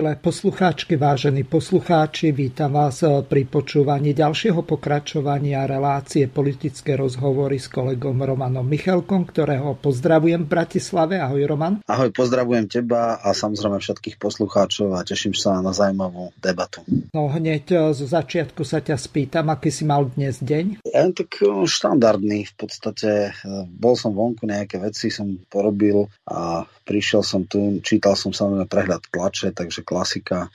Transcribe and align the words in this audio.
Milé 0.00 0.16
poslucháčky, 0.16 0.96
vážení 0.96 1.44
poslucháči, 1.44 2.32
vítam 2.32 2.72
vás 2.72 3.04
pri 3.04 3.44
počúvaní 3.44 4.16
ďalšieho 4.16 4.64
pokračovania 4.64 5.68
relácie 5.68 6.24
politické 6.24 6.96
rozhovory 6.96 7.60
s 7.60 7.68
kolegom 7.68 8.16
Romanom 8.16 8.64
Michalkom, 8.64 9.28
ktorého 9.28 9.76
pozdravujem 9.76 10.48
v 10.48 10.52
Bratislave. 10.56 11.20
Ahoj 11.20 11.44
Roman. 11.44 11.84
Ahoj, 11.84 12.16
pozdravujem 12.16 12.64
teba 12.72 13.20
a 13.20 13.36
samozrejme 13.36 13.76
všetkých 13.76 14.16
poslucháčov 14.16 14.96
a 14.96 15.04
teším 15.04 15.36
sa 15.36 15.60
na 15.60 15.76
zaujímavú 15.76 16.32
debatu. 16.40 16.80
No 17.12 17.28
hneď 17.28 17.92
zo 17.92 18.08
začiatku 18.08 18.64
sa 18.64 18.80
ťa 18.80 18.96
spýtam, 18.96 19.52
aký 19.52 19.68
si 19.68 19.84
mal 19.84 20.08
dnes 20.08 20.40
deň? 20.40 20.80
Ja, 20.80 21.12
tak 21.12 21.44
eh, 21.44 21.68
štandardný 21.68 22.48
v 22.48 22.54
podstate. 22.56 23.36
Eh, 23.36 23.64
bol 23.68 24.00
som 24.00 24.16
vonku, 24.16 24.48
nejaké 24.48 24.80
veci 24.80 25.12
som 25.12 25.28
porobil 25.52 26.08
a 26.24 26.64
prišiel 26.88 27.20
som 27.20 27.44
tu, 27.44 27.84
čítal 27.84 28.16
som 28.16 28.32
samozrejme 28.32 28.64
prehľad 28.64 29.04
tlače, 29.12 29.52
takže 29.52 29.89
klasika. 29.90 30.46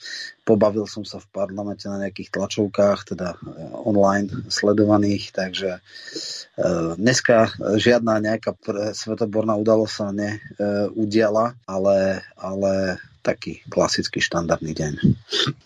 Pobavil 0.47 0.87
som 0.87 1.03
sa 1.03 1.19
v 1.19 1.27
parlamente 1.35 1.83
na 1.91 2.07
nejakých 2.07 2.31
tlačovkách, 2.31 3.11
teda 3.11 3.35
eh, 3.35 3.39
online 3.83 4.47
sledovaných, 4.47 5.35
takže 5.35 5.83
eh, 5.83 6.91
dneska 6.95 7.51
žiadna 7.59 8.23
nejaká 8.23 8.55
svetoborná 8.95 9.59
udalosť 9.59 9.91
sa 9.91 10.07
neudiala, 10.15 11.45
eh, 11.51 11.55
ale, 11.67 12.23
ale 12.39 12.73
taký 13.25 13.65
klasický 13.73 14.21
štandardný 14.21 14.77
deň. 14.77 14.93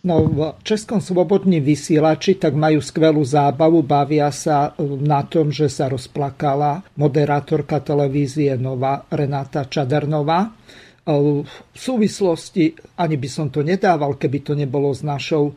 No, 0.08 0.24
v 0.32 0.56
Českom 0.64 1.04
slobodní 1.04 1.60
vysielači 1.60 2.40
tak 2.40 2.56
majú 2.56 2.80
skvelú 2.80 3.20
zábavu, 3.20 3.84
bavia 3.84 4.32
sa 4.32 4.72
na 5.04 5.28
tom, 5.28 5.52
že 5.52 5.68
sa 5.68 5.92
rozplakala 5.92 6.88
moderátorka 6.96 7.84
televízie 7.84 8.56
Nova 8.56 9.04
Renáta 9.12 9.68
Čadernová 9.68 10.59
v 11.08 11.78
súvislosti, 11.78 12.76
ani 12.98 13.16
by 13.18 13.30
som 13.30 13.48
to 13.50 13.64
nedával, 13.64 14.16
keby 14.20 14.40
to 14.44 14.54
nebolo 14.56 14.92
s 14.94 15.02
našou 15.02 15.56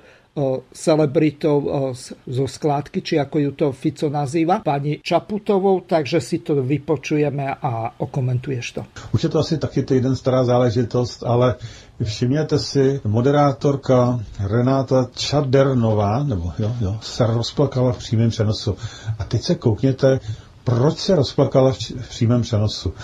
celebritou 0.73 1.93
zo 2.25 2.47
skládky, 2.49 3.05
či 3.05 3.15
ako 3.21 3.37
ju 3.39 3.51
to 3.53 3.67
Fico 3.77 4.09
nazýva, 4.09 4.65
pani 4.65 4.97
Čaputovou, 5.05 5.85
takže 5.85 6.25
si 6.25 6.41
to 6.41 6.57
vypočujeme 6.65 7.53
a 7.53 7.93
okomentuješ 8.01 8.67
to. 8.73 8.83
Už 9.13 9.21
je 9.25 9.29
to 9.29 9.39
asi 9.45 9.59
taky 9.61 9.83
týden 9.85 10.17
stará 10.17 10.45
záležitost, 10.45 11.21
ale 11.23 11.55
všimněte 12.03 12.59
si, 12.59 13.01
moderátorka 13.05 14.21
Renáta 14.41 15.09
Čadernová, 15.15 16.23
nebo 16.25 16.53
jo, 16.59 16.73
jo, 16.81 16.99
se 17.03 17.27
rozplakala 17.27 17.93
v 17.93 17.99
přímém 17.99 18.31
přenosu. 18.31 18.77
A 19.19 19.25
teď 19.25 19.43
se 19.43 19.55
koukněte, 19.55 20.21
proč 20.65 20.99
se 20.99 21.17
rozplakala 21.17 21.73
v, 21.73 21.79
v 22.01 22.09
přímém 22.09 22.43
přenosu 22.43 22.95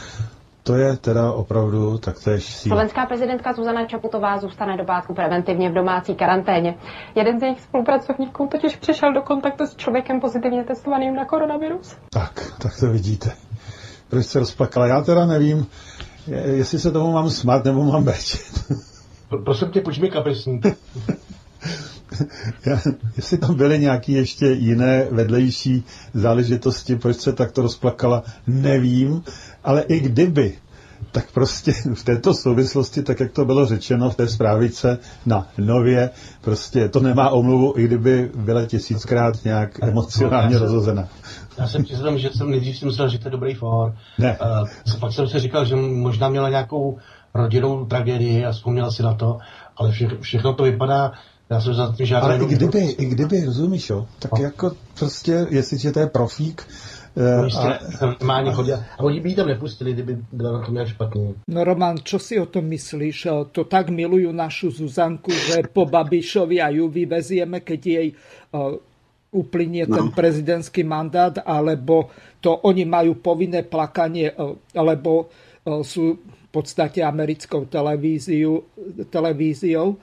to 0.69 0.75
je 0.77 0.97
teda 0.97 1.33
opravdu 1.33 1.99
taktéž 1.99 2.45
síla. 2.45 2.77
Slovenská 2.77 3.07
prezidentka 3.07 3.53
Zuzana 3.53 3.87
Čaputová 3.87 4.39
zůstane 4.39 4.77
do 4.77 4.85
pátku 4.85 5.15
preventivně 5.15 5.71
v 5.71 5.75
domácí 5.75 6.15
karanténě. 6.15 6.75
Jeden 7.15 7.41
z 7.41 7.43
jejich 7.43 7.61
spolupracovníků 7.61 8.49
totiž 8.53 8.77
přišel 8.77 9.13
do 9.13 9.23
kontaktu 9.23 9.67
s 9.67 9.77
člověkem 9.77 10.21
pozitivně 10.21 10.65
testovaným 10.65 11.15
na 11.15 11.25
koronavirus. 11.25 11.97
Tak, 12.11 12.53
tak 12.63 12.81
to 12.81 12.87
vidíte. 12.87 13.33
Proč 14.09 14.27
se 14.27 14.39
rozplakala? 14.39 14.87
Já 14.87 15.03
teda 15.03 15.27
nevím, 15.27 15.67
jestli 16.27 16.79
se 16.79 16.91
tomu 16.91 17.13
mám 17.13 17.31
smát 17.31 17.65
nebo 17.65 17.85
mám 17.85 18.05
brečet. 18.05 18.73
Prosím 19.45 19.71
tě, 19.71 19.81
pojď 19.81 20.01
mi 20.01 20.11
kapesník. 20.11 20.67
Já, 22.67 22.79
jestli 23.17 23.39
tam 23.39 23.55
byly 23.55 23.79
nějaké 23.79 24.13
ještě 24.13 24.47
jiné 24.47 25.07
vedlejší 25.11 25.85
záležitosti, 26.15 26.97
proč 26.97 27.17
se 27.17 27.33
takto 27.33 27.63
rozplakala, 27.63 28.23
nevím, 28.47 29.23
ale 29.65 29.83
i 29.83 30.01
kdyby, 30.01 30.59
tak 31.13 31.33
prostě 31.33 31.73
v 31.95 32.05
této 32.05 32.35
souvislosti, 32.35 33.03
tak 33.03 33.21
jak 33.21 33.33
to 33.33 33.45
bylo 33.45 33.67
řečeno 33.67 34.11
v 34.11 34.17
té 34.17 34.29
zprávice 34.29 34.99
na 35.27 35.47
Nově, 35.59 36.11
prostě 36.41 36.89
to 36.89 37.01
nemá 37.01 37.31
omluvu, 37.31 37.75
i 37.77 37.85
kdyby 37.85 38.31
byla 38.35 38.67
tisíckrát 38.67 39.45
nějak 39.45 39.83
emocionálně 39.83 40.55
no, 40.55 40.61
rozhozena. 40.61 41.09
Já 41.59 41.69
jsem 41.69 41.85
přiznám, 41.85 42.19
že 42.19 42.31
jsem 42.31 42.51
nejdřív 42.51 42.79
si 42.79 42.87
myslel, 42.87 43.09
že 43.09 43.19
to 43.19 43.29
je 43.29 43.33
dobrý 43.33 43.55
for. 43.55 43.95
Ne. 44.19 44.39
Uh, 44.93 45.01
pak 45.01 45.13
jsem 45.13 45.27
si 45.29 45.39
říkal, 45.39 45.65
že 45.65 45.77
možná 45.77 46.29
měla 46.29 46.49
nějakou 46.49 46.99
rodinnou 47.35 47.85
tragédii 47.85 48.45
a 48.45 48.53
vzpomněla 48.53 48.91
si 48.91 49.03
na 49.03 49.15
to, 49.15 49.39
ale 49.77 49.93
vše, 49.93 50.09
všechno 50.21 50.55
to 50.55 50.63
vypadá 50.63 51.13
já 51.51 51.61
jsem 51.61 51.75
za 51.75 51.95
tím 51.97 52.07
žádný... 52.07 52.29
Ale 52.29 52.45
i 52.45 52.47
kdyby, 52.47 52.81
i 52.81 53.05
kdyby, 53.07 53.45
rozumíš, 53.45 53.91
jo? 53.91 54.07
Tak 54.19 54.33
no. 54.33 54.45
jako 54.45 54.73
prostě, 54.99 55.47
jestliže 55.51 55.93
to 55.93 56.01
je 56.01 56.07
profík, 56.07 56.67
No, 57.19 57.51
a... 57.51 59.03
oni 59.03 59.21
by 59.21 59.35
tam 59.35 59.49
nepustili, 59.49 59.93
kdyby 59.93 60.19
na 60.33 60.63
tom 60.63 60.75
nějak 60.75 60.89
špatný. 60.89 61.35
No 61.49 61.65
Roman, 61.65 61.99
čo 62.07 62.19
si 62.23 62.39
o 62.39 62.47
tom 62.47 62.71
myslíš? 62.71 63.51
To 63.51 63.67
tak 63.67 63.91
milujú 63.91 64.31
našu 64.31 64.71
Zuzanku, 64.71 65.35
že 65.35 65.67
po 65.67 65.83
Babišovi 65.83 66.63
a 66.63 66.71
ju 66.71 66.87
vyvezieme, 66.87 67.67
keď 67.67 67.81
jej 67.87 68.09
uh, 68.15 68.79
uplynie 69.35 69.91
no. 69.91 69.99
ten 69.99 70.07
prezidentský 70.15 70.87
mandát, 70.87 71.43
alebo 71.43 72.07
to 72.39 72.55
oni 72.63 72.87
majú 72.87 73.19
povinné 73.19 73.67
plakanie, 73.67 74.31
uh, 74.31 74.55
alebo 74.79 75.27
uh, 75.27 75.83
sú 75.83 76.23
v 76.23 76.49
podstate 76.55 77.03
americkou 77.03 77.67
televíziou, 77.67 78.63
televíziou 79.11 79.99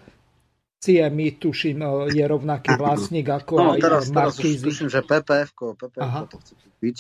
CMI, 0.86 1.42
tuším, 1.42 1.82
je 2.14 2.22
rovnaký 2.22 2.78
vlastník 2.78 3.26
ako 3.26 3.54
no, 3.58 3.74
aj 3.74 3.82
teraz, 3.82 4.04
Markízy. 4.14 4.62
Teraz 4.62 4.70
tuším, 4.70 4.90
že 4.94 5.02
PPF, 5.02 5.50
PPF 5.58 6.30
to 6.30 6.38
chce 6.38 6.54
kúpiť, 6.62 6.98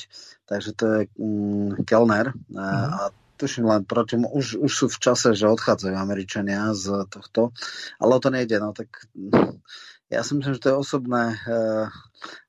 takže 0.50 0.69
to 0.73 0.85
je 0.90 1.00
um, 1.22 1.69
Kellner 1.85 2.34
uh-huh. 2.34 3.13
a 3.13 3.13
tuším 3.38 3.69
len 3.69 3.85
proti, 3.85 4.18
už, 4.18 4.57
už 4.57 4.72
sú 4.73 4.85
v 4.90 4.97
čase, 4.97 5.38
že 5.38 5.46
odchádzajú 5.46 5.94
Američania 5.94 6.73
z 6.73 7.06
tohto, 7.13 7.53
ale 8.01 8.12
o 8.18 8.19
to 8.23 8.34
nejde, 8.34 8.57
no 8.57 8.73
tak 8.73 8.90
ja 10.09 10.25
si 10.25 10.34
myslím, 10.34 10.57
že 10.57 10.63
to 10.66 10.69
je 10.73 10.81
osobné 10.81 11.23
uh, 11.38 11.94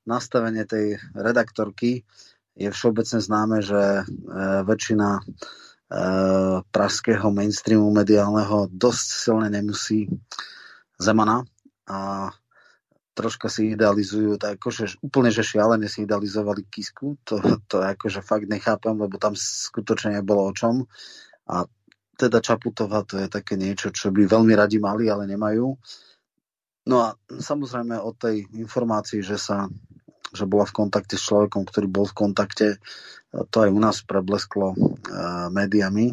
nastavenie 0.09 0.65
tej 0.65 0.97
redaktorky. 1.13 2.09
Je 2.57 2.73
všeobecne 2.73 3.21
známe, 3.21 3.61
že 3.61 4.05
uh, 4.05 4.65
väčšina 4.65 5.21
uh, 5.21 6.65
pražského 6.65 7.29
mainstreamu 7.29 7.93
mediálneho 7.93 8.73
dosť 8.73 9.07
silne 9.09 9.49
nemusí 9.53 10.09
Zemana 10.97 11.45
a 11.87 12.31
troška 13.17 13.49
si 13.49 13.73
idealizujú, 13.73 14.37
tak 14.37 14.61
akože 14.61 15.01
úplne, 15.01 15.33
že 15.33 15.41
šialene 15.41 15.89
si 15.89 16.05
idealizovali 16.05 16.69
Kisku, 16.69 17.17
to, 17.25 17.41
to 17.71 17.81
akože 17.81 18.21
fakt 18.21 18.45
nechápem, 18.45 18.93
lebo 18.93 19.17
tam 19.17 19.33
skutočne 19.33 20.21
nebolo 20.21 20.45
o 20.49 20.53
čom. 20.53 20.85
A 21.49 21.65
teda 22.21 22.45
Čaputová 22.45 23.05
to 23.09 23.17
je 23.17 23.29
také 23.33 23.57
niečo, 23.57 23.89
čo 23.89 24.13
by 24.13 24.29
veľmi 24.29 24.53
radi 24.53 24.77
mali, 24.77 25.09
ale 25.09 25.25
nemajú. 25.29 25.69
No 26.87 26.97
a 27.03 27.17
samozrejme 27.29 27.97
o 27.97 28.13
tej 28.13 28.45
informácii, 28.53 29.25
že 29.25 29.41
sa 29.41 29.69
že 30.37 30.45
bola 30.45 30.69
v 30.69 30.77
kontakte 30.85 31.17
s 31.17 31.25
človekom, 31.33 31.65
ktorý 31.65 31.87
bol 31.89 32.05
v 32.05 32.19
kontakte, 32.19 32.67
to 33.33 33.57
aj 33.57 33.71
u 33.73 33.81
nás 33.81 34.05
preblesklo 34.05 34.77
uh, 34.77 35.49
médiami. 35.49 36.13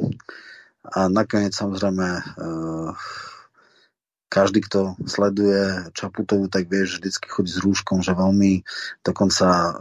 A 0.84 1.12
nakoniec 1.12 1.52
samozrejme 1.52 2.08
uh, 2.08 2.96
každý, 4.34 4.66
kto 4.66 4.98
sleduje 5.06 5.94
Čaputovu, 5.94 6.50
tak 6.50 6.66
vie, 6.66 6.90
že 6.90 6.98
vždycky 6.98 7.30
chodí 7.30 7.54
s 7.54 7.62
rúškom, 7.62 8.02
že 8.02 8.18
veľmi, 8.18 8.66
dokonca 9.06 9.46
uh, 9.46 9.74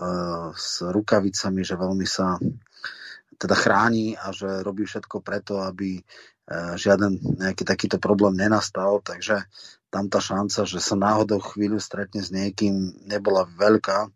s 0.53 0.85
rukavicami, 0.85 1.65
že 1.65 1.81
veľmi 1.81 2.05
sa 2.05 2.37
teda 3.41 3.57
chráni 3.57 4.13
a 4.13 4.29
že 4.37 4.61
robí 4.61 4.85
všetko 4.85 5.25
preto, 5.25 5.65
aby 5.65 6.05
uh, 6.05 6.77
žiaden 6.77 7.17
nejaký 7.41 7.65
takýto 7.65 7.97
problém 7.97 8.37
nenastal, 8.37 9.01
takže 9.01 9.49
tam 9.89 10.13
tá 10.13 10.21
šanca, 10.21 10.69
že 10.69 10.85
sa 10.85 11.01
náhodou 11.01 11.41
chvíľu 11.41 11.81
stretne 11.81 12.21
s 12.21 12.29
niekým, 12.29 13.09
nebola 13.09 13.49
veľká. 13.49 14.09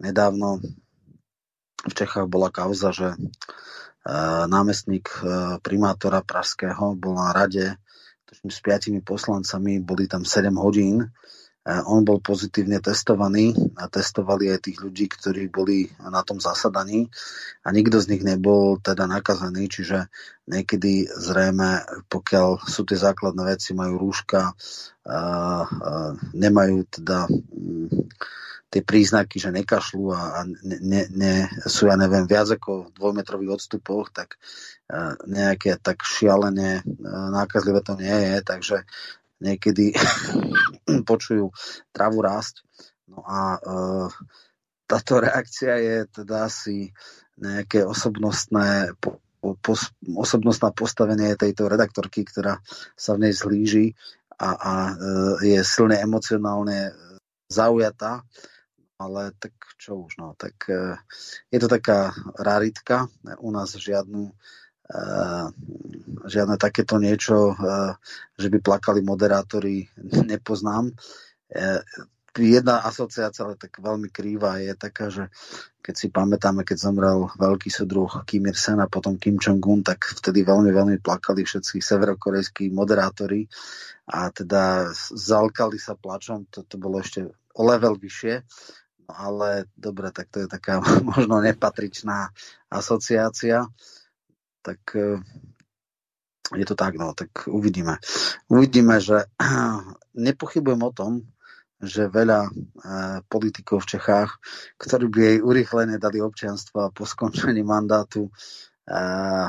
Nedávno 0.00 0.64
v 1.84 1.92
Čechách 1.92 2.28
bola 2.28 2.52
kauza, 2.52 2.92
že 2.92 3.16
námestník 4.52 5.08
primátora 5.64 6.20
Pražského 6.20 6.92
bol 6.92 7.16
na 7.16 7.32
rade 7.32 7.80
s 8.48 8.58
piatimi 8.60 9.00
poslancami, 9.00 9.80
boli 9.80 10.08
tam 10.08 10.24
7 10.24 10.52
hodín. 10.60 11.08
On 11.64 12.04
bol 12.04 12.20
pozitívne 12.20 12.76
testovaný 12.76 13.56
a 13.80 13.88
testovali 13.88 14.52
aj 14.52 14.68
tých 14.68 14.84
ľudí, 14.84 15.08
ktorí 15.08 15.48
boli 15.48 15.88
na 15.96 16.20
tom 16.20 16.36
zasadaní. 16.36 17.08
A 17.64 17.72
nikto 17.72 18.04
z 18.04 18.12
nich 18.12 18.20
nebol 18.20 18.76
teda 18.84 19.08
nakazený, 19.08 19.72
čiže 19.72 20.12
niekedy 20.44 21.08
zrejme, 21.08 22.04
pokiaľ 22.12 22.68
sú 22.68 22.84
tie 22.84 23.00
základné 23.00 23.48
veci, 23.48 23.72
majú 23.72 23.96
rúška, 23.96 24.52
nemajú 26.36 26.84
teda 26.92 27.32
mm, 27.32 28.12
tie 28.74 28.82
príznaky, 28.82 29.38
že 29.38 29.54
nekašľú 29.54 30.04
a, 30.10 30.22
a 30.34 30.40
ne, 30.66 31.06
ne, 31.14 31.46
sú, 31.62 31.86
ja 31.86 31.94
neviem, 31.94 32.26
viac 32.26 32.50
ako 32.50 32.90
v 32.90 32.94
dvojmetrových 32.98 33.54
odstupoch, 33.54 34.10
tak 34.10 34.34
nejaké 35.24 35.80
tak 35.80 36.04
šialené 36.04 36.84
nákazlivé 37.32 37.80
to 37.80 37.96
nie 37.96 38.12
je, 38.12 38.36
takže 38.44 38.76
niekedy 39.40 39.96
počujú 41.10 41.52
travu 41.92 42.18
rásť. 42.20 42.64
No 43.08 43.24
a 43.24 43.56
e, 43.56 43.60
táto 44.88 45.20
reakcia 45.20 45.76
je 45.80 45.96
teda 46.08 46.48
asi 46.48 46.92
nejaké 47.36 47.84
osobnostné 47.84 48.96
po, 49.00 49.20
po, 49.60 49.74
osobnostná 50.16 50.72
postavenie 50.72 51.36
tejto 51.36 51.68
redaktorky, 51.68 52.24
ktorá 52.24 52.60
sa 52.96 53.12
v 53.18 53.28
nej 53.28 53.34
zlíži 53.36 53.86
a, 54.40 54.50
a 54.56 54.72
e, 54.88 54.94
je 55.56 55.60
silne 55.60 56.00
emocionálne 56.00 56.94
zaujatá, 57.52 58.24
ale 58.96 59.36
tak 59.36 59.52
čo 59.76 60.08
už, 60.08 60.16
no, 60.16 60.32
tak 60.38 60.56
e, 60.70 60.96
je 61.52 61.58
to 61.60 61.68
taká 61.68 62.16
raritka, 62.40 63.10
u 63.42 63.52
nás 63.52 63.76
žiadnu 63.76 64.32
žiadne 66.28 66.56
takéto 66.60 67.00
niečo, 67.00 67.56
eh, 67.56 67.92
že 68.36 68.48
by 68.52 68.58
plakali 68.60 69.00
moderátori, 69.00 69.88
nepoznám. 70.32 70.92
Eh, 71.48 71.80
jedna 72.34 72.82
asociácia, 72.82 73.46
ale 73.46 73.54
tak 73.54 73.78
veľmi 73.78 74.10
krýva, 74.10 74.58
je 74.58 74.74
taká, 74.74 75.06
že 75.06 75.30
keď 75.84 75.94
si 75.94 76.06
pamätáme, 76.10 76.66
keď 76.66 76.90
zomrel 76.90 77.30
veľký 77.38 77.70
súdruh 77.70 78.10
Kim 78.26 78.50
Il-sen 78.50 78.82
a 78.82 78.90
potom 78.90 79.14
Kim 79.14 79.38
Jong-un, 79.38 79.86
tak 79.86 80.02
vtedy 80.02 80.42
veľmi, 80.42 80.74
veľmi 80.74 80.98
plakali 80.98 81.46
všetci 81.46 81.78
severokorejskí 81.78 82.74
moderátori 82.74 83.46
a 84.10 84.34
teda 84.34 84.90
zalkali 85.14 85.78
sa 85.78 85.94
plačom, 85.94 86.50
to, 86.50 86.66
to 86.66 86.74
bolo 86.74 86.98
ešte 86.98 87.30
o 87.54 87.62
level 87.62 87.94
vyššie, 87.94 88.42
no 89.06 89.12
ale 89.14 89.70
dobre, 89.78 90.10
tak 90.10 90.34
to 90.34 90.42
je 90.42 90.48
taká 90.50 90.82
možno 91.14 91.38
nepatričná 91.38 92.34
asociácia 92.66 93.70
tak 94.64 94.80
e, 94.96 95.20
je 96.56 96.64
to 96.64 96.74
tak, 96.74 96.96
no, 96.96 97.12
tak 97.12 97.44
uvidíme. 97.46 98.00
Uvidíme, 98.48 98.96
že 99.00 99.28
nepochybujem 100.16 100.80
o 100.80 100.92
tom, 100.96 101.12
že 101.84 102.08
veľa 102.08 102.40
e, 102.48 102.50
politikov 103.28 103.84
v 103.84 103.90
Čechách, 103.98 104.30
ktorí 104.80 105.06
by 105.12 105.20
jej 105.20 105.38
urychlene 105.44 106.00
dali 106.00 106.24
občianstvo 106.24 106.88
a 106.88 106.92
po 106.94 107.04
skončení 107.04 107.60
mandátu 107.60 108.28
e, 108.28 108.30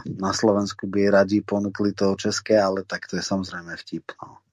na 0.04 0.32
Slovensku 0.36 0.92
by 0.92 0.98
jej 1.00 1.12
radi 1.12 1.38
ponúkli 1.40 1.96
to 1.96 2.20
české, 2.20 2.60
ale 2.60 2.84
tak 2.84 3.08
to 3.08 3.16
je 3.16 3.24
samozrejme 3.24 3.72
vtip. 3.80 4.12
No. 4.20 4.44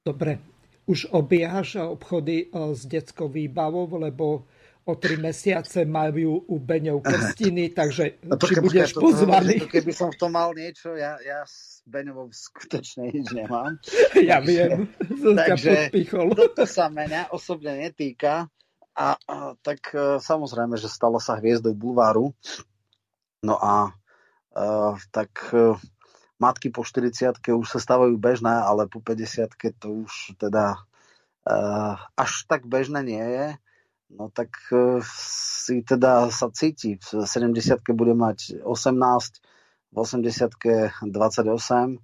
Dobre, 0.00 0.40
už 0.88 1.12
obiehaš 1.12 1.76
obchody 1.76 2.48
s 2.50 2.88
detskou 2.88 3.28
výbavou, 3.28 3.86
lebo 4.00 4.48
o 4.84 4.92
tri 4.96 5.20
mesiace 5.20 5.84
majú 5.84 6.40
u 6.48 6.56
Beňov 6.56 7.04
krstiny, 7.04 7.70
takže 7.70 8.24
no, 8.24 8.40
či 8.40 8.56
budeš 8.56 8.96
to, 8.96 9.00
pozvaný. 9.04 9.64
To, 9.64 9.68
keby 9.68 9.92
som 9.92 10.08
v 10.08 10.16
tom 10.16 10.32
mal 10.32 10.56
niečo, 10.56 10.96
ja, 10.96 11.20
ja 11.20 11.44
s 11.44 11.84
Beňovou 11.84 12.32
skutočne 12.32 13.12
nič 13.12 13.32
nemám. 13.36 13.76
Ja 14.30 14.40
viem, 14.40 14.90
som 15.22 15.36
takže 15.36 15.92
toto 16.12 16.64
sa 16.64 16.88
mňa 16.88 17.32
osobne 17.32 17.76
netýka. 17.76 18.48
A, 18.96 19.16
a 19.16 19.56
tak 19.64 19.94
e, 19.96 20.20
samozrejme, 20.20 20.76
že 20.76 20.90
stalo 20.90 21.22
sa 21.22 21.38
hviezdou 21.38 21.72
bulváru. 21.72 22.36
No 23.40 23.56
a, 23.56 23.94
e, 24.52 24.62
tak 25.08 25.30
e, 25.56 25.78
matky 26.36 26.68
po 26.68 26.84
40 26.84 27.38
už 27.48 27.66
sa 27.68 27.80
stávajú 27.80 28.18
bežné, 28.18 28.50
ale 28.50 28.90
po 28.90 29.00
50 29.00 29.56
to 29.78 30.04
už 30.04 30.36
teda 30.36 30.76
a, 31.48 31.96
až 32.18 32.44
tak 32.44 32.68
bežné 32.68 33.00
nie 33.00 33.24
je 33.24 33.46
no 34.10 34.30
tak 34.30 34.50
e, 34.74 35.00
si 35.06 35.82
teda 35.82 36.30
sa 36.30 36.50
cíti. 36.50 36.98
V 36.98 37.26
70 37.26 37.82
bude 37.94 38.14
mať 38.14 38.62
18, 38.62 39.40
v 39.90 39.96
80 39.96 40.54
28, 41.06 41.98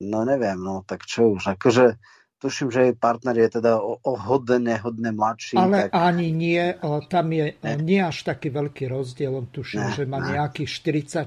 no 0.00 0.18
neviem, 0.22 0.58
no 0.58 0.82
tak 0.86 1.06
čo 1.06 1.34
už. 1.34 1.58
Akože 1.58 1.98
tuším, 2.38 2.70
že 2.70 2.80
jej 2.90 2.94
partner 2.94 3.34
je 3.34 3.58
teda 3.58 3.82
o, 3.82 3.98
o 3.98 4.12
hodne, 4.14 4.78
hodne 4.78 5.10
mladší. 5.10 5.58
Ale 5.58 5.90
tak... 5.90 5.98
ani 5.98 6.30
nie, 6.30 6.62
tam 7.10 7.34
je 7.34 7.58
ne. 7.58 7.72
nie 7.82 7.98
až 7.98 8.22
taký 8.22 8.54
veľký 8.54 8.86
rozdiel. 8.86 9.34
On 9.34 9.46
tuším, 9.50 9.82
ne, 9.82 9.94
že 9.94 10.04
má 10.06 10.22
ne. 10.22 10.38
nejakých 10.38 10.70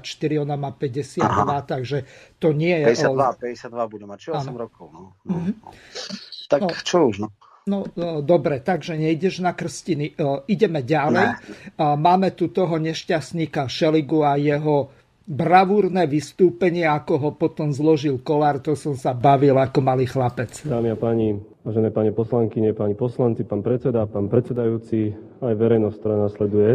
ona 0.40 0.56
má 0.56 0.72
52, 0.72 1.20
Aha. 1.20 1.60
takže 1.68 2.08
to 2.40 2.56
nie 2.56 2.72
je... 2.80 2.96
52, 2.96 3.12
o... 3.12 3.32
52 3.36 3.92
bude 3.92 4.04
mať, 4.08 4.18
či 4.18 4.28
8 4.32 4.56
rokov. 4.56 4.88
No. 4.88 5.12
No, 5.28 5.36
mm-hmm. 5.36 5.54
no. 5.60 5.68
Tak 6.48 6.60
no. 6.64 6.68
čo 6.80 6.98
už, 7.12 7.28
no. 7.28 7.28
No, 7.62 7.86
no 7.94 8.18
dobre, 8.26 8.58
takže 8.58 8.98
nejdeš 8.98 9.38
na 9.38 9.54
krstiny. 9.54 10.18
Ideme 10.50 10.82
ďalej. 10.82 11.26
Ne. 11.30 11.38
Máme 11.78 12.34
tu 12.34 12.50
toho 12.50 12.74
nešťastníka 12.82 13.70
Šeligu 13.70 14.26
a 14.26 14.34
jeho 14.34 14.90
bravúrne 15.22 16.02
vystúpenie, 16.10 16.82
ako 16.82 17.14
ho 17.18 17.30
potom 17.38 17.70
zložil 17.70 18.18
Kolár, 18.18 18.58
to 18.58 18.74
som 18.74 18.98
sa 18.98 19.14
bavil 19.14 19.54
ako 19.54 19.78
malý 19.78 20.10
chlapec. 20.10 20.66
Dámy 20.66 20.90
a 20.90 20.98
páni, 20.98 21.38
vážené 21.62 21.94
pani 21.94 22.10
poslankyne, 22.10 22.74
pani 22.74 22.98
poslanci, 22.98 23.46
pán 23.46 23.62
predseda, 23.62 24.10
pán 24.10 24.26
predsedajúci, 24.26 25.14
aj 25.38 25.54
verejnosť, 25.54 25.96
ktorá 26.02 26.16
nasleduje. 26.18 26.70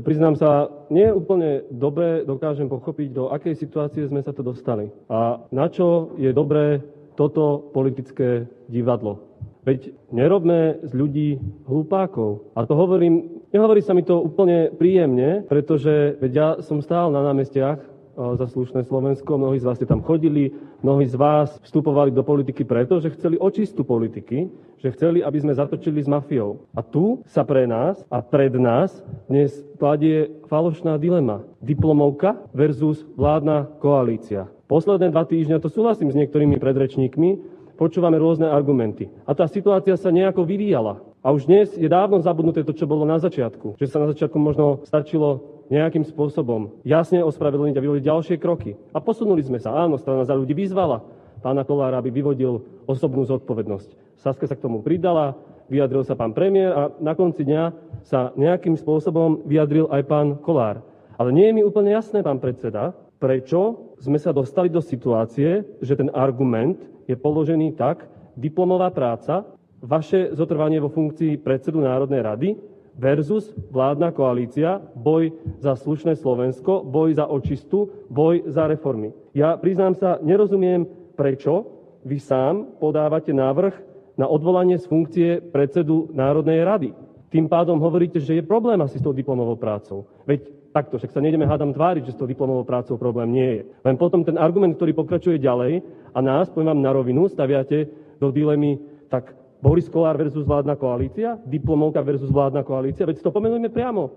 Priznám 0.00 0.38
sa, 0.40 0.70
nie 0.88 1.12
úplne 1.12 1.68
dobre 1.68 2.24
dokážem 2.24 2.72
pochopiť, 2.72 3.08
do 3.12 3.28
akej 3.28 3.58
situácie 3.58 4.08
sme 4.08 4.24
sa 4.24 4.32
to 4.32 4.40
dostali. 4.40 4.88
A 5.12 5.44
na 5.52 5.68
čo 5.68 6.16
je 6.16 6.32
dobré 6.32 6.80
toto 7.18 7.68
politické 7.74 8.48
divadlo. 8.70 9.28
Veď 9.60 9.92
nerobme 10.08 10.80
z 10.82 10.92
ľudí 10.96 11.28
hlupákov. 11.68 12.48
A 12.56 12.64
to 12.64 12.72
hovorím, 12.72 13.44
nehovorí 13.52 13.84
sa 13.84 13.92
mi 13.92 14.00
to 14.00 14.16
úplne 14.16 14.72
príjemne, 14.72 15.44
pretože 15.44 16.16
veď 16.16 16.32
ja 16.32 16.48
som 16.64 16.80
stál 16.80 17.12
na 17.12 17.20
námestiach 17.20 18.00
za 18.20 18.46
slušné 18.52 18.84
Slovensko, 18.84 19.38
mnohí 19.38 19.56
z 19.56 19.64
vás 19.64 19.76
ste 19.80 19.88
tam 19.88 20.04
chodili, 20.04 20.52
mnohí 20.84 21.06
z 21.08 21.16
vás 21.16 21.56
vstupovali 21.64 22.12
do 22.12 22.20
politiky 22.20 22.68
preto, 22.68 23.00
že 23.00 23.14
chceli 23.16 23.40
očistú 23.40 23.80
politiky, 23.80 24.50
že 24.80 24.92
chceli, 24.92 25.24
aby 25.24 25.38
sme 25.40 25.56
zatočili 25.56 26.00
s 26.04 26.08
mafiou. 26.08 26.68
A 26.76 26.84
tu 26.84 27.24
sa 27.28 27.44
pre 27.44 27.64
nás 27.64 28.00
a 28.12 28.20
pred 28.20 28.52
nás 28.56 28.92
dnes 29.28 29.64
kladie 29.80 30.28
falošná 30.48 31.00
dilema. 31.00 31.44
Diplomovka 31.64 32.36
versus 32.52 33.04
vládna 33.16 33.68
koalícia. 33.80 34.48
Posledné 34.68 35.10
dva 35.10 35.24
týždňa, 35.26 35.58
to 35.58 35.72
súhlasím 35.72 36.12
s 36.12 36.18
niektorými 36.18 36.60
predrečníkmi, 36.60 37.59
počúvame 37.80 38.20
rôzne 38.20 38.44
argumenty. 38.44 39.08
A 39.24 39.32
tá 39.32 39.48
situácia 39.48 39.96
sa 39.96 40.12
nejako 40.12 40.44
vyvíjala. 40.44 41.00
A 41.24 41.32
už 41.32 41.48
dnes 41.48 41.72
je 41.72 41.88
dávno 41.88 42.20
zabudnuté 42.20 42.60
to, 42.60 42.76
čo 42.76 42.84
bolo 42.84 43.08
na 43.08 43.16
začiatku. 43.16 43.80
Že 43.80 43.88
sa 43.88 43.98
na 44.04 44.12
začiatku 44.12 44.36
možno 44.36 44.84
stačilo 44.84 45.64
nejakým 45.72 46.04
spôsobom 46.04 46.76
jasne 46.84 47.24
ospravedlniť 47.24 47.80
a 47.80 47.84
vyvodiť 47.84 48.04
ďalšie 48.04 48.36
kroky. 48.36 48.76
A 48.92 49.00
posunuli 49.00 49.40
sme 49.40 49.56
sa. 49.56 49.72
Áno, 49.72 49.96
strana 49.96 50.28
za 50.28 50.36
ľudí 50.36 50.52
vyzvala 50.52 51.00
pána 51.40 51.64
Kolára, 51.64 51.96
aby 52.04 52.12
vyvodil 52.12 52.84
osobnú 52.84 53.24
zodpovednosť. 53.24 54.20
Saska 54.20 54.44
sa 54.44 54.52
k 54.52 54.64
tomu 54.68 54.84
pridala, 54.84 55.32
vyjadril 55.72 56.04
sa 56.04 56.12
pán 56.12 56.36
premiér 56.36 56.76
a 56.76 56.82
na 57.00 57.16
konci 57.16 57.48
dňa 57.48 57.64
sa 58.04 58.36
nejakým 58.36 58.76
spôsobom 58.76 59.40
vyjadril 59.48 59.88
aj 59.88 60.02
pán 60.04 60.28
Kolár. 60.44 60.84
Ale 61.16 61.32
nie 61.32 61.48
je 61.48 61.56
mi 61.56 61.62
úplne 61.64 61.96
jasné, 61.96 62.20
pán 62.20 62.40
predseda, 62.44 62.92
prečo 63.16 63.89
sme 64.00 64.16
sa 64.16 64.32
dostali 64.32 64.72
do 64.72 64.80
situácie, 64.80 65.62
že 65.84 65.94
ten 65.94 66.08
argument 66.16 66.80
je 67.04 67.14
položený 67.14 67.76
tak, 67.76 68.08
diplomová 68.34 68.88
práca, 68.88 69.44
vaše 69.84 70.32
zotrvanie 70.32 70.80
vo 70.80 70.88
funkcii 70.88 71.40
predsedu 71.40 71.84
Národnej 71.84 72.20
rady 72.24 72.48
versus 72.96 73.52
vládna 73.72 74.12
koalícia, 74.12 74.80
boj 74.96 75.32
za 75.60 75.76
slušné 75.76 76.16
Slovensko, 76.16 76.84
boj 76.84 77.16
za 77.16 77.28
očistu, 77.28 77.88
boj 78.12 78.44
za 78.48 78.68
reformy. 78.68 79.12
Ja 79.32 79.56
priznám 79.56 79.96
sa, 79.96 80.20
nerozumiem, 80.20 80.84
prečo 81.16 81.64
vy 82.04 82.20
sám 82.20 82.80
podávate 82.80 83.32
návrh 83.32 83.72
na 84.20 84.28
odvolanie 84.28 84.76
z 84.76 84.84
funkcie 84.88 85.28
predsedu 85.40 86.12
Národnej 86.12 86.60
rady. 86.64 86.90
Tým 87.32 87.46
pádom 87.48 87.80
hovoríte, 87.80 88.20
že 88.20 88.36
je 88.36 88.44
problém 88.44 88.80
asi 88.84 89.00
s 89.00 89.04
tou 89.04 89.14
diplomovou 89.14 89.56
prácou. 89.56 90.04
Veď 90.28 90.59
takto, 90.70 90.98
však 90.98 91.10
sa 91.10 91.22
nejdeme 91.22 91.46
hádam 91.46 91.74
tváriť, 91.74 92.06
že 92.06 92.14
s 92.14 92.18
tou 92.18 92.30
diplomovou 92.30 92.62
prácou 92.62 92.96
problém 92.96 93.30
nie 93.30 93.50
je. 93.58 93.62
Len 93.82 93.96
potom 93.98 94.22
ten 94.22 94.38
argument, 94.38 94.74
ktorý 94.78 94.94
pokračuje 94.94 95.42
ďalej 95.42 95.82
a 96.14 96.18
nás, 96.22 96.50
poviem 96.50 96.74
vám 96.74 96.82
na 96.82 96.92
rovinu, 96.94 97.26
staviate 97.26 97.90
do 98.22 98.30
dilemy, 98.30 98.78
tak 99.10 99.34
Boris 99.60 99.90
Kolár 99.90 100.16
versus 100.16 100.46
vládna 100.46 100.78
koalícia, 100.78 101.36
diplomovka 101.44 102.00
versus 102.00 102.32
vládna 102.32 102.64
koalícia, 102.64 103.04
veď 103.04 103.20
to 103.20 103.34
pomenujeme 103.34 103.68
priamo. 103.68 104.08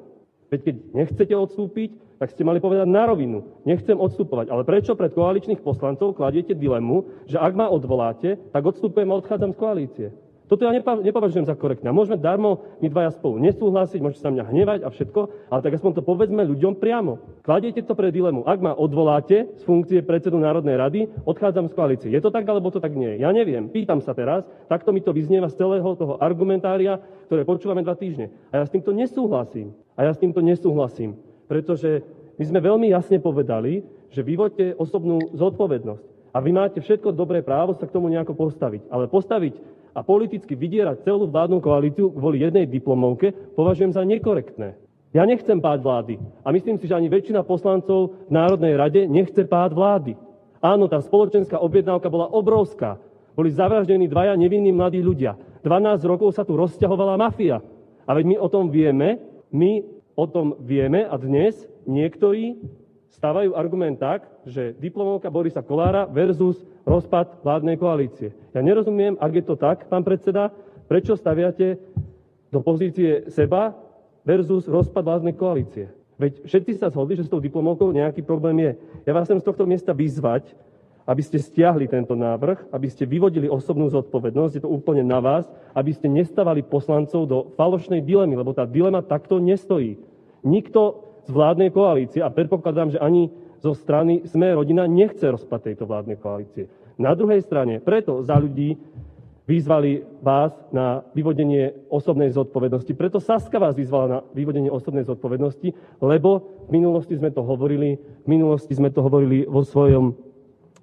Veď 0.54 0.60
keď 0.70 0.76
nechcete 0.94 1.34
odstúpiť, 1.34 2.22
tak 2.22 2.30
ste 2.30 2.46
mali 2.46 2.62
povedať 2.62 2.86
na 2.86 3.10
rovinu. 3.10 3.44
Nechcem 3.66 3.98
odstupovať. 3.98 4.54
Ale 4.54 4.64
prečo 4.64 4.94
pred 4.94 5.12
koaličných 5.12 5.66
poslancov 5.66 6.16
kladiete 6.16 6.54
dilemu, 6.54 7.26
že 7.26 7.42
ak 7.42 7.58
ma 7.58 7.68
odvoláte, 7.68 8.38
tak 8.54 8.64
odstupujem 8.64 9.10
a 9.10 9.18
odchádzam 9.20 9.52
z 9.52 9.60
koalície? 9.60 10.08
Toto 10.54 10.70
ja 10.70 10.74
nepovažujem 10.78 11.50
za 11.50 11.58
korektné. 11.58 11.90
Môžeme 11.90 12.14
darmo 12.14 12.62
my 12.78 12.86
dvaja 12.86 13.10
spolu 13.18 13.42
nesúhlasiť, 13.42 13.98
môžete 14.06 14.22
sa 14.22 14.30
mňa 14.30 14.54
hnevať 14.54 14.80
a 14.86 14.94
všetko, 14.94 15.50
ale 15.50 15.66
tak 15.66 15.82
aspoň 15.82 15.98
to 15.98 16.06
povedzme 16.06 16.46
ľuďom 16.46 16.78
priamo. 16.78 17.18
Kladiete 17.42 17.82
to 17.82 17.98
pre 17.98 18.14
dilemu. 18.14 18.46
Ak 18.46 18.62
ma 18.62 18.78
odvoláte 18.78 19.50
z 19.58 19.64
funkcie 19.66 20.06
predsedu 20.06 20.38
Národnej 20.38 20.78
rady, 20.78 21.10
odchádzam 21.26 21.74
z 21.74 21.74
koalície. 21.74 22.10
Je 22.14 22.22
to 22.22 22.30
tak, 22.30 22.46
alebo 22.46 22.70
to 22.70 22.78
tak 22.78 22.94
nie? 22.94 23.18
Ja 23.18 23.34
neviem. 23.34 23.66
Pýtam 23.74 23.98
sa 23.98 24.14
teraz, 24.14 24.46
takto 24.70 24.94
mi 24.94 25.02
to 25.02 25.10
vyznieva 25.10 25.50
z 25.50 25.58
celého 25.58 25.90
toho 25.98 26.22
argumentária, 26.22 27.02
ktoré 27.26 27.50
počúvame 27.50 27.82
dva 27.82 27.98
týždne. 27.98 28.30
A 28.54 28.62
ja 28.62 28.70
s 28.70 28.70
týmto 28.70 28.94
nesúhlasím. 28.94 29.74
A 29.98 30.06
ja 30.06 30.14
s 30.14 30.22
týmto 30.22 30.46
nesúhlasím 30.46 31.18
pretože 31.48 32.02
my 32.42 32.44
sme 32.50 32.60
veľmi 32.66 32.88
jasne 32.90 33.22
povedali, 33.22 33.86
že 34.10 34.26
vyvoďte 34.26 34.74
osobnú 34.82 35.22
zodpovednosť. 35.38 36.34
A 36.34 36.42
vy 36.42 36.50
máte 36.50 36.82
všetko 36.82 37.14
dobré 37.14 37.46
právo 37.46 37.78
sa 37.78 37.86
k 37.86 37.94
tomu 37.94 38.10
nejako 38.10 38.34
postaviť. 38.34 38.90
Ale 38.90 39.06
postaviť 39.06 39.54
a 39.94 40.02
politicky 40.02 40.58
vydierať 40.58 41.06
celú 41.06 41.30
vládnu 41.30 41.62
koalíciu 41.62 42.10
kvôli 42.12 42.42
jednej 42.42 42.66
diplomovke 42.66 43.32
považujem 43.54 43.94
za 43.94 44.02
nekorektné. 44.02 44.76
Ja 45.14 45.30
nechcem 45.30 45.62
pád 45.62 45.86
vlády. 45.86 46.18
A 46.42 46.50
myslím 46.50 46.82
si, 46.82 46.90
že 46.90 46.98
ani 46.98 47.06
väčšina 47.06 47.46
poslancov 47.46 48.18
v 48.28 48.34
Národnej 48.34 48.74
rade 48.74 49.06
nechce 49.06 49.46
pád 49.46 49.78
vlády. 49.78 50.18
Áno, 50.58 50.90
tá 50.90 50.98
spoločenská 50.98 51.62
objednávka 51.62 52.10
bola 52.10 52.34
obrovská. 52.34 52.98
Boli 53.38 53.54
zavraždení 53.54 54.10
dvaja 54.10 54.34
nevinní 54.34 54.74
mladí 54.74 55.06
ľudia. 55.06 55.38
12 55.62 56.02
rokov 56.10 56.34
sa 56.34 56.42
tu 56.42 56.58
rozťahovala 56.58 57.14
mafia. 57.22 57.62
A 58.10 58.12
veď 58.18 58.26
my 58.26 58.36
o 58.42 58.48
tom 58.50 58.74
vieme, 58.74 59.22
my 59.54 59.86
O 60.14 60.30
tom 60.30 60.54
vieme 60.62 61.10
a 61.10 61.18
dnes 61.18 61.66
niektorí 61.90 62.62
stávajú 63.14 63.54
argument 63.54 64.02
tak, 64.02 64.26
že 64.44 64.74
diplomovka 64.82 65.30
Borisa 65.30 65.62
Kolára 65.62 66.10
versus 66.10 66.66
rozpad 66.84 67.46
vládnej 67.46 67.78
koalície. 67.78 68.34
Ja 68.52 68.66
nerozumiem, 68.66 69.16
ak 69.22 69.32
je 69.38 69.44
to 69.46 69.56
tak, 69.56 69.86
pán 69.86 70.02
predseda, 70.02 70.50
prečo 70.90 71.14
staviate 71.14 71.78
do 72.50 72.60
pozície 72.66 73.30
seba 73.30 73.78
versus 74.26 74.66
rozpad 74.66 75.06
vládnej 75.06 75.38
koalície. 75.38 75.94
Veď 76.18 76.46
všetci 76.46 76.74
sa 76.78 76.90
zhodli, 76.90 77.18
že 77.18 77.26
s 77.26 77.32
tou 77.32 77.42
diplomovkou 77.42 77.94
nejaký 77.94 78.26
problém 78.26 78.58
je. 78.66 78.72
Ja 79.06 79.14
vás 79.14 79.30
chcem 79.30 79.42
z 79.42 79.46
tohto 79.46 79.66
miesta 79.66 79.94
vyzvať, 79.94 80.54
aby 81.04 81.20
ste 81.20 81.36
stiahli 81.36 81.86
tento 81.92 82.16
návrh, 82.16 82.72
aby 82.72 82.88
ste 82.88 83.04
vyvodili 83.04 83.52
osobnú 83.52 83.92
zodpovednosť, 83.92 84.54
je 84.56 84.64
to 84.64 84.72
úplne 84.72 85.04
na 85.04 85.20
vás, 85.20 85.46
aby 85.76 85.92
ste 85.92 86.08
nestavali 86.08 86.64
poslancov 86.64 87.28
do 87.28 87.38
falošnej 87.60 88.00
dilemy, 88.00 88.40
lebo 88.40 88.56
tá 88.56 88.64
dilema 88.64 89.04
takto 89.04 89.38
nestojí. 89.38 90.00
Nikto 90.48 91.13
z 91.24 91.30
vládnej 91.32 91.72
koalície, 91.72 92.20
a 92.20 92.30
predpokladám, 92.32 92.96
že 92.96 93.00
ani 93.00 93.32
zo 93.64 93.72
strany 93.72 94.28
Sme 94.28 94.52
rodina 94.52 94.84
nechce 94.84 95.24
rozpad 95.24 95.72
tejto 95.72 95.88
vládnej 95.88 96.20
koalície. 96.20 96.68
Na 97.00 97.16
druhej 97.16 97.40
strane, 97.42 97.80
preto 97.80 98.20
za 98.22 98.36
ľudí 98.36 98.76
vyzvali 99.44 100.04
vás 100.24 100.56
na 100.72 101.04
vyvodenie 101.12 101.88
osobnej 101.92 102.32
zodpovednosti. 102.32 102.92
Preto 102.96 103.20
Saska 103.20 103.60
vás 103.60 103.76
vyzvala 103.76 104.08
na 104.08 104.20
vyvodenie 104.32 104.72
osobnej 104.72 105.04
zodpovednosti, 105.04 106.00
lebo 106.00 106.64
v 106.68 106.80
minulosti 106.80 107.16
sme 107.20 107.32
to 107.32 107.44
hovorili, 107.44 108.00
v 108.00 108.28
minulosti 108.28 108.72
sme 108.76 108.88
to 108.92 109.04
hovorili 109.04 109.44
vo 109.44 109.64
svojom 109.64 110.16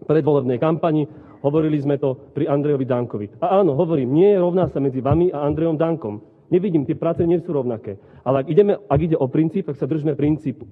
predvolebnej 0.05 0.61
kampani. 0.61 1.09
Hovorili 1.41 1.81
sme 1.81 1.97
to 1.97 2.13
pri 2.37 2.53
Andrejovi 2.53 2.85
Dankovi. 2.85 3.27
A 3.41 3.65
áno, 3.65 3.73
hovorím, 3.73 4.13
nie 4.13 4.29
je 4.29 4.45
rovná 4.45 4.69
sa 4.69 4.77
medzi 4.77 5.01
vami 5.01 5.33
a 5.33 5.49
Andrejom 5.49 5.81
Dankom. 5.81 6.21
Nevidím, 6.53 6.85
tie 6.85 6.99
práce 6.99 7.25
nie 7.25 7.41
sú 7.41 7.57
rovnaké. 7.57 7.97
Ale 8.25 8.45
ak, 8.45 8.47
ideme, 8.49 8.73
ak 8.77 9.01
ide 9.01 9.17
o 9.17 9.27
princíp, 9.27 9.67
tak 9.69 9.77
sa 9.81 9.89
držme 9.89 10.17
princípu. 10.17 10.69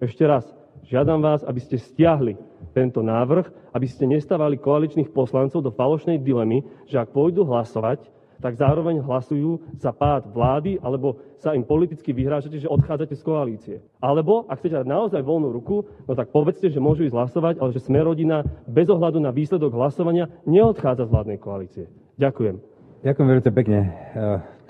Ešte 0.00 0.24
raz, 0.24 0.48
žiadam 0.88 1.20
vás, 1.20 1.44
aby 1.44 1.60
ste 1.60 1.76
stiahli 1.76 2.34
tento 2.72 3.04
návrh, 3.04 3.74
aby 3.76 3.86
ste 3.86 4.08
nestávali 4.08 4.56
koaličných 4.56 5.12
poslancov 5.12 5.60
do 5.62 5.70
falošnej 5.70 6.18
dilemy, 6.18 6.64
že 6.88 6.98
ak 6.98 7.12
pôjdu 7.14 7.46
hlasovať, 7.46 8.00
tak 8.40 8.56
zároveň 8.56 9.04
hlasujú 9.04 9.60
za 9.76 9.92
pád 9.92 10.32
vlády, 10.32 10.80
alebo 10.80 11.20
sa 11.36 11.52
im 11.52 11.60
politicky 11.60 12.16
vyhrážate, 12.16 12.56
že 12.56 12.72
odchádzate 12.72 13.12
z 13.12 13.22
koalície. 13.22 13.76
Alebo, 14.00 14.48
ak 14.48 14.64
chcete 14.64 14.80
dať 14.80 14.88
naozaj 14.88 15.20
voľnú 15.20 15.52
ruku, 15.52 15.84
no 16.08 16.12
tak 16.16 16.32
povedzte, 16.32 16.72
že 16.72 16.80
môžu 16.80 17.04
ísť 17.04 17.12
hlasovať, 17.12 17.54
ale 17.60 17.76
že 17.76 17.84
sme 17.84 18.00
rodina 18.00 18.40
bez 18.64 18.88
ohľadu 18.88 19.20
na 19.20 19.28
výsledok 19.28 19.76
hlasovania 19.76 20.32
neodchádza 20.48 21.04
z 21.04 21.12
vládnej 21.12 21.38
koalície. 21.38 21.84
Ďakujem. 22.16 22.56
Ďakujem 23.04 23.26
veľmi 23.28 23.44
pekne. 23.52 23.78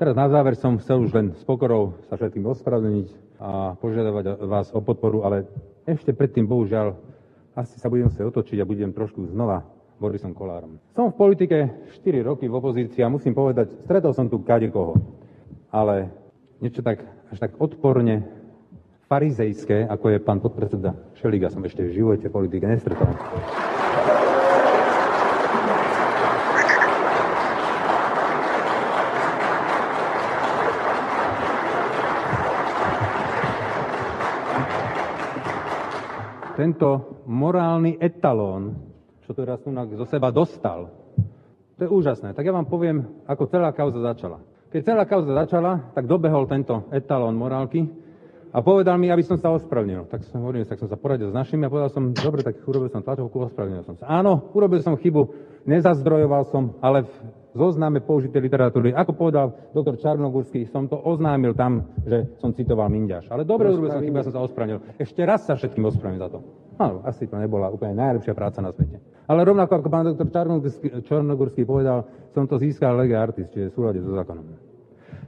Teraz 0.00 0.16
na 0.16 0.32
záver 0.32 0.56
som 0.56 0.80
chcel 0.80 1.04
už 1.04 1.12
len 1.12 1.36
s 1.36 1.44
pokorou 1.44 1.92
sa 2.08 2.16
všetkým 2.16 2.48
ospravedlniť 2.48 3.36
a 3.36 3.76
požiadavať 3.76 4.48
vás 4.48 4.72
o 4.72 4.80
podporu, 4.80 5.28
ale 5.28 5.44
ešte 5.84 6.16
predtým, 6.16 6.48
bohužiaľ, 6.48 6.96
asi 7.52 7.76
sa 7.76 7.92
budem 7.92 8.08
sa 8.08 8.24
otočiť 8.24 8.64
a 8.64 8.64
budem 8.64 8.96
trošku 8.96 9.28
znova 9.28 9.60
Borisom 10.00 10.32
Kolárom. 10.32 10.80
Som 10.96 11.12
v 11.12 11.20
politike 11.20 11.84
4 12.00 12.16
roky 12.24 12.48
v 12.48 12.56
opozícii 12.56 13.04
a 13.04 13.12
musím 13.12 13.36
povedať, 13.36 13.76
stretol 13.84 14.16
som 14.16 14.24
tu 14.32 14.40
kadekoho. 14.40 14.96
Ale 15.68 16.08
niečo 16.64 16.80
tak, 16.80 17.04
až 17.28 17.36
tak 17.36 17.60
odporne 17.60 18.24
farizejské, 19.04 19.84
ako 19.84 20.16
je 20.16 20.18
pán 20.24 20.40
podpredseda 20.40 20.96
Šeliga, 21.20 21.52
som 21.52 21.60
ešte 21.60 21.84
v 21.84 21.92
živote 21.92 22.32
politike 22.32 22.64
nestretol. 22.64 23.12
Tento 36.60 37.24
morálny 37.24 37.96
etalón 37.96 38.92
čo 39.24 39.32
tu 39.32 39.46
zo 39.96 40.06
seba 40.10 40.28
dostal. 40.28 40.92
To 41.78 41.80
je 41.80 41.88
úžasné. 41.88 42.34
Tak 42.34 42.42
ja 42.42 42.52
vám 42.52 42.68
poviem, 42.68 43.24
ako 43.24 43.46
celá 43.46 43.72
kauza 43.72 44.02
začala. 44.02 44.44
Keď 44.68 44.80
celá 44.84 45.06
kauza 45.06 45.32
začala, 45.32 45.94
tak 45.96 46.10
dobehol 46.10 46.44
tento 46.50 46.90
etalón 46.92 47.38
morálky 47.38 47.86
a 48.50 48.58
povedal 48.66 48.98
mi, 48.98 49.06
aby 49.06 49.22
som 49.22 49.38
sa 49.38 49.54
ospravnil. 49.54 50.10
Tak 50.10 50.26
som 50.26 50.42
hovoril, 50.42 50.66
tak 50.66 50.82
som 50.82 50.90
sa 50.90 50.98
poradil 50.98 51.30
s 51.30 51.34
našimi 51.34 51.66
a 51.66 51.72
povedal 51.72 51.90
som, 51.94 52.10
dobre, 52.10 52.42
tak 52.42 52.58
urobil 52.66 52.90
som 52.90 53.02
tlačovku, 53.06 53.46
ospravnil 53.46 53.86
som 53.86 53.94
sa. 53.94 54.10
Áno, 54.10 54.50
urobil 54.54 54.82
som 54.82 54.98
chybu, 54.98 55.22
nezazdrojoval 55.70 56.50
som, 56.50 56.74
ale 56.82 57.06
v 57.06 57.14
zozname 57.54 58.02
použitej 58.02 58.42
literatúry, 58.42 58.94
ako 58.94 59.10
povedal 59.14 59.46
doktor 59.74 59.98
Čarnogurský, 59.98 60.70
som 60.70 60.86
to 60.86 60.98
oznámil 60.98 61.54
tam, 61.54 61.90
že 62.06 62.38
som 62.38 62.54
citoval 62.54 62.90
Minďaš. 62.90 63.30
Ale 63.30 63.42
dobre, 63.46 63.70
urobil 63.70 63.90
som 63.90 64.02
chybu, 64.02 64.18
ja 64.18 64.26
som 64.26 64.34
sa 64.34 64.42
ospravnil. 64.42 64.78
Ešte 64.98 65.22
raz 65.22 65.46
sa 65.46 65.54
všetkým 65.54 65.86
ospravil 65.86 66.18
za 66.18 66.30
to. 66.30 66.42
Áno, 66.78 67.02
asi 67.06 67.26
to 67.26 67.38
nebola 67.38 67.70
úplne 67.70 67.98
najlepšia 67.98 68.34
práca 68.34 68.62
na 68.62 68.70
svete. 68.70 68.98
Ale 69.30 69.46
rovnako 69.46 69.72
ako 69.78 69.88
pán 69.90 70.06
doktor 70.10 70.26
Čarnogurský 71.06 71.62
povedal, 71.62 72.06
som 72.34 72.46
to 72.50 72.58
získal 72.58 72.98
lege 72.98 73.14
artist, 73.14 73.50
čiže 73.54 73.70
v 73.70 73.74
súlade 73.74 73.98
so 74.02 74.10
zákonom. 74.14 74.69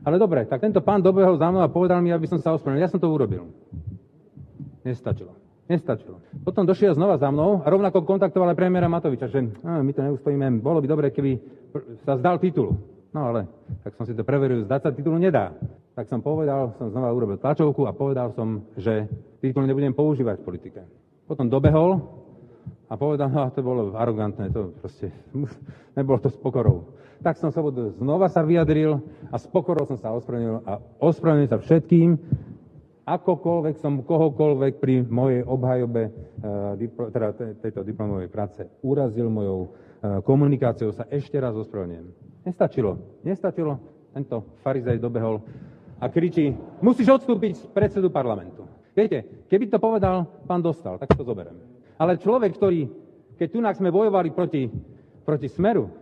Ale 0.02 0.18
dobre, 0.18 0.42
tak 0.50 0.58
tento 0.58 0.82
pán 0.82 0.98
dobehol 0.98 1.38
za 1.38 1.46
mnou 1.46 1.62
a 1.62 1.70
povedal 1.70 2.02
mi, 2.02 2.10
aby 2.10 2.26
som 2.26 2.42
sa 2.42 2.50
ospravedlnil. 2.58 2.82
Ja 2.82 2.90
som 2.90 2.98
to 2.98 3.06
urobil. 3.06 3.46
Nestačilo. 4.82 5.38
Nestačilo. 5.70 6.18
Potom 6.42 6.66
došiel 6.66 6.98
znova 6.98 7.22
za 7.22 7.30
mnou 7.30 7.62
a 7.62 7.66
rovnako 7.70 8.02
kontaktoval 8.02 8.50
aj 8.50 8.58
premiéra 8.58 8.90
Matoviča, 8.90 9.30
že 9.30 9.46
my 9.62 9.90
to 9.94 10.02
neustojíme, 10.02 10.58
bolo 10.58 10.82
by 10.82 10.86
dobre, 10.90 11.06
keby 11.14 11.38
sa 12.02 12.18
zdal 12.18 12.42
titul. 12.42 12.74
No 13.12 13.30
ale, 13.30 13.46
tak 13.84 13.94
som 13.94 14.08
si 14.08 14.16
to 14.16 14.26
preveril, 14.26 14.64
zdať 14.66 14.80
sa 14.82 14.90
titulu 14.90 15.20
nedá. 15.20 15.54
Tak 15.92 16.08
som 16.08 16.24
povedal, 16.24 16.72
som 16.80 16.88
znova 16.88 17.12
urobil 17.12 17.36
tlačovku 17.36 17.84
a 17.84 17.92
povedal 17.92 18.32
som, 18.32 18.64
že 18.74 19.06
titul 19.38 19.68
nebudem 19.68 19.92
používať 19.92 20.40
v 20.40 20.46
politike. 20.48 20.80
Potom 21.28 21.46
dobehol 21.52 22.00
a 22.88 22.96
povedal, 22.96 23.28
no 23.28 23.46
to 23.52 23.60
bolo 23.60 23.92
arogantné, 23.94 24.48
to 24.50 24.72
proste, 24.80 25.12
nebolo 25.96 26.18
to 26.18 26.32
s 26.32 26.36
pokorou. 26.40 26.90
Tak 27.22 27.38
som 27.38 27.54
sa 27.54 27.62
znova 28.02 28.26
sa 28.26 28.42
vyjadril 28.42 28.98
a 29.30 29.38
s 29.38 29.46
pokorou 29.46 29.86
som 29.86 29.94
sa 29.94 30.10
ospravedlnil 30.10 30.66
a 30.66 30.82
ospravedlnil 30.98 31.50
sa 31.54 31.62
všetkým, 31.62 32.18
akokoľvek 33.06 33.78
som 33.78 34.02
kohokoľvek 34.02 34.72
pri 34.82 35.06
mojej 35.06 35.46
obhajobe 35.46 36.02
e, 36.02 36.10
teda 37.14 37.34
tejto 37.62 37.86
diplomovej 37.86 38.26
práce 38.26 38.66
urazil 38.82 39.30
mojou 39.30 39.60
e, 39.62 39.68
komunikáciou, 40.26 40.90
sa 40.90 41.06
ešte 41.10 41.38
raz 41.38 41.54
ospravedlňujem. 41.54 42.06
Nestačilo. 42.42 43.22
Nestačilo. 43.22 43.78
Tento 44.10 44.58
farizej 44.66 44.98
dobehol 44.98 45.38
a 46.02 46.10
kričí, 46.10 46.50
musíš 46.82 47.22
odstúpiť 47.22 47.52
z 47.54 47.64
predsedu 47.70 48.10
parlamentu. 48.10 48.66
Viete, 48.98 49.46
keby 49.46 49.70
to 49.70 49.78
povedal 49.78 50.26
pán 50.50 50.58
Dostal, 50.58 50.98
tak 50.98 51.14
to 51.14 51.22
zoberiem. 51.22 51.54
Ale 51.96 52.18
človek, 52.18 52.58
ktorý, 52.58 52.90
keď 53.38 53.48
tu 53.48 53.58
sme 53.62 53.94
bojovali 53.94 54.34
proti, 54.34 54.66
proti 55.22 55.46
Smeru 55.46 56.01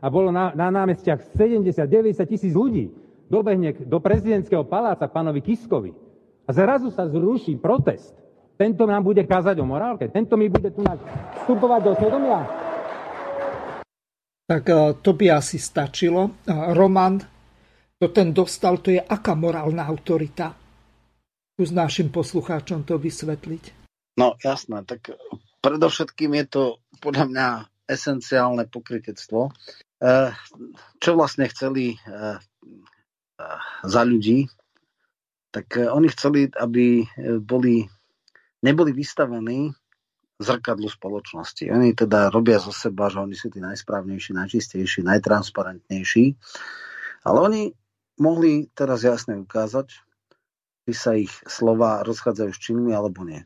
a 0.00 0.06
bolo 0.12 0.28
na, 0.28 0.52
na 0.52 0.68
námestiach 0.68 1.32
70-90 1.34 2.24
tisíc 2.28 2.52
ľudí, 2.52 2.92
dobehne 3.26 3.74
do 3.86 3.98
prezidentského 3.98 4.62
paláca 4.66 5.10
pánovi 5.10 5.42
Kiskovi 5.42 5.90
a 6.46 6.50
zrazu 6.54 6.94
sa 6.94 7.10
zruší 7.10 7.58
protest. 7.58 8.14
Tento 8.56 8.88
nám 8.88 9.04
bude 9.04 9.20
kázať 9.26 9.60
o 9.60 9.68
morálke? 9.68 10.08
Tento 10.08 10.38
mi 10.40 10.48
bude 10.48 10.72
tu 10.72 10.80
vstupovať 11.44 11.80
do 11.84 11.92
svedomia? 11.92 12.40
Tak 14.46 14.64
e, 14.64 14.74
to 15.04 15.12
by 15.12 15.36
asi 15.36 15.60
stačilo. 15.60 16.32
E, 16.46 16.54
Roman, 16.72 17.20
to 18.00 18.08
ten 18.08 18.32
dostal, 18.32 18.80
to 18.80 18.94
je 18.94 19.02
aká 19.02 19.36
morálna 19.36 19.84
autorita? 19.84 20.56
Skús 21.52 21.68
našim 21.74 22.08
poslucháčom 22.08 22.88
to 22.88 22.96
vysvetliť. 22.96 23.64
No 24.16 24.40
jasné, 24.40 24.80
tak 24.88 25.12
predovšetkým 25.60 26.32
je 26.40 26.44
to 26.48 26.62
podľa 27.04 27.24
mňa 27.28 27.48
esenciálne 27.84 28.64
pokrytectvo. 28.72 29.52
Eh, 29.96 30.30
čo 31.00 31.10
vlastne 31.16 31.48
chceli 31.48 31.96
eh, 31.96 32.36
za 33.84 34.02
ľudí, 34.04 34.48
tak 35.52 35.80
oni 35.80 36.08
chceli, 36.12 36.52
aby 36.52 37.08
boli, 37.40 37.88
neboli 38.60 38.92
vystavení 38.92 39.72
zrkadlu 40.36 40.88
spoločnosti. 40.88 41.72
Oni 41.72 41.96
teda 41.96 42.28
robia 42.28 42.60
zo 42.60 42.72
seba, 42.72 43.08
že 43.08 43.24
oni 43.24 43.32
sú 43.32 43.48
tí 43.48 43.60
najsprávnejší, 43.64 44.36
najčistejší, 44.36 45.00
najtransparentnejší, 45.08 46.36
ale 47.24 47.38
oni 47.40 47.62
mohli 48.20 48.68
teraz 48.76 49.04
jasne 49.04 49.40
ukázať, 49.40 49.96
či 50.86 50.92
sa 50.92 51.16
ich 51.16 51.32
slova 51.48 52.04
rozchádzajú 52.04 52.50
s 52.52 52.62
činmi 52.62 52.92
alebo 52.92 53.24
nie. 53.24 53.42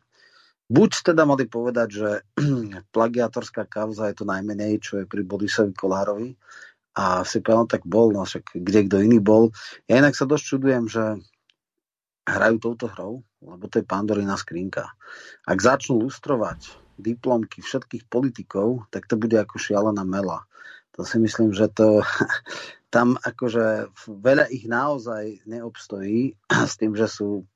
Buď 0.71 1.13
teda 1.13 1.27
mali 1.27 1.51
povedať, 1.51 1.89
že 1.91 2.11
plagiatorská 2.95 3.67
kauza 3.67 4.07
je 4.07 4.23
to 4.23 4.25
najmenej, 4.25 4.79
čo 4.79 5.03
je 5.03 5.05
pri 5.11 5.27
Borisovi 5.27 5.75
Kolárovi, 5.75 6.39
a 6.95 7.23
si 7.23 7.39
povedal, 7.39 7.67
tak 7.79 7.83
bol, 7.87 8.11
no 8.11 8.27
však 8.27 8.55
kde 8.55 8.87
kto 8.91 8.97
iný 9.03 9.19
bol. 9.23 9.55
Ja 9.87 10.03
inak 10.03 10.19
sa 10.19 10.27
dosť 10.27 10.45
čudujem, 10.47 10.85
že 10.91 11.23
hrajú 12.27 12.57
touto 12.63 12.87
hrou, 12.91 13.23
lebo 13.43 13.67
to 13.71 13.83
je 13.83 13.87
pandorina 13.87 14.35
skrinka. 14.35 14.91
Ak 15.47 15.59
začnú 15.63 16.03
lustrovať 16.03 16.71
diplomky 17.01 17.65
všetkých 17.65 18.07
politikov, 18.11 18.87
tak 18.93 19.09
to 19.09 19.17
bude 19.17 19.35
ako 19.35 19.57
šialená 19.57 20.05
mela. 20.05 20.45
To 20.99 21.07
si 21.07 21.17
myslím, 21.23 21.55
že 21.55 21.71
to 21.71 22.05
tam 22.95 23.17
akože 23.23 23.95
veľa 24.07 24.51
ich 24.51 24.67
naozaj 24.67 25.47
neobstojí 25.47 26.35
s 26.71 26.75
tým, 26.77 26.99
že 26.99 27.07
sú 27.07 27.47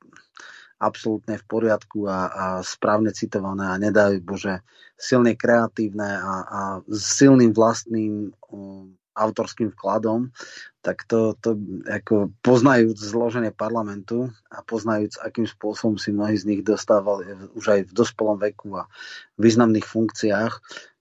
absolútne 0.78 1.38
v 1.38 1.44
poriadku 1.46 2.06
a, 2.10 2.20
a 2.28 2.46
správne 2.60 3.14
citované 3.14 3.64
a 3.68 3.80
nedajú 3.80 4.20
Bože 4.22 4.60
silne 4.94 5.34
kreatívne 5.34 6.06
a, 6.06 6.34
a 6.44 6.60
s 6.86 7.18
silným 7.22 7.54
vlastným 7.54 8.30
um, 8.50 8.94
autorským 9.14 9.70
vkladom, 9.78 10.34
tak 10.82 11.06
to, 11.06 11.38
to 11.38 11.54
ako 11.86 12.34
poznajúc 12.42 12.98
zloženie 12.98 13.54
parlamentu 13.54 14.28
a 14.50 14.60
poznajúc, 14.66 15.22
akým 15.22 15.46
spôsobom 15.46 15.96
si 15.96 16.10
mnohí 16.10 16.34
z 16.34 16.50
nich 16.50 16.60
dostávali 16.66 17.30
už 17.54 17.64
aj 17.64 17.80
v 17.88 17.92
dospelom 17.94 18.36
veku 18.42 18.74
a 18.74 18.90
významných 19.38 19.86
funkciách, 19.86 20.54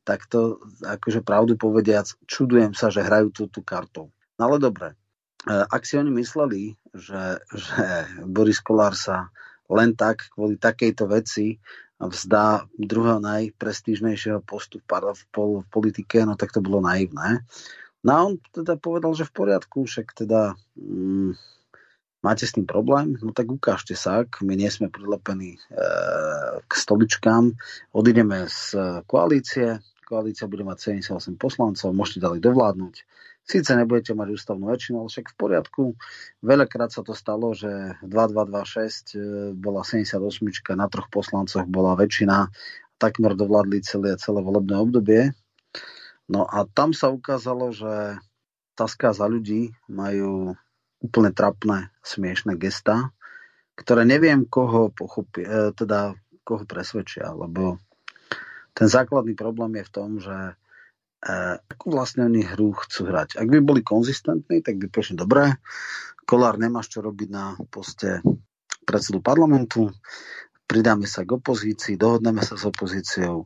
tak 0.06 0.30
to 0.30 0.62
akože 0.86 1.25
pravdu 1.25 1.58
povediac, 1.58 2.06
čudujem 2.30 2.77
sa, 2.77 2.94
že 2.94 3.03
hrajú 3.03 3.34
tú, 3.34 3.44
tú 3.50 3.65
kartou. 3.65 4.13
No 4.38 4.51
ale 4.51 4.62
dobre, 4.62 4.94
e, 4.94 4.96
ak 5.50 5.84
si 5.84 5.98
oni 5.98 6.12
mysleli, 6.13 6.77
že, 6.94 7.42
že 7.50 7.84
Boris 8.27 8.62
Kolár 8.62 8.94
sa 8.94 9.34
len 9.77 9.98
tak 9.98 10.30
kvôli 10.34 10.58
takejto 10.58 11.10
veci 11.10 11.58
vzdá 11.98 12.68
druhého 12.75 13.24
najprestížnejšieho 13.24 14.44
postu 14.44 14.82
v, 14.84 15.22
politike, 15.72 16.25
no 16.27 16.36
tak 16.36 16.51
to 16.51 16.60
bolo 16.60 16.84
naivné. 16.84 17.46
No 18.03 18.10
a 18.12 18.20
on 18.27 18.34
teda 18.51 18.75
povedal, 18.75 19.15
že 19.15 19.24
v 19.24 19.36
poriadku, 19.36 19.88
však 19.88 20.12
teda 20.12 20.60
mm, 20.75 21.32
máte 22.20 22.44
s 22.44 22.56
tým 22.56 22.68
problém, 22.68 23.15
no 23.24 23.32
tak 23.32 23.48
ukážte 23.48 23.96
sa, 23.96 24.27
ak 24.27 24.44
my 24.44 24.60
nie 24.60 24.68
sme 24.68 24.92
prilepení 24.92 25.56
e, 25.56 25.60
k 26.68 26.72
stoličkám, 26.72 27.56
odideme 27.96 28.51
z 28.51 28.75
koalície, 29.08 29.80
koalícia 30.03 30.51
bude 30.51 30.68
mať 30.68 31.00
78 31.00 31.39
poslancov, 31.39 31.96
môžete 31.96 32.20
ďalej 32.20 32.39
dovládnuť. 32.44 32.96
Síce 33.44 33.76
nebudete 33.76 34.16
mať 34.16 34.40
ústavnú 34.40 34.72
väčšinu, 34.72 35.04
ale 35.04 35.10
však 35.12 35.36
v 35.36 35.36
poriadku. 35.36 35.84
Veľakrát 36.40 36.96
sa 36.96 37.04
to 37.04 37.12
stalo, 37.12 37.52
že 37.52 38.00
2226 38.08 39.20
e, 39.20 39.26
bola 39.52 39.84
78, 39.84 40.15
na 40.80 40.88
troch 40.88 41.12
poslancoch 41.12 41.67
bola 41.67 42.00
väčšina, 42.00 42.48
takmer 42.96 43.36
dovládli 43.36 43.84
celé, 43.84 44.15
celé 44.15 44.39
volebné 44.39 44.80
obdobie. 44.80 45.22
No 46.32 46.48
a 46.48 46.63
tam 46.72 46.96
sa 46.96 47.12
ukázalo, 47.12 47.76
že 47.76 48.15
Taska 48.80 49.12
za 49.12 49.28
ľudí 49.28 49.76
majú 49.91 50.56
úplne 51.04 51.36
trapné, 51.36 51.91
smiešné 52.02 52.56
gesta, 52.56 53.12
ktoré 53.76 54.08
neviem, 54.08 54.48
koho 54.48 54.88
pochopí, 54.88 55.44
e, 55.44 55.76
teda 55.76 56.15
koho 56.48 56.63
presvedčia, 56.63 57.28
lebo 57.36 57.76
ten 58.72 58.88
základný 58.88 59.36
problém 59.36 59.78
je 59.78 59.84
v 59.84 59.94
tom, 59.94 60.10
že 60.17 60.56
akú 61.24 61.96
vlastne 61.96 62.28
oni 62.28 62.44
hru 62.44 62.76
chcú 62.76 63.08
hrať. 63.08 63.40
Ak 63.40 63.48
by 63.48 63.64
boli 63.64 63.80
konzistentní, 63.80 64.60
tak 64.60 64.76
by 64.80 64.92
prešli 64.92 65.16
dobre. 65.16 65.56
Kolár 66.28 66.60
nemáš 66.60 66.92
čo 66.92 67.00
robiť 67.04 67.30
na 67.32 67.56
poste 67.72 68.20
predsedu 68.84 69.24
parlamentu 69.24 69.92
pridáme 70.74 71.06
sa 71.06 71.22
k 71.22 71.38
opozícii, 71.38 72.00
dohodneme 72.00 72.42
sa 72.42 72.58
s 72.58 72.66
opozíciou, 72.66 73.46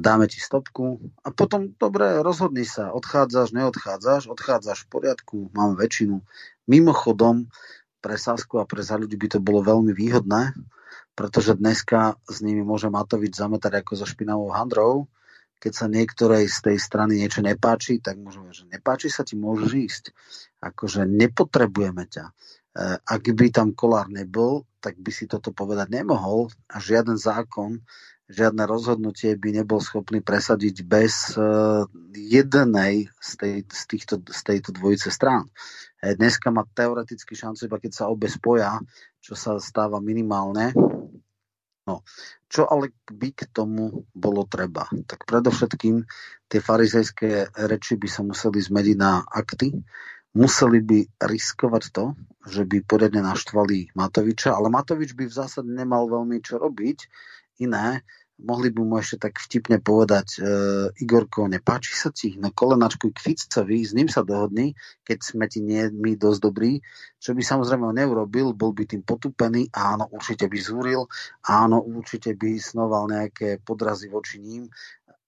dáme 0.00 0.26
ti 0.26 0.42
stopku 0.42 0.98
a 1.22 1.30
potom, 1.30 1.76
dobre, 1.76 2.18
rozhodni 2.24 2.66
sa, 2.66 2.90
odchádzaš, 2.90 3.54
neodchádzaš, 3.54 4.26
odchádzaš 4.26 4.82
v 4.82 4.90
poriadku, 4.90 5.36
mám 5.54 5.76
väčšinu. 5.78 6.24
Mimochodom, 6.66 7.46
pre 8.00 8.16
Sasku 8.16 8.58
a 8.58 8.64
pre 8.64 8.80
za 8.80 8.96
ľudí 8.96 9.14
by 9.14 9.36
to 9.36 9.38
bolo 9.38 9.60
veľmi 9.60 9.92
výhodné, 9.92 10.56
pretože 11.14 11.54
dneska 11.54 12.16
s 12.24 12.40
nimi 12.40 12.64
môže 12.64 12.88
Matovič 12.88 13.36
zametať 13.36 13.84
ako 13.84 13.92
so 14.00 14.06
špinavou 14.08 14.48
handrou. 14.50 15.06
Keď 15.60 15.72
sa 15.76 15.86
niektorej 15.92 16.48
z 16.48 16.58
tej 16.72 16.76
strany 16.80 17.20
niečo 17.20 17.44
nepáči, 17.44 18.00
tak 18.00 18.16
môžeme, 18.16 18.48
že 18.50 18.64
nepáči 18.72 19.12
sa 19.12 19.22
ti, 19.22 19.36
môžeš 19.36 19.70
ísť. 19.76 20.04
Akože 20.64 21.04
nepotrebujeme 21.04 22.08
ťa. 22.08 22.24
E, 22.24 22.32
ak 22.96 23.22
by 23.36 23.46
tam 23.52 23.76
kolár 23.76 24.08
nebol, 24.08 24.64
tak 24.80 24.96
by 24.96 25.12
si 25.12 25.28
toto 25.28 25.52
povedať 25.52 25.92
nemohol 25.92 26.48
a 26.72 26.80
žiaden 26.80 27.20
zákon, 27.20 27.84
žiadne 28.30 28.62
rozhodnutie 28.64 29.34
by 29.34 29.60
nebol 29.60 29.82
schopný 29.82 30.22
presadiť 30.22 30.86
bez 30.86 31.34
e, 31.34 31.42
jednej 32.14 33.10
z, 33.18 33.30
tej, 33.36 33.54
z, 33.66 33.82
týchto, 33.90 34.14
z 34.22 34.40
tejto 34.46 34.70
dvojice 34.70 35.10
strán. 35.10 35.50
E, 36.00 36.14
dneska 36.14 36.54
má 36.54 36.62
teoreticky 36.72 37.34
šancu, 37.34 37.66
iba 37.66 37.76
keď 37.82 37.92
sa 37.92 38.04
obe 38.06 38.30
spoja, 38.30 38.78
čo 39.20 39.36
sa 39.36 39.58
stáva 39.58 40.00
minimálne. 40.00 40.72
No, 41.90 42.06
čo 42.46 42.70
ale 42.70 42.94
by 43.10 43.34
k 43.34 43.50
tomu 43.50 44.06
bolo 44.14 44.46
treba? 44.46 44.86
Tak 44.86 45.26
predovšetkým 45.26 46.06
tie 46.46 46.60
farizejské 46.62 47.50
reči 47.66 47.98
by 47.98 48.06
sa 48.06 48.22
museli 48.22 48.62
zmeniť 48.62 48.94
na 48.94 49.26
akty, 49.26 49.74
museli 50.38 50.78
by 50.78 50.98
riskovať 51.18 51.90
to, 51.90 52.14
že 52.46 52.62
by 52.62 52.86
poriadne 52.86 53.26
naštvali 53.26 53.98
Matoviča, 53.98 54.54
ale 54.54 54.70
Matovič 54.70 55.18
by 55.18 55.26
v 55.26 55.34
zásade 55.34 55.66
nemal 55.66 56.06
veľmi 56.06 56.38
čo 56.38 56.62
robiť 56.62 56.98
iné. 57.58 58.06
Mohli 58.40 58.72
by 58.72 58.80
mu 58.80 58.96
ešte 58.96 59.28
tak 59.28 59.36
vtipne 59.36 59.78
povedať 59.84 60.26
e, 60.36 60.38
Igorko, 61.04 61.44
nepáči 61.44 61.92
sa 61.92 62.08
ti? 62.08 62.40
No 62.40 62.48
kolenačku 62.48 63.12
k 63.12 63.20
Ficcovi, 63.20 63.84
s 63.84 63.92
ním 63.92 64.08
sa 64.08 64.24
dohodni, 64.24 64.72
keď 65.04 65.18
sme 65.20 65.44
ti 65.44 65.60
nie 65.60 65.92
my 65.92 66.16
dosť 66.16 66.40
dobrí, 66.40 66.80
čo 67.20 67.36
by 67.36 67.42
samozrejme 67.44 67.84
neurobil, 67.92 68.56
bol 68.56 68.72
by 68.72 68.88
tým 68.88 69.04
potupený, 69.04 69.68
áno, 69.76 70.08
určite 70.08 70.48
by 70.48 70.58
zúril, 70.58 71.04
áno, 71.44 71.84
určite 71.84 72.32
by 72.32 72.56
snoval 72.56 73.12
nejaké 73.12 73.60
podrazy 73.60 74.08
voči 74.08 74.40
ním, 74.40 74.72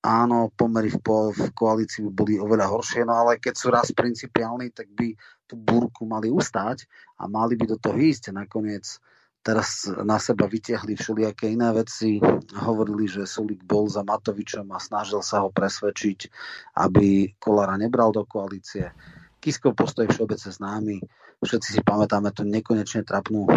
áno, 0.02 0.50
pomery 0.50 0.90
v, 0.90 0.98
po, 0.98 1.30
v 1.30 1.54
koalícii 1.54 2.02
boli 2.10 2.34
oveľa 2.36 2.66
horšie, 2.74 3.06
no 3.06 3.14
ale 3.22 3.38
keď 3.38 3.54
sú 3.54 3.70
raz 3.70 3.94
principiálni, 3.94 4.74
tak 4.74 4.90
by 4.90 5.14
tú 5.46 5.54
búrku 5.54 6.08
mali 6.08 6.26
ustať 6.32 6.88
a 7.22 7.30
mali 7.30 7.54
by 7.54 7.70
do 7.70 7.78
toho 7.78 7.94
ísť. 7.94 8.34
Nakoniec 8.34 8.98
teraz 9.42 9.90
na 9.90 10.16
seba 10.22 10.46
vytiahli 10.46 10.94
všelijaké 10.94 11.50
iné 11.50 11.68
veci. 11.74 12.22
Hovorili, 12.54 13.10
že 13.10 13.26
Sulik 13.26 13.66
bol 13.66 13.90
za 13.90 14.06
Matovičom 14.06 14.70
a 14.70 14.78
snažil 14.78 15.20
sa 15.20 15.42
ho 15.42 15.50
presvedčiť, 15.50 16.30
aby 16.78 17.34
Kolára 17.42 17.74
nebral 17.74 18.14
do 18.14 18.22
koalície. 18.22 18.94
Kiskov 19.42 19.74
postoj 19.74 20.06
všeobecne 20.06 20.50
známy. 20.54 20.96
Všetci 21.42 21.68
si 21.74 21.80
pamätáme 21.82 22.30
tú 22.30 22.46
nekonečne 22.46 23.02
trapnú 23.02 23.50
e, 23.50 23.54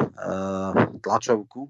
tlačovku, 1.05 1.69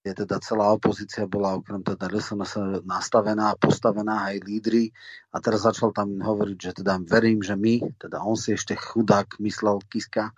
kde 0.00 0.24
teda 0.24 0.38
celá 0.38 0.70
opozícia 0.70 1.26
bola 1.26 1.58
okrem 1.58 1.82
teda 1.82 2.06
LSNS 2.06 2.86
nastavená, 2.86 3.58
postavená 3.58 4.30
aj 4.30 4.46
lídry 4.46 4.94
a 5.34 5.42
teraz 5.42 5.66
začal 5.66 5.90
tam 5.90 6.22
hovoriť, 6.22 6.56
že 6.56 6.72
teda 6.80 7.02
verím, 7.02 7.42
že 7.42 7.58
my, 7.58 7.98
teda 7.98 8.22
on 8.22 8.38
si 8.38 8.54
ešte 8.54 8.78
chudák 8.78 9.42
myslel 9.42 9.82
Kiska, 9.90 10.30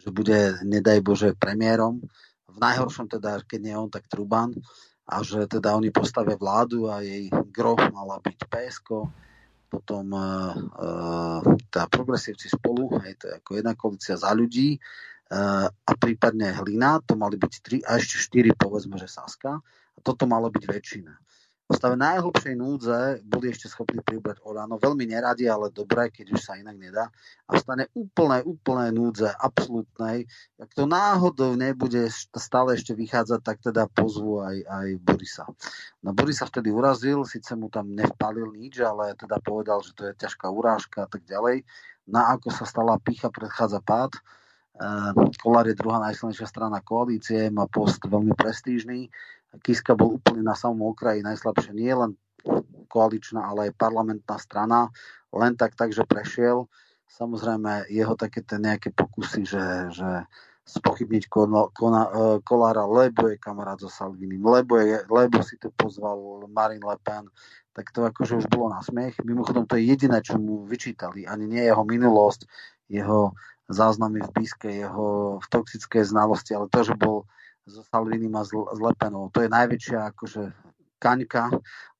že 0.00 0.08
bude, 0.14 0.62
nedaj 0.62 1.02
Bože, 1.04 1.30
premiérom. 1.34 2.00
V 2.52 2.58
najhoršom 2.60 3.08
teda, 3.08 3.40
keď 3.42 3.60
nie 3.60 3.74
on, 3.74 3.88
tak 3.88 4.06
Truban 4.06 4.52
a 5.08 5.24
že 5.24 5.48
teda 5.50 5.74
oni 5.74 5.90
postavia 5.90 6.38
vládu 6.38 6.86
a 6.86 7.02
jej 7.02 7.26
gro 7.50 7.74
mala 7.90 8.22
byť 8.22 8.38
PSK, 8.46 8.88
potom 9.72 10.04
uh, 10.12 10.52
uh, 10.52 11.40
tá 11.72 11.88
progresívci 11.88 12.52
spolu, 12.52 12.92
hej, 13.02 13.16
to 13.16 13.24
je 13.32 13.34
ako 13.40 13.50
jedna 13.56 13.72
koalícia 13.72 14.14
za 14.20 14.30
ľudí, 14.36 14.76
a 15.32 15.90
prípadne 15.96 16.52
hlina, 16.52 17.00
to 17.00 17.16
mali 17.16 17.40
byť 17.40 17.52
3 17.80 17.88
a 17.88 17.96
ešte 17.96 18.20
4 18.44 18.52
povedzme, 18.52 19.00
že 19.00 19.08
Saska. 19.08 19.64
A 19.64 19.98
toto 20.04 20.28
malo 20.28 20.52
byť 20.52 20.64
väčšina. 20.68 21.12
V 21.72 21.80
stave 21.80 21.96
najhlbšej 21.96 22.54
núdze 22.54 22.98
boli 23.24 23.48
ešte 23.48 23.66
schopní 23.72 24.04
pribrať 24.04 24.44
Olano. 24.44 24.76
Veľmi 24.76 25.08
neradi, 25.08 25.48
ale 25.48 25.72
dobre, 25.72 26.12
keď 26.12 26.36
už 26.36 26.40
sa 26.44 26.60
inak 26.60 26.76
nedá. 26.76 27.08
A 27.48 27.56
v 27.56 27.62
stane 27.64 27.84
úplnej, 27.96 28.44
úplnej 28.44 28.92
núdze, 28.92 29.32
absolútnej. 29.32 30.28
Ak 30.60 30.76
to 30.76 30.84
náhodou 30.84 31.56
nebude 31.56 32.12
stále 32.36 32.76
ešte 32.76 32.92
vychádzať, 32.92 33.40
tak 33.40 33.64
teda 33.64 33.88
pozvu 33.88 34.44
aj, 34.44 34.56
aj 34.68 34.86
Borisa. 35.00 35.44
No 36.04 36.12
Boris 36.12 36.44
sa 36.44 36.46
vtedy 36.46 36.68
urazil, 36.68 37.24
síce 37.24 37.56
mu 37.56 37.72
tam 37.72 37.96
nevpalil 37.96 38.52
nič, 38.52 38.84
ale 38.84 39.16
teda 39.16 39.40
povedal, 39.40 39.80
že 39.80 39.96
to 39.96 40.12
je 40.12 40.20
ťažká 40.20 40.52
urážka 40.52 41.04
a 41.04 41.08
tak 41.08 41.24
ďalej. 41.24 41.64
Na 42.04 42.36
ako 42.36 42.52
sa 42.52 42.68
stala 42.68 43.00
pícha, 43.00 43.32
predchádza 43.32 43.80
pád. 43.80 44.12
Ehm, 44.76 45.32
Kolár 45.40 45.68
je 45.68 45.76
druhá 45.76 46.00
najsilnejšia 46.00 46.48
strana 46.48 46.84
koalície, 46.84 47.48
má 47.48 47.64
post 47.68 48.00
veľmi 48.04 48.36
prestížny 48.36 49.08
Kiska 49.60 49.92
bol 49.92 50.16
úplne 50.16 50.40
na 50.40 50.56
samom 50.56 50.96
okraji 50.96 51.20
najslabšie. 51.20 51.76
Nie 51.76 51.92
len 51.92 52.16
koaličná, 52.88 53.44
ale 53.44 53.68
aj 53.68 53.76
parlamentná 53.76 54.40
strana. 54.40 54.88
Len 55.28 55.52
tak, 55.56 55.76
takže 55.76 56.08
prešiel. 56.08 56.68
Samozrejme, 57.12 57.92
jeho 57.92 58.16
také 58.16 58.40
tie 58.40 58.56
nejaké 58.56 58.88
pokusy, 58.96 59.44
že, 59.44 59.92
že 59.92 60.24
spochybniť 60.64 61.28
kona, 61.28 61.68
kona, 61.74 62.02
e, 62.08 62.10
Kolára, 62.40 62.86
lebo 62.88 63.28
je 63.28 63.36
kamarát 63.36 63.76
so 63.76 63.90
Salvinim, 63.90 64.40
lebo, 64.40 64.78
je, 64.78 65.02
lebo 65.10 65.42
si 65.42 65.58
tu 65.58 65.68
pozval 65.74 66.46
Marine 66.48 66.86
Le 66.86 66.96
Pen, 67.02 67.26
tak 67.74 67.90
to 67.90 68.06
akože 68.06 68.40
už 68.40 68.46
bolo 68.48 68.70
na 68.70 68.80
smiech. 68.80 69.18
Mimochodom, 69.20 69.66
to 69.66 69.76
je 69.76 69.90
jediné, 69.90 70.22
čo 70.22 70.38
mu 70.38 70.64
vyčítali. 70.64 71.26
Ani 71.26 71.50
nie 71.50 71.60
jeho 71.60 71.82
minulosť, 71.82 72.46
jeho 72.88 73.34
záznamy 73.68 74.22
v 74.22 74.30
píske, 74.32 74.68
jeho 74.70 75.40
v 75.40 75.46
toxické 75.50 76.04
znalosti, 76.04 76.54
ale 76.54 76.70
to, 76.70 76.80
že 76.84 76.94
bol 76.94 77.26
so 77.66 77.82
Salvinim 77.86 78.34
a 78.34 78.42
s 78.42 78.52
Lepenou. 78.54 79.30
To 79.30 79.42
je 79.42 79.50
najväčšia 79.50 79.98
akože 80.14 80.42
kaňka, 81.02 81.50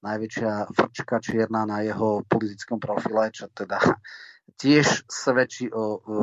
najväčšia 0.03 0.71
vrčka 0.71 1.19
čierna 1.19 1.67
na 1.67 1.83
jeho 1.83 2.23
politickom 2.27 2.79
profile, 2.79 3.35
čo 3.35 3.51
teda 3.51 3.79
tiež 4.59 5.07
svedčí 5.11 5.71
o, 5.71 5.99
o 5.99 6.17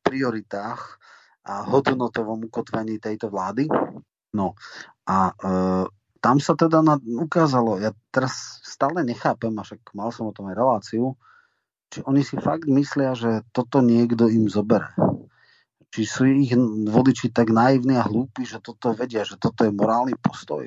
prioritách 0.00 1.00
a 1.44 1.68
hodnotovom 1.68 2.48
ukotvení 2.48 2.96
tejto 3.00 3.28
vlády. 3.28 3.68
No 4.32 4.56
a 5.04 5.16
e, 5.28 5.34
tam 6.24 6.36
sa 6.40 6.56
teda 6.56 6.80
na, 6.80 6.96
ukázalo, 6.96 7.76
ja 7.76 7.92
teraz 8.08 8.64
stále 8.64 9.04
nechápem, 9.04 9.52
a 9.60 9.64
mal 9.92 10.08
som 10.08 10.32
o 10.32 10.36
tom 10.36 10.48
aj 10.48 10.56
reláciu, 10.56 11.04
či 11.92 12.00
oni 12.08 12.24
si 12.24 12.40
fakt 12.40 12.64
myslia, 12.64 13.12
že 13.12 13.44
toto 13.52 13.84
niekto 13.84 14.32
im 14.32 14.48
zobere 14.48 14.96
či 15.94 16.02
sú 16.02 16.26
ich 16.26 16.50
voliči 16.90 17.30
tak 17.30 17.54
naivní 17.54 17.94
a 17.94 18.02
hlúpi, 18.02 18.42
že 18.42 18.58
toto 18.58 18.90
vedia, 18.98 19.22
že 19.22 19.38
toto 19.38 19.62
je 19.62 19.70
morálny 19.70 20.18
postoj. 20.18 20.66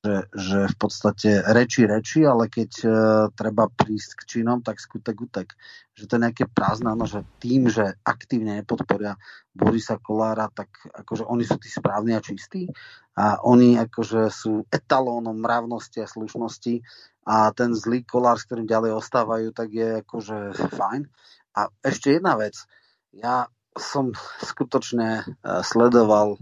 Že, 0.00 0.16
že 0.32 0.58
v 0.72 0.76
podstate 0.80 1.30
reči 1.44 1.84
reči, 1.84 2.24
ale 2.24 2.48
keď 2.48 2.70
uh, 2.84 2.90
treba 3.36 3.68
prísť 3.68 4.10
k 4.16 4.22
činom, 4.24 4.64
tak 4.64 4.80
skutek 4.80 5.12
utek. 5.18 5.52
Že 5.92 6.04
to 6.08 6.12
je 6.16 6.24
nejaké 6.24 6.44
prázdne, 6.48 6.96
no, 6.96 7.04
že 7.04 7.20
tým, 7.36 7.68
že 7.68 8.00
aktívne 8.00 8.56
nepodporia 8.56 9.20
Borisa 9.52 10.00
Kolára, 10.00 10.48
tak 10.48 10.72
akože 10.88 11.28
oni 11.28 11.44
sú 11.44 11.60
tí 11.60 11.68
správni 11.68 12.16
a 12.16 12.24
čistí 12.24 12.70
a 13.12 13.44
oni 13.44 13.76
akože 13.76 14.32
sú 14.32 14.64
etalónom 14.72 15.36
mravnosti 15.36 16.00
a 16.00 16.08
slušnosti 16.08 16.80
a 17.28 17.50
ten 17.52 17.76
zlý 17.76 18.06
Kolár, 18.06 18.40
s 18.40 18.46
ktorým 18.48 18.68
ďalej 18.68 18.96
ostávajú, 18.96 19.52
tak 19.52 19.68
je 19.74 20.00
akože 20.00 20.70
fajn. 20.72 21.02
A 21.56 21.72
ešte 21.84 22.16
jedna 22.16 22.38
vec. 22.40 22.56
Ja 23.16 23.48
som 23.76 24.12
skutočne 24.40 25.22
e, 25.22 25.24
sledoval 25.62 26.40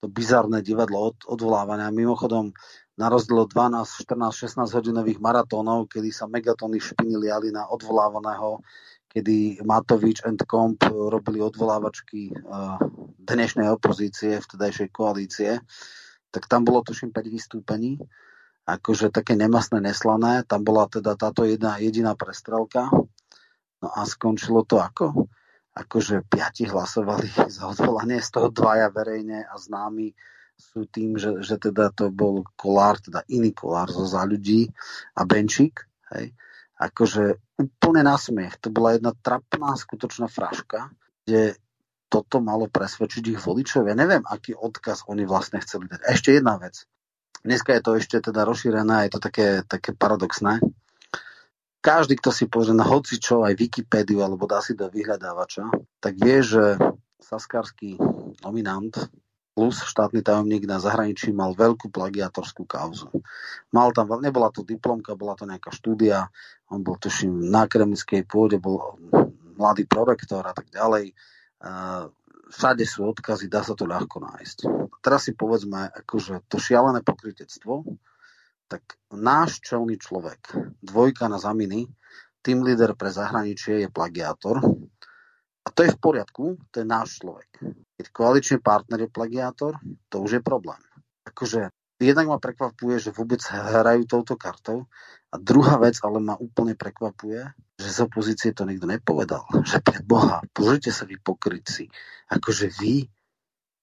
to 0.00 0.06
bizarné 0.12 0.60
divadlo 0.60 1.12
od, 1.12 1.16
odvolávania. 1.24 1.88
Mimochodom, 1.92 2.52
na 2.96 3.06
rozdiel 3.08 3.44
od 3.44 3.50
12, 3.52 4.06
14, 4.06 4.64
16 4.64 4.76
hodinových 4.76 5.20
maratónov, 5.20 5.88
kedy 5.88 6.08
sa 6.12 6.28
megatóny 6.28 6.80
špiny 6.80 7.16
liali 7.16 7.52
na 7.52 7.68
odvolávaného, 7.68 8.60
kedy 9.08 9.64
Matovič 9.64 10.24
and 10.24 10.44
Comp 10.44 10.84
robili 10.88 11.40
odvolávačky 11.40 12.32
uh, 12.32 12.76
dnešnej 13.20 13.68
opozície, 13.72 14.40
vtedajšej 14.40 14.88
koalície, 14.92 15.60
tak 16.28 16.44
tam 16.48 16.68
bolo 16.68 16.84
tuším 16.84 17.16
5 17.16 17.24
vystúpení, 17.32 17.96
akože 18.68 19.08
také 19.08 19.32
nemasné, 19.32 19.80
neslané. 19.80 20.44
Tam 20.44 20.60
bola 20.60 20.84
teda 20.90 21.16
táto 21.16 21.48
jedna 21.48 21.80
jediná 21.80 22.12
prestrelka. 22.12 22.92
No 23.80 23.88
a 23.88 24.04
skončilo 24.04 24.64
to 24.68 24.80
ako? 24.80 25.30
Akože 25.76 26.24
piati 26.24 26.64
hlasovali 26.64 27.28
za 27.56 27.68
odvolanie, 27.68 28.24
z 28.24 28.30
toho 28.32 28.48
dvaja 28.48 28.88
verejne 28.88 29.44
a 29.44 29.54
známi 29.60 30.16
sú 30.56 30.88
tým, 30.88 31.20
že, 31.20 31.44
že 31.44 31.60
teda 31.60 31.92
to 31.92 32.08
bol 32.08 32.40
Kolár, 32.56 32.96
teda 32.96 33.20
iný 33.28 33.52
Kolár 33.52 33.92
zo 33.92 34.08
za 34.08 34.24
ľudí 34.24 34.72
a 35.12 35.28
Benčík. 35.28 35.84
Hej. 36.16 36.32
Akože 36.80 37.36
úplne 37.60 38.00
na 38.00 38.16
smiech. 38.16 38.56
To 38.64 38.72
bola 38.72 38.96
jedna 38.96 39.12
trapná 39.12 39.76
skutočná 39.76 40.32
fraška, 40.32 40.88
kde 41.28 41.60
toto 42.08 42.40
malo 42.40 42.72
presvedčiť 42.72 43.36
ich 43.36 43.40
voličov. 43.44 43.84
Ja 43.84 43.96
neviem, 43.96 44.24
aký 44.24 44.56
odkaz 44.56 45.04
oni 45.12 45.28
vlastne 45.28 45.60
chceli 45.60 45.92
dať. 45.92 46.00
A 46.04 46.08
ešte 46.16 46.32
jedna 46.32 46.56
vec. 46.56 46.88
Dneska 47.44 47.76
je 47.76 47.82
to 47.84 47.92
ešte 48.00 48.16
teda 48.24 48.48
rozšírené, 48.48 49.06
je 49.06 49.12
to 49.12 49.20
také, 49.20 49.60
také 49.68 49.92
paradoxné 49.92 50.56
každý, 51.86 52.18
kto 52.18 52.34
si 52.34 52.50
pozrie 52.50 52.74
na 52.74 52.82
čo, 53.22 53.46
aj 53.46 53.54
Wikipédiu, 53.54 54.26
alebo 54.26 54.50
dá 54.50 54.58
si 54.58 54.74
do 54.74 54.90
vyhľadávača, 54.90 55.70
tak 56.02 56.18
vie, 56.18 56.42
že 56.42 56.74
saskarský 57.22 57.94
nominant 58.42 58.90
plus 59.54 59.86
štátny 59.86 60.20
tajomník 60.20 60.66
na 60.66 60.82
zahraničí 60.82 61.30
mal 61.30 61.54
veľkú 61.54 61.88
plagiatorskú 61.88 62.66
kauzu. 62.66 63.08
Mal 63.70 63.94
tam, 63.94 64.10
nebola 64.18 64.50
to 64.50 64.66
diplomka, 64.66 65.16
bola 65.16 65.38
to 65.38 65.46
nejaká 65.46 65.70
štúdia, 65.70 66.28
on 66.68 66.82
bol 66.82 66.98
tuším 66.98 67.46
na 67.46 67.64
akademickej 67.64 68.26
pôde, 68.26 68.58
bol 68.58 68.98
mladý 69.56 69.88
prorektor 69.88 70.44
a 70.44 70.52
tak 70.52 70.68
ďalej. 70.68 71.14
Všade 72.52 72.84
sú 72.84 73.08
odkazy, 73.08 73.48
dá 73.48 73.64
sa 73.64 73.72
to 73.72 73.88
ľahko 73.88 74.20
nájsť. 74.20 74.58
Teraz 75.00 75.24
si 75.24 75.32
povedzme, 75.32 75.88
akože 76.04 76.44
to 76.52 76.60
šialené 76.60 77.00
pokrytectvo, 77.00 77.86
tak 78.66 78.98
náš 79.14 79.62
čelný 79.62 79.98
človek, 79.98 80.54
dvojka 80.82 81.30
na 81.30 81.38
zaminy, 81.38 81.86
tým 82.42 82.62
líder 82.62 82.94
pre 82.94 83.10
zahraničie 83.10 83.86
je 83.86 83.88
plagiátor. 83.90 84.62
A 85.66 85.68
to 85.74 85.82
je 85.82 85.90
v 85.90 85.98
poriadku, 85.98 86.54
to 86.70 86.82
je 86.82 86.86
náš 86.86 87.18
človek. 87.18 87.50
Keď 87.98 88.06
koaličný 88.14 88.62
partner 88.62 89.06
je 89.06 89.10
plagiátor, 89.10 89.74
to 90.06 90.22
už 90.22 90.38
je 90.38 90.42
problém. 90.42 90.78
Akože 91.26 91.74
jednak 91.98 92.26
ma 92.30 92.38
prekvapuje, 92.38 93.02
že 93.02 93.10
vôbec 93.10 93.42
hrajú 93.50 94.06
touto 94.06 94.38
kartou. 94.38 94.86
A 95.34 95.42
druhá 95.42 95.74
vec 95.82 95.98
ale 96.06 96.22
ma 96.22 96.38
úplne 96.38 96.78
prekvapuje, 96.78 97.50
že 97.82 97.88
z 97.90 97.98
opozície 98.06 98.54
to 98.54 98.62
nikto 98.62 98.86
nepovedal. 98.86 99.42
Že 99.66 99.82
pre 99.82 99.98
Boha, 100.06 100.38
pozrite 100.54 100.94
sa 100.94 101.02
vy 101.02 101.18
pokrytci. 101.18 101.90
Akože 102.30 102.70
vy 102.78 103.10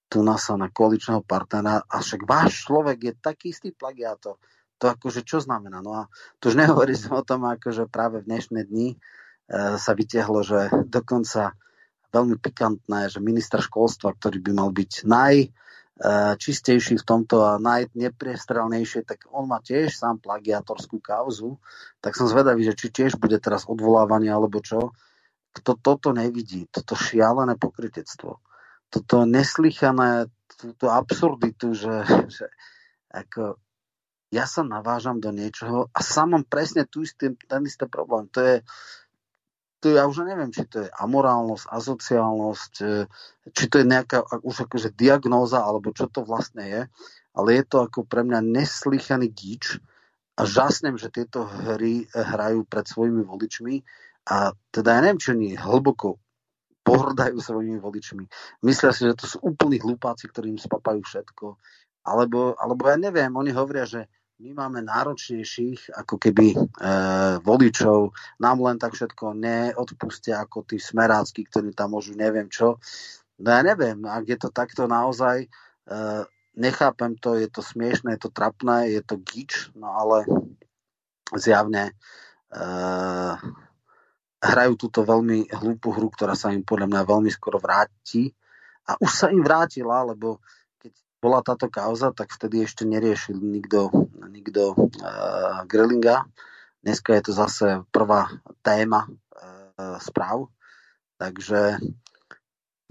tu 0.08 0.24
nás 0.24 0.48
na 0.56 0.72
koaličného 0.72 1.26
partnera 1.28 1.84
a 1.84 2.00
však 2.00 2.24
váš 2.24 2.64
človek 2.64 2.98
je 3.02 3.14
taký 3.20 3.52
istý 3.52 3.76
plagiátor 3.76 4.40
to 4.84 4.92
akože 4.92 5.24
čo 5.24 5.40
znamená? 5.40 5.80
No 5.80 5.96
a 5.96 6.12
tu 6.44 6.52
už 6.52 6.60
nehovorím 6.68 7.00
o 7.16 7.24
tom, 7.24 7.48
akože 7.48 7.88
práve 7.88 8.20
v 8.20 8.28
dnešné 8.28 8.68
dni 8.68 8.88
e, 8.92 8.96
sa 9.80 9.96
vytiahlo, 9.96 10.44
že 10.44 10.68
dokonca 10.92 11.56
veľmi 12.12 12.36
pikantné, 12.36 13.08
že 13.08 13.24
minister 13.24 13.64
školstva, 13.64 14.12
ktorý 14.20 14.44
by 14.44 14.52
mal 14.52 14.70
byť 14.76 14.92
najčistejší 15.08 17.00
e, 17.00 17.02
v 17.02 17.08
tomto 17.08 17.48
a 17.48 17.56
najnepriestrelnejšie, 17.64 19.08
tak 19.08 19.24
on 19.32 19.48
má 19.48 19.64
tiež 19.64 19.96
sám 19.96 20.20
plagiatorskú 20.20 21.00
kauzu. 21.00 21.56
Tak 22.04 22.20
som 22.20 22.28
zvedavý, 22.28 22.68
že 22.68 22.76
či 22.76 22.92
tiež 22.92 23.16
bude 23.16 23.40
teraz 23.40 23.64
odvolávanie 23.66 24.30
alebo 24.30 24.60
čo. 24.60 24.92
Kto 25.56 25.80
toto 25.80 26.12
nevidí, 26.12 26.68
toto 26.70 26.98
šialené 26.98 27.56
pokrytectvo, 27.62 28.42
toto 28.90 29.16
neslychané, 29.30 30.26
túto 30.58 30.90
absurditu, 30.90 31.78
že, 31.78 31.94
že 32.30 32.50
ako 33.14 33.62
ja 34.34 34.50
sa 34.50 34.66
navážam 34.66 35.22
do 35.22 35.30
niečoho 35.30 35.94
a 35.94 36.00
sám 36.02 36.34
mám 36.34 36.46
presne 36.50 36.90
tu 36.90 37.06
istý, 37.06 37.38
ten 37.38 37.62
istý 37.70 37.86
problém. 37.86 38.26
To 38.34 38.42
je, 38.42 38.56
to 39.78 39.94
ja 39.94 40.10
už 40.10 40.26
neviem, 40.26 40.50
či 40.50 40.66
to 40.66 40.82
je 40.82 40.90
amorálnosť, 40.90 41.70
asociálnosť, 41.70 42.74
e, 42.82 43.06
či 43.54 43.66
to 43.70 43.78
je 43.78 43.86
nejaká 43.86 44.26
už 44.42 44.66
akože 44.66 44.98
diagnóza, 44.98 45.62
alebo 45.62 45.94
čo 45.94 46.10
to 46.10 46.26
vlastne 46.26 46.66
je, 46.66 46.82
ale 47.38 47.50
je 47.62 47.64
to 47.70 47.86
ako 47.86 48.10
pre 48.10 48.26
mňa 48.26 48.42
neslychaný 48.42 49.30
gíč 49.30 49.78
a 50.34 50.50
žasnem, 50.50 50.98
že 50.98 51.14
tieto 51.14 51.46
hry 51.46 52.10
hrajú 52.10 52.66
pred 52.66 52.90
svojimi 52.90 53.22
voličmi 53.22 53.86
a 54.34 54.56
teda 54.74 54.98
ja 54.98 55.00
neviem, 55.06 55.22
či 55.22 55.36
oni 55.36 55.50
hlboko 55.60 56.18
pohrdajú 56.84 57.40
svojimi 57.40 57.80
voličmi. 57.80 58.28
Myslia 58.68 58.92
si, 58.92 59.08
že 59.08 59.16
to 59.16 59.26
sú 59.28 59.38
úplní 59.40 59.80
hlupáci, 59.80 60.28
ktorým 60.28 60.60
spapajú 60.60 61.00
všetko. 61.00 61.56
Alebo, 62.04 62.60
alebo 62.60 62.84
ja 62.92 63.00
neviem, 63.00 63.32
oni 63.32 63.56
hovoria, 63.56 63.88
že 63.88 64.12
my 64.42 64.50
máme 64.58 64.82
náročnejších 64.82 65.94
ako 65.94 66.16
keby 66.18 66.48
e, 66.54 66.58
voličov, 67.46 68.12
nám 68.42 68.58
len 68.66 68.82
tak 68.82 68.98
všetko 68.98 69.38
neodpustia 69.38 70.42
ako 70.42 70.66
tí 70.66 70.82
smerácky, 70.82 71.46
ktorí 71.46 71.72
tam 71.78 71.94
môžu 71.94 72.18
neviem 72.18 72.50
čo. 72.50 72.82
No 73.38 73.48
ja 73.54 73.62
neviem, 73.62 74.02
ak 74.06 74.26
je 74.26 74.38
to 74.42 74.50
takto 74.50 74.90
naozaj, 74.90 75.46
e, 75.46 75.48
nechápem 76.58 77.18
to, 77.18 77.38
je 77.38 77.50
to 77.50 77.62
smiešné, 77.62 78.18
je 78.18 78.22
to 78.26 78.32
trapné, 78.34 78.94
je 78.94 79.02
to 79.06 79.22
gič, 79.22 79.74
no 79.74 79.90
ale 79.90 80.26
zjavne 81.34 81.98
uh, 82.54 83.34
hrajú 84.44 84.74
túto 84.78 85.02
veľmi 85.02 85.50
hlúpu 85.50 85.90
hru, 85.96 86.14
ktorá 86.14 86.38
sa 86.38 86.54
im 86.54 86.62
podľa 86.62 86.88
mňa 86.92 87.10
veľmi 87.10 87.32
skoro 87.34 87.58
vráti. 87.58 88.30
A 88.84 89.00
už 89.00 89.12
sa 89.12 89.28
im 89.32 89.40
vrátila, 89.40 90.04
lebo 90.04 90.44
bola 91.24 91.40
táto 91.40 91.72
kauza, 91.72 92.12
tak 92.12 92.36
vtedy 92.36 92.68
ešte 92.68 92.84
neriešil 92.84 93.40
nikto, 93.40 93.88
nikto 94.28 94.76
uh, 94.76 95.64
Grillinga. 95.64 96.28
Dneska 96.84 97.16
je 97.16 97.24
to 97.24 97.32
zase 97.32 97.68
prvá 97.96 98.28
téma 98.60 99.08
uh, 99.08 99.96
správ. 100.04 100.52
Takže 101.16 101.80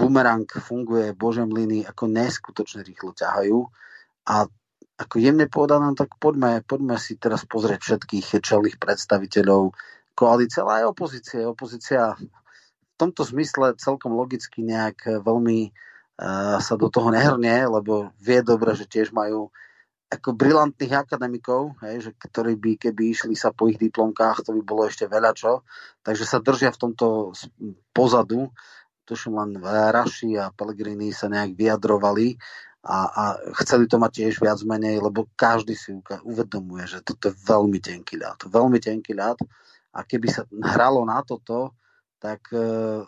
bumerang 0.00 0.48
funguje, 0.48 1.12
Bože 1.12 1.44
mlyny 1.44 1.84
ako 1.84 2.08
neskutočne 2.08 2.80
rýchlo 2.80 3.12
ťahajú 3.12 3.68
a 4.32 4.48
ako 4.96 5.14
jemne 5.20 5.44
povedané, 5.52 5.92
tak 5.92 6.16
poďme, 6.16 6.64
poďme 6.64 6.96
si 6.96 7.20
teraz 7.20 7.44
pozrieť 7.44 7.84
všetkých 7.84 8.40
čelných 8.40 8.80
predstaviteľov 8.80 9.76
koalície, 10.16 10.64
ale 10.64 10.84
aj 10.84 10.96
opozície. 10.96 11.44
Opozícia 11.44 12.16
v 12.16 12.94
tomto 12.96 13.28
zmysle 13.28 13.76
celkom 13.76 14.16
logicky 14.16 14.62
nejak 14.64 15.20
veľmi 15.20 15.58
uh, 15.68 15.72
sa 16.62 16.74
do 16.78 16.86
toho 16.86 17.10
nehrnie, 17.10 17.66
lebo 17.66 18.14
vie 18.22 18.40
dobre, 18.46 18.78
že 18.78 18.86
tiež 18.86 19.10
majú 19.10 19.50
ako 20.12 20.36
brilantných 20.36 20.92
akademikov, 20.92 21.72
hej, 21.80 22.04
že 22.04 22.10
ktorí 22.12 22.60
by, 22.60 22.76
keby 22.76 23.16
išli 23.16 23.32
sa 23.32 23.48
po 23.48 23.72
ich 23.72 23.80
diplomkách, 23.80 24.44
to 24.44 24.52
by 24.52 24.60
bolo 24.60 24.84
ešte 24.84 25.08
veľa 25.08 25.32
čo. 25.32 25.64
Takže 26.04 26.28
sa 26.28 26.44
držia 26.44 26.68
v 26.68 26.80
tomto 26.84 27.32
pozadu 27.96 28.52
tuším 29.04 29.34
len 29.38 29.50
Raši 29.62 30.38
a 30.38 30.54
Pellegrini 30.54 31.10
sa 31.10 31.26
nejak 31.26 31.58
vyjadrovali 31.58 32.38
a, 32.82 32.98
a 33.06 33.22
chceli 33.62 33.86
to 33.86 33.98
mať 33.98 34.24
tiež 34.24 34.42
viac 34.42 34.58
menej, 34.66 34.98
lebo 35.02 35.30
každý 35.38 35.74
si 35.76 35.94
uvedomuje, 36.26 36.86
že 36.86 36.98
toto 37.04 37.30
je 37.30 37.38
veľmi 37.46 37.78
tenký 37.78 38.18
ľad. 38.18 38.48
Veľmi 38.50 38.78
tenký 38.82 39.14
ľad 39.14 39.38
a 39.94 40.00
keby 40.02 40.26
sa 40.30 40.42
hralo 40.48 41.04
na 41.06 41.22
toto, 41.22 41.78
tak 42.18 42.42
uh, 42.54 43.06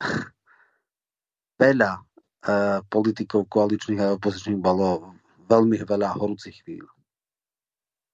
veľa 1.62 1.92
politikov 2.88 3.48
koaličných 3.48 4.00
a 4.04 4.14
opozičných 4.20 4.60
bolo 4.60 5.16
veľmi 5.48 5.80
veľa 5.80 6.20
horúcich 6.20 6.60
chvíľ. 6.64 6.84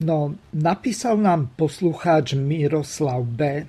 No, 0.01 0.33
napísal 0.57 1.21
nám 1.21 1.53
poslucháč 1.61 2.33
Miroslav 2.33 3.21
B. 3.27 3.69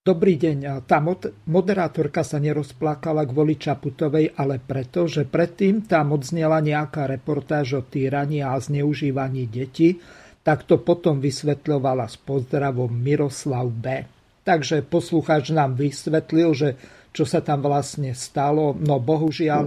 Dobrý 0.00 0.40
deň. 0.40 0.86
Tá 0.88 1.02
moderátorka 1.44 2.24
sa 2.24 2.40
nerozplakala 2.40 3.28
kvôli 3.28 3.60
Čaputovej, 3.60 4.32
ale 4.32 4.56
preto, 4.56 5.04
že 5.04 5.28
predtým 5.28 5.84
tam 5.84 6.16
odznela 6.16 6.64
nejaká 6.64 7.04
reportáž 7.04 7.76
o 7.76 7.82
týraní 7.84 8.40
a 8.40 8.56
zneužívaní 8.56 9.44
detí, 9.50 10.00
tak 10.40 10.64
to 10.64 10.80
potom 10.80 11.20
vysvetľovala 11.20 12.08
s 12.08 12.16
pozdravom 12.16 12.88
Miroslav 12.88 13.68
B. 13.68 14.08
Takže 14.40 14.86
poslucháč 14.88 15.52
nám 15.52 15.76
vysvetlil, 15.76 16.48
že 16.56 16.68
čo 17.10 17.24
sa 17.26 17.42
tam 17.42 17.66
vlastne 17.66 18.14
stalo. 18.14 18.74
No 18.74 19.02
bohužiaľ, 19.02 19.64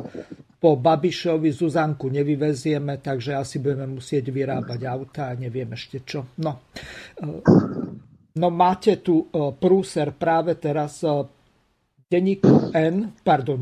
po 0.63 0.79
Babišovi 0.79 1.51
Zuzanku 1.51 2.07
nevyvezieme, 2.07 3.03
takže 3.03 3.35
asi 3.35 3.59
budeme 3.59 3.99
musieť 3.99 4.31
vyrábať 4.31 4.81
auta 4.87 5.31
a 5.31 5.37
neviem 5.37 5.67
ešte 5.75 6.07
čo. 6.07 6.31
No, 6.39 6.63
No 8.33 8.49
máte 8.49 8.97
tu 8.97 9.29
e, 9.29 9.53
prúser 9.53 10.09
práve 10.17 10.57
teraz 10.57 11.05
e, 11.05 11.21
denníku 12.09 12.73
N, 12.73 13.13
pardon, 13.21 13.61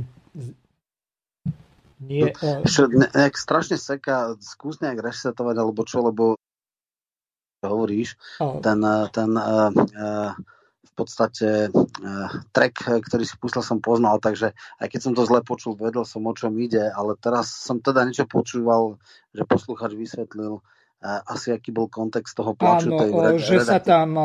nie. 2.02 2.34
Uh... 2.42 2.66
nejak 3.14 3.36
strašne 3.38 3.78
seká, 3.78 4.34
skús 4.42 4.82
nejak 4.82 5.06
resetovať, 5.06 5.56
alebo 5.60 5.82
čo, 5.86 6.02
lebo 6.02 6.34
hovoríš, 7.62 8.18
ten, 8.66 8.82
ten 9.14 9.30
uh, 9.38 9.70
uh, 9.70 10.34
v 10.82 10.92
podstate 10.98 11.70
uh, 11.70 12.30
track, 12.52 13.02
ktorý 13.06 13.24
si 13.24 13.38
pustil, 13.38 13.62
som 13.62 13.80
poznal, 13.80 14.18
takže 14.18 14.58
aj 14.82 14.88
keď 14.90 15.00
som 15.00 15.14
to 15.14 15.24
zle 15.24 15.46
počul, 15.46 15.78
vedel 15.78 16.04
som, 16.04 16.26
o 16.26 16.34
čom 16.34 16.58
ide, 16.58 16.90
ale 16.92 17.16
teraz 17.18 17.54
som 17.54 17.78
teda 17.80 18.04
niečo 18.04 18.26
počúval, 18.26 18.98
že 19.32 19.46
posluchač 19.46 19.94
vysvetlil, 19.96 20.60
asi 21.02 21.50
aký 21.50 21.74
bol 21.74 21.90
kontext 21.90 22.38
toho 22.38 22.54
plaču. 22.54 22.94
Áno, 22.94 23.02
tej 23.02 23.10
že 23.42 23.58
sa 23.66 23.82
tam, 23.82 24.22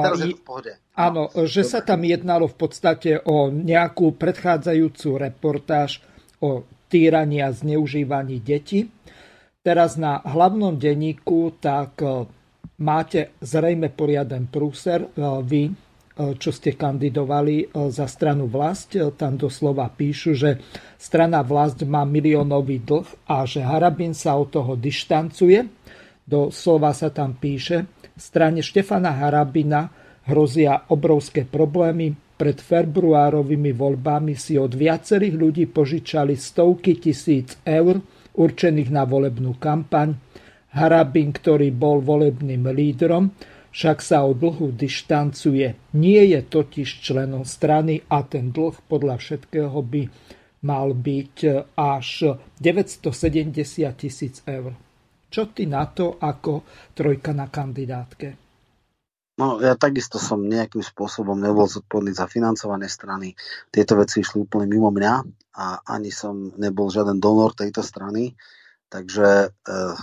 áno, 0.92 1.22
že 1.48 1.64
sa 1.64 1.80
tam 1.80 2.04
jednalo 2.04 2.52
v 2.52 2.56
podstate 2.60 3.16
o 3.24 3.48
nejakú 3.48 4.12
predchádzajúcu 4.12 5.08
reportáž 5.16 6.04
o 6.44 6.68
týraní 6.92 7.40
a 7.40 7.48
zneužívaní 7.48 8.44
detí. 8.44 8.92
Teraz 9.64 9.96
na 9.96 10.20
hlavnom 10.20 10.76
denníku 10.76 11.56
tak 11.64 11.96
máte 12.76 13.32
zrejme 13.40 13.88
poriaden 13.96 14.44
prúser. 14.52 15.08
Vy, 15.48 15.72
čo 16.16 16.50
ste 16.50 16.72
kandidovali 16.72 17.68
za 17.92 18.08
stranu 18.08 18.48
vlast, 18.48 18.96
tam 19.20 19.36
doslova 19.36 19.92
píšu, 19.92 20.32
že 20.32 20.64
strana 20.96 21.44
vlast 21.44 21.84
má 21.84 22.08
miliónový 22.08 22.80
dlh 22.80 23.28
a 23.28 23.44
že 23.44 23.60
Harabin 23.60 24.16
sa 24.16 24.40
od 24.40 24.48
toho 24.48 24.80
dištancuje 24.80 25.86
do 26.26 26.50
slova 26.50 26.90
sa 26.90 27.14
tam 27.14 27.38
píše, 27.38 27.86
strane 28.18 28.58
Štefana 28.58 29.14
Harabina 29.14 29.86
hrozia 30.26 30.90
obrovské 30.90 31.46
problémy. 31.46 32.18
Pred 32.36 32.58
februárovými 32.60 33.72
voľbami 33.72 34.36
si 34.36 34.60
od 34.60 34.74
viacerých 34.76 35.34
ľudí 35.38 35.64
požičali 35.72 36.36
stovky 36.36 37.00
tisíc 37.00 37.56
eur 37.64 37.96
určených 38.36 38.90
na 38.92 39.08
volebnú 39.08 39.56
kampaň. 39.56 40.12
Harabin, 40.76 41.32
ktorý 41.32 41.72
bol 41.72 42.04
volebným 42.04 42.68
lídrom, 42.68 43.32
však 43.76 44.00
sa 44.00 44.24
od 44.24 44.40
dlhu 44.40 44.72
dištancuje. 44.72 45.92
Nie 45.92 46.22
je 46.32 46.40
totiž 46.40 47.04
členom 47.04 47.44
strany 47.44 48.00
a 48.08 48.24
ten 48.24 48.48
dlh 48.48 48.72
podľa 48.88 49.20
všetkého 49.20 49.76
by 49.84 50.02
mal 50.64 50.96
byť 50.96 51.36
až 51.76 52.40
970 52.56 53.12
tisíc 54.00 54.40
eur. 54.48 54.72
Čo 55.28 55.52
ty 55.52 55.68
na 55.68 55.84
to 55.92 56.16
ako 56.16 56.64
trojka 56.96 57.36
na 57.36 57.52
kandidátke? 57.52 58.40
No, 59.36 59.60
ja 59.60 59.76
takisto 59.76 60.16
som 60.16 60.40
nejakým 60.40 60.80
spôsobom 60.80 61.36
nebol 61.36 61.68
zodpovedný 61.68 62.16
za 62.16 62.24
financovanie 62.24 62.88
strany. 62.88 63.36
Tieto 63.68 64.00
veci 64.00 64.24
išli 64.24 64.40
úplne 64.40 64.64
mimo 64.64 64.88
mňa 64.88 65.14
a 65.60 65.84
ani 65.92 66.08
som 66.08 66.56
nebol 66.56 66.88
žiaden 66.88 67.20
donor 67.20 67.52
tejto 67.52 67.84
strany. 67.84 68.32
Takže 68.88 69.28
e, 69.44 69.48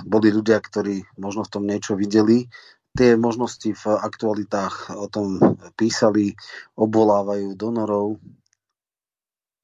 boli 0.05 0.29
ľudia, 0.29 0.61
ktorí 0.61 1.17
možno 1.17 1.49
v 1.49 1.49
tom 1.49 1.63
niečo 1.65 1.97
videli. 1.97 2.45
Tie 2.93 3.17
možnosti 3.17 3.73
v 3.73 3.85
aktualitách 3.89 4.93
o 4.93 5.09
tom 5.09 5.41
písali, 5.73 6.37
obvolávajú 6.77 7.57
donorov. 7.57 8.21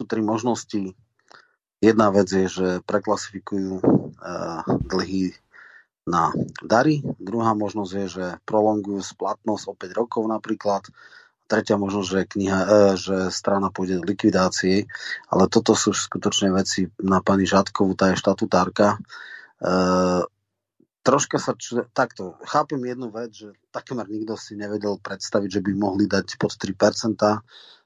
Sú 0.01 0.03
tri 0.09 0.25
možnosti. 0.25 0.97
Jedna 1.77 2.09
vec 2.09 2.25
je, 2.25 2.49
že 2.49 2.67
preklasifikujú 2.89 3.79
e, 3.79 3.83
dlhy 4.65 5.37
na 6.09 6.33
dary. 6.65 7.05
Druhá 7.21 7.53
možnosť 7.53 7.91
je, 8.01 8.05
že 8.09 8.25
prolongujú 8.49 9.05
splatnosť 9.05 9.63
o 9.69 9.73
5 9.77 9.93
rokov 9.93 10.23
napríklad. 10.25 10.89
Tretia 11.45 11.77
možnosť, 11.77 12.09
že, 12.09 12.21
kniha, 12.25 12.59
e, 12.65 12.67
že 12.97 13.17
strana 13.29 13.69
pôjde 13.69 14.01
do 14.01 14.09
likvidácie. 14.09 14.89
Ale 15.29 15.45
toto 15.45 15.77
sú 15.77 15.93
skutočne 15.93 16.49
veci 16.49 16.89
na 16.97 17.21
pani 17.21 17.45
Žadkovú, 17.45 17.93
tá 17.93 18.09
je 18.09 18.17
štatutárka. 18.17 18.97
Troška 20.99 21.39
sa, 21.39 21.55
č- 21.55 21.87
takto, 21.95 22.35
chápem 22.43 22.79
jednu 22.83 23.07
vec, 23.07 23.31
že 23.31 23.55
takmer 23.71 24.03
nikto 24.11 24.35
si 24.35 24.59
nevedel 24.59 24.99
predstaviť, 24.99 25.49
že 25.59 25.61
by 25.63 25.71
mohli 25.73 26.05
dať 26.11 26.35
pod 26.35 26.51
3%. 26.53 27.15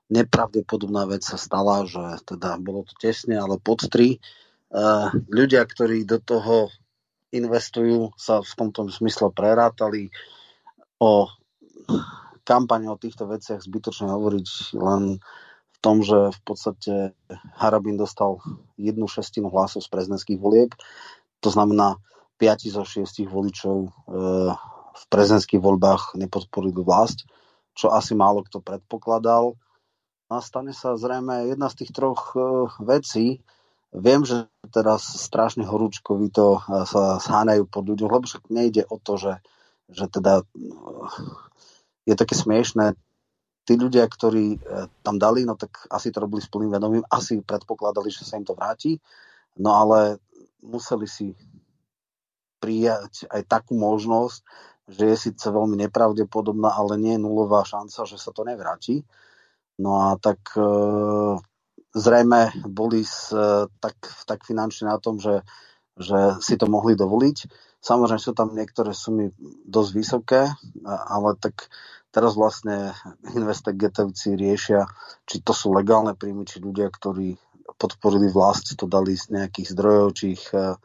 Nepravdepodobná 0.09 1.05
vec 1.05 1.21
sa 1.21 1.37
stala, 1.37 1.85
že 1.85 2.01
teda 2.25 2.57
bolo 2.57 2.83
to 2.89 2.93
tesne, 2.97 3.37
ale 3.37 3.61
pod 3.61 3.85
3. 3.85 3.93
Uh, 3.93 4.09
e, 4.09 4.17
ľudia, 5.29 5.61
ktorí 5.61 6.03
do 6.09 6.17
toho 6.17 6.73
investujú, 7.33 8.13
sa 8.17 8.41
v 8.41 8.53
tomto 8.57 8.89
smysle 8.89 9.29
prerátali. 9.33 10.09
O 10.97 11.29
kampane 12.43 12.87
o 12.91 12.99
týchto 12.99 13.25
veciach 13.25 13.63
zbytočne 13.63 14.11
hovoriť 14.11 14.47
len 14.77 15.17
v 15.73 15.77
tom, 15.83 16.03
že 16.03 16.31
v 16.31 16.39
podstate 16.43 16.93
Harabin 17.59 17.99
dostal 17.99 18.39
jednu 18.79 19.07
šestinu 19.07 19.51
hlasov 19.51 19.83
z 19.83 19.91
prezidentských 19.91 20.39
volieb. 20.39 20.71
To 21.43 21.49
znamená, 21.51 21.99
5 22.37 22.75
zo 22.75 22.83
6 22.83 23.25
voličov 23.29 23.77
e, 23.85 23.89
v 24.93 25.03
prezidentských 25.09 25.61
voľbách 25.61 26.17
nepodporili 26.17 26.81
vlast, 26.85 27.25
čo 27.73 27.89
asi 27.89 28.13
málo 28.13 28.45
kto 28.45 28.61
predpokladal. 28.61 29.57
Nastane 30.29 30.73
sa 30.73 30.97
zrejme 30.97 31.49
jedna 31.49 31.69
z 31.69 31.83
tých 31.83 31.91
troch 31.93 32.33
e, 32.33 32.39
vecí, 32.83 33.41
Viem, 33.93 34.25
že 34.25 34.49
teraz 34.73 35.05
strašne 35.05 35.69
horúčkovito 35.69 36.65
sa 36.65 37.21
zháňajú 37.21 37.69
pod 37.69 37.93
ľuďom, 37.93 38.09
lebo 38.09 38.25
však 38.25 38.49
nejde 38.49 38.89
o 38.89 38.97
to, 38.97 39.21
že, 39.21 39.33
že 39.93 40.09
teda 40.09 40.41
je 42.09 42.15
také 42.17 42.33
smiešné. 42.33 42.97
Tí 43.63 43.73
ľudia, 43.77 44.09
ktorí 44.09 44.57
tam 45.05 45.21
dali, 45.21 45.45
no 45.45 45.53
tak 45.53 45.85
asi 45.93 46.09
to 46.09 46.25
robili 46.25 46.41
s 46.41 46.49
plným 46.49 46.73
vedomím, 46.73 47.05
asi 47.05 47.45
predpokladali, 47.45 48.09
že 48.09 48.25
sa 48.25 48.41
im 48.41 48.43
to 48.49 48.57
vráti. 48.57 48.97
No 49.61 49.77
ale 49.77 50.17
museli 50.65 51.05
si 51.05 51.37
prijať 52.63 53.27
aj 53.27 53.43
takú 53.51 53.75
možnosť, 53.75 54.39
že 54.87 55.03
je 55.11 55.17
síce 55.19 55.43
veľmi 55.43 55.75
nepravdepodobná, 55.83 56.71
ale 56.71 56.95
nie 56.95 57.19
je 57.19 57.23
nulová 57.27 57.67
šanca, 57.67 58.07
že 58.07 58.15
sa 58.15 58.31
to 58.31 58.47
nevráti. 58.47 59.03
No 59.75 60.07
a 60.07 60.15
tak 60.15 60.39
e, 60.55 60.63
zrejme 61.91 62.55
boli 62.71 63.03
s, 63.03 63.35
e, 63.35 63.67
tak, 63.83 63.95
tak 64.23 64.47
finančne 64.47 64.87
na 64.87 64.99
tom, 65.03 65.19
že, 65.19 65.43
že 65.99 66.39
si 66.39 66.55
to 66.55 66.71
mohli 66.71 66.95
dovoliť. 66.95 67.37
Samozrejme 67.83 68.21
sú 68.23 68.31
tam 68.31 68.55
niektoré 68.55 68.95
sumy 68.95 69.35
dosť 69.67 69.91
vysoké, 69.91 70.41
ale 70.87 71.35
tak 71.35 71.67
teraz 72.15 72.39
vlastne 72.39 72.95
Investec 73.35 73.75
riešia, 74.39 74.87
či 75.27 75.43
to 75.43 75.51
sú 75.51 75.75
legálne 75.75 76.15
príjmy, 76.15 76.47
či 76.47 76.63
ľudia, 76.63 76.87
ktorí 76.87 77.35
podporili 77.75 78.29
vlast, 78.31 78.75
to 78.77 78.85
dali 78.87 79.17
z 79.17 79.35
nejakých 79.35 79.67
zdrojov, 79.73 80.07
či 80.15 80.25
ich 80.37 80.45
e, 80.53 80.77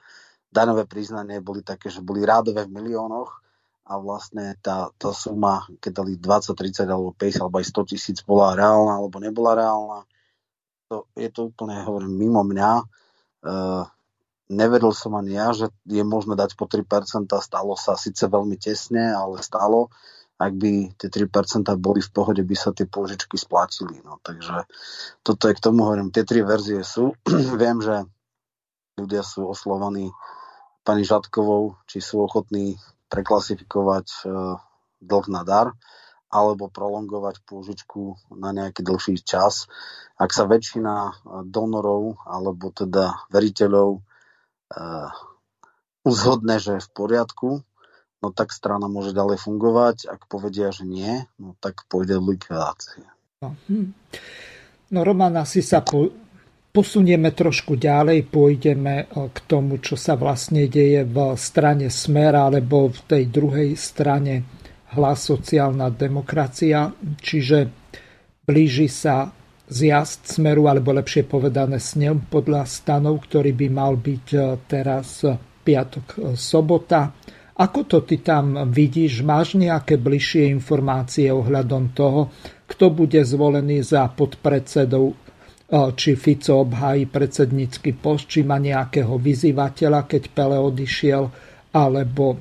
daňové 0.53 0.89
priznanie 0.89 1.45
boli 1.45 1.61
také, 1.61 1.93
že 1.93 2.01
boli 2.01 2.25
rádové 2.25 2.65
v 2.65 2.75
miliónoch 2.81 3.45
a 3.89 3.97
vlastne 3.97 4.53
tá, 4.61 4.93
tá 5.01 5.11
suma, 5.17 5.65
keď 5.81 6.05
dali 6.05 6.13
20, 6.21 6.53
30 6.53 6.85
alebo 6.89 7.11
50 7.17 7.41
alebo 7.41 7.57
aj 7.57 7.67
100 7.73 7.91
tisíc 7.91 8.19
bola 8.21 8.53
reálna 8.53 9.01
alebo 9.01 9.17
nebola 9.17 9.57
reálna. 9.57 9.99
To, 10.93 11.09
je 11.17 11.29
to 11.33 11.53
úplne, 11.53 11.77
hovorím, 11.85 12.17
mimo 12.17 12.45
mňa. 12.45 12.73
Uh, 13.45 13.85
neveril 14.53 14.93
som 14.93 15.17
ani 15.17 15.37
ja, 15.37 15.53
že 15.53 15.73
je 15.85 16.05
možné 16.05 16.37
dať 16.37 16.57
po 16.57 16.65
3%, 16.65 16.85
stalo 17.29 17.73
sa 17.77 17.97
síce 17.97 18.25
veľmi 18.25 18.57
tesne, 18.61 19.13
ale 19.13 19.41
stalo. 19.45 19.93
Ak 20.39 20.55
by 20.55 20.95
tie 20.95 21.11
3% 21.11 21.67
boli 21.83 21.99
v 21.99 22.11
pohode, 22.15 22.41
by 22.45 22.57
sa 22.57 22.71
tie 22.71 22.87
pôžičky 22.87 23.35
splatili. 23.35 23.99
No, 24.07 24.23
takže 24.23 24.69
toto 25.27 25.51
je 25.51 25.57
k 25.57 25.65
tomu, 25.65 25.83
hovorím, 25.83 26.15
tie 26.15 26.23
tri 26.23 26.47
verzie 26.47 26.85
sú. 26.87 27.17
Viem, 27.61 27.83
že 27.83 28.07
ľudia 29.01 29.27
sú 29.27 29.51
oslovaní 29.51 30.15
pani 30.89 31.05
Žadkovou, 31.05 31.77
či 31.85 32.01
sú 32.01 32.25
ochotní 32.25 32.81
preklasifikovať 33.13 34.07
e, 34.09 34.21
dlh 35.05 35.27
na 35.29 35.45
dar 35.45 35.77
alebo 36.33 36.73
prolongovať 36.73 37.45
pôžičku 37.45 38.33
na 38.37 38.57
nejaký 38.57 38.81
dlhší 38.85 39.21
čas. 39.21 39.69
Ak 40.17 40.33
sa 40.33 40.49
väčšina 40.49 40.95
e, 40.97 41.13
donorov 41.45 42.25
alebo 42.25 42.73
teda 42.73 43.29
veriteľov 43.29 44.01
uh, 44.01 45.09
uzhodne, 46.05 46.61
že 46.61 46.81
je 46.81 46.85
v 46.85 46.91
poriadku, 46.93 47.49
no 48.21 48.29
tak 48.33 48.53
strana 48.53 48.89
môže 48.89 49.17
ďalej 49.17 49.41
fungovať. 49.41 49.97
Ak 50.09 50.29
povedia, 50.29 50.69
že 50.69 50.85
nie, 50.85 51.25
no 51.41 51.57
tak 51.65 51.89
pôjde 51.89 52.21
do 52.21 52.29
likvidácie. 52.29 53.05
No, 53.41 53.57
hm. 53.69 53.93
no 54.93 54.99
Roman, 55.01 55.33
asi 55.41 55.65
sa 55.65 55.81
po, 55.81 56.28
posunieme 56.73 57.33
trošku 57.33 57.75
ďalej, 57.75 58.29
pôjdeme 58.29 58.95
e, 59.03 59.05
k 59.33 59.39
tomu, 59.49 59.81
čo 59.81 59.97
sa 59.97 60.15
vlastne 60.15 60.69
deje 60.69 61.05
v 61.05 61.35
strane 61.35 61.89
Smer 61.89 62.37
alebo 62.37 62.93
v 62.93 63.01
tej 63.09 63.25
druhej 63.29 63.75
strane 63.75 64.45
hlas 64.97 65.29
sociálna 65.29 65.93
demokracia, 65.93 66.89
čiže 67.21 67.69
blíži 68.49 68.89
sa 68.89 69.29
zjazd 69.69 70.41
Smeru, 70.41 70.65
alebo 70.65 70.97
lepšie 70.97 71.29
povedané 71.29 71.77
s 71.77 71.93
ním 72.01 72.25
podľa 72.25 72.65
stanov, 72.65 73.29
ktorý 73.29 73.53
by 73.53 73.69
mal 73.69 74.01
byť 74.01 74.27
e, 74.33 74.39
teraz 74.65 75.25
piatok, 75.61 76.07
e, 76.09 76.17
sobota. 76.41 77.13
Ako 77.59 77.91
to 77.91 78.07
ty 78.07 78.23
tam 78.23 78.71
vidíš? 78.71 79.27
Máš 79.27 79.59
nejaké 79.59 79.99
bližšie 79.99 80.47
informácie 80.55 81.29
ohľadom 81.35 81.91
toho, 81.91 82.31
kto 82.71 82.95
bude 82.95 83.19
zvolený 83.19 83.83
za 83.83 84.07
podpredsedov 84.15 85.28
či 85.69 86.17
Fico 86.17 86.65
obhájí 86.65 87.13
predsednícky 87.13 87.93
post, 88.01 88.33
či 88.33 88.41
má 88.41 88.57
nejakého 88.57 89.21
vyzývateľa, 89.21 90.09
keď 90.09 90.23
Pele 90.33 90.57
odišiel, 90.57 91.29
alebo 91.77 92.41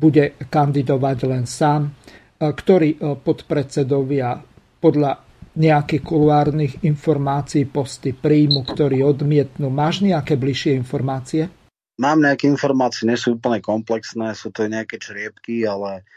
bude 0.00 0.40
kandidovať 0.48 1.18
len 1.28 1.44
sám, 1.44 1.92
ktorí 2.40 2.96
podpredsedovia 3.20 4.40
podľa 4.80 5.12
nejakých 5.52 6.02
kuluárnych 6.02 6.74
informácií 6.88 7.68
posty 7.68 8.16
príjmu, 8.16 8.64
ktorí 8.64 9.04
odmietnú. 9.04 9.68
Máš 9.68 10.00
nejaké 10.00 10.40
bližšie 10.40 10.72
informácie? 10.72 11.52
Mám 12.00 12.24
nejaké 12.24 12.48
informácie, 12.48 13.04
nie 13.04 13.20
sú 13.20 13.36
úplne 13.36 13.60
komplexné, 13.60 14.32
sú 14.32 14.48
to 14.48 14.64
nejaké 14.64 14.96
čriepky, 14.96 15.68
ale 15.68 16.08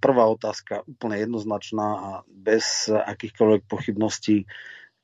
prvá 0.00 0.24
otázka 0.24 0.88
úplne 0.88 1.20
jednoznačná 1.20 1.88
a 2.00 2.10
bez 2.26 2.88
akýchkoľvek 2.88 3.68
pochybností 3.68 4.48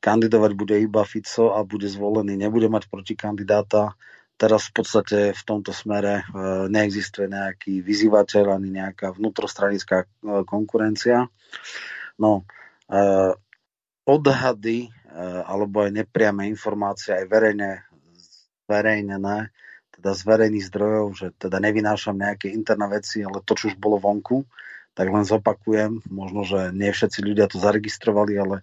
kandidovať 0.04 0.52
bude 0.52 0.76
iba 0.84 1.00
Fico 1.08 1.56
a 1.56 1.64
bude 1.64 1.88
zvolený, 1.88 2.36
nebude 2.36 2.68
mať 2.68 2.92
protikandidáta. 2.92 3.96
Teraz 4.36 4.68
v 4.68 4.82
podstate 4.84 5.18
v 5.32 5.42
tomto 5.46 5.72
smere 5.72 6.20
e, 6.20 6.24
neexistuje 6.68 7.32
nejaký 7.32 7.80
vyzývateľ 7.80 8.60
ani 8.60 8.68
nejaká 8.76 9.16
vnútrostranická 9.16 10.04
e, 10.04 10.06
konkurencia. 10.44 11.32
No, 12.20 12.44
e, 12.84 13.32
odhady 14.04 14.92
alebo 15.46 15.86
aj 15.86 15.94
nepriame 15.94 16.50
informácie, 16.50 17.14
aj 17.14 17.30
verejne 17.30 17.86
zverejnené, 18.66 19.54
teda 19.94 20.10
z 20.10 20.22
verejných 20.26 20.66
zdrojov, 20.66 21.06
že 21.14 21.26
teda 21.38 21.62
nevynášam 21.62 22.18
nejaké 22.18 22.50
interné 22.50 22.90
veci, 22.90 23.22
ale 23.22 23.38
to, 23.46 23.54
čo 23.54 23.70
už 23.70 23.78
bolo 23.78 24.02
vonku, 24.02 24.42
tak 24.98 25.06
len 25.06 25.22
zopakujem, 25.22 26.02
možno, 26.10 26.42
že 26.42 26.74
nie 26.74 26.90
všetci 26.90 27.22
ľudia 27.22 27.46
to 27.46 27.62
zaregistrovali, 27.62 28.34
ale 28.34 28.56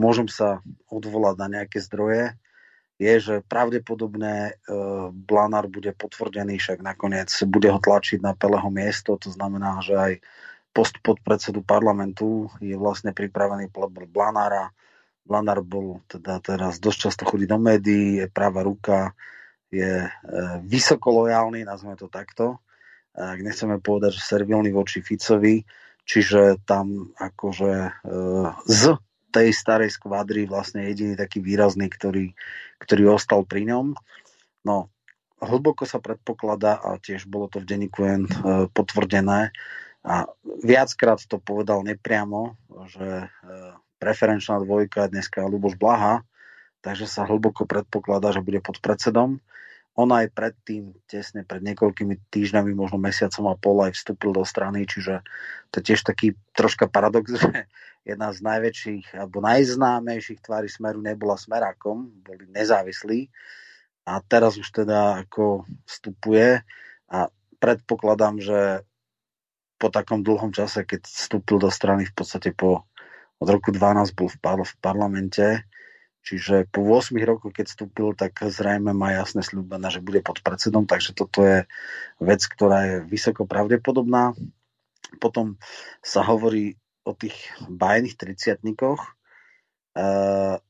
môžem 0.00 0.26
sa 0.32 0.64
odvolať 0.88 1.36
na 1.36 1.46
nejaké 1.60 1.78
zdroje, 1.84 2.32
je, 3.00 3.14
že 3.16 3.34
pravdepodobne 3.48 4.52
e, 4.52 4.52
Blanár 5.08 5.72
bude 5.72 5.96
potvrdený, 5.96 6.60
však 6.60 6.84
nakoniec 6.84 7.32
bude 7.48 7.72
ho 7.72 7.80
tlačiť 7.80 8.20
na 8.20 8.36
Peleho 8.36 8.68
miesto, 8.68 9.16
to 9.16 9.32
znamená, 9.32 9.80
že 9.80 9.96
aj 9.96 10.12
post 10.76 11.00
podpredsedu 11.00 11.64
parlamentu 11.64 12.52
je 12.60 12.76
vlastne 12.76 13.16
pripravený 13.16 13.72
Blanára. 14.12 14.68
Blanár 15.24 15.64
bol 15.64 16.04
teda 16.12 16.44
teraz 16.44 16.76
dosť 16.76 16.98
často 17.08 17.22
chodí 17.24 17.48
do 17.48 17.56
médií, 17.56 18.20
je 18.20 18.26
práva 18.28 18.60
ruka, 18.60 19.16
je 19.72 20.04
e, 20.04 20.10
vysoko 20.68 21.24
lojálny, 21.24 21.64
nazveme 21.64 21.96
to 21.96 22.12
takto. 22.12 22.60
Ak 23.16 23.40
nechceme 23.40 23.80
povedať, 23.80 24.20
že 24.20 24.28
servilný 24.28 24.76
voči 24.76 25.00
Ficovi, 25.00 25.64
čiže 26.04 26.60
tam 26.68 27.16
akože 27.16 27.72
e, 27.80 27.90
z 28.68 28.82
tej 29.30 29.54
starej 29.54 29.94
skvadry 29.94 30.44
vlastne 30.44 30.86
jediný 30.90 31.14
taký 31.14 31.38
výrazný, 31.40 31.86
ktorý, 31.86 32.34
ktorý 32.82 33.16
ostal 33.16 33.46
pri 33.46 33.66
ňom. 33.70 33.94
No, 34.66 34.90
hlboko 35.40 35.88
sa 35.88 36.02
predpokladá, 36.02 36.76
a 36.76 37.00
tiež 37.00 37.24
bolo 37.30 37.48
to 37.48 37.62
v 37.62 37.68
denníku 37.70 38.00
N 38.04 38.22
e, 38.26 38.30
potvrdené, 38.70 39.54
a 40.00 40.24
viackrát 40.64 41.20
to 41.28 41.36
povedal 41.36 41.84
nepriamo, 41.84 42.56
že 42.88 43.08
e, 43.24 43.48
preferenčná 44.00 44.56
dvojka 44.64 45.06
je 45.06 45.12
dneska 45.20 45.44
Luboš 45.44 45.76
Blaha, 45.76 46.24
takže 46.80 47.04
sa 47.04 47.28
hlboko 47.28 47.68
predpokladá, 47.68 48.32
že 48.32 48.40
bude 48.40 48.64
pod 48.64 48.80
predsedom. 48.80 49.44
On 49.98 50.06
aj 50.08 50.30
predtým, 50.32 50.94
tesne 51.10 51.42
pred 51.42 51.60
niekoľkými 51.66 52.30
týždňami, 52.30 52.70
možno 52.72 52.96
mesiacom 53.02 53.50
a 53.50 53.58
pol 53.58 53.82
aj 53.84 53.92
vstúpil 53.98 54.30
do 54.30 54.46
strany, 54.46 54.86
čiže 54.86 55.20
to 55.74 55.82
je 55.82 55.92
tiež 55.92 56.06
taký 56.06 56.38
troška 56.54 56.86
paradox, 56.86 57.34
že 57.42 57.66
jedna 58.06 58.32
z 58.32 58.38
najväčších 58.40 59.18
alebo 59.18 59.42
najznámejších 59.44 60.40
tvári 60.40 60.70
Smeru 60.70 61.02
nebola 61.02 61.36
Smerákom, 61.36 62.22
boli 62.22 62.48
nezávislí. 62.48 63.28
A 64.08 64.18
teraz 64.24 64.56
už 64.56 64.66
teda 64.72 65.22
ako 65.26 65.68
vstupuje 65.84 66.64
a 67.12 67.18
predpokladám, 67.60 68.40
že 68.40 68.82
po 69.76 69.92
takom 69.92 70.24
dlhom 70.24 70.52
čase, 70.52 70.84
keď 70.84 71.04
vstúpil 71.04 71.60
do 71.60 71.68
strany 71.72 72.08
v 72.08 72.14
podstate 72.16 72.52
po 72.52 72.88
od 73.40 73.48
roku 73.48 73.72
12 73.72 74.12
bol 74.12 74.28
v, 74.28 74.36
par- 74.36 74.60
v 74.60 74.74
parlamente, 74.84 75.64
čiže 76.24 76.68
po 76.68 76.84
8 76.84 77.16
rokoch, 77.24 77.52
keď 77.52 77.66
vstúpil, 77.70 78.12
tak 78.16 78.36
zrejme 78.40 78.92
má 78.92 79.16
jasne 79.16 79.40
slúbené, 79.40 79.88
že 79.88 80.04
bude 80.04 80.20
pod 80.20 80.44
predsedom, 80.44 80.84
takže 80.84 81.16
toto 81.16 81.44
je 81.44 81.58
vec, 82.20 82.40
ktorá 82.44 82.78
je 82.86 82.96
vysoko 83.08 83.48
pravdepodobná. 83.48 84.36
Potom 85.18 85.58
sa 86.04 86.22
hovorí 86.22 86.78
o 87.02 87.16
tých 87.16 87.34
bajných 87.66 88.14
triciatnikoch. 88.14 89.00
Uh, 89.96 90.60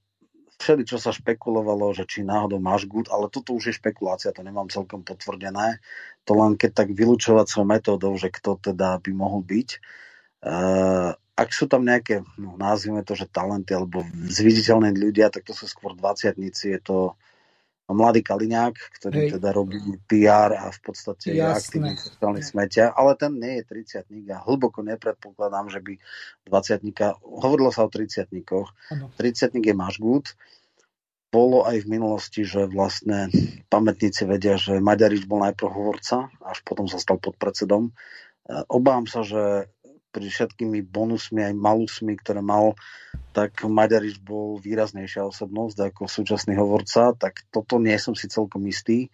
všeli, 0.60 0.84
čo 0.84 1.00
sa 1.00 1.10
špekulovalo, 1.12 1.92
že 1.96 2.04
či 2.04 2.20
náhodou 2.20 2.60
máš 2.60 2.84
gut, 2.84 3.08
ale 3.08 3.32
toto 3.32 3.56
už 3.56 3.72
je 3.72 3.78
špekulácia, 3.80 4.32
to 4.32 4.44
nemám 4.44 4.68
celkom 4.68 5.04
potvrdené. 5.04 5.80
To 6.28 6.36
len 6.36 6.56
keď 6.60 6.84
tak 6.84 6.88
vylúčovacou 6.92 7.64
metódou, 7.64 8.12
že 8.20 8.28
kto 8.28 8.60
teda 8.60 9.00
by 9.00 9.10
mohol 9.16 9.40
byť. 9.40 9.68
Uh, 10.40 11.12
ak 11.40 11.56
sú 11.56 11.64
tam 11.64 11.88
nejaké, 11.88 12.20
no, 12.36 12.60
nazvime 12.60 13.00
to, 13.00 13.16
že 13.16 13.24
talenty 13.32 13.72
alebo 13.72 14.04
zviditeľné 14.28 14.92
ľudia, 14.92 15.32
tak 15.32 15.48
to 15.48 15.56
sú 15.56 15.64
skôr 15.64 15.96
20 15.96 16.36
je 16.36 16.80
to 16.84 17.16
mladý 17.90 18.22
Kaliňák, 18.22 18.76
ktorý 19.00 19.18
Hej. 19.26 19.30
teda 19.38 19.50
robí 19.50 19.80
PR 20.06 20.54
a 20.54 20.70
v 20.70 20.80
podstate 20.84 21.34
Jasné. 21.34 21.40
je 21.40 21.42
aktívny 21.42 21.90
v 21.98 22.04
sociálnych 22.06 22.46
smeťa, 22.46 22.84
ale 22.94 23.18
ten 23.18 23.32
nie 23.34 23.58
je 23.58 23.64
30 23.66 24.30
a 24.30 24.38
hlboko 24.46 24.86
nepredpokladám, 24.86 25.74
že 25.74 25.80
by 25.82 25.94
20 26.46 26.86
hovorilo 27.18 27.74
sa 27.74 27.88
o 27.88 27.90
30 27.90 28.30
30 28.30 29.66
je 29.66 29.74
Mažgut, 29.74 30.38
bolo 31.30 31.62
aj 31.62 31.86
v 31.86 31.90
minulosti, 31.90 32.42
že 32.42 32.66
vlastne 32.66 33.30
pamätníci 33.70 34.26
vedia, 34.26 34.58
že 34.58 34.82
Maďarič 34.82 35.30
bol 35.30 35.46
najprv 35.46 35.70
hovorca, 35.70 36.26
až 36.42 36.58
potom 36.66 36.90
sa 36.90 36.98
stal 36.98 37.22
podpredsedom. 37.22 37.94
Obávam 38.66 39.06
sa, 39.06 39.22
že 39.22 39.70
pri 40.10 40.26
všetkými 40.26 40.82
bonusmi 40.86 41.46
aj 41.46 41.54
malusmi, 41.54 42.18
ktoré 42.18 42.42
mal, 42.42 42.74
tak 43.30 43.62
Maďarič 43.62 44.18
bol 44.20 44.58
výraznejšia 44.58 45.22
osobnosť 45.26 45.94
ako 45.94 46.02
súčasný 46.10 46.58
hovorca, 46.58 47.14
tak 47.14 47.46
toto 47.54 47.78
nie 47.78 47.94
som 47.96 48.18
si 48.18 48.26
celkom 48.26 48.66
istý. 48.66 49.08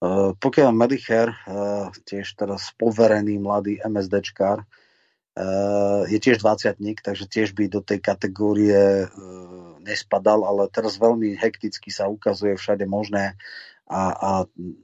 Uh, 0.00 0.36
pokiaľ 0.36 0.72
Medicher, 0.72 1.32
uh, 1.32 1.88
tiež 2.04 2.36
teraz 2.36 2.72
poverený 2.76 3.40
mladý 3.40 3.80
MSDčkár, 3.84 4.64
uh, 4.64 6.02
je 6.08 6.18
tiež 6.20 6.40
20 6.40 6.76
takže 7.00 7.24
tiež 7.28 7.52
by 7.56 7.68
do 7.68 7.80
tej 7.84 8.00
kategórie 8.00 9.08
nespadal, 9.84 10.48
ale 10.48 10.72
teraz 10.72 10.96
veľmi 10.96 11.36
hekticky 11.36 11.92
sa 11.92 12.08
ukazuje 12.08 12.56
všade 12.56 12.88
možné 12.88 13.36
a, 13.84 14.02
a 14.16 14.30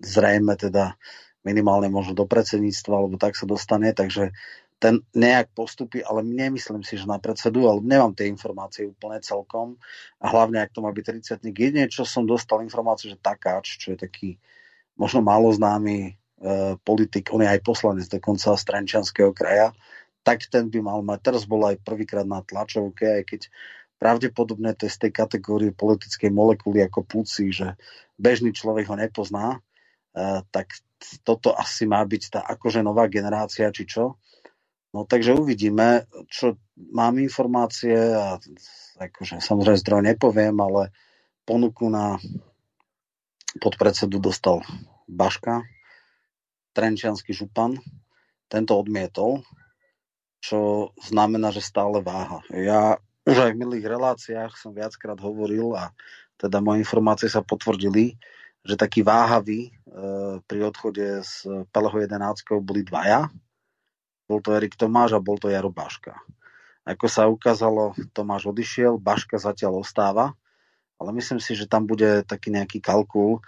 zrejme 0.04 0.52
teda 0.60 1.00
minimálne 1.40 1.88
možno 1.88 2.12
do 2.12 2.28
predsedníctva, 2.28 2.92
alebo 2.92 3.16
tak 3.16 3.32
sa 3.32 3.48
dostane, 3.48 3.96
takže 3.96 4.36
ten 4.80 5.04
nejak 5.12 5.52
postupí, 5.52 6.00
ale 6.00 6.24
nemyslím 6.24 6.80
si, 6.80 6.96
že 6.96 7.04
na 7.04 7.20
predsedu, 7.20 7.68
ale 7.68 7.84
nemám 7.84 8.16
tie 8.16 8.32
informácie 8.32 8.88
úplne 8.88 9.20
celkom 9.20 9.76
a 10.16 10.32
hlavne, 10.32 10.56
ak 10.56 10.72
to 10.72 10.80
má 10.80 10.88
byť 10.88 11.36
30 11.44 11.52
Jedine, 11.52 11.84
čo 11.92 12.08
som 12.08 12.24
dostal 12.24 12.64
informáciu, 12.64 13.12
že 13.12 13.20
Takáč, 13.20 13.76
čo 13.76 13.92
je 13.92 14.00
taký 14.00 14.28
možno 14.96 15.20
málo 15.20 15.52
známy 15.52 15.96
e, 16.00 16.10
politik, 16.80 17.28
on 17.28 17.44
je 17.44 17.52
aj 17.52 17.60
poslanec 17.60 18.08
dokonca 18.08 18.56
z 18.56 18.62
Trenčanského 18.64 19.36
kraja, 19.36 19.76
tak 20.24 20.48
ten 20.48 20.72
by 20.72 20.80
mal 20.80 21.04
mať, 21.04 21.28
teraz 21.28 21.44
bol 21.44 21.60
aj 21.68 21.84
prvýkrát 21.84 22.24
na 22.24 22.40
tlačovke, 22.40 23.04
aj 23.20 23.22
keď 23.28 23.40
pravdepodobne 24.00 24.72
to 24.72 24.88
je 24.88 24.96
z 24.96 25.08
tej 25.08 25.12
kategórie 25.12 25.76
politickej 25.76 26.32
molekuly 26.32 26.80
ako 26.80 27.04
púci, 27.04 27.52
že 27.52 27.76
bežný 28.16 28.56
človek 28.56 28.88
ho 28.88 28.96
nepozná, 28.96 29.60
e, 30.16 30.40
tak 30.48 30.72
toto 31.20 31.52
asi 31.52 31.84
má 31.84 32.00
byť 32.00 32.22
tá 32.32 32.40
akože 32.48 32.80
nová 32.80 33.08
generácia, 33.12 33.68
či 33.72 33.84
čo. 33.84 34.16
No 34.90 35.06
takže 35.06 35.38
uvidíme, 35.38 36.10
čo 36.26 36.58
mám 36.90 37.22
informácie 37.22 37.94
a 37.94 38.42
akože 38.98 39.38
samozrejme 39.38 39.78
zdroj 39.78 40.02
nepoviem, 40.02 40.56
ale 40.58 40.90
ponuku 41.46 41.86
na 41.86 42.18
podpredsedu 43.62 44.18
dostal 44.18 44.62
Baška, 45.06 45.62
Trenčianský 46.74 47.34
župan, 47.34 47.78
tento 48.50 48.74
odmietol, 48.74 49.42
čo 50.42 50.90
znamená, 51.02 51.54
že 51.54 51.62
stále 51.62 52.02
váha. 52.02 52.42
Ja 52.50 52.98
už 53.26 53.36
aj 53.46 53.50
v 53.54 53.60
milých 53.62 53.86
reláciách 53.86 54.58
som 54.58 54.74
viackrát 54.74 55.18
hovoril 55.18 55.74
a 55.74 55.94
teda 56.40 56.58
moje 56.58 56.82
informácie 56.82 57.28
sa 57.28 57.44
potvrdili, 57.44 58.16
že 58.64 58.74
taký 58.80 59.04
váhavý 59.04 59.68
e, 59.68 59.70
pri 60.44 60.60
odchode 60.66 61.20
z 61.20 61.64
Peleho 61.68 61.96
11 62.00 62.64
boli 62.64 62.80
dvaja. 62.80 63.28
Bol 64.30 64.38
to 64.38 64.54
Erik 64.54 64.78
Tomáš 64.78 65.18
a 65.18 65.20
bol 65.20 65.42
to 65.42 65.50
Jaro 65.50 65.74
Baška. 65.74 66.14
Ako 66.86 67.10
sa 67.10 67.26
ukázalo, 67.26 67.98
Tomáš 68.14 68.46
odišiel, 68.46 69.02
Baška 69.02 69.42
zatiaľ 69.42 69.82
ostáva, 69.82 70.38
ale 71.02 71.10
myslím 71.18 71.42
si, 71.42 71.58
že 71.58 71.66
tam 71.66 71.90
bude 71.90 72.22
taký 72.22 72.54
nejaký 72.54 72.78
kalkul. 72.78 73.42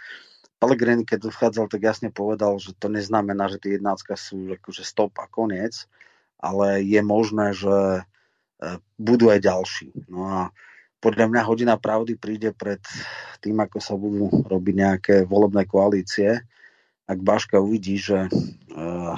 Pellegrini, 0.58 1.06
keď 1.06 1.30
odchádzal, 1.30 1.70
tak 1.70 1.86
jasne 1.86 2.10
povedal, 2.10 2.58
že 2.58 2.74
to 2.74 2.90
neznamená, 2.90 3.46
že 3.46 3.62
tie 3.62 3.78
jednácka 3.78 4.18
sú 4.18 4.58
akože 4.58 4.82
stop 4.82 5.14
a 5.22 5.30
koniec, 5.30 5.86
ale 6.42 6.82
je 6.82 6.98
možné, 7.02 7.54
že 7.54 8.02
E, 8.62 8.78
budú 8.94 9.34
aj 9.34 9.42
ďalší. 9.42 9.90
No 10.06 10.30
a 10.30 10.40
podľa 11.02 11.26
mňa 11.26 11.42
hodina 11.42 11.74
pravdy 11.74 12.14
príde 12.14 12.54
pred 12.54 12.78
tým, 13.42 13.58
ako 13.58 13.78
sa 13.82 13.98
budú 13.98 14.30
robiť 14.46 14.74
nejaké 14.78 15.14
volebné 15.26 15.66
koalície. 15.66 16.46
Ak 17.10 17.18
Baška 17.18 17.58
uvidí, 17.58 17.98
že 17.98 18.26
e, 18.26 18.30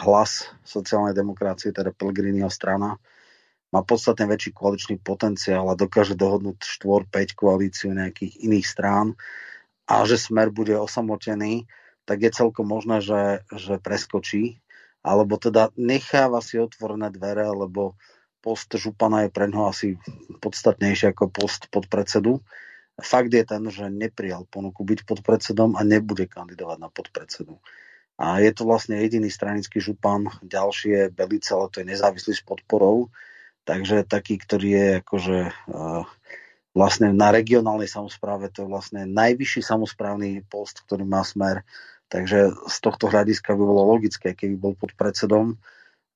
hlas 0.01 0.49
sociálnej 0.65 1.13
demokracie, 1.13 1.71
teda 1.71 1.93
Pellegriniho 1.93 2.49
strana, 2.49 2.97
má 3.75 3.83
podstatne 3.83 4.31
väčší 4.31 4.55
koaličný 4.55 5.03
potenciál 5.03 5.67
a 5.67 5.75
dokáže 5.75 6.15
dohodnúť 6.15 6.63
4-5 6.63 7.35
koalíciu 7.35 7.91
nejakých 7.91 8.39
iných 8.47 8.67
strán 8.67 9.19
a 9.91 10.07
že 10.07 10.15
smer 10.15 10.55
bude 10.55 10.79
osamotený, 10.79 11.67
tak 12.07 12.23
je 12.23 12.31
celkom 12.31 12.71
možné, 12.71 13.03
že, 13.03 13.43
že 13.51 13.83
preskočí, 13.83 14.63
alebo 15.03 15.37
teda 15.37 15.75
necháva 15.77 16.41
si 16.41 16.57
otvorené 16.57 17.11
dvere, 17.13 17.45
lebo 17.51 17.99
post 18.45 18.73
župana 18.77 19.27
je 19.27 19.31
pre 19.35 19.49
ňoho 19.49 19.67
asi 19.73 19.97
podstatnejší 20.41 21.13
ako 21.13 21.33
post 21.33 21.69
podpredsedu. 21.69 22.41
Fakt 23.03 23.35
je 23.35 23.43
ten, 23.43 23.63
že 23.71 23.91
neprijal 23.91 24.47
ponuku 24.47 24.87
byť 24.87 25.03
podpredsedom 25.03 25.75
a 25.75 25.83
nebude 25.83 26.31
kandidovať 26.31 26.79
na 26.79 26.89
podpredsedu. 26.91 27.59
A 28.15 28.39
je 28.39 28.55
to 28.55 28.63
vlastne 28.63 28.95
jediný 28.95 29.27
stranický 29.27 29.83
župan, 29.83 30.31
ďalší 30.47 30.89
je 30.91 31.03
Belice, 31.11 31.51
ale 31.51 31.67
to 31.75 31.83
je 31.83 31.91
nezávislý 31.91 32.33
s 32.39 32.47
podporou. 32.47 33.11
Takže 33.67 34.07
taký, 34.07 34.39
ktorý 34.39 34.69
je 34.71 34.89
akože 35.03 35.39
uh, 35.51 36.07
vlastne 36.77 37.11
na 37.11 37.35
regionálnej 37.35 37.91
samozpráve, 37.91 38.55
to 38.55 38.63
je 38.63 38.71
vlastne 38.71 39.03
najvyšší 39.11 39.67
samozprávny 39.67 40.47
post, 40.47 40.87
ktorý 40.87 41.03
má 41.03 41.27
smer. 41.27 41.67
Takže 42.07 42.55
z 42.55 42.77
tohto 42.79 43.11
hľadiska 43.11 43.59
by 43.59 43.63
bolo 43.65 43.83
logické, 43.99 44.39
keby 44.39 44.55
bol 44.55 44.75
pod 44.79 44.95
predsedom, 44.95 45.59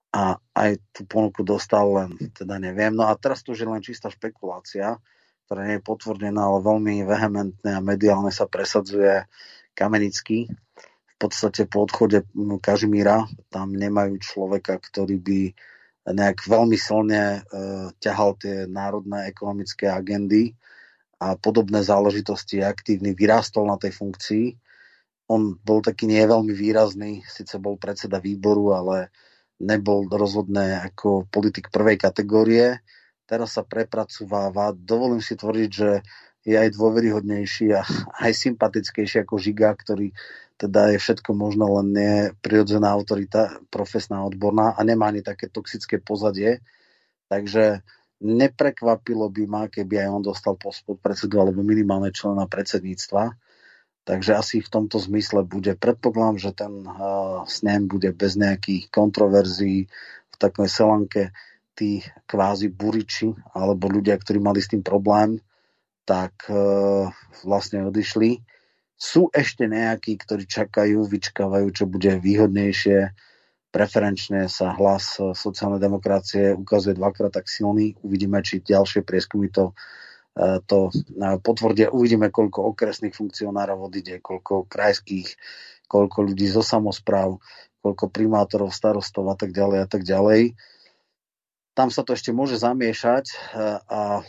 a 0.09 0.41
aj 0.57 0.81
tú 0.97 1.05
ponuku 1.05 1.45
dostal, 1.45 1.85
len 1.93 2.17
teda 2.33 2.57
neviem. 2.57 2.97
No 2.97 3.09
a 3.09 3.13
teraz 3.19 3.45
to 3.45 3.53
už 3.53 3.65
je 3.65 3.69
len 3.69 3.85
čistá 3.85 4.09
špekulácia, 4.09 4.97
ktorá 5.49 5.65
nie 5.65 5.81
je 5.81 5.89
potvrdená, 5.89 6.45
ale 6.45 6.61
veľmi 6.61 7.09
vehementne 7.09 7.73
a 7.73 7.81
mediálne 7.81 8.29
sa 8.29 8.45
presadzuje 8.45 9.25
Kamenický. 9.73 10.45
V 10.45 11.17
podstate 11.17 11.65
po 11.65 11.89
odchode 11.89 12.29
Kažimíra 12.61 13.25
tam 13.49 13.73
nemajú 13.73 14.21
človeka, 14.21 14.77
ktorý 14.77 15.17
by 15.17 15.41
nejak 16.13 16.45
veľmi 16.45 16.77
silne 16.77 17.41
e, 17.41 17.41
ťahal 17.97 18.37
tie 18.37 18.69
národné 18.69 19.33
ekonomické 19.33 19.89
agendy 19.89 20.53
a 21.17 21.33
podobné 21.41 21.81
záležitosti 21.81 22.61
aktívny, 22.61 23.17
vyrástol 23.17 23.73
na 23.73 23.81
tej 23.81 23.97
funkcii. 23.97 24.47
On 25.33 25.57
bol 25.65 25.81
taký 25.81 26.05
nie 26.05 26.21
veľmi 26.29 26.53
výrazný, 26.53 27.25
síce 27.25 27.57
bol 27.57 27.81
predseda 27.81 28.21
výboru, 28.21 28.77
ale 28.77 28.97
nebol 29.65 30.05
rozhodné 30.13 30.93
ako 30.93 31.25
politik 31.33 31.73
prvej 31.73 31.97
kategórie. 31.97 32.85
Teraz 33.29 33.61
sa 33.61 33.63
prepracováva. 33.63 34.73
Dovolím 34.73 35.21
si 35.21 35.37
tvrdiť, 35.37 35.71
že 35.71 36.01
je 36.49 36.57
aj 36.57 36.73
dôveryhodnejší 36.73 37.77
a 37.77 37.85
aj 38.25 38.33
sympatickejší 38.33 39.23
ako 39.23 39.37
Žiga, 39.37 39.77
ktorý 39.77 40.17
teda 40.59 40.91
je 40.91 40.99
všetko 40.99 41.39
možno, 41.39 41.71
len 41.79 41.89
nie 41.95 42.15
prirodzená 42.43 42.91
autorita, 42.91 43.63
profesná, 43.71 44.27
odborná 44.27 44.75
a 44.75 44.81
nemá 44.83 45.07
ani 45.13 45.23
také 45.23 45.47
toxické 45.47 46.03
pozadie. 46.03 46.59
Takže 47.31 47.87
neprekvapilo 48.19 49.31
by 49.31 49.45
ma, 49.47 49.63
keby 49.71 50.03
aj 50.03 50.09
on 50.11 50.23
dostal 50.27 50.59
post 50.59 50.83
podpredsedu 50.83 51.39
alebo 51.39 51.63
minimálne 51.63 52.11
člena 52.11 52.51
predsedníctva 52.51 53.39
Takže 54.09 54.41
asi 54.41 54.65
v 54.65 54.73
tomto 54.73 54.97
zmysle 54.97 55.45
bude, 55.45 55.77
predpokladám, 55.77 56.41
že 56.41 56.57
ten 56.57 56.73
uh, 56.81 57.45
snem 57.45 57.85
bude 57.85 58.09
bez 58.17 58.41
nejakých 58.41 58.89
kontroverzií 58.89 59.85
v 60.33 60.37
takej 60.41 60.65
selanke 60.65 61.23
tí 61.79 62.03
kvázi 62.27 62.75
buriči 62.75 63.31
alebo 63.55 63.87
ľudia, 63.87 64.19
ktorí 64.19 64.43
mali 64.43 64.59
s 64.59 64.75
tým 64.75 64.83
problém, 64.83 65.39
tak 66.03 66.35
uh, 66.51 67.07
vlastne 67.47 67.87
odišli. 67.87 68.43
Sú 68.99 69.31
ešte 69.31 69.71
nejakí, 69.71 70.19
ktorí 70.19 70.43
čakajú, 70.51 71.07
vyčkávajú, 71.07 71.71
čo 71.71 71.87
bude 71.87 72.19
výhodnejšie. 72.19 73.15
Preferenčne 73.71 74.51
sa 74.51 74.75
hlas 74.75 75.23
sociálnej 75.39 75.79
demokracie 75.79 76.51
ukazuje 76.59 76.99
dvakrát 76.99 77.31
tak 77.31 77.47
silný. 77.47 77.95
Uvidíme, 78.03 78.43
či 78.43 78.59
ďalšie 78.59 79.07
prieskumy 79.07 79.55
to 79.55 79.71
E, 80.39 80.63
to 80.71 80.95
e, 80.95 81.39
potvrdia. 81.43 81.91
Uvidíme, 81.91 82.31
koľko 82.31 82.71
okresných 82.71 83.11
funkcionárov 83.11 83.91
odíde, 83.91 84.23
koľko 84.23 84.71
krajských, 84.71 85.35
koľko 85.91 86.19
ľudí 86.31 86.47
zo 86.47 86.63
samozpráv, 86.63 87.43
koľko 87.83 88.07
primátorov, 88.07 88.71
starostov 88.71 89.27
a 89.35 89.35
tak 89.35 89.51
ďalej 89.51 89.79
a 89.83 89.89
tak 89.91 90.07
ďalej. 90.07 90.55
Tam 91.79 91.95
sa 91.95 92.03
to 92.03 92.19
ešte 92.19 92.35
môže 92.35 92.59
zamiešať 92.59 93.25
e, 93.31 93.35
a 93.87 94.27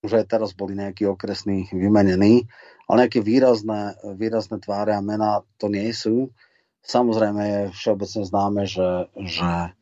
už 0.00 0.10
aj 0.16 0.24
teraz 0.24 0.56
boli 0.56 0.72
nejakí 0.72 1.04
okresní 1.04 1.68
vymenení, 1.68 2.48
ale 2.88 3.04
nejaké 3.04 3.20
výrazné, 3.20 4.00
výrazné 4.16 4.56
tváre 4.56 4.96
a 4.96 5.04
mená 5.04 5.44
to 5.60 5.68
nie 5.68 5.92
sú. 5.92 6.32
Samozrejme 6.80 7.42
je 7.44 7.60
všeobecne 7.76 8.22
známe, 8.24 8.62
že, 8.64 9.12
že 9.20 9.76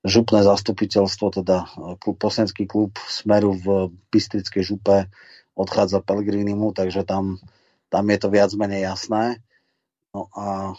župné 0.00 0.40
zastupiteľstvo, 0.48 1.44
teda 1.44 1.56
e, 1.60 1.66
klub, 2.00 2.16
poslanecký 2.16 2.64
klub 2.64 2.96
Smeru 3.04 3.52
v 3.52 3.92
Bystrickej 4.08 4.64
župe 4.64 5.12
odchádza 5.52 6.00
Pellegrinimu, 6.00 6.72
takže 6.72 7.04
tam, 7.04 7.36
tam 7.92 8.08
je 8.08 8.16
to 8.16 8.28
viac 8.32 8.48
menej 8.56 8.88
jasné. 8.88 9.44
No 10.16 10.32
a 10.32 10.72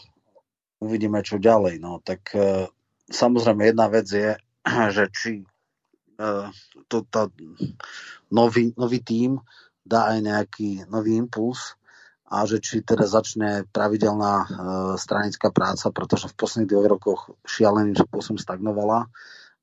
uvidíme, 0.82 1.22
čo 1.22 1.38
ďalej. 1.38 1.80
No 1.80 2.02
tak 2.04 2.34
e, 2.34 2.68
samozrejme 3.14 3.72
jedna 3.72 3.88
vec 3.88 4.10
je, 4.10 4.36
že 4.96 5.06
či 5.12 5.32
e, 5.42 5.46
to, 6.88 6.98
tá, 7.08 7.28
nový, 8.32 8.72
nový 8.80 9.00
tím 9.04 9.44
dá 9.84 10.16
aj 10.16 10.20
nejaký 10.24 10.70
nový 10.88 11.20
impuls 11.20 11.76
a 12.34 12.48
že 12.50 12.64
či 12.64 12.82
teda 12.82 13.06
začne 13.06 13.68
pravidelná 13.70 14.34
e, 14.42 14.48
stranická 14.98 15.52
práca, 15.52 15.92
pretože 15.94 16.32
v 16.32 16.38
posledných 16.40 16.70
dvoch 16.72 16.88
rokoch 16.90 17.22
šialeným 17.46 17.94
spôsobom 17.94 18.40
stagnovala. 18.40 19.12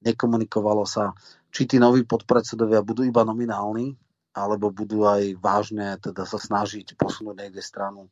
Nekomunikovalo 0.00 0.86
sa, 0.86 1.12
či 1.50 1.66
tí 1.66 1.76
noví 1.82 2.06
podpredsedovia 2.06 2.80
budú 2.80 3.02
iba 3.04 3.26
nominálni, 3.26 3.98
alebo 4.30 4.70
budú 4.70 5.04
aj 5.04 5.34
vážne 5.42 5.98
teda 5.98 6.22
sa 6.22 6.38
snažiť 6.38 6.94
posunúť 6.94 7.34
niekde 7.36 7.60
stranu, 7.60 8.06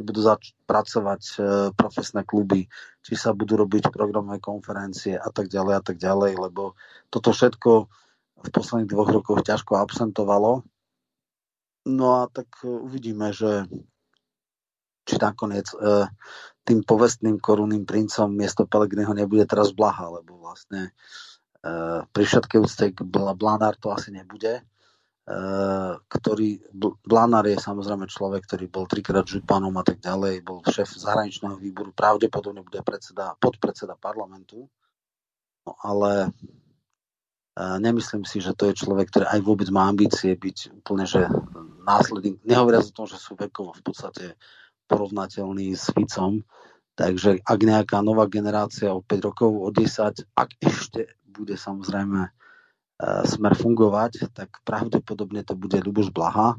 či 0.00 0.08
budú 0.08 0.24
zač- 0.24 0.56
pracovať 0.64 1.22
e, 1.28 1.32
profesné 1.76 2.24
kluby, 2.24 2.64
či 3.04 3.20
sa 3.20 3.36
budú 3.36 3.60
robiť 3.60 3.92
programové 3.92 4.40
konferencie 4.40 5.12
a 5.12 5.28
tak 5.28 5.52
ďalej 5.52 5.74
a 5.76 5.82
tak 5.84 6.00
ďalej, 6.00 6.40
lebo 6.40 6.72
toto 7.12 7.36
všetko 7.36 7.70
v 8.40 8.48
posledných 8.48 8.88
dvoch 8.88 9.12
rokoch 9.12 9.44
ťažko 9.44 9.76
absentovalo. 9.76 10.64
No 11.84 12.06
a 12.16 12.32
tak 12.32 12.48
e, 12.64 12.72
uvidíme, 12.72 13.28
že 13.36 13.68
či 15.04 15.20
nakoniec 15.20 15.68
e, 15.76 16.08
tým 16.64 16.80
povestným 16.80 17.36
korunným 17.36 17.84
princom 17.84 18.32
miesto 18.32 18.64
Pelegriniho 18.64 19.12
nebude 19.12 19.44
teraz 19.44 19.76
Blaha, 19.76 20.08
lebo 20.16 20.40
vlastne 20.40 20.96
e, 21.60 22.08
pri 22.08 22.24
všetkej 22.24 22.56
úcte 22.56 22.88
Blanár 23.36 23.76
to 23.76 23.92
asi 23.92 24.16
nebude, 24.16 24.64
ktorý, 26.10 26.58
Blanár 27.06 27.46
je 27.46 27.54
samozrejme 27.54 28.10
človek, 28.10 28.50
ktorý 28.50 28.66
bol 28.66 28.90
trikrát 28.90 29.22
županom 29.22 29.70
a 29.78 29.84
tak 29.86 30.02
ďalej, 30.02 30.42
bol 30.42 30.58
šéf 30.66 30.90
zahraničného 30.90 31.54
výboru, 31.54 31.94
pravdepodobne 31.94 32.66
bude 32.66 32.82
predseda, 32.82 33.38
podpredseda 33.38 33.94
parlamentu, 33.94 34.66
no 35.62 35.72
ale 35.86 36.34
nemyslím 37.56 38.24
si, 38.24 38.40
že 38.40 38.54
to 38.56 38.70
je 38.70 38.78
človek, 38.78 39.10
ktorý 39.10 39.26
aj 39.26 39.40
vôbec 39.42 39.68
má 39.68 39.90
ambície 39.90 40.32
byť 40.34 40.82
úplne, 40.82 41.04
že 41.04 41.26
následník, 41.84 42.40
nehovoriac 42.46 42.88
o 42.88 42.96
tom, 42.96 43.06
že 43.10 43.18
sú 43.18 43.34
vekovo 43.36 43.74
v 43.74 43.82
podstate 43.82 44.24
porovnateľný 44.86 45.74
s 45.74 45.90
Ficom. 45.92 46.42
Takže 46.94 47.40
ak 47.46 47.58
nejaká 47.62 48.02
nová 48.02 48.26
generácia 48.26 48.92
o 48.92 49.00
5 49.00 49.26
rokov, 49.30 49.50
o 49.50 49.68
10, 49.72 50.26
ak 50.36 50.50
ešte 50.60 51.16
bude 51.24 51.56
samozrejme 51.56 52.28
e, 52.28 52.30
smer 53.24 53.56
fungovať, 53.56 54.32
tak 54.32 54.60
pravdepodobne 54.64 55.40
to 55.44 55.56
bude 55.56 55.80
Ľuboš 55.80 56.12
Blaha, 56.12 56.56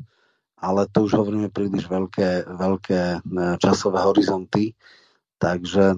ale 0.61 0.89
to 0.89 1.05
už 1.05 1.17
hovoríme 1.17 1.49
príliš 1.49 1.89
veľké, 1.89 2.49
veľké 2.49 3.01
e, 3.01 3.17
časové 3.57 4.01
horizonty, 4.05 4.77
takže 5.41 5.97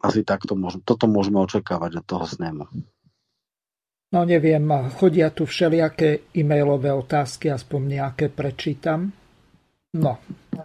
asi 0.00 0.20
takto 0.24 0.56
môžeme, 0.56 0.84
toto 0.84 1.04
môžeme 1.04 1.40
očakávať 1.44 2.00
od 2.00 2.04
toho 2.08 2.24
snemu. 2.24 2.64
No 4.10 4.26
neviem, 4.26 4.64
chodia 4.98 5.30
tu 5.30 5.46
všelijaké 5.46 6.34
e-mailové 6.34 6.90
otázky, 6.90 7.52
aspoň 7.52 7.80
nejaké 8.00 8.26
prečítam. 8.32 9.12
No, 9.94 10.18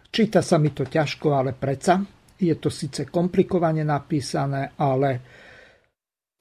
číta 0.10 0.42
sa 0.42 0.58
mi 0.58 0.74
to 0.74 0.88
ťažko, 0.88 1.28
ale 1.30 1.54
predsa. 1.54 2.02
Je 2.42 2.56
to 2.58 2.74
síce 2.74 3.06
komplikovane 3.08 3.86
napísané, 3.86 4.74
ale 4.82 5.10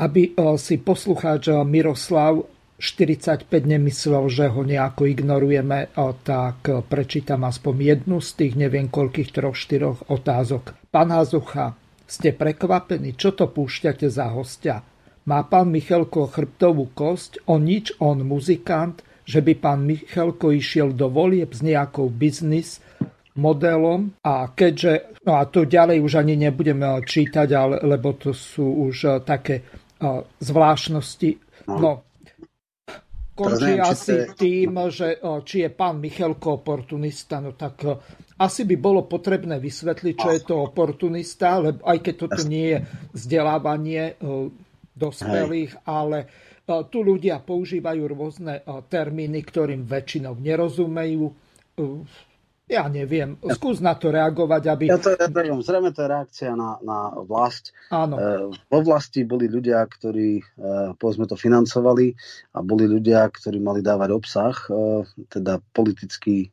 aby 0.01 0.33
eh, 0.33 0.57
si 0.57 0.81
poslucháč 0.81 1.53
eh, 1.53 1.61
Miroslav 1.63 2.54
45 2.85 3.49
nemyslel, 3.49 4.29
že 4.29 4.53
ho 4.53 4.61
nejako 4.61 5.09
ignorujeme, 5.09 5.89
eh, 5.89 6.13
tak 6.21 6.69
prečítam 6.85 7.49
aspoň 7.49 7.75
jednu 7.81 8.21
z 8.21 8.31
tých 8.37 8.53
neviem 8.61 8.93
koľkých 8.93 9.33
troch, 9.33 9.57
štyroch 9.57 10.13
otázok. 10.13 10.77
Pán 10.93 11.09
Hazucha, 11.09 11.73
ste 12.05 12.37
prekvapení, 12.37 13.17
čo 13.17 13.33
to 13.33 13.49
púšťate 13.49 14.13
za 14.13 14.29
hostia? 14.29 14.85
Má 15.25 15.41
pán 15.49 15.73
Michalko 15.73 16.29
chrbtovú 16.29 16.93
kosť, 16.93 17.49
on 17.49 17.65
nič, 17.65 17.97
on 17.97 18.21
muzikant, 18.21 19.01
že 19.25 19.41
by 19.41 19.57
pán 19.57 19.89
Michalko 19.89 20.53
išiel 20.53 20.93
do 20.93 21.09
volieb 21.09 21.49
s 21.57 21.65
nejakou 21.65 22.13
biznis 22.13 22.85
modelom 23.35 24.13
a 24.21 24.53
keďže, 24.53 25.25
no 25.25 25.41
a 25.41 25.49
to 25.49 25.65
ďalej 25.65 26.05
už 26.05 26.21
ani 26.21 26.37
nebudeme 26.37 26.87
čítať, 27.03 27.49
ale, 27.57 27.81
lebo 27.83 28.15
to 28.15 28.37
sú 28.37 28.85
už 28.85 28.97
uh, 29.09 29.13
také 29.25 29.65
uh, 29.65 30.23
zvláštnosti. 30.39 31.41
No, 31.73 32.05
končí 33.35 33.77
asi 33.83 34.31
tým, 34.39 34.79
že 34.95 35.19
či 35.43 35.67
je 35.67 35.71
pán 35.75 35.99
Michalko 35.99 36.63
oportunista, 36.63 37.43
no 37.43 37.59
tak 37.59 37.83
asi 38.39 38.63
by 38.67 38.77
bolo 38.79 39.07
potrebné 39.07 39.59
vysvetliť, 39.59 40.15
čo 40.15 40.31
je 40.35 40.43
to 40.43 40.63
oportunista, 40.63 41.59
lebo 41.59 41.83
aj 41.83 41.99
keď 41.99 42.15
toto 42.15 42.43
nie 42.47 42.75
je 42.75 42.79
vzdelávanie 43.15 44.15
dospelých, 44.95 45.87
ale 45.87 46.19
tu 46.65 47.03
ľudia 47.03 47.43
používajú 47.43 48.03
rôzne 48.09 48.63
termíny, 48.89 49.43
ktorým 49.43 49.85
väčšinou 49.85 50.39
nerozumejú. 50.39 51.27
E, 52.65 52.75
ja 52.75 52.89
neviem, 52.89 53.37
skús 53.53 53.85
na 53.85 53.93
to 53.93 54.09
reagovať, 54.09 54.63
aby... 54.73 54.85
Ja 54.89 54.97
to 54.97 55.13
ja 55.13 55.29
neviem, 55.29 55.61
zrejme 55.61 55.93
to 55.93 56.05
je 56.05 56.09
reakcia 56.09 56.53
na, 56.57 56.81
na 56.81 57.13
vlast. 57.21 57.77
Áno. 57.93 58.17
Vo 58.73 58.79
vlasti 58.81 59.29
boli 59.29 59.49
ľudia, 59.49 59.85
ktorí, 59.85 60.41
povedzme 60.97 61.29
to, 61.29 61.37
financovali 61.37 62.17
a 62.57 62.65
boli 62.65 62.89
ľudia, 62.89 63.29
ktorí 63.29 63.61
mali 63.61 63.85
dávať 63.85 64.11
obsah, 64.17 64.57
teda 65.29 65.61
politický 65.77 66.49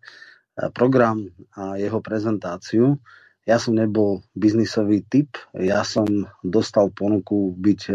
program 0.75 1.31
a 1.55 1.79
jeho 1.79 2.03
prezentáciu. 2.03 2.99
Ja 3.41 3.57
som 3.57 3.73
nebol 3.73 4.21
biznisový 4.37 5.01
typ, 5.01 5.33
ja 5.57 5.81
som 5.81 6.05
dostal 6.45 6.93
ponuku 6.93 7.57
byť 7.57 7.81
e, 7.89 7.93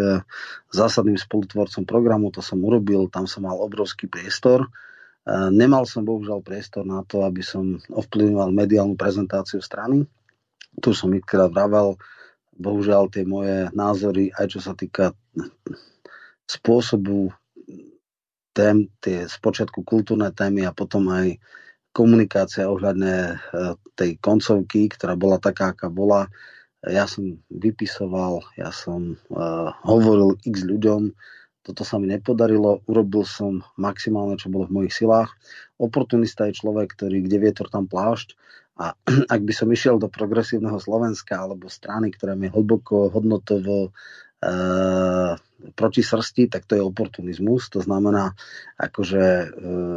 zásadným 0.75 1.15
spolutvorcom 1.15 1.87
programu, 1.87 2.35
to 2.35 2.43
som 2.43 2.59
urobil, 2.67 3.07
tam 3.07 3.31
som 3.31 3.47
mal 3.47 3.55
obrovský 3.63 4.11
priestor. 4.11 4.67
E, 4.67 4.69
nemal 5.51 5.85
som 5.91 6.07
bohužiaľ 6.07 6.41
priestor 6.41 6.87
na 6.87 7.03
to, 7.03 7.27
aby 7.27 7.43
som 7.43 7.83
ovplyvňoval 7.91 8.55
mediálnu 8.55 8.95
prezentáciu 8.95 9.59
strany. 9.59 10.07
Tu 10.79 10.91
som 10.95 11.11
ikrát 11.11 11.51
vravel, 11.51 11.99
bohužiaľ 12.55 13.11
tie 13.11 13.27
moje 13.27 13.69
názory, 13.75 14.31
aj 14.33 14.47
čo 14.57 14.61
sa 14.63 14.73
týka 14.79 15.13
spôsobu 16.47 17.35
tém, 18.57 18.89
tie 19.03 19.29
spočiatku 19.29 19.85
kultúrne 19.85 20.33
témy 20.33 20.65
a 20.65 20.73
potom 20.73 21.11
aj 21.13 21.37
komunikácia 21.93 22.71
ohľadne 22.71 23.35
e, 23.35 23.35
tej 23.99 24.17
koncovky, 24.23 24.89
ktorá 24.89 25.19
bola 25.19 25.37
taká, 25.37 25.77
aká 25.77 25.93
bola. 25.93 26.31
Ja 26.87 27.09
som 27.11 27.43
vypisoval, 27.51 28.47
ja 28.55 28.71
som 28.71 29.19
uh, 29.33 29.75
hovoril 29.83 30.39
x 30.47 30.63
ľuďom, 30.63 31.11
toto 31.67 31.83
sa 31.83 31.99
mi 31.99 32.07
nepodarilo, 32.07 32.87
urobil 32.87 33.27
som 33.27 33.67
maximálne, 33.75 34.39
čo 34.39 34.47
bolo 34.47 34.71
v 34.71 34.83
mojich 34.83 34.95
silách. 34.95 35.35
Oportunista 35.83 36.47
je 36.47 36.55
človek, 36.55 36.95
ktorý 36.95 37.27
kde 37.27 37.43
vietor 37.43 37.67
tam 37.67 37.91
plášť 37.91 38.39
a 38.77 38.93
ak 39.35 39.41
by 39.43 39.53
som 39.57 39.73
išiel 39.73 39.97
do 39.97 40.13
progresívneho 40.13 40.77
Slovenska 40.77 41.41
alebo 41.41 41.73
strany, 41.73 42.13
ktorá 42.13 42.37
mi 42.37 42.53
hlboko 42.53 43.09
hodnotovo 43.09 43.89
e, 43.89 44.51
proti 45.73 46.03
srsti, 46.05 46.53
tak 46.53 46.69
to 46.69 46.77
je 46.77 46.85
oportunizmus. 46.85 47.73
To 47.73 47.81
znamená, 47.81 48.37
akože 48.77 49.25
e, 49.25 49.47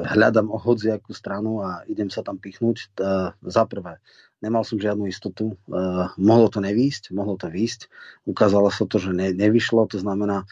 hľadám 0.07 0.47
o 0.47 0.57
hodziakú 0.57 1.11
stranu 1.11 1.59
a 1.59 1.83
idem 1.91 2.07
sa 2.07 2.23
tam 2.23 2.39
pichnúť. 2.39 2.77
E, 2.79 2.87
za 3.35 3.63
prvé, 3.67 3.99
nemal 4.39 4.63
som 4.63 4.79
žiadnu 4.79 5.11
istotu. 5.11 5.53
E, 5.53 5.75
mohlo 6.15 6.47
to 6.47 6.63
nevýsť, 6.63 7.11
mohlo 7.11 7.35
to 7.35 7.51
výsť. 7.51 7.91
Ukázalo 8.23 8.71
sa 8.71 8.87
to, 8.87 8.95
že 8.95 9.11
ne, 9.11 9.35
nevyšlo. 9.35 9.91
To 9.91 9.99
znamená, 9.99 10.47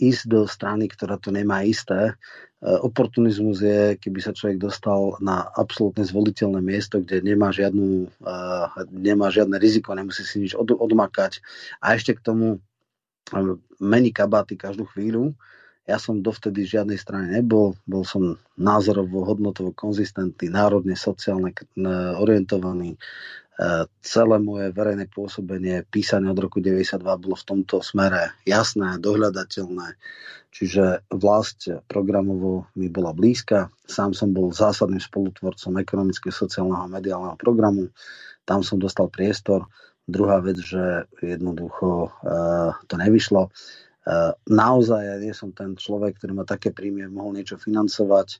ísť 0.00 0.22
do 0.26 0.40
strany, 0.50 0.90
ktorá 0.90 1.18
to 1.18 1.30
nemá 1.30 1.62
isté. 1.62 2.10
E, 2.10 2.14
oportunizmus 2.82 3.62
je, 3.62 3.80
keby 3.98 4.18
sa 4.18 4.34
človek 4.34 4.58
dostal 4.58 5.14
na 5.22 5.46
absolútne 5.54 6.02
zvoliteľné 6.02 6.58
miesto, 6.58 6.98
kde 6.98 7.22
nemá, 7.22 7.54
žiadnu, 7.54 8.10
e, 8.10 8.34
nemá 8.90 9.30
žiadne 9.30 9.54
riziko, 9.62 9.94
nemusí 9.94 10.26
si 10.26 10.42
nič 10.42 10.52
od, 10.58 10.74
odmakať. 10.74 11.38
A 11.78 11.94
ešte 11.94 12.18
k 12.18 12.24
tomu 12.24 12.58
mení 13.80 14.10
kabáty 14.12 14.58
každú 14.58 14.84
chvíľu. 14.90 15.32
Ja 15.84 16.00
som 16.00 16.24
dovtedy 16.24 16.64
žiadnej 16.64 16.96
strane 16.96 17.28
nebol, 17.28 17.76
bol 17.84 18.08
som 18.08 18.40
názorovo, 18.56 19.20
hodnotovo 19.28 19.76
konzistentný, 19.76 20.48
národne, 20.48 20.96
sociálne 20.96 21.52
orientovaný. 22.16 22.96
E, 23.54 23.86
celé 24.02 24.36
moje 24.42 24.74
verejné 24.74 25.06
pôsobenie, 25.06 25.86
písanie 25.86 26.26
od 26.30 26.38
roku 26.38 26.58
92 26.58 26.98
bolo 27.00 27.36
v 27.38 27.46
tomto 27.46 27.80
smere 27.80 28.34
jasné, 28.42 28.98
dohľadateľné. 28.98 29.94
Čiže 30.54 31.10
vlast 31.10 31.66
programovo 31.90 32.70
mi 32.78 32.86
bola 32.86 33.10
blízka. 33.10 33.74
Sám 33.90 34.14
som 34.14 34.30
bol 34.30 34.54
zásadným 34.54 35.02
spolutvorcom 35.02 35.82
ekonomického, 35.82 36.30
sociálneho 36.30 36.86
a 36.86 36.94
mediálneho 36.94 37.34
programu. 37.34 37.90
Tam 38.46 38.62
som 38.62 38.78
dostal 38.78 39.10
priestor 39.10 39.66
Druhá 40.04 40.44
vec, 40.44 40.60
že 40.60 41.08
jednoducho 41.24 42.12
uh, 42.12 42.76
to 42.84 42.94
nevyšlo. 43.00 43.48
Uh, 44.04 44.36
naozaj 44.44 45.00
ja 45.00 45.16
nie 45.16 45.32
som 45.32 45.48
ten 45.56 45.80
človek, 45.80 46.20
ktorý 46.20 46.36
má 46.36 46.44
také 46.44 46.76
príjmy, 46.76 47.08
mohol 47.08 47.40
niečo 47.40 47.56
financovať. 47.56 48.36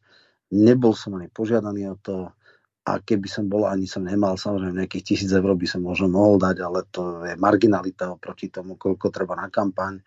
Nebol 0.52 0.92
som 0.92 1.16
ani 1.16 1.32
požiadaný 1.32 1.88
o 1.88 1.96
to 1.96 2.36
a 2.84 3.00
keby 3.00 3.28
som 3.32 3.48
bol, 3.48 3.64
ani 3.64 3.88
som 3.88 4.04
nemal, 4.04 4.36
samozrejme 4.36 4.84
nejakých 4.84 5.16
tisíc 5.16 5.32
eur 5.32 5.56
by 5.56 5.64
som 5.64 5.80
možno 5.80 6.12
mohol 6.12 6.36
dať, 6.36 6.56
ale 6.60 6.84
to 6.92 7.24
je 7.24 7.34
marginalita 7.40 8.12
oproti 8.12 8.52
tomu, 8.52 8.76
koľko 8.76 9.08
treba 9.08 9.32
na 9.40 9.48
kampaň. 9.48 10.04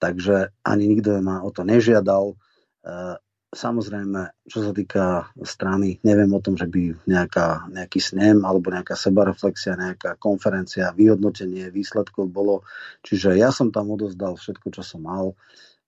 Takže 0.00 0.56
ani 0.64 0.88
nikto 0.88 1.20
ma 1.20 1.44
o 1.44 1.52
to 1.52 1.60
nežiadal. 1.60 2.36
Uh, 2.80 3.20
samozrejme, 3.52 4.32
čo 4.48 4.58
sa 4.64 4.72
týka 4.72 5.32
strany, 5.44 5.96
neviem 6.04 6.28
o 6.32 6.40
tom, 6.40 6.56
že 6.56 6.68
by 6.68 7.08
nejaká, 7.08 7.68
nejaký 7.72 8.00
snem 8.00 8.44
alebo 8.44 8.68
nejaká 8.68 8.92
sebareflexia, 8.92 9.80
nejaká 9.80 10.20
konferencia, 10.20 10.96
vyhodnotenie 10.96 11.72
výsledkov 11.72 12.28
bolo. 12.28 12.64
Čiže 13.04 13.36
ja 13.36 13.48
som 13.48 13.72
tam 13.72 13.92
odozdal 13.92 14.36
všetko, 14.36 14.72
čo 14.72 14.82
som 14.84 15.04
mal. 15.04 15.32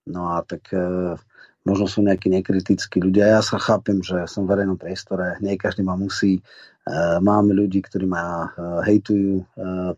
No 0.09 0.33
a 0.33 0.41
tak 0.41 0.65
e, 0.73 1.17
možno 1.67 1.85
sú 1.87 1.99
nejakí 2.03 2.31
nekritickí 2.31 3.03
ľudia. 3.03 3.39
Ja 3.39 3.41
sa 3.43 3.59
chápem, 3.59 3.99
že 3.99 4.27
som 4.27 4.47
v 4.47 4.55
verejnom 4.55 4.79
priestore, 4.79 5.39
nie 5.43 5.59
každý 5.59 5.83
ma 5.83 5.99
musí. 5.99 6.39
E, 6.39 6.41
máme 7.19 7.51
ľudí, 7.55 7.83
ktorí 7.83 8.07
ma 8.07 8.47
e, 8.47 8.47
hejtujú, 8.87 9.33
e, 9.39 9.45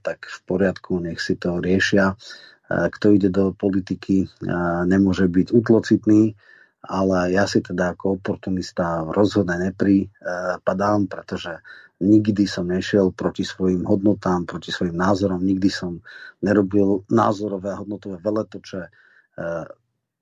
tak 0.01 0.25
v 0.25 0.39
poriadku, 0.49 0.97
nech 1.01 1.21
si 1.21 1.37
to 1.37 1.61
riešia. 1.61 2.17
Kto 2.71 3.11
ide 3.11 3.27
do 3.27 3.51
politiky, 3.51 4.31
nemôže 4.87 5.27
byť 5.27 5.51
utlocitný 5.51 6.31
ale 6.81 7.37
ja 7.37 7.45
si 7.45 7.61
teda 7.61 7.93
ako 7.93 8.17
oportunista 8.17 9.05
rozhodne 9.05 9.61
nepripadám, 9.61 11.05
pretože 11.05 11.61
nikdy 12.01 12.49
som 12.49 12.65
nešiel 12.65 13.13
proti 13.13 13.45
svojim 13.45 13.85
hodnotám, 13.85 14.49
proti 14.49 14.73
svojim 14.73 14.97
názorom, 14.97 15.45
nikdy 15.45 15.69
som 15.69 16.01
nerobil 16.41 17.05
názorové 17.13 17.77
hodnotové 17.77 18.17
veletoče. 18.17 18.89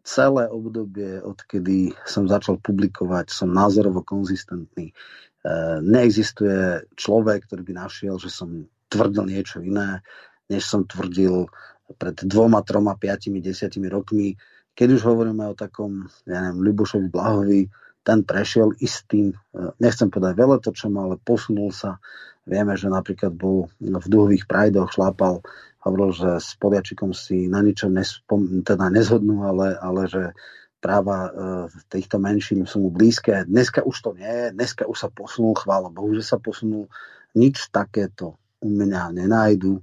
Celé 0.03 0.47
obdobie, 0.49 1.21
odkedy 1.21 1.93
som 2.07 2.25
začal 2.25 2.57
publikovať, 2.59 3.29
som 3.29 3.51
názorovo 3.51 4.01
konzistentný. 4.01 4.89
E, 4.89 4.93
neexistuje 5.83 6.87
človek, 6.95 7.45
ktorý 7.45 7.61
by 7.67 7.73
našiel, 7.87 8.15
že 8.17 8.31
som 8.31 8.65
tvrdil 8.89 9.29
niečo 9.29 9.61
iné, 9.61 10.01
než 10.49 10.65
som 10.65 10.87
tvrdil 10.87 11.45
pred 11.99 12.15
dvoma, 12.25 12.65
troma, 12.65 12.97
piatimi, 12.97 13.43
desiatimi 13.43 13.89
rokmi 13.89 14.33
keď 14.79 14.95
už 14.95 15.01
hovoríme 15.11 15.43
o 15.43 15.59
takom, 15.59 16.07
ja 16.23 16.39
neviem, 16.39 16.71
Ľubošovi 16.71 17.11
Blahovi, 17.11 17.67
ten 18.07 18.23
prešiel 18.23 18.71
istým, 18.79 19.35
e, 19.35 19.75
nechcem 19.83 20.07
povedať 20.07 20.39
veletočom, 20.39 20.95
ale 20.95 21.19
posunul 21.19 21.75
sa. 21.75 21.99
Vieme, 22.47 22.79
že 22.79 22.87
napríklad 22.87 23.35
bol 23.35 23.67
v 23.83 24.07
duhových 24.07 24.47
prajdoch, 24.47 24.95
šlápal, 24.95 25.43
hovoril, 25.83 26.11
že 26.11 26.29
s 26.39 26.55
Poliačikom 26.59 27.15
si 27.15 27.47
na 27.47 27.63
ničom 27.63 27.95
nespom, 27.95 28.63
teda 28.63 28.91
nezhodnú, 28.91 29.47
ale, 29.47 29.79
ale 29.79 30.01
že 30.11 30.23
práva 30.79 31.17
e, 31.27 31.31
týchto 31.91 32.19
menšín 32.19 32.63
sú 32.67 32.87
mu 32.87 32.89
blízke. 32.91 33.47
Dneska 33.47 33.83
už 33.83 33.95
to 33.99 34.09
nie 34.15 34.51
dneska 34.55 34.87
už 34.87 34.97
sa 34.97 35.09
posunul, 35.11 35.55
chvála 35.55 35.91
Bohu, 35.91 36.11
že 36.15 36.23
sa 36.23 36.39
posunul. 36.39 36.91
Nič 37.35 37.69
takéto 37.69 38.39
u 38.59 38.67
mňa 38.67 39.15
nenájdu. 39.15 39.79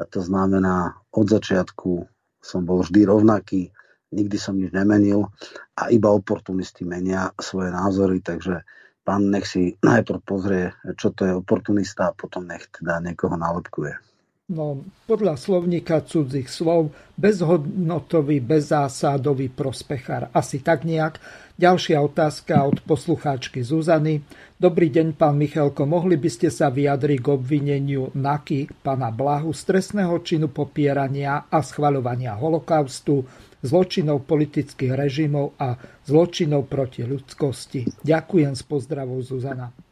A 0.00 0.08
to 0.08 0.24
znamená, 0.24 0.96
od 1.12 1.26
začiatku 1.28 2.08
som 2.40 2.64
bol 2.64 2.80
vždy 2.80 3.04
rovnaký 3.04 3.68
nikdy 4.10 4.36
som 4.38 4.58
nič 4.58 4.74
nemenil 4.74 5.30
a 5.78 5.88
iba 5.88 6.10
oportunisti 6.10 6.82
menia 6.82 7.30
svoje 7.38 7.70
názory, 7.70 8.18
takže 8.20 8.66
pán 9.06 9.30
nech 9.30 9.46
si 9.46 9.78
najprv 9.80 10.20
pozrie, 10.22 10.74
čo 10.98 11.14
to 11.14 11.26
je 11.26 11.32
oportunista 11.34 12.10
a 12.10 12.16
potom 12.16 12.46
nech 12.46 12.66
teda 12.74 12.98
niekoho 13.00 13.38
nálepkuje. 13.38 14.09
No, 14.50 14.82
podľa 15.06 15.38
slovníka 15.38 16.02
cudzích 16.02 16.50
slov, 16.50 16.90
bezhodnotový, 17.14 18.42
bezzásádový 18.42 19.46
prospechár. 19.46 20.26
Asi 20.34 20.58
tak 20.58 20.82
nejak. 20.82 21.22
Ďalšia 21.54 22.02
otázka 22.02 22.66
od 22.66 22.82
poslucháčky 22.82 23.62
Zuzany. 23.62 24.26
Dobrý 24.58 24.90
deň, 24.90 25.14
pán 25.14 25.38
Michalko. 25.38 25.86
Mohli 25.86 26.18
by 26.18 26.30
ste 26.34 26.50
sa 26.50 26.66
vyjadriť 26.66 27.18
k 27.22 27.30
obvineniu 27.30 28.10
NAKY, 28.10 28.82
pána 28.82 29.14
Blahu, 29.14 29.54
stresného 29.54 30.18
činu 30.26 30.50
popierania 30.50 31.46
a 31.46 31.62
schvaľovania 31.62 32.34
holokaustu, 32.34 33.22
zločinov 33.62 34.26
politických 34.26 34.98
režimov 34.98 35.54
a 35.62 35.78
zločinov 36.10 36.66
proti 36.66 37.06
ľudskosti. 37.06 38.02
Ďakujem 38.02 38.58
s 38.58 38.66
pozdravou 38.66 39.22
Zuzana. 39.22 39.89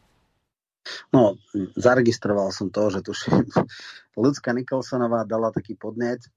No, 1.14 1.36
zaregistroval 1.76 2.52
som 2.52 2.68
to, 2.68 2.92
že 2.92 3.00
tuším, 3.04 3.44
ľudská 4.24 4.52
Nikolsonová 4.52 5.24
dala 5.24 5.54
taký 5.54 5.74
podnet. 5.78 6.22
E, 6.24 6.28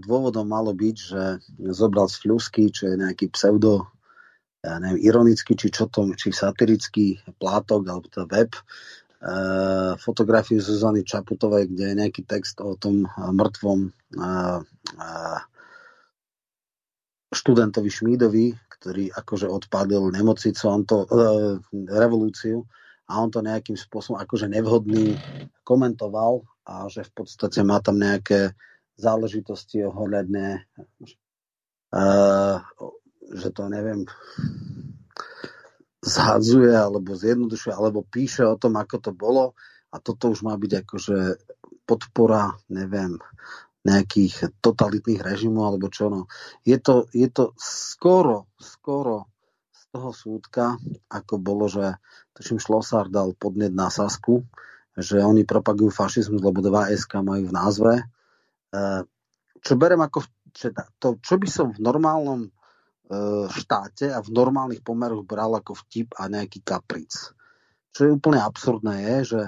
dôvodom 0.00 0.48
malo 0.48 0.72
byť, 0.72 0.96
že 0.96 1.22
zobral 1.72 2.08
z 2.08 2.16
fľusky, 2.24 2.72
čo 2.72 2.92
je 2.92 2.96
nejaký 2.96 3.28
pseudo, 3.32 3.88
ja 4.64 4.80
neviem, 4.80 5.04
ironický, 5.04 5.54
či 5.54 5.68
čo 5.70 5.86
to, 5.86 6.10
či 6.16 6.32
satirický 6.32 7.20
plátok, 7.38 7.86
alebo 7.86 8.08
to 8.08 8.24
web, 8.26 8.50
e, 8.56 8.60
fotografiu 10.00 10.58
Zuzany 10.58 11.04
Čaputovej, 11.04 11.68
kde 11.70 11.84
je 11.92 11.98
nejaký 12.00 12.22
text 12.24 12.58
o 12.64 12.74
tom 12.74 13.04
mŕtvom 13.14 13.80
e, 13.86 13.90
študentovi 17.36 17.90
Šmídovi, 17.92 18.46
ktorý 18.76 19.12
akože 19.12 19.50
odpadil 19.50 20.14
nemocnicu, 20.14 20.62
on 20.68 20.82
revolúciu 21.90 22.64
a 23.06 23.12
on 23.22 23.30
to 23.30 23.40
nejakým 23.42 23.78
spôsobom 23.78 24.18
akože 24.18 24.50
nevhodný 24.50 25.14
komentoval 25.62 26.42
a 26.66 26.90
že 26.90 27.06
v 27.06 27.12
podstate 27.22 27.62
má 27.62 27.78
tam 27.78 28.02
nejaké 28.02 28.54
záležitosti 28.98 29.86
ohľadne 29.86 30.66
e, 31.94 32.00
že 33.26 33.48
to 33.54 33.62
neviem 33.70 34.06
zhadzuje 36.02 36.70
alebo 36.70 37.18
zjednodušuje 37.18 37.74
alebo 37.74 38.06
píše 38.06 38.46
o 38.46 38.58
tom, 38.58 38.78
ako 38.78 38.96
to 38.98 39.12
bolo 39.14 39.54
a 39.90 39.96
toto 40.02 40.30
už 40.34 40.42
má 40.42 40.54
byť 40.58 40.72
akože 40.86 41.18
podpora, 41.86 42.58
neviem, 42.68 43.18
nejakých 43.86 44.58
totalitných 44.58 45.22
režimov 45.22 45.70
alebo 45.70 45.86
čo. 45.86 46.10
No. 46.10 46.26
Je, 46.66 46.74
to, 46.82 47.06
je 47.14 47.30
to 47.30 47.54
skoro, 47.54 48.50
skoro 48.58 49.30
z 49.70 49.82
toho 49.94 50.10
súdka, 50.10 50.74
ako 51.06 51.34
bolo, 51.38 51.70
že 51.70 51.94
tuším 52.36 52.60
Šlosár 52.60 53.08
dal 53.08 53.32
podnet 53.32 53.72
na 53.72 53.88
Sasku, 53.88 54.44
že 54.96 55.24
oni 55.24 55.48
propagujú 55.48 55.88
fašizmus, 55.88 56.44
lebo 56.44 56.60
dva 56.60 56.92
SK 56.92 57.24
majú 57.24 57.48
v 57.48 57.56
názve. 57.56 57.94
E, 58.00 58.04
čo 59.64 59.72
berem 59.80 60.00
ako 60.04 60.24
to, 61.00 61.20
čo 61.20 61.34
by 61.36 61.48
som 61.48 61.72
v 61.72 61.80
normálnom 61.80 62.48
e, 62.48 62.50
štáte 63.52 64.12
a 64.12 64.20
v 64.20 64.32
normálnych 64.32 64.84
pomeroch 64.84 65.24
bral 65.24 65.56
ako 65.56 65.76
vtip 65.84 66.16
a 66.16 66.28
nejaký 66.28 66.64
kapric. 66.64 67.32
Čo 67.92 68.00
je 68.08 68.10
úplne 68.12 68.40
absurdné 68.40 68.94
je, 69.00 69.16
že 69.36 69.40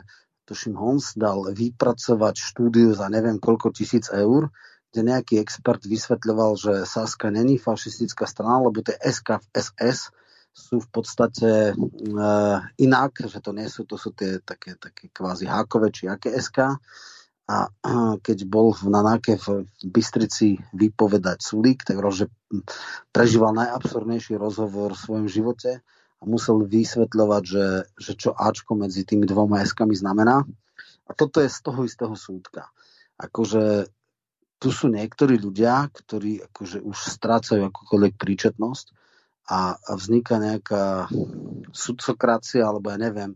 tuším 0.48 0.76
Hons 0.80 1.12
dal 1.12 1.52
vypracovať 1.52 2.40
štúdiu 2.40 2.96
za 2.96 3.12
neviem 3.12 3.36
koľko 3.36 3.72
tisíc 3.72 4.08
eur, 4.08 4.48
kde 4.88 5.00
nejaký 5.12 5.36
expert 5.36 5.84
vysvetľoval, 5.84 6.56
že 6.56 6.72
Saska 6.88 7.28
není 7.28 7.60
fašistická 7.60 8.24
strana, 8.24 8.64
lebo 8.64 8.80
tie 8.80 8.96
SK 8.96 9.44
v 9.44 9.46
SS 9.52 9.98
sú 10.58 10.82
v 10.82 10.88
podstate 10.90 11.70
e, 11.70 11.74
inak, 12.82 13.12
že 13.22 13.38
to 13.38 13.54
nie 13.54 13.70
sú, 13.70 13.86
to 13.86 13.94
sú 13.94 14.10
tie 14.10 14.42
také, 14.42 14.74
také 14.74 15.06
kvázi 15.14 15.46
hákové 15.46 15.94
či 15.94 16.10
aké 16.10 16.34
SK. 16.34 16.74
A 17.48 17.56
e, 17.64 17.70
keď 18.18 18.38
bol 18.50 18.74
v 18.74 18.90
Nanáke 18.90 19.38
v 19.38 19.70
Bystrici 19.86 20.58
vypovedať 20.74 21.38
Sulík, 21.38 21.86
tak 21.86 22.02
že 22.10 22.26
prežíval 23.14 23.54
najabsurdnejší 23.54 24.34
rozhovor 24.34 24.98
v 24.98 25.02
svojom 25.06 25.26
živote 25.30 25.80
a 26.18 26.22
musel 26.26 26.66
vysvetľovať, 26.66 27.42
že, 27.46 27.66
že 27.94 28.12
čo 28.18 28.34
Ačko 28.34 28.74
medzi 28.74 29.06
tými 29.06 29.24
dvoma 29.24 29.62
eskami 29.62 29.94
znamená. 29.94 30.42
A 31.08 31.10
toto 31.14 31.38
je 31.38 31.48
z 31.48 31.58
toho 31.62 31.86
istého 31.86 32.12
súdka. 32.18 32.68
Akože 33.16 33.88
tu 34.58 34.74
sú 34.74 34.90
niektorí 34.90 35.38
ľudia, 35.38 35.86
ktorí 35.94 36.42
akože 36.50 36.82
už 36.82 36.98
strácajú 36.98 37.62
akúkoľvek 37.70 38.18
príčetnosť 38.18 38.97
a, 39.48 39.80
vzniká 39.96 40.36
nejaká 40.36 41.08
sudcokracia, 41.72 42.68
alebo 42.68 42.92
ja 42.92 43.00
neviem, 43.00 43.32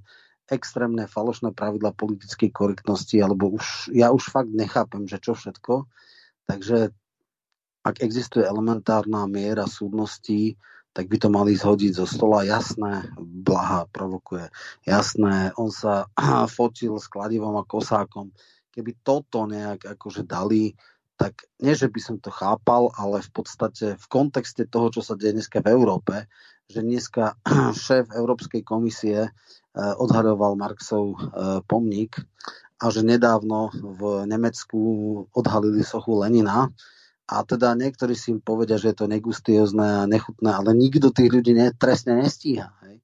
extrémne 0.53 1.09
falošné 1.09 1.57
pravidla 1.57 1.97
politickej 1.97 2.53
korektnosti, 2.53 3.17
alebo 3.17 3.57
už, 3.57 3.89
ja 3.97 4.13
už 4.13 4.29
fakt 4.29 4.53
nechápem, 4.53 5.09
že 5.09 5.17
čo 5.17 5.33
všetko. 5.33 5.89
Takže 6.45 6.93
ak 7.83 8.05
existuje 8.05 8.45
elementárna 8.45 9.25
miera 9.27 9.65
súdnosti, 9.65 10.61
tak 10.93 11.09
by 11.09 11.17
to 11.17 11.29
mali 11.33 11.57
zhodiť 11.57 11.93
zo 11.97 12.07
stola. 12.07 12.45
Jasné, 12.45 13.17
Blaha 13.17 13.89
provokuje. 13.89 14.53
Jasné, 14.85 15.57
on 15.57 15.73
sa 15.73 16.07
fotil 16.57 17.01
s 17.01 17.09
kladivom 17.09 17.57
a 17.57 17.65
kosákom. 17.65 18.31
Keby 18.73 19.01
toto 19.01 19.49
nejak 19.49 19.89
akože 19.97 20.29
dali, 20.29 20.77
tak 21.17 21.47
nie, 21.63 21.77
že 21.77 21.87
by 21.87 22.01
som 22.01 22.17
to 22.19 22.33
chápal, 22.33 22.91
ale 22.99 23.23
v 23.23 23.31
podstate 23.31 23.87
v 23.95 24.07
kontexte 24.11 24.67
toho, 24.67 24.91
čo 24.91 25.01
sa 25.05 25.15
deje 25.15 25.39
dneska 25.39 25.63
v 25.63 25.71
Európe, 25.71 26.27
že 26.67 26.81
dneska 26.83 27.37
šéf 27.85 28.11
Európskej 28.11 28.65
komisie 28.65 29.29
eh, 29.29 29.33
odhadoval 29.77 30.59
Marxov 30.59 31.15
eh, 31.15 31.61
pomník 31.65 32.19
a 32.83 32.91
že 32.91 33.07
nedávno 33.07 33.71
v 33.75 34.27
Nemecku 34.27 34.81
odhalili 35.31 35.87
sochu 35.87 36.19
Lenina, 36.19 36.75
a 37.33 37.49
teda 37.49 37.73
niektorí 37.73 38.13
si 38.13 38.37
im 38.37 38.45
povedia, 38.45 38.77
že 38.77 38.93
je 38.93 38.97
to 39.01 39.07
negustiozné 39.09 40.05
a 40.05 40.11
nechutné, 40.11 40.53
ale 40.53 40.77
nikto 40.77 41.09
tých 41.09 41.33
ľudí 41.33 41.57
ne, 41.57 41.73
trestne 41.73 42.21
nestíha. 42.21 42.77
Hej. 42.85 43.01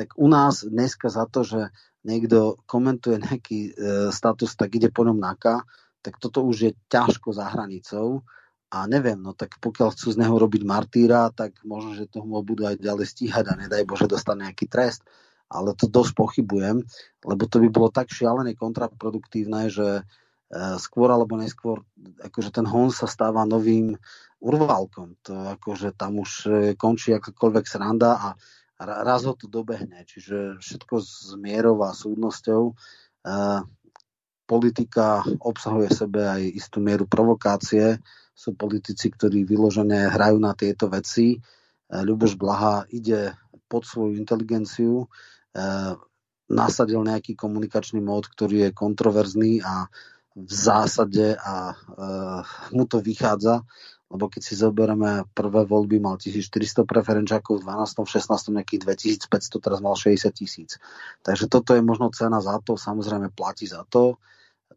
Tak 0.00 0.16
u 0.16 0.32
nás 0.32 0.64
dneska 0.64 1.12
za 1.12 1.28
to, 1.28 1.44
že 1.44 1.68
niekto 2.00 2.56
komentuje 2.64 3.20
nejaký 3.20 3.60
e, 3.68 3.70
status, 4.14 4.56
tak 4.56 4.72
ide 4.78 4.88
po 4.88 5.04
ňom 5.04 5.20
naka, 5.20 5.66
tak 6.06 6.22
toto 6.22 6.46
už 6.46 6.56
je 6.70 6.72
ťažko 6.86 7.34
za 7.34 7.50
hranicou 7.50 8.22
a 8.70 8.86
neviem, 8.90 9.18
no 9.18 9.34
tak 9.34 9.58
pokiaľ 9.62 9.94
chcú 9.94 10.14
z 10.14 10.20
neho 10.22 10.34
robiť 10.38 10.62
martýra, 10.62 11.30
tak 11.34 11.58
možno, 11.66 11.94
že 11.98 12.10
toho 12.10 12.26
budú 12.42 12.66
aj 12.66 12.82
ďalej 12.82 13.06
stíhať 13.06 13.44
a 13.50 13.58
nedaj 13.58 13.82
Bože 13.86 14.06
dostane 14.10 14.46
nejaký 14.46 14.66
trest. 14.66 15.06
Ale 15.46 15.78
to 15.78 15.86
dosť 15.86 16.12
pochybujem, 16.18 16.82
lebo 17.22 17.42
to 17.46 17.62
by 17.62 17.68
bolo 17.70 17.88
tak 17.94 18.10
šialené 18.10 18.58
kontraproduktívne, 18.58 19.70
že 19.70 20.02
e, 20.02 20.04
skôr 20.82 21.06
alebo 21.06 21.38
neskôr 21.38 21.86
akože 22.18 22.50
ten 22.50 22.66
hon 22.66 22.90
sa 22.90 23.06
stáva 23.06 23.46
novým 23.46 23.94
urvalkom. 24.42 25.14
To 25.30 25.54
akože 25.54 25.94
tam 25.94 26.18
už 26.18 26.30
e, 26.50 26.50
končí 26.74 27.14
akákoľvek 27.14 27.62
sranda 27.62 28.18
a 28.18 28.28
raz 28.82 29.22
ho 29.22 29.38
to 29.38 29.46
dobehne. 29.46 30.02
Čiže 30.02 30.58
všetko 30.58 30.94
s 30.98 31.38
mierou 31.38 31.78
a 31.86 31.94
súdnosťou. 31.94 32.74
Politika 34.46 35.26
obsahuje 35.42 35.90
v 35.90 35.98
sebe 35.98 36.20
aj 36.22 36.42
istú 36.54 36.78
mieru 36.78 37.10
provokácie, 37.10 37.98
sú 38.36 38.54
politici, 38.54 39.10
ktorí 39.10 39.42
vyložené 39.42 40.12
hrajú 40.12 40.38
na 40.38 40.52
tieto 40.52 40.86
veci. 40.86 41.34
E, 41.34 41.38
Ľuboš 41.90 42.38
Blaha 42.38 42.84
ide 42.92 43.34
pod 43.66 43.88
svoju 43.88 44.14
inteligenciu, 44.14 45.02
e, 45.02 45.06
nasadil 46.52 47.02
nejaký 47.02 47.34
komunikačný 47.34 47.98
mód, 47.98 48.30
ktorý 48.30 48.70
je 48.70 48.76
kontroverzný 48.76 49.64
a 49.64 49.90
v 50.36 50.52
zásade 50.52 51.34
a 51.40 51.72
e, 51.72 51.74
mu 52.76 52.84
to 52.84 53.00
vychádza, 53.00 53.64
lebo 54.12 54.30
keď 54.30 54.42
si 54.44 54.54
zoberieme 54.54 55.26
prvé 55.34 55.66
voľby, 55.66 55.98
mal 55.98 56.20
1400 56.20 56.86
preferenčákov, 56.86 57.64
v 57.64 57.66
12. 57.66 58.06
16. 58.06 58.54
nejakých 58.62 58.80
2500, 59.26 59.64
teraz 59.64 59.82
mal 59.82 59.98
60 59.98 60.30
tisíc. 60.30 60.78
Takže 61.26 61.50
toto 61.50 61.74
je 61.74 61.82
možno 61.82 62.14
cena 62.14 62.38
za 62.38 62.62
to, 62.62 62.78
samozrejme 62.78 63.34
platí 63.34 63.66
za 63.66 63.82
to 63.88 64.20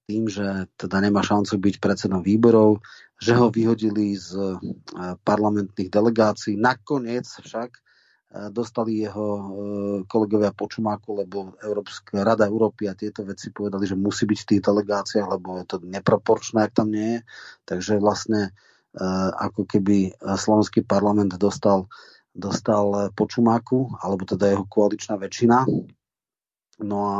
tým, 0.09 0.25
že 0.25 0.65
teda 0.73 0.97
nemá 1.05 1.21
šancu 1.21 1.61
byť 1.61 1.75
predsedom 1.77 2.25
výborov, 2.25 2.81
že 3.21 3.37
ho 3.37 3.53
vyhodili 3.53 4.17
z 4.17 4.33
e, 4.33 4.57
parlamentných 5.21 5.93
delegácií. 5.93 6.57
Nakoniec 6.57 7.29
však 7.29 7.69
e, 7.77 7.79
dostali 8.49 9.05
jeho 9.05 9.27
e, 9.29 9.43
kolegovia 10.09 10.49
počumáku, 10.49 11.13
lebo 11.13 11.53
Európska 11.61 12.25
rada 12.25 12.49
Európy 12.49 12.89
a 12.89 12.97
tieto 12.97 13.21
veci 13.21 13.53
povedali, 13.53 13.85
že 13.85 13.93
musí 13.93 14.25
byť 14.25 14.39
v 14.41 14.49
tých 14.49 14.61
delegáciách, 14.65 15.27
lebo 15.29 15.61
je 15.61 15.65
to 15.69 15.77
neproporčné, 15.85 16.65
ak 16.65 16.73
tam 16.73 16.89
nie 16.89 17.21
je. 17.21 17.29
Takže 17.69 18.01
vlastne 18.01 18.49
ako 19.37 19.69
keby 19.69 20.17
slovenský 20.17 20.81
parlament 20.81 21.37
dostal, 21.37 21.85
dostal 22.33 23.13
počumáku, 23.13 24.01
alebo 24.01 24.25
teda 24.25 24.49
jeho 24.49 24.65
koaličná 24.65 25.13
väčšina. 25.21 25.69
No 26.81 26.97
a 27.05 27.17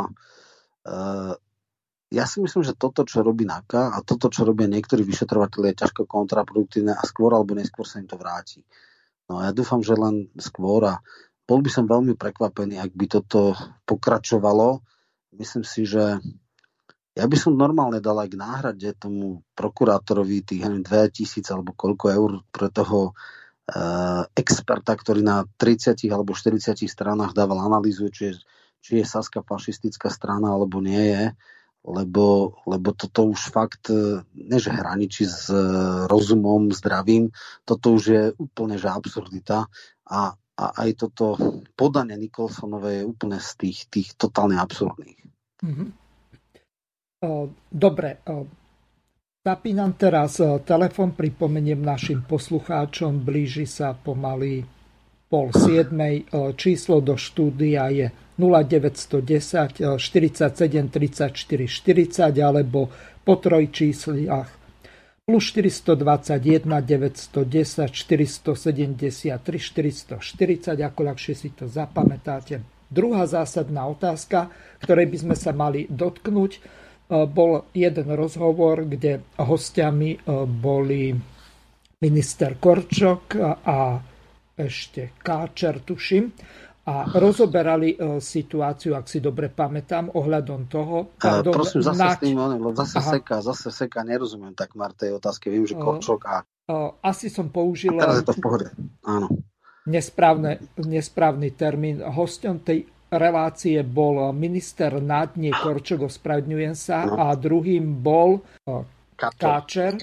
ja 2.10 2.26
si 2.26 2.42
myslím, 2.42 2.66
že 2.66 2.74
toto, 2.74 3.06
čo 3.06 3.22
robí 3.22 3.46
NAKA 3.46 3.94
a 3.94 4.02
toto, 4.02 4.34
čo 4.34 4.42
robia 4.42 4.66
niektorí 4.66 5.06
vyšetrovateľi, 5.06 5.74
je 5.74 5.80
ťažko 5.86 6.10
kontraproduktívne 6.10 6.98
a 6.98 7.04
skôr 7.06 7.38
alebo 7.38 7.54
neskôr 7.54 7.86
sa 7.86 8.02
im 8.02 8.10
to 8.10 8.18
vráti. 8.18 8.66
No 9.30 9.38
a 9.38 9.50
ja 9.50 9.52
dúfam, 9.54 9.86
že 9.86 9.94
len 9.94 10.34
skôr 10.42 10.90
a 10.90 11.06
bol 11.46 11.62
by 11.62 11.70
som 11.70 11.86
veľmi 11.86 12.18
prekvapený, 12.18 12.82
ak 12.82 12.98
by 12.98 13.06
toto 13.06 13.54
pokračovalo. 13.86 14.82
Myslím 15.38 15.62
si, 15.62 15.86
že 15.86 16.18
ja 17.14 17.26
by 17.30 17.38
som 17.38 17.54
normálne 17.54 18.02
dal 18.02 18.18
aj 18.18 18.30
k 18.34 18.42
náhrade 18.42 18.90
tomu 18.98 19.46
prokurátorovi 19.54 20.42
tých 20.42 20.66
2000 20.66 21.46
alebo 21.54 21.78
koľko 21.78 22.06
eur 22.10 22.32
pre 22.50 22.74
toho 22.74 23.14
uh, 23.14 24.26
experta, 24.34 24.98
ktorý 24.98 25.22
na 25.22 25.46
30 25.62 25.94
alebo 26.10 26.34
40 26.34 26.74
stranách 26.90 27.38
dával 27.38 27.62
analýzu, 27.62 28.10
či 28.10 28.34
je, 28.34 28.34
či 28.82 28.92
je 28.98 29.06
Saska 29.06 29.46
fašistická 29.46 30.10
strana 30.10 30.58
alebo 30.58 30.82
nie 30.82 31.14
je 31.14 31.24
lebo, 31.86 32.60
lebo 32.68 32.90
toto 32.92 33.32
už 33.32 33.52
fakt, 33.52 33.88
e, 33.90 34.22
než 34.36 34.68
hraničí 34.68 35.24
s 35.24 35.48
e, 35.48 35.58
rozumom, 36.12 36.72
zdravím, 36.76 37.32
toto 37.64 37.96
už 37.96 38.04
je 38.04 38.24
úplne 38.36 38.76
že 38.76 38.92
absurdita 38.92 39.66
a, 40.10 40.20
a 40.36 40.66
aj 40.84 40.90
toto 41.08 41.40
podanie 41.74 42.20
Nikolsonové 42.20 43.02
je 43.02 43.08
úplne 43.08 43.40
z 43.40 43.50
tých, 43.56 43.80
tých 43.88 44.10
totálne 44.20 44.60
absurdných. 44.60 45.20
Mm-hmm. 45.64 45.90
Dobre, 47.68 48.24
zapínam 49.44 49.92
teraz 50.00 50.40
telefon, 50.64 51.12
pripomeniem 51.12 51.84
našim 51.84 52.24
poslucháčom, 52.24 53.28
blíži 53.28 53.68
sa 53.68 53.92
pomaly 53.92 54.64
pol 55.28 55.52
siedmej. 55.52 56.32
Číslo 56.56 57.04
do 57.04 57.20
štúdia 57.20 57.92
je 57.92 58.08
0910 58.40 60.00
47 60.00 60.88
34 60.90 61.68
40 61.68 62.40
alebo 62.40 62.88
po 63.28 63.36
trojčísliach 63.36 64.60
plus 65.30 65.54
421 65.54 66.66
910 66.66 67.94
473 67.94 69.38
440, 69.38 70.82
ako 70.82 71.00
ľahšie 71.06 71.36
si 71.38 71.54
to 71.54 71.70
zapamätáte. 71.70 72.66
Druhá 72.90 73.30
zásadná 73.30 73.86
otázka, 73.86 74.50
ktorej 74.82 75.06
by 75.14 75.18
sme 75.30 75.36
sa 75.38 75.54
mali 75.54 75.86
dotknúť, 75.86 76.52
e, 76.58 76.60
bol 77.30 77.70
jeden 77.78 78.10
rozhovor, 78.18 78.90
kde 78.90 79.22
hostiami 79.38 80.18
e, 80.18 80.20
boli 80.50 81.14
minister 82.02 82.58
Korčok 82.58 83.38
a 83.62 84.02
ešte 84.58 85.14
Káčer, 85.22 85.86
tuším 85.86 86.34
a 86.90 87.06
rozoberali 87.14 87.94
uh, 87.94 88.18
situáciu, 88.18 88.98
ak 88.98 89.06
si 89.06 89.22
dobre 89.22 89.54
pamätám, 89.54 90.10
ohľadom 90.10 90.66
toho. 90.66 91.14
Pardon, 91.22 91.54
prosím, 91.54 91.86
zase 91.86 92.02
nač... 92.02 92.18
s 92.18 92.22
tým, 92.26 92.38
lebo 92.42 92.74
zase 92.74 92.98
Aha. 92.98 93.12
seka, 93.14 93.38
zase 93.46 93.70
seka, 93.70 94.02
nerozumiem 94.02 94.58
tak 94.58 94.74
tej 94.98 95.22
otázke, 95.22 95.54
viem, 95.54 95.70
že 95.70 95.78
Korčok 95.78 96.22
a... 96.26 96.42
Asi 97.06 97.30
som 97.30 97.54
použil... 97.54 97.94
A 97.94 98.10
teraz 98.10 98.18
je 98.22 98.26
to 98.26 98.34
v 98.34 98.42
pohode, 98.42 98.68
áno. 99.06 99.30
Nesprávne, 99.86 100.62
nesprávny 100.82 101.54
termín. 101.54 102.02
Hostom 102.02 102.62
tej 102.62 102.90
relácie 103.10 103.82
bol 103.86 104.34
minister 104.34 104.98
Nádnie 104.98 105.54
Korčok, 105.54 106.10
ospravedňujem 106.10 106.74
sa, 106.74 107.06
no. 107.06 107.22
a 107.22 107.34
druhým 107.38 108.02
bol 108.02 108.42
Káčer 109.20 110.00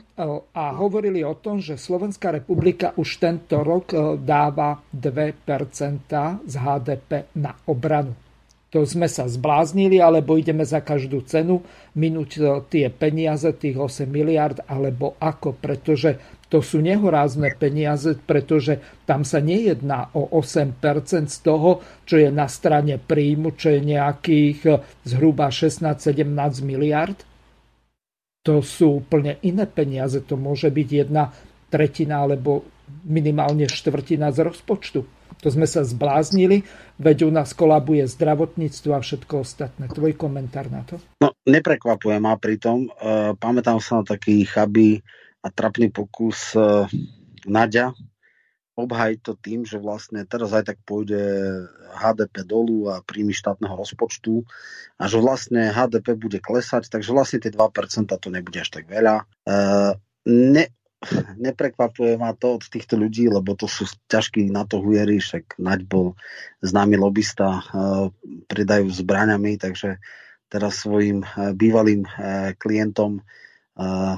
a 0.52 0.64
hovorili 0.76 1.24
o 1.24 1.32
tom, 1.40 1.56
že 1.56 1.80
Slovenská 1.80 2.36
republika 2.36 2.92
už 3.00 3.16
tento 3.16 3.64
rok 3.64 3.96
dáva 4.20 4.76
2% 4.92 6.44
z 6.44 6.54
HDP 6.60 7.32
na 7.40 7.56
obranu. 7.64 8.12
To 8.76 8.84
sme 8.84 9.08
sa 9.08 9.24
zbláznili, 9.24 10.04
alebo 10.04 10.36
ideme 10.36 10.60
za 10.66 10.84
každú 10.84 11.24
cenu 11.24 11.64
minúť 11.96 12.60
tie 12.68 12.92
peniaze, 12.92 13.48
tých 13.56 13.78
8 13.80 14.04
miliard, 14.04 14.60
alebo 14.68 15.16
ako, 15.16 15.56
pretože 15.56 16.20
to 16.52 16.60
sú 16.60 16.84
nehorázne 16.84 17.56
peniaze, 17.56 18.20
pretože 18.20 18.76
tam 19.08 19.24
sa 19.24 19.40
nejedná 19.40 20.12
o 20.12 20.28
8% 20.28 20.76
z 21.24 21.38
toho, 21.40 21.80
čo 22.04 22.20
je 22.20 22.28
na 22.28 22.52
strane 22.52 23.00
príjmu, 23.00 23.56
čo 23.56 23.72
je 23.72 23.80
nejakých 23.80 24.58
zhruba 25.08 25.48
16-17 25.48 26.26
miliard, 26.60 27.16
to 28.46 28.62
sú 28.62 29.02
úplne 29.02 29.42
iné 29.42 29.66
peniaze. 29.66 30.22
To 30.30 30.38
môže 30.38 30.70
byť 30.70 30.88
jedna 31.02 31.34
tretina 31.66 32.22
alebo 32.22 32.62
minimálne 33.02 33.66
štvrtina 33.66 34.30
z 34.30 34.46
rozpočtu. 34.46 35.02
To 35.42 35.48
sme 35.52 35.66
sa 35.68 35.82
zbláznili, 35.84 36.64
veď 36.96 37.28
u 37.28 37.30
nás 37.34 37.52
kolabuje 37.52 38.06
zdravotníctvo 38.08 38.90
a 38.94 39.02
všetko 39.02 39.42
ostatné. 39.42 39.90
Tvoj 39.90 40.14
komentár 40.16 40.70
na 40.70 40.86
to? 40.86 40.96
No, 41.20 41.34
neprekvapuje 41.44 42.16
ma 42.22 42.38
pritom. 42.38 42.86
E, 42.86 42.90
pamätám 43.36 43.82
sa 43.82 44.00
na 44.00 44.04
taký 44.06 44.46
chabý 44.48 45.02
a 45.44 45.52
trapný 45.52 45.92
pokus 45.92 46.56
e, 46.56 46.88
Nadia, 47.50 47.92
obhajiť 48.76 49.18
to 49.24 49.32
tým, 49.40 49.64
že 49.64 49.80
vlastne 49.80 50.28
teraz 50.28 50.52
aj 50.52 50.68
tak 50.68 50.78
pôjde 50.84 51.16
HDP 51.96 52.44
dolu 52.44 52.92
a 52.92 53.00
príjmy 53.00 53.32
štátneho 53.32 53.72
rozpočtu 53.72 54.44
a 55.00 55.04
že 55.08 55.16
vlastne 55.16 55.72
HDP 55.72 56.12
bude 56.12 56.38
klesať, 56.44 56.92
takže 56.92 57.16
vlastne 57.16 57.40
tie 57.40 57.48
2% 57.48 57.56
to 58.12 58.28
nebude 58.28 58.60
až 58.60 58.68
tak 58.68 58.84
veľa. 58.84 59.24
E, 59.24 59.56
ne, 60.28 60.64
neprekvapuje 61.40 62.20
ma 62.20 62.36
to 62.36 62.60
od 62.60 62.68
týchto 62.68 63.00
ľudí, 63.00 63.32
lebo 63.32 63.56
to 63.56 63.64
sú 63.64 63.88
ťažkí 64.12 64.52
na 64.52 64.68
to 64.68 64.84
hujery, 64.84 65.24
však 65.24 65.56
Naď 65.56 65.88
bol 65.88 66.12
známy 66.60 67.00
lobista, 67.00 67.64
e, 67.64 68.12
pridajú 68.44 68.92
zbraňami, 68.92 69.56
takže 69.56 69.96
teraz 70.52 70.84
svojim 70.84 71.24
e, 71.24 71.56
bývalým 71.56 72.04
klientom 72.60 73.24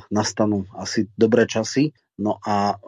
nastanú 0.07 0.71
asi 0.71 1.11
dobré 1.19 1.51
časy. 1.51 1.91
No 2.15 2.39
a 2.47 2.79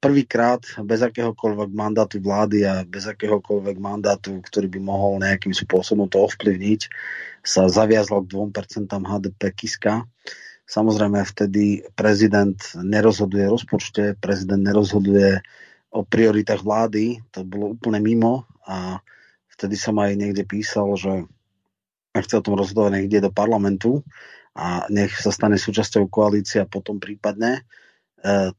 prvýkrát 0.00 0.64
bez 0.80 1.04
akéhokoľvek 1.04 1.70
mandátu 1.76 2.24
vlády 2.24 2.64
a 2.64 2.88
bez 2.88 3.04
akéhokoľvek 3.04 3.76
mandátu, 3.76 4.40
ktorý 4.40 4.72
by 4.72 4.80
mohol 4.80 5.20
nejakým 5.20 5.52
spôsobom 5.52 6.08
to 6.08 6.24
ovplyvniť, 6.24 6.88
sa 7.44 7.68
zaviazal 7.68 8.24
k 8.24 8.32
2% 8.32 8.88
HDP 8.88 9.40
Kiska. 9.52 10.08
Samozrejme, 10.64 11.20
vtedy 11.20 11.84
prezident 11.92 12.56
nerozhoduje 12.80 13.44
o 13.44 13.60
rozpočte, 13.60 14.16
prezident 14.16 14.64
nerozhoduje 14.64 15.44
o 15.92 16.00
prioritách 16.06 16.64
vlády, 16.64 17.20
to 17.34 17.44
bolo 17.44 17.76
úplne 17.76 18.00
mimo 18.00 18.48
a 18.64 19.02
vtedy 19.52 19.76
som 19.76 19.98
aj 20.00 20.16
niekde 20.16 20.46
písal, 20.46 20.96
že 20.96 21.28
chce 22.16 22.40
o 22.40 22.44
tom 22.44 22.56
rozhodovať, 22.56 23.04
ide 23.04 23.20
do 23.20 23.34
parlamentu 23.34 24.06
a 24.54 24.86
nech 24.88 25.12
sa 25.18 25.34
stane 25.34 25.58
súčasťou 25.58 26.06
koalícia 26.06 26.66
potom 26.66 27.02
prípadne 27.02 27.66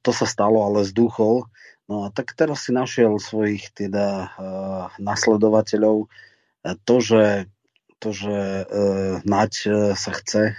to 0.02 0.12
sa 0.14 0.26
stalo, 0.26 0.66
ale 0.66 0.88
zdúchol. 0.88 1.46
No 1.86 2.08
a 2.08 2.14
tak 2.14 2.34
teraz 2.34 2.66
si 2.66 2.72
našiel 2.72 3.20
svojich 3.20 3.74
teda 3.76 4.34
nasledovateľov. 4.98 6.08
To, 6.62 6.96
že, 7.02 7.50
to, 7.98 8.10
že 8.14 8.38
nať 9.26 9.54
sa 9.98 10.12
chce, 10.14 10.56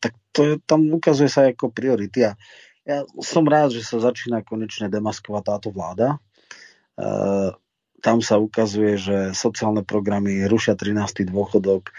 tak 0.00 0.12
to 0.30 0.40
je, 0.44 0.52
tam 0.68 0.88
ukazuje 0.92 1.32
sa 1.32 1.48
ako 1.48 1.72
priority. 1.72 2.28
A 2.28 2.32
ja 2.86 3.02
som 3.24 3.48
rád, 3.48 3.74
že 3.74 3.82
sa 3.82 3.98
začína 3.98 4.44
konečne 4.44 4.86
demaskovať 4.92 5.42
táto 5.42 5.68
vláda 5.72 6.20
tam 8.06 8.22
sa 8.22 8.38
ukazuje, 8.38 8.94
že 9.00 9.16
sociálne 9.34 9.82
programy 9.82 10.46
rušia 10.46 10.78
13. 10.78 11.26
dôchodok, 11.26 11.90
e, 11.90 11.92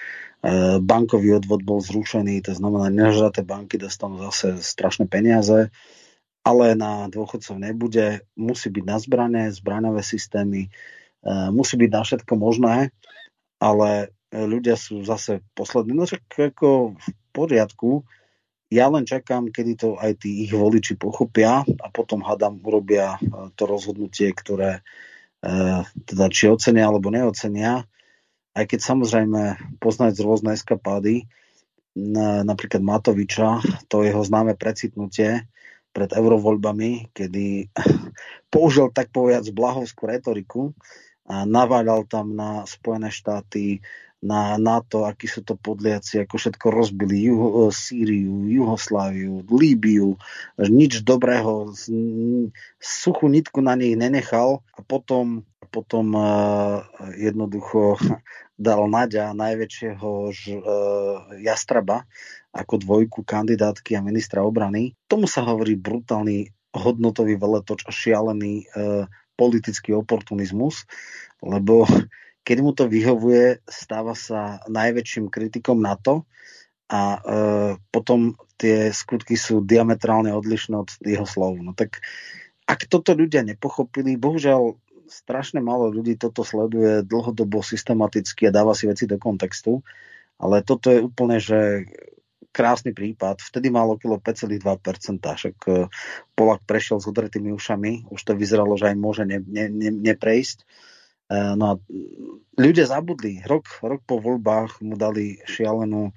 bankový 0.79 1.41
odvod 1.41 1.67
bol 1.67 1.83
zrušený, 1.83 2.47
to 2.47 2.55
znamená, 2.55 2.87
nežraté 2.87 3.43
banky 3.43 3.75
dostanú 3.75 4.21
zase 4.31 4.61
strašné 4.63 5.11
peniaze, 5.11 5.67
ale 6.47 6.79
na 6.79 7.11
dôchodcov 7.11 7.59
nebude. 7.59 8.23
Musí 8.39 8.71
byť 8.71 8.85
na 8.87 8.97
zbrane, 9.03 9.43
zbraňové 9.51 9.99
systémy, 9.99 10.67
e, 10.67 10.69
musí 11.51 11.75
byť 11.75 11.89
na 11.91 12.01
všetko 12.07 12.33
možné, 12.39 12.75
ale 13.59 14.15
ľudia 14.31 14.79
sú 14.79 15.03
zase 15.03 15.43
poslední. 15.51 15.91
No 15.91 16.07
však 16.07 16.55
ako 16.55 16.95
v 16.95 17.07
poriadku, 17.35 18.07
ja 18.71 18.87
len 18.87 19.03
čakám, 19.03 19.51
kedy 19.51 19.73
to 19.79 19.89
aj 19.99 20.23
tí 20.23 20.43
ich 20.47 20.51
voliči 20.51 20.99
pochopia 20.99 21.63
a 21.63 21.87
potom 21.91 22.23
hadám 22.23 22.63
urobia 22.63 23.19
e, 23.19 23.51
to 23.59 23.67
rozhodnutie, 23.67 24.31
ktoré 24.31 24.79
E, 25.37 25.53
teda 26.09 26.25
či 26.33 26.49
ocenia 26.49 26.89
alebo 26.89 27.13
neocenia, 27.13 27.85
aj 28.57 28.65
keď 28.73 28.79
samozrejme 28.81 29.41
poznať 29.77 30.17
rôzne 30.25 30.57
eskapády, 30.57 31.29
napríklad 32.45 32.81
Matoviča, 32.81 33.61
to 33.89 34.05
jeho 34.05 34.21
známe 34.21 34.53
precitnutie 34.53 35.45
pred 35.97 36.13
eurovoľbami, 36.13 37.09
kedy 37.09 37.73
použil 38.53 38.93
tak 38.93 39.09
povedať 39.09 39.49
blahovskú 39.49 40.05
retoriku 40.05 40.77
a 41.25 41.41
naváľal 41.49 42.05
tam 42.05 42.37
na 42.37 42.61
Spojené 42.69 43.09
štáty, 43.09 43.81
na 44.21 44.57
NATO, 44.57 45.05
akí 45.05 45.29
sú 45.29 45.45
to 45.45 45.53
podliaci, 45.53 46.25
ako 46.25 46.41
všetko 46.41 46.73
rozbili, 46.73 47.29
Juho, 47.29 47.69
Sýriu, 47.69 48.49
Juhosláviu, 48.49 49.45
Líbiu, 49.45 50.17
nič 50.57 51.05
dobrého, 51.05 51.69
suchú 52.81 53.25
nitku 53.29 53.61
na 53.61 53.77
nich 53.77 53.93
nenechal 53.93 54.65
a 54.73 54.81
potom, 54.81 55.45
potom 55.67 56.15
uh, 56.15 56.81
jednoducho 57.13 57.99
dal 58.57 58.87
Naďa 58.89 59.35
najväčšieho 59.37 60.09
uh, 60.31 60.33
jastraba 61.43 62.07
ako 62.55 62.81
dvojku 62.81 63.21
kandidátky 63.21 63.93
a 63.93 64.01
ministra 64.01 64.41
obrany. 64.41 64.97
Tomu 65.05 65.29
sa 65.29 65.45
hovorí 65.45 65.77
brutálny 65.77 66.49
hodnotový 66.73 67.37
veletoč 67.37 67.85
a 67.85 67.91
šialený 67.93 68.65
uh, 68.65 69.05
politický 69.37 69.93
oportunizmus, 69.93 70.89
lebo 71.45 71.85
keď 72.47 72.57
mu 72.63 72.71
to 72.73 72.89
vyhovuje, 72.89 73.61
stáva 73.69 74.17
sa 74.17 74.63
najväčším 74.65 75.27
kritikom 75.27 75.83
NATO 75.83 76.25
a 76.87 77.19
e, 77.19 77.19
potom 77.91 78.39
tie 78.55 78.95
skutky 78.95 79.35
sú 79.35 79.59
diametrálne 79.59 80.31
odlišné 80.31 80.75
od 80.79 80.89
jeho 81.03 81.27
slov. 81.27 81.59
No 81.59 81.75
tak 81.75 81.99
ak 82.63 82.87
toto 82.87 83.11
ľudia 83.11 83.43
nepochopili, 83.43 84.15
bohužiaľ 84.15 84.79
strašne 85.07 85.63
málo 85.63 85.89
ľudí 85.89 86.19
toto 86.19 86.43
sleduje 86.43 87.03
dlhodobo 87.03 87.63
systematicky 87.63 88.47
a 88.47 88.55
dáva 88.55 88.75
si 88.77 88.85
veci 88.85 89.09
do 89.09 89.17
kontextu, 89.17 89.81
ale 90.37 90.61
toto 90.61 90.93
je 90.93 90.99
úplne, 91.01 91.41
že 91.41 91.89
krásny 92.53 92.93
prípad. 92.93 93.41
Vtedy 93.41 93.69
mal 93.69 93.85
okolo 93.85 94.17
5,2%, 94.17 94.57
však 95.21 95.57
e, 95.69 95.71
Polak 96.33 96.65
prešiel 96.65 96.97
s 96.97 97.05
odretými 97.05 97.53
ušami, 97.53 98.09
už 98.09 98.21
to 98.21 98.33
vyzeralo, 98.33 98.73
že 98.77 98.93
aj 98.93 98.97
môže 98.97 99.23
ne, 99.29 99.37
ne, 99.45 99.69
ne, 99.69 99.89
neprejsť. 99.93 100.65
Eh, 101.27 101.53
no 101.59 101.65
a 101.67 101.73
ľudia 102.55 102.87
zabudli. 102.87 103.43
Rok, 103.43 103.83
rok 103.83 104.01
po 104.07 104.23
voľbách 104.23 104.79
mu 104.79 104.95
dali 104.95 105.43
šialenú 105.43 106.15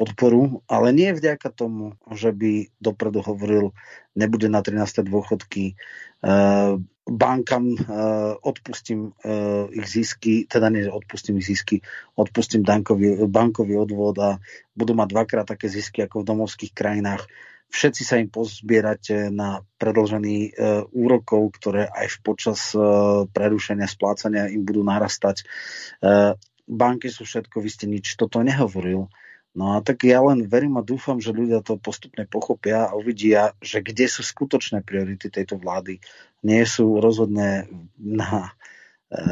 podporu, 0.00 0.64
ale 0.64 0.88
nie 0.96 1.12
vďaka 1.12 1.52
tomu, 1.52 1.92
že 2.08 2.32
by 2.32 2.72
dopredu 2.80 3.20
hovoril, 3.20 3.76
nebude 4.16 4.48
na 4.48 4.64
13. 4.64 5.04
dôchodky, 5.04 5.76
bankám 7.04 7.64
uh, 7.68 7.76
odpustím 8.40 9.12
uh, 9.12 9.68
ich 9.68 9.84
zisky, 9.84 10.48
teda 10.48 10.72
nie 10.72 10.88
odpustím 10.88 11.36
ich 11.36 11.46
zisky, 11.46 11.84
odpustím 12.16 12.64
bankový, 12.64 13.28
bankový 13.28 13.76
odvod 13.76 14.16
a 14.18 14.40
budú 14.72 14.96
mať 14.96 15.08
dvakrát 15.12 15.46
také 15.48 15.68
zisky 15.68 16.00
ako 16.00 16.24
v 16.24 16.28
domovských 16.32 16.72
krajinách 16.72 17.28
všetci 17.74 18.02
sa 18.06 18.22
im 18.22 18.30
pozbierate 18.30 19.34
na 19.34 19.58
predlžený 19.82 20.36
e, 20.46 20.50
úrokov, 20.94 21.58
ktoré 21.58 21.90
aj 21.90 22.22
počas 22.22 22.70
prerušenia 23.34 23.90
splácania 23.90 24.46
im 24.46 24.62
budú 24.62 24.86
narastať. 24.86 25.42
Banky 26.64 27.10
sú 27.10 27.26
všetko, 27.26 27.58
vy 27.58 27.70
ste 27.74 27.90
nič 27.90 28.14
toto 28.14 28.46
nehovoril. 28.46 29.10
No 29.54 29.78
a 29.78 29.86
tak 29.86 30.02
ja 30.02 30.18
len 30.18 30.50
verím 30.50 30.82
a 30.82 30.82
dúfam, 30.82 31.22
že 31.22 31.30
ľudia 31.30 31.62
to 31.62 31.78
postupne 31.78 32.26
pochopia 32.26 32.90
a 32.90 32.98
uvidia, 32.98 33.54
že 33.62 33.86
kde 33.86 34.10
sú 34.10 34.26
skutočné 34.26 34.82
priority 34.82 35.30
tejto 35.30 35.62
vlády. 35.62 36.02
Nie 36.42 36.66
sú 36.66 36.98
rozhodné 36.98 37.70
na 37.94 38.50
e, 39.14 39.22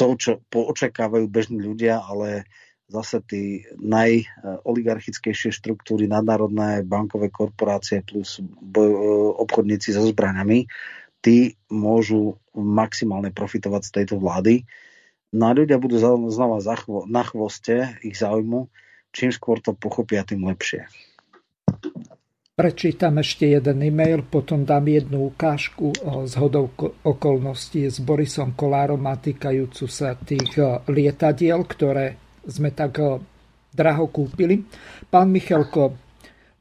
to, 0.00 0.06
čo 0.16 0.32
očakávajú 0.48 1.28
bežní 1.28 1.60
ľudia, 1.60 2.00
ale 2.00 2.48
zase 2.88 3.20
tí 3.20 3.68
najoligarchickejšie 3.76 5.52
štruktúry, 5.52 6.08
nadnárodné 6.08 6.88
bankové 6.88 7.28
korporácie 7.28 8.00
plus 8.00 8.40
boj, 8.40 8.88
e, 8.88 8.98
obchodníci 9.44 9.92
so 9.92 10.08
zbraňami, 10.08 10.64
tí 11.20 11.60
môžu 11.68 12.40
maximálne 12.56 13.28
profitovať 13.28 13.82
z 13.84 13.90
tejto 13.92 14.16
vlády. 14.16 14.64
No 15.36 15.52
a 15.52 15.56
ľudia 15.56 15.76
budú 15.76 16.00
znova 16.00 16.64
na 17.04 17.22
chvoste 17.28 18.00
ich 18.00 18.16
záujmu. 18.16 18.72
Čím 19.12 19.30
skôr 19.32 19.58
to 19.58 19.72
pochopia, 19.74 20.24
tým 20.24 20.44
lepšie. 20.46 20.84
Prečítam 22.58 23.22
ešte 23.22 23.54
jeden 23.54 23.78
e-mail, 23.86 24.26
potom 24.26 24.66
dám 24.66 24.90
jednu 24.90 25.30
ukážku 25.30 25.94
z 26.26 26.34
hodou 26.42 26.74
okolností 27.06 27.86
s 27.86 28.02
Borisom 28.02 28.58
Kolárom 28.58 29.06
a 29.06 29.14
týkajúcu 29.14 29.86
sa 29.86 30.18
tých 30.18 30.58
e, 30.58 30.82
lietadiel, 30.90 31.62
ktoré 31.62 32.18
sme 32.48 32.72
tak 32.72 32.98
eh, 32.98 33.20
draho 33.76 34.08
kúpili. 34.08 34.64
Pán 35.12 35.28
Michalko 35.28 35.94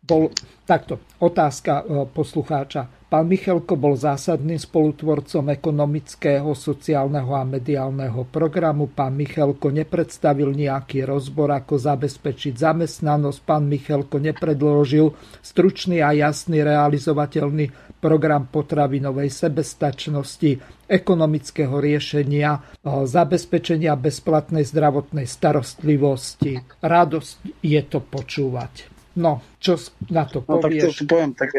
bol 0.03 0.29
takto, 0.67 0.99
otázka 1.19 1.83
eh, 1.83 2.05
poslucháča. 2.09 2.97
Pán 3.07 3.31
Michalko 3.31 3.79
bol 3.79 3.95
zásadným 3.95 4.59
spolutvorcom 4.59 5.47
ekonomického, 5.47 6.51
sociálneho 6.51 7.39
a 7.39 7.47
mediálneho 7.47 8.27
programu. 8.27 8.91
Pán 8.91 9.15
Michalko 9.15 9.71
nepredstavil 9.71 10.51
nejaký 10.51 11.07
rozbor, 11.07 11.55
ako 11.55 11.79
zabezpečiť 11.79 12.59
zamestnanosť. 12.59 13.39
Pán 13.47 13.63
Michalko 13.63 14.19
nepredložil 14.19 15.15
stručný 15.39 16.03
a 16.03 16.11
jasný 16.11 16.67
realizovateľný 16.67 17.95
program 18.03 18.51
potravinovej 18.51 19.31
sebestačnosti, 19.31 20.83
ekonomického 20.91 21.79
riešenia, 21.79 22.59
zabezpečenia 22.83 23.95
bezplatnej 23.95 24.67
zdravotnej 24.67 25.31
starostlivosti. 25.31 26.59
Radosť 26.83 27.63
je 27.63 27.81
to 27.87 28.03
počúvať. 28.03 28.96
No, 29.17 29.41
čo 29.57 29.81
na 30.13 30.29
to 30.29 30.45
no, 30.45 30.61
povieš? 30.61 30.93
tak 30.93 31.01
to 31.01 31.05
poviem, 31.09 31.31
tak 31.33 31.49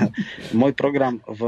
môj 0.60 0.76
program 0.76 1.24
v 1.24 1.40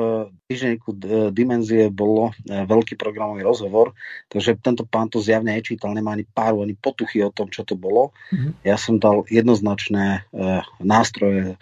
týždenníku 0.48 0.96
Dimenzie 1.36 1.92
bolo 1.92 2.32
e, 2.48 2.64
veľký 2.64 2.96
programový 2.96 3.44
rozhovor, 3.44 3.92
takže 4.32 4.56
tento 4.56 4.88
pán 4.88 5.12
to 5.12 5.20
zjavne 5.20 5.52
nečítal, 5.52 5.92
nemá 5.92 6.16
ani 6.16 6.24
páru, 6.24 6.64
ani 6.64 6.72
potuchy 6.72 7.20
o 7.20 7.28
tom, 7.28 7.52
čo 7.52 7.68
to 7.68 7.76
bolo. 7.76 8.16
Mm-hmm. 8.32 8.64
Ja 8.64 8.80
som 8.80 8.96
dal 8.96 9.28
jednoznačné 9.28 10.24
e, 10.32 10.64
nástroje 10.80 11.54
e, 11.54 11.56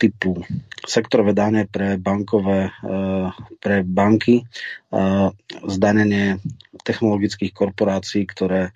typu 0.00 0.40
sektorové 0.88 1.36
dane 1.36 1.68
pre 1.68 2.00
bankové, 2.00 2.72
pre 3.60 3.84
banky, 3.84 4.48
zdanenie 5.68 6.40
technologických 6.82 7.52
korporácií, 7.52 8.24
ktoré 8.24 8.72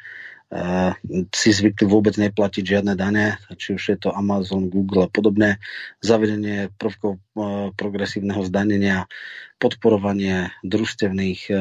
si 1.34 1.51
zvykli 1.51 1.84
vôbec 1.88 2.14
neplatiť 2.14 2.62
žiadne 2.62 2.95
dane, 2.95 3.42
či 3.59 3.74
už 3.74 3.82
je 3.90 3.99
to 3.99 4.14
Amazon, 4.14 4.70
Google 4.70 5.07
a 5.07 5.11
podobné, 5.11 5.59
zavedenie 5.99 6.70
prvkov 6.78 7.18
e, 7.18 7.20
progresívneho 7.74 8.45
zdanenia, 8.47 9.11
podporovanie 9.59 10.55
družstevných 10.62 11.40
e, 11.51 11.53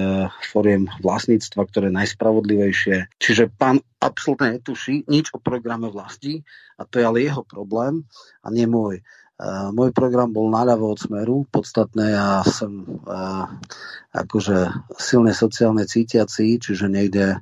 foriem 0.46 0.92
vlastníctva, 1.02 1.62
ktoré 1.66 1.90
je 1.90 1.98
najspravodlivejšie. 2.06 2.98
Čiže 3.18 3.50
pán 3.50 3.82
absolútne 3.98 4.62
netuší 4.62 5.10
nič 5.10 5.34
o 5.34 5.42
programe 5.42 5.90
vlasti 5.90 6.46
a 6.78 6.86
to 6.86 7.02
je 7.02 7.08
ale 7.08 7.26
jeho 7.26 7.42
problém 7.42 8.06
a 8.46 8.54
nie 8.54 8.70
môj. 8.70 9.02
Uh, 9.34 9.74
môj 9.74 9.90
program 9.98 10.30
bol 10.30 10.46
naľavo 10.46 10.94
od 10.94 11.00
smeru, 11.02 11.50
podstatné 11.50 12.14
ja 12.14 12.46
som 12.46 12.86
uh, 12.86 13.50
akože 14.14 14.70
silne 15.02 15.34
sociálne 15.34 15.90
cítiaci, 15.90 16.62
čiže 16.62 16.86
nejde 16.86 17.42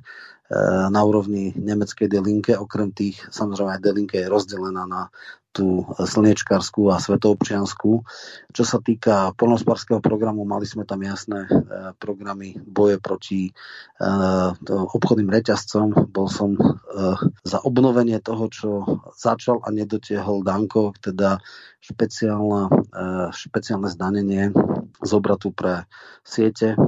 na 0.92 1.00
úrovni 1.00 1.56
nemeckej 1.56 2.12
delinke. 2.12 2.52
Okrem 2.52 2.92
tých, 2.92 3.24
samozrejme 3.32 3.72
aj 3.78 3.80
delinke 3.80 4.16
je 4.20 4.28
rozdelená 4.28 4.84
na 4.84 5.08
tú 5.52 5.84
slniečkarskú 6.00 6.88
a 6.88 6.96
svetoobčianskú. 6.96 8.00
Čo 8.50 8.64
sa 8.64 8.80
týka 8.80 9.36
polnospárskeho 9.36 10.00
programu, 10.00 10.48
mali 10.48 10.64
sme 10.64 10.88
tam 10.88 11.04
jasné 11.04 11.44
programy 12.00 12.56
boje 12.56 12.96
proti 12.96 13.52
obchodným 14.72 15.28
reťazcom. 15.28 16.08
Bol 16.08 16.32
som 16.32 16.56
za 17.44 17.60
obnovenie 17.60 18.16
toho, 18.24 18.48
čo 18.48 18.70
začal 19.12 19.60
a 19.60 19.68
nedotiehol 19.68 20.40
Danko, 20.40 20.96
teda 20.98 21.38
špeciálne 21.82 22.70
zdanenie 23.90 24.54
z 25.02 25.10
obratu 25.18 25.50
pre 25.50 25.90
siete 26.22 26.78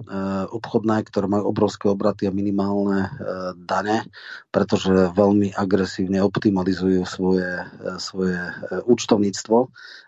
obchodné, 0.55 1.03
ktoré 1.11 1.27
majú 1.27 1.51
obrovské 1.51 1.91
obraty 1.91 2.31
a 2.31 2.33
minimálne 2.37 3.11
dane, 3.59 4.07
pretože 4.55 5.11
veľmi 5.11 5.51
agresívne 5.59 6.23
optimalizujú 6.23 7.03
svoje, 7.11 7.67
svoje 7.99 8.39
účtovníctvo 8.85 9.59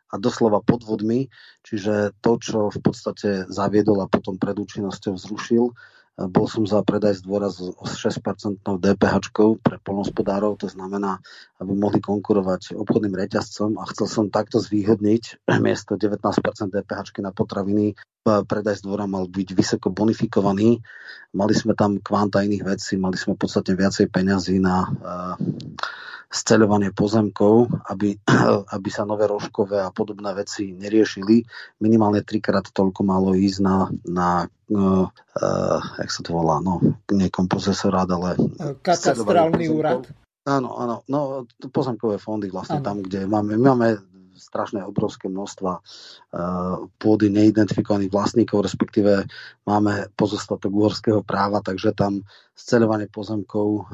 a 0.07 0.15
doslova 0.23 0.63
podvodmi, 0.63 1.29
čiže 1.67 2.15
to, 2.23 2.33
čo 2.39 2.59
v 2.71 2.79
podstate 2.79 3.51
zaviedol 3.51 4.07
a 4.07 4.11
potom 4.11 4.39
pred 4.39 4.55
účinnosťou 4.55 5.15
zrušil, 5.19 5.75
bol 6.17 6.49
som 6.49 6.65
za 6.65 6.81
predaj 6.81 7.21
z 7.21 7.29
dôraz 7.29 7.61
s 7.61 7.93
6% 8.01 8.65
DPH 8.65 9.17
pre 9.61 9.77
polnospodárov, 9.85 10.57
to 10.57 10.65
znamená, 10.65 11.21
aby 11.57 11.73
mohli 11.73 12.01
konkurovať 12.05 12.77
obchodným 12.77 13.17
reťazcom 13.17 13.81
a 13.81 13.89
chcel 13.89 14.07
som 14.07 14.25
takto 14.29 14.61
zvýhodniť 14.61 15.47
miesto 15.67 15.97
19% 15.97 16.21
DPH 16.69 17.01
na 17.25 17.33
potraviny 17.33 17.97
predaj 18.27 18.83
z 18.83 18.85
dvora 18.85 19.07
mal 19.07 19.31
byť 19.31 19.49
vysoko 19.55 19.95
bonifikovaný. 19.95 20.83
Mali 21.31 21.55
sme 21.55 21.79
tam 21.79 22.03
kvanta 22.03 22.43
iných 22.43 22.67
vecí, 22.67 22.99
mali 22.99 23.15
sme 23.15 23.39
podstatne 23.39 23.79
viacej 23.79 24.11
peňazí 24.11 24.59
na 24.59 24.91
sceľovanie 26.27 26.91
pozemkov, 26.91 27.71
aby, 27.87 28.19
aby 28.75 28.89
sa 28.91 29.07
nové 29.07 29.31
rožkové 29.31 29.79
a 29.79 29.95
podobné 29.95 30.35
veci 30.35 30.75
neriešili. 30.75 31.47
Minimálne 31.79 32.27
trikrát 32.27 32.67
toľko 32.67 33.07
malo 33.07 33.31
ísť 33.39 33.59
na, 33.63 33.77
na 34.03 34.29
uh, 34.75 35.07
uh, 35.07 35.81
jak 36.03 36.11
sa 36.11 36.21
to 36.27 36.35
volá, 36.35 36.59
no, 36.59 36.83
nie 37.15 37.31
kompozesorát, 37.31 38.11
ale... 38.11 38.35
Katastrálny 38.83 39.71
úrad. 39.71 40.11
Áno, 40.47 40.79
áno, 40.79 41.03
no 41.11 41.43
pozemkové 41.75 42.23
fondy 42.23 42.47
vlastne 42.55 42.79
ano. 42.79 42.87
tam, 42.87 42.97
kde 43.03 43.27
máme, 43.27 43.59
my 43.59 43.65
máme 43.67 43.89
strašné 44.37 44.85
obrovské 44.85 45.27
množstva 45.27 45.73
uh, 45.81 45.83
pôdy 47.01 47.33
neidentifikovaných 47.33 48.13
vlastníkov, 48.13 48.65
respektíve 48.65 49.27
máme 49.65 50.13
pozostatok 50.15 50.71
uhorského 50.71 51.21
práva, 51.27 51.65
takže 51.65 51.97
tam 51.97 52.23
sceľovanie 52.57 53.09
pozemkov 53.13 53.69
uh, 53.69 53.85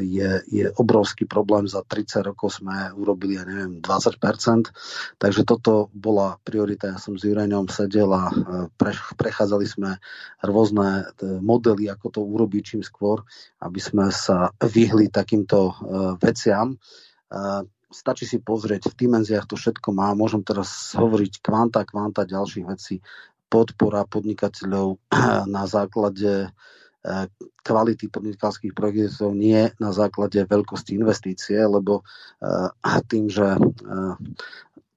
je, 0.00 0.42
je 0.48 0.66
obrovský 0.78 1.26
problém. 1.26 1.66
Za 1.66 1.82
30 1.82 2.26
rokov 2.32 2.62
sme 2.62 2.90
urobili, 2.94 3.38
ja 3.38 3.44
neviem, 3.44 3.82
20%, 3.82 4.70
takže 5.18 5.42
toto 5.42 5.92
bola 5.92 6.38
priorita. 6.42 6.94
Ja 6.94 6.98
som 6.98 7.18
s 7.18 7.26
Jurejom 7.26 7.70
sedel 7.70 8.10
a 8.10 8.30
pre, 8.74 8.94
prechádzali 9.18 9.66
sme 9.66 9.90
rôzne 10.42 11.10
modely, 11.22 11.90
ako 11.90 12.06
to 12.10 12.20
urobiť 12.22 12.62
čím 12.62 12.82
skôr, 12.82 13.22
aby 13.62 13.78
sme 13.82 14.10
sa 14.10 14.50
vyhli 14.62 15.10
takýmto 15.10 15.74
veciam 16.18 16.78
stačí 17.96 18.28
si 18.28 18.36
pozrieť, 18.36 18.92
v 18.92 19.08
dimenziách 19.08 19.48
to 19.48 19.56
všetko 19.56 19.88
má. 19.96 20.12
Môžem 20.12 20.44
teraz 20.44 20.92
hovoriť 20.92 21.40
kvanta, 21.40 21.88
kvanta 21.88 22.28
ďalších 22.28 22.66
vecí. 22.68 23.00
Podpora 23.48 24.04
podnikateľov 24.04 25.00
na 25.56 25.64
základe 25.64 26.52
eh, 26.52 27.26
kvality 27.64 28.12
podnikateľských 28.12 28.76
projektov, 28.76 29.32
nie 29.32 29.72
na 29.80 29.90
základe 29.96 30.44
veľkosti 30.44 31.00
investície, 31.00 31.56
lebo 31.56 32.04
eh, 32.44 32.68
tým, 33.10 33.32
že 33.32 33.56
eh, 33.56 34.14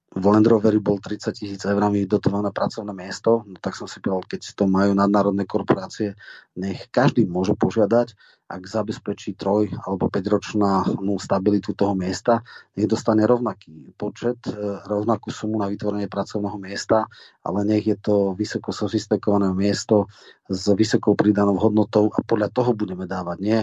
v 0.10 0.24
Land 0.26 0.50
Roveri 0.50 0.82
bol 0.82 0.98
30 0.98 1.32
tisíc 1.38 1.62
eurami 1.64 2.10
dotované 2.10 2.50
pracovné 2.50 2.92
miesto, 2.92 3.46
no 3.46 3.62
tak 3.62 3.78
som 3.78 3.86
si 3.86 4.02
povedal, 4.02 4.26
keď 4.26 4.42
to 4.58 4.66
majú 4.66 4.98
nadnárodné 4.98 5.46
korporácie, 5.46 6.18
nech 6.58 6.90
každý 6.90 7.30
môže 7.30 7.54
požiadať, 7.54 8.18
ak 8.50 8.66
zabezpečí 8.66 9.38
troj 9.38 9.70
alebo 9.86 10.10
5-ročnú 10.10 11.22
stabilitu 11.22 11.78
toho 11.78 11.94
miesta, 11.94 12.42
nech 12.74 12.90
dostane 12.90 13.22
rovnaký 13.30 13.94
počet, 13.94 14.42
e, 14.50 14.58
rovnakú 14.90 15.30
sumu 15.30 15.62
na 15.62 15.70
vytvorenie 15.70 16.10
pracovného 16.10 16.58
miesta, 16.58 17.06
ale 17.46 17.62
nech 17.62 17.86
je 17.86 17.94
to 18.02 18.34
vysoko 18.34 18.74
sofistikované 18.74 19.54
miesto 19.54 20.10
s 20.50 20.66
vysokou 20.74 21.14
pridanou 21.14 21.62
hodnotou 21.62 22.10
a 22.10 22.26
podľa 22.26 22.50
toho 22.50 22.74
budeme 22.74 23.06
dávať, 23.06 23.38
nie 23.38 23.60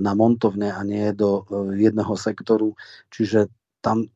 na 0.00 0.16
montovne 0.16 0.72
a 0.72 0.80
nie 0.88 1.12
do 1.12 1.44
e, 1.44 1.76
jedného 1.84 2.16
sektoru. 2.16 2.72
Čiže 3.12 3.52
tam 3.84 4.08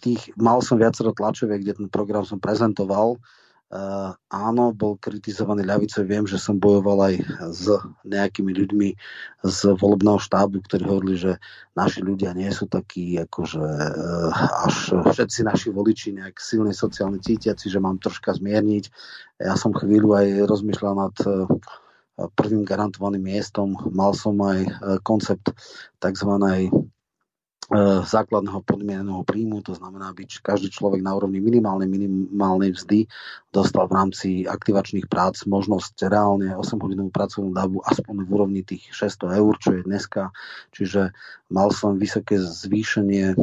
tých, 0.00 0.32
mal 0.40 0.64
som 0.64 0.80
viacero 0.80 1.12
tlačoviek, 1.12 1.60
kde 1.60 1.74
ten 1.84 1.88
program 1.92 2.24
som 2.24 2.40
prezentoval. 2.40 3.20
Uh, 3.68 4.16
áno, 4.32 4.72
bol 4.72 4.96
kritizovaný 4.96 5.60
ľavicou. 5.60 6.00
Viem, 6.08 6.24
že 6.24 6.40
som 6.40 6.56
bojoval 6.56 7.12
aj 7.12 7.14
s 7.52 7.68
nejakými 8.00 8.56
ľuďmi 8.56 8.88
z 9.44 9.58
volebného 9.76 10.16
štábu, 10.16 10.64
ktorí 10.64 10.88
hovorili, 10.88 11.20
že 11.20 11.32
naši 11.76 12.00
ľudia 12.00 12.32
nie 12.32 12.48
sú 12.48 12.64
takí, 12.64 13.20
akože 13.20 13.60
uh, 13.60 14.32
až 14.64 14.96
všetci 15.12 15.44
naši 15.44 15.68
voliči 15.68 16.16
nejak 16.16 16.40
silne 16.40 16.72
sociálne 16.72 17.20
cítiaci, 17.20 17.68
že 17.68 17.76
mám 17.76 18.00
troška 18.00 18.32
zmierniť. 18.40 18.88
Ja 19.44 19.52
som 19.52 19.76
chvíľu 19.76 20.16
aj 20.16 20.48
rozmýšľal 20.48 20.94
nad 20.96 21.14
uh, 21.28 21.44
prvým 22.40 22.64
garantovaným 22.64 23.20
miestom. 23.20 23.76
Mal 23.92 24.16
som 24.16 24.40
aj 24.40 24.64
koncept 25.04 25.52
tzv 26.00 26.30
základného 28.08 28.64
podmieneného 28.64 29.20
príjmu, 29.28 29.60
to 29.60 29.76
znamená, 29.76 30.16
aby 30.16 30.24
každý 30.40 30.72
človek 30.72 31.04
na 31.04 31.12
úrovni 31.12 31.36
minimálnej, 31.44 31.84
minimálnej 31.84 32.72
vzdy 32.72 33.04
dostal 33.52 33.84
v 33.84 33.96
rámci 33.96 34.28
aktivačných 34.48 35.04
prác 35.04 35.44
možnosť 35.44 36.08
reálne 36.08 36.56
8 36.56 36.64
hodinovú 36.80 37.12
pracovnú 37.12 37.52
dobu 37.52 37.84
aspoň 37.84 38.24
v 38.24 38.30
úrovni 38.32 38.62
tých 38.64 38.88
600 38.96 39.36
eur, 39.44 39.52
čo 39.60 39.70
je 39.76 39.82
dneska. 39.84 40.32
Čiže 40.72 41.12
mal 41.52 41.68
som 41.68 42.00
vysoké 42.00 42.40
zvýšenie 42.40 43.36
e, 43.36 43.38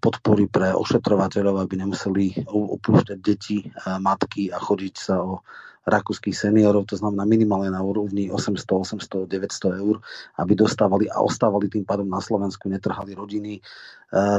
podpory 0.00 0.48
pre 0.48 0.72
ošetrovateľov, 0.72 1.68
aby 1.68 1.84
nemuseli 1.84 2.48
opúšťať 2.48 3.18
deti, 3.20 3.60
e, 3.60 3.68
matky 4.00 4.48
a 4.48 4.56
chodiť 4.56 4.94
sa 4.96 5.20
o 5.20 5.44
rakúskych 5.84 6.32
seniorov, 6.32 6.88
to 6.88 6.96
znamená 6.96 7.28
minimálne 7.28 7.68
na 7.68 7.84
úrovni 7.84 8.32
800, 8.32 8.96
800, 8.96 9.28
900 9.28 9.82
eur, 9.84 10.00
aby 10.40 10.52
dostávali 10.56 11.06
a 11.12 11.20
ostávali 11.20 11.68
tým 11.68 11.84
pádom 11.84 12.08
na 12.08 12.24
Slovensku, 12.24 12.72
netrhali 12.72 13.12
rodiny. 13.12 13.60
E, 13.60 13.62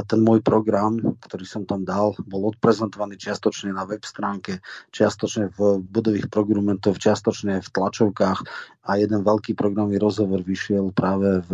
ten 0.02 0.20
môj 0.26 0.42
program, 0.42 0.98
ktorý 1.22 1.46
som 1.46 1.62
tam 1.62 1.86
dal, 1.86 2.18
bol 2.26 2.50
odprezentovaný 2.50 3.14
čiastočne 3.14 3.70
na 3.70 3.86
web 3.86 4.02
stránke, 4.02 4.58
čiastočne 4.90 5.54
v 5.54 5.86
budových 5.86 6.26
programentoch, 6.26 6.98
čiastočne 6.98 7.62
v 7.62 7.68
tlačovkách 7.70 8.40
a 8.86 8.90
jeden 8.98 9.22
veľký 9.22 9.54
programový 9.58 9.98
rozhovor 10.02 10.42
vyšiel 10.42 10.94
práve 10.94 11.42
v, 11.46 11.50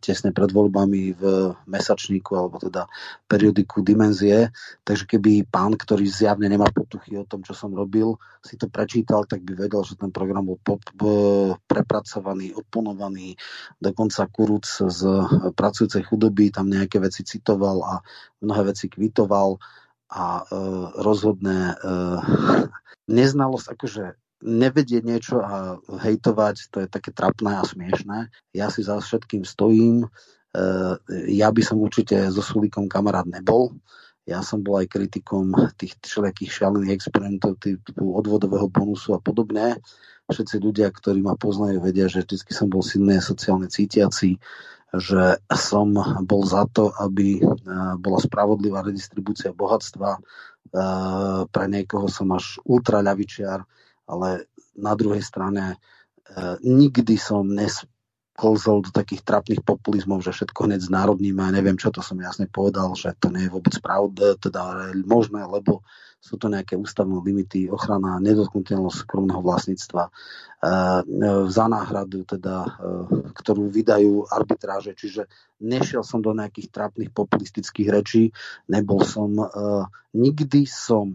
tesne 0.00 0.32
pred 0.32 0.52
voľbami 0.52 1.16
v 1.16 1.22
mesačníku 1.68 2.36
alebo 2.36 2.60
teda 2.60 2.88
periodiku 3.24 3.80
Dimenzie. 3.80 4.52
Takže 4.84 5.04
keby 5.04 5.48
pán, 5.48 5.74
ktorý 5.74 6.04
zjavne 6.08 6.46
nemá 6.46 6.68
potuchy 6.72 7.16
o 7.16 7.24
tom, 7.28 7.42
čo 7.42 7.56
som 7.56 7.72
robil, 7.72 8.14
si 8.46 8.54
to 8.54 8.70
prečítal, 8.70 9.25
tak 9.26 9.42
by 9.42 9.66
vedel, 9.66 9.82
že 9.82 9.98
ten 9.98 10.14
program 10.14 10.46
bol 10.46 10.58
prepracovaný, 11.66 12.54
odponovaný, 12.54 13.34
dokonca 13.82 14.30
Kuruc 14.30 14.66
z 14.66 15.00
pracujúcej 15.52 16.06
chudoby 16.06 16.54
tam 16.54 16.70
nejaké 16.70 17.02
veci 17.02 17.26
citoval 17.26 17.82
a 17.82 17.94
mnohé 18.40 18.72
veci 18.72 18.86
kvitoval 18.86 19.58
a 20.06 20.26
e, 20.40 20.44
rozhodne 21.02 21.74
e, 21.74 21.94
neznalosť, 23.10 23.66
akože 23.74 24.04
nevedieť 24.46 25.02
niečo 25.02 25.42
a 25.42 25.80
hejtovať, 25.82 26.70
to 26.70 26.76
je 26.84 26.88
také 26.88 27.10
trapné 27.10 27.58
a 27.58 27.66
smiešné. 27.66 28.30
Ja 28.54 28.70
si 28.70 28.86
za 28.86 29.00
všetkým 29.02 29.42
stojím. 29.42 30.06
E, 30.06 30.08
ja 31.32 31.48
by 31.50 31.62
som 31.64 31.82
určite 31.82 32.30
so 32.30 32.44
Sulíkom 32.44 32.86
kamarát 32.86 33.26
nebol. 33.26 33.74
Ja 34.26 34.42
som 34.42 34.66
bol 34.66 34.82
aj 34.82 34.90
kritikom 34.90 35.54
tých 35.78 35.94
všelijakých 36.02 36.50
šialených 36.50 36.98
experimentov 36.98 37.62
typu 37.62 38.18
odvodového 38.18 38.66
bonusu 38.66 39.14
a 39.14 39.22
podobne. 39.22 39.78
Všetci 40.26 40.58
ľudia, 40.58 40.90
ktorí 40.90 41.22
ma 41.22 41.38
poznajú, 41.38 41.78
vedia, 41.78 42.10
že 42.10 42.26
vždy 42.26 42.50
som 42.50 42.66
bol 42.66 42.82
silný 42.82 43.22
sociálne 43.22 43.70
cítiaci, 43.70 44.42
že 44.90 45.38
som 45.54 45.94
bol 46.26 46.42
za 46.42 46.66
to, 46.74 46.90
aby 46.98 47.38
e, 47.38 47.42
bola 48.02 48.18
spravodlivá 48.18 48.82
redistribúcia 48.82 49.54
bohatstva. 49.54 50.18
E, 50.18 50.20
pre 51.46 51.66
niekoho 51.70 52.10
som 52.10 52.34
až 52.34 52.58
ultraľavičiar, 52.66 53.62
ale 54.10 54.50
na 54.74 54.92
druhej 54.98 55.22
strane 55.22 55.74
e, 55.74 55.76
nikdy 56.66 57.14
som 57.14 57.46
nes, 57.46 57.86
klzol 58.36 58.84
do 58.84 58.92
takých 58.92 59.24
trapných 59.24 59.64
populizmov, 59.64 60.20
že 60.20 60.36
všetko 60.36 60.68
hneď 60.68 60.84
znárodníme 60.84 61.40
a 61.40 61.54
neviem 61.56 61.80
čo, 61.80 61.88
to 61.88 62.04
som 62.04 62.20
jasne 62.20 62.44
povedal, 62.46 62.92
že 62.92 63.16
to 63.16 63.32
nie 63.32 63.48
je 63.48 63.54
vôbec 63.56 63.72
pravda, 63.80 64.36
teda 64.36 64.92
možné, 65.08 65.40
lebo 65.48 65.80
sú 66.20 66.36
to 66.36 66.50
nejaké 66.50 66.74
ústavné 66.74 67.16
limity, 67.22 67.70
ochrana 67.70 68.18
nedotknutelnosť 68.18 68.96
súkromného 69.06 69.40
vlastníctva, 69.40 70.10
za 71.46 71.64
náhradu, 71.70 72.26
teda, 72.26 72.66
ktorú 73.30 73.70
vydajú 73.70 74.26
arbitráže, 74.26 74.98
čiže 74.98 75.30
nešiel 75.62 76.02
som 76.02 76.18
do 76.18 76.34
nejakých 76.34 76.74
trapných 76.74 77.14
populistických 77.14 77.88
rečí, 77.88 78.34
nebol 78.66 79.06
som, 79.06 79.38
nikdy 80.12 80.66
som 80.66 81.14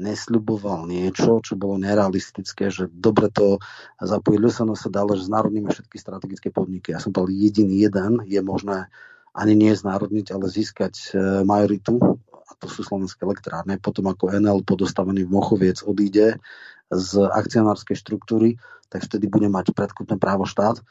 nesľuboval 0.00 0.88
niečo, 0.88 1.44
čo 1.44 1.60
bolo 1.60 1.76
nerealistické, 1.76 2.72
že 2.72 2.88
dobre 2.88 3.28
to 3.28 3.60
zapojiť 4.00 4.40
Lusano 4.40 4.72
sa 4.72 4.88
dalo, 4.88 5.12
že 5.12 5.28
znárodníme 5.28 5.68
všetky 5.68 6.00
strategické 6.00 6.48
podniky. 6.48 6.96
Ja 6.96 6.98
som 7.04 7.12
povedal, 7.12 7.36
jediný 7.36 7.84
jeden. 7.84 8.24
Je 8.24 8.40
možné 8.40 8.88
ani 9.36 9.54
nie 9.54 9.70
znárodniť, 9.76 10.32
ale 10.34 10.50
získať 10.50 11.14
e, 11.14 11.44
majoritu, 11.46 12.00
a 12.34 12.50
to 12.58 12.66
sú 12.66 12.82
slovenské 12.82 13.22
elektrárne, 13.22 13.78
potom 13.78 14.10
ako 14.10 14.34
NL 14.34 14.66
podostavený 14.66 15.22
v 15.28 15.34
Mochoviec 15.38 15.86
odíde 15.86 16.42
z 16.90 17.10
akcionárskej 17.30 17.94
štruktúry, 17.94 18.58
tak 18.90 19.06
vtedy 19.06 19.30
bude 19.30 19.46
mať 19.46 19.70
predkupné 19.70 20.18
právo 20.18 20.42
štát, 20.50 20.82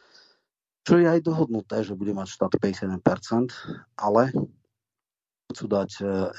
čo 0.87 0.95
je 0.95 1.05
aj 1.05 1.19
dohodnuté, 1.19 1.83
že 1.83 1.99
bude 1.99 2.15
mať 2.15 2.31
štát 2.31 2.55
51%, 2.55 3.51
ale 3.99 4.31
chcú 5.49 5.65
dať 5.65 5.91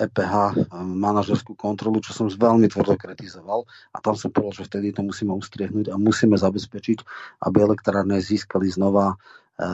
EPH, 0.06 0.34
e 0.54 0.62
e, 0.62 0.76
manažerskú 0.80 1.58
kontrolu, 1.58 1.98
čo 1.98 2.14
som 2.14 2.30
veľmi 2.30 2.70
tvrdo 2.70 2.94
kritizoval 2.94 3.66
a 3.90 3.98
tam 3.98 4.14
som 4.14 4.30
povedal, 4.30 4.62
že 4.62 4.70
vtedy 4.70 4.94
to 4.94 5.02
musíme 5.02 5.34
ustriehnúť 5.34 5.90
a 5.90 5.98
musíme 5.98 6.38
zabezpečiť, 6.38 6.98
aby 7.42 7.56
elektrárne 7.58 8.22
získali 8.22 8.70
znova 8.70 9.12
e, 9.12 9.16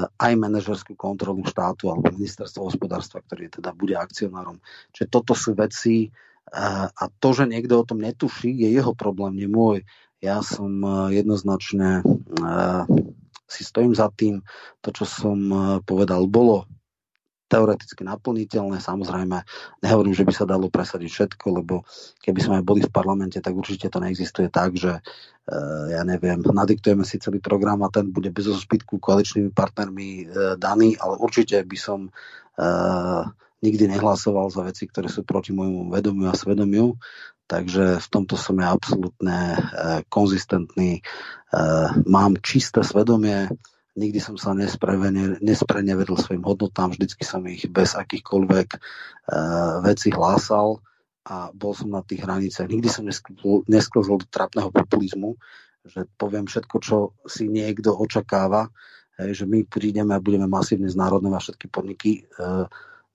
aj 0.08 0.32
manažerskú 0.40 0.96
kontrolu 0.96 1.44
štátu 1.44 1.92
alebo 1.92 2.16
ministerstvo 2.16 2.64
hospodárstva, 2.64 3.20
ktorý 3.28 3.52
teda 3.52 3.76
bude 3.76 4.00
akcionárom. 4.00 4.56
Čiže 4.96 5.12
toto 5.12 5.36
sú 5.36 5.52
veci 5.52 6.08
a 6.46 7.10
to, 7.18 7.34
že 7.34 7.50
niekto 7.50 7.82
o 7.82 7.82
tom 7.82 7.98
netuší, 7.98 8.54
je 8.54 8.70
jeho 8.70 8.94
problém, 8.94 9.34
nie 9.34 9.50
môj. 9.50 9.82
Ja 10.22 10.46
som 10.46 10.78
jednoznačne 11.10 12.06
si 13.50 13.62
stojím 13.66 13.98
za 13.98 14.14
tým, 14.14 14.46
to, 14.78 14.94
čo 14.94 15.10
som 15.10 15.38
povedal, 15.82 16.30
bolo 16.30 16.70
teoreticky 17.46 18.02
naplniteľné. 18.02 18.82
Samozrejme, 18.82 19.42
nehovorím, 19.82 20.14
že 20.14 20.26
by 20.26 20.32
sa 20.34 20.44
dalo 20.44 20.66
presadiť 20.66 21.10
všetko, 21.10 21.46
lebo 21.62 21.86
keby 22.22 22.40
sme 22.42 22.54
aj 22.60 22.64
boli 22.66 22.80
v 22.82 22.90
parlamente, 22.90 23.38
tak 23.38 23.54
určite 23.54 23.86
to 23.86 24.02
neexistuje 24.02 24.50
tak, 24.50 24.74
že 24.74 24.98
eh, 24.98 25.84
ja 25.94 26.02
neviem, 26.02 26.42
nadiktujeme 26.42 27.06
si 27.06 27.22
celý 27.22 27.38
program 27.38 27.86
a 27.86 27.92
ten 27.92 28.10
bude 28.10 28.34
bez 28.34 28.50
zbytku 28.50 28.98
koaličnými 28.98 29.54
partnermi 29.54 30.08
eh, 30.08 30.24
daný, 30.58 30.98
ale 30.98 31.18
určite 31.22 31.62
by 31.62 31.78
som 31.78 32.10
uh, 32.56 33.22
nikdy 33.64 33.88
nehlasoval 33.88 34.52
za 34.52 34.64
veci, 34.64 34.88
ktoré 34.88 35.08
sú 35.08 35.24
proti 35.24 35.52
môjmu 35.52 35.92
vedomiu 35.92 36.28
a 36.28 36.36
svedomiu. 36.36 36.96
Takže 37.46 38.02
v 38.02 38.08
tomto 38.10 38.34
som 38.34 38.58
ja 38.58 38.74
absolútne 38.74 39.54
uh, 39.54 40.02
konzistentný. 40.10 41.00
Uh, 41.54 41.94
mám 42.02 42.42
čisté 42.42 42.82
svedomie, 42.82 43.46
nikdy 43.96 44.20
som 44.20 44.36
sa 44.36 44.52
nesprenevedol 44.54 46.16
svojim 46.20 46.44
hodnotám, 46.44 46.92
vždycky 46.92 47.24
som 47.24 47.42
ich 47.48 47.64
bez 47.66 47.96
akýchkoľvek 47.96 48.68
uh, 48.76 49.80
vecí 49.82 50.12
hlásal 50.12 50.84
a 51.26 51.50
bol 51.50 51.74
som 51.74 51.90
na 51.90 52.04
tých 52.04 52.22
hraniciach. 52.22 52.70
Nikdy 52.70 52.88
som 52.92 53.08
nesklzol 53.66 54.16
do 54.22 54.26
trapného 54.28 54.70
populizmu, 54.70 55.34
že 55.82 56.06
poviem 56.14 56.46
všetko, 56.46 56.76
čo 56.78 56.96
si 57.26 57.50
niekto 57.50 57.96
očakáva, 57.96 58.70
hej, 59.18 59.42
že 59.42 59.44
my 59.48 59.66
prídeme 59.66 60.14
a 60.14 60.22
budeme 60.22 60.46
masívne 60.46 60.86
znárodňovať 60.86 61.40
všetky 61.42 61.66
podniky. 61.72 62.10
Uh, 62.38 62.68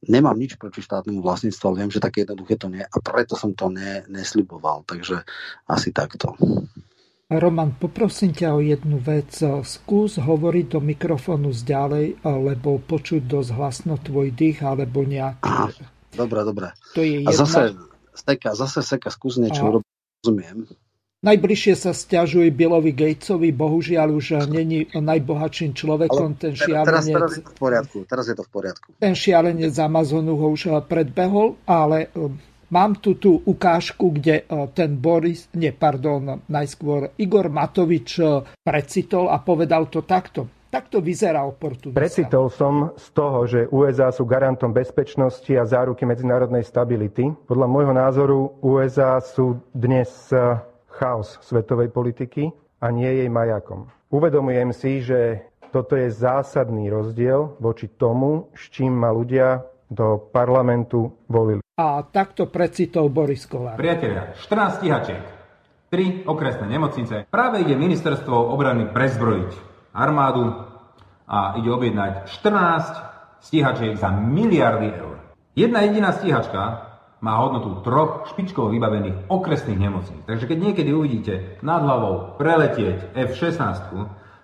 nemám 0.10 0.36
nič 0.36 0.58
proti 0.58 0.82
štátnemu 0.82 1.22
vlastníctvu, 1.22 1.64
ale 1.70 1.80
viem, 1.86 1.94
že 1.94 2.04
také 2.04 2.26
jednoduché 2.26 2.58
to 2.58 2.68
nie 2.74 2.82
a 2.82 2.98
preto 3.00 3.38
som 3.38 3.54
to 3.54 3.70
ne, 3.70 4.02
nesľuboval. 4.10 4.84
Takže 4.90 5.22
asi 5.70 5.94
takto. 5.94 6.34
Roman, 7.32 7.72
poprosím 7.80 8.36
ťa 8.36 8.52
o 8.52 8.60
jednu 8.60 9.00
vec. 9.00 9.32
Skús 9.64 10.20
hovoriť 10.20 10.66
do 10.76 10.80
mikrofónu 10.84 11.56
zďalej, 11.56 12.20
lebo 12.28 12.76
počuť 12.84 13.24
dosť 13.24 13.50
hlasno 13.56 13.96
tvoj 13.96 14.36
dých, 14.36 14.60
alebo 14.68 15.08
nejaký... 15.08 15.80
Dobre, 16.12 16.44
dobre. 16.44 16.76
To 16.92 17.00
je 17.00 17.24
jedna... 17.24 17.32
A 17.32 17.40
zase 17.40 17.60
seka, 18.12 18.52
zase 18.52 18.84
seka, 18.84 19.08
skús 19.08 19.40
niečo 19.40 19.64
urobiť, 19.64 19.92
rozumiem. 20.28 20.68
Najbližšie 21.22 21.78
sa 21.78 21.94
stiažuje 21.94 22.50
Billovi 22.50 22.92
Gatesovi, 22.98 23.54
bohužiaľ 23.54 24.10
už 24.18 24.50
není 24.50 24.90
najbohatším 24.90 25.72
človekom, 25.78 26.34
Ale 26.34 26.42
ten 26.42 26.54
šialenec... 26.58 26.90
Teraz, 26.90 27.06
teraz 27.08 27.32
je 27.38 27.44
to 27.46 27.52
v 27.54 27.58
poriadku, 27.62 27.98
teraz 28.10 28.26
je 28.26 28.36
to 28.36 28.44
v 28.44 28.52
poriadku. 28.52 28.88
Ten 28.98 29.14
šialenec 29.14 29.70
z 29.70 29.80
Amazonu 29.86 30.34
ho 30.36 30.50
už 30.50 30.82
predbehol, 30.90 31.62
ale 31.70 32.10
Mám 32.72 33.04
tu 33.04 33.20
tú 33.20 33.44
ukážku, 33.44 34.16
kde 34.16 34.48
e, 34.48 34.64
ten 34.72 34.96
Boris, 34.96 35.52
nie, 35.60 35.76
pardon, 35.76 36.40
najskôr 36.48 37.12
Igor 37.20 37.52
Matovič 37.52 38.16
e, 38.16 38.48
precitol 38.64 39.28
a 39.28 39.44
povedal 39.44 39.92
to 39.92 40.08
takto. 40.08 40.48
Takto 40.72 41.04
vyzerá 41.04 41.44
oportunista. 41.44 42.00
Precitol 42.00 42.48
som 42.48 42.96
z 42.96 43.08
toho, 43.12 43.44
že 43.44 43.68
USA 43.76 44.08
sú 44.08 44.24
garantom 44.24 44.72
bezpečnosti 44.72 45.52
a 45.52 45.68
záruky 45.68 46.08
medzinárodnej 46.08 46.64
stability. 46.64 47.28
Podľa 47.44 47.68
môjho 47.68 47.92
názoru 47.92 48.56
USA 48.64 49.20
sú 49.20 49.60
dnes 49.76 50.32
e, 50.32 50.40
chaos 50.96 51.44
svetovej 51.44 51.92
politiky 51.92 52.56
a 52.80 52.88
nie 52.88 53.20
jej 53.20 53.28
majakom. 53.28 53.92
Uvedomujem 54.16 54.72
si, 54.72 55.04
že 55.04 55.44
toto 55.76 56.00
je 56.00 56.08
zásadný 56.08 56.88
rozdiel 56.88 57.60
voči 57.60 57.92
tomu, 58.00 58.48
s 58.56 58.72
čím 58.72 58.96
ma 58.96 59.12
ľudia 59.12 59.60
do 59.92 60.32
parlamentu 60.32 61.28
volili. 61.28 61.60
A 61.76 62.00
takto 62.08 62.48
precitol 62.48 63.12
Boris 63.12 63.44
Kolár. 63.44 63.76
Priatelia, 63.76 64.32
14 64.40 64.80
stíhačiek, 64.80 65.24
3 65.92 66.24
okresné 66.24 66.66
nemocnice. 66.72 67.28
Práve 67.28 67.60
ide 67.60 67.76
ministerstvo 67.76 68.32
obrany 68.56 68.88
prezbrojiť 68.88 69.52
armádu 69.92 70.72
a 71.28 71.60
ide 71.60 71.68
objednať 71.68 72.32
14 72.40 73.44
stíhačiek 73.44 74.00
za 74.00 74.08
miliardy 74.16 74.88
eur. 74.96 75.20
Jedna 75.52 75.84
jediná 75.84 76.16
stíhačka 76.16 76.88
má 77.20 77.38
hodnotu 77.44 77.84
troch 77.86 78.32
špičkovo 78.32 78.72
vybavených 78.72 79.28
okresných 79.28 79.78
nemocníc. 79.78 80.24
Takže 80.26 80.48
keď 80.48 80.58
niekedy 80.58 80.90
uvidíte 80.96 81.62
nad 81.62 81.84
hlavou 81.84 82.40
preletieť 82.40 83.14
F-16, 83.14 83.62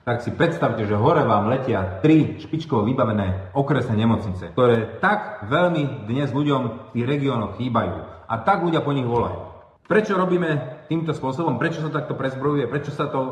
tak 0.07 0.23
si 0.23 0.31
predstavte, 0.31 0.87
že 0.87 0.95
hore 0.95 1.27
vám 1.27 1.51
letia 1.51 1.99
tri 1.99 2.39
špičkovo 2.39 2.87
vybavené 2.87 3.51
okresné 3.51 3.99
nemocnice, 3.99 4.55
ktoré 4.55 5.03
tak 5.03 5.43
veľmi 5.51 6.07
dnes 6.07 6.31
ľuďom 6.31 6.61
v 6.63 6.75
tých 6.95 7.03
regiónoch 7.11 7.59
chýbajú. 7.59 8.23
A 8.23 8.39
tak 8.39 8.63
ľudia 8.63 8.79
po 8.79 8.95
nich 8.95 9.03
volajú. 9.03 9.51
Prečo 9.83 10.15
robíme 10.15 10.83
týmto 10.87 11.11
spôsobom? 11.11 11.59
Prečo 11.59 11.83
sa 11.83 11.91
takto 11.91 12.15
prezbrojuje? 12.15 12.71
Prečo 12.71 12.95
sa 12.95 13.11
to 13.11 13.19
e, 13.19 13.31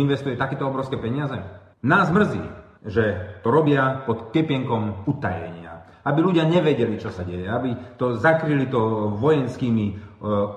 investuje 0.00 0.40
takéto 0.40 0.64
obrovské 0.64 0.96
peniaze? 0.96 1.36
Nás 1.84 2.08
mrzí, 2.08 2.48
že 2.88 3.36
to 3.44 3.52
robia 3.52 4.00
pod 4.08 4.32
kepienkom 4.32 5.04
utajenia. 5.04 6.00
Aby 6.00 6.32
ľudia 6.32 6.48
nevedeli, 6.48 6.96
čo 6.96 7.12
sa 7.12 7.28
deje. 7.28 7.44
Aby 7.44 7.76
to 8.00 8.16
zakryli 8.16 8.72
to 8.72 9.12
vojenskými 9.20 9.86
e, 9.88 9.94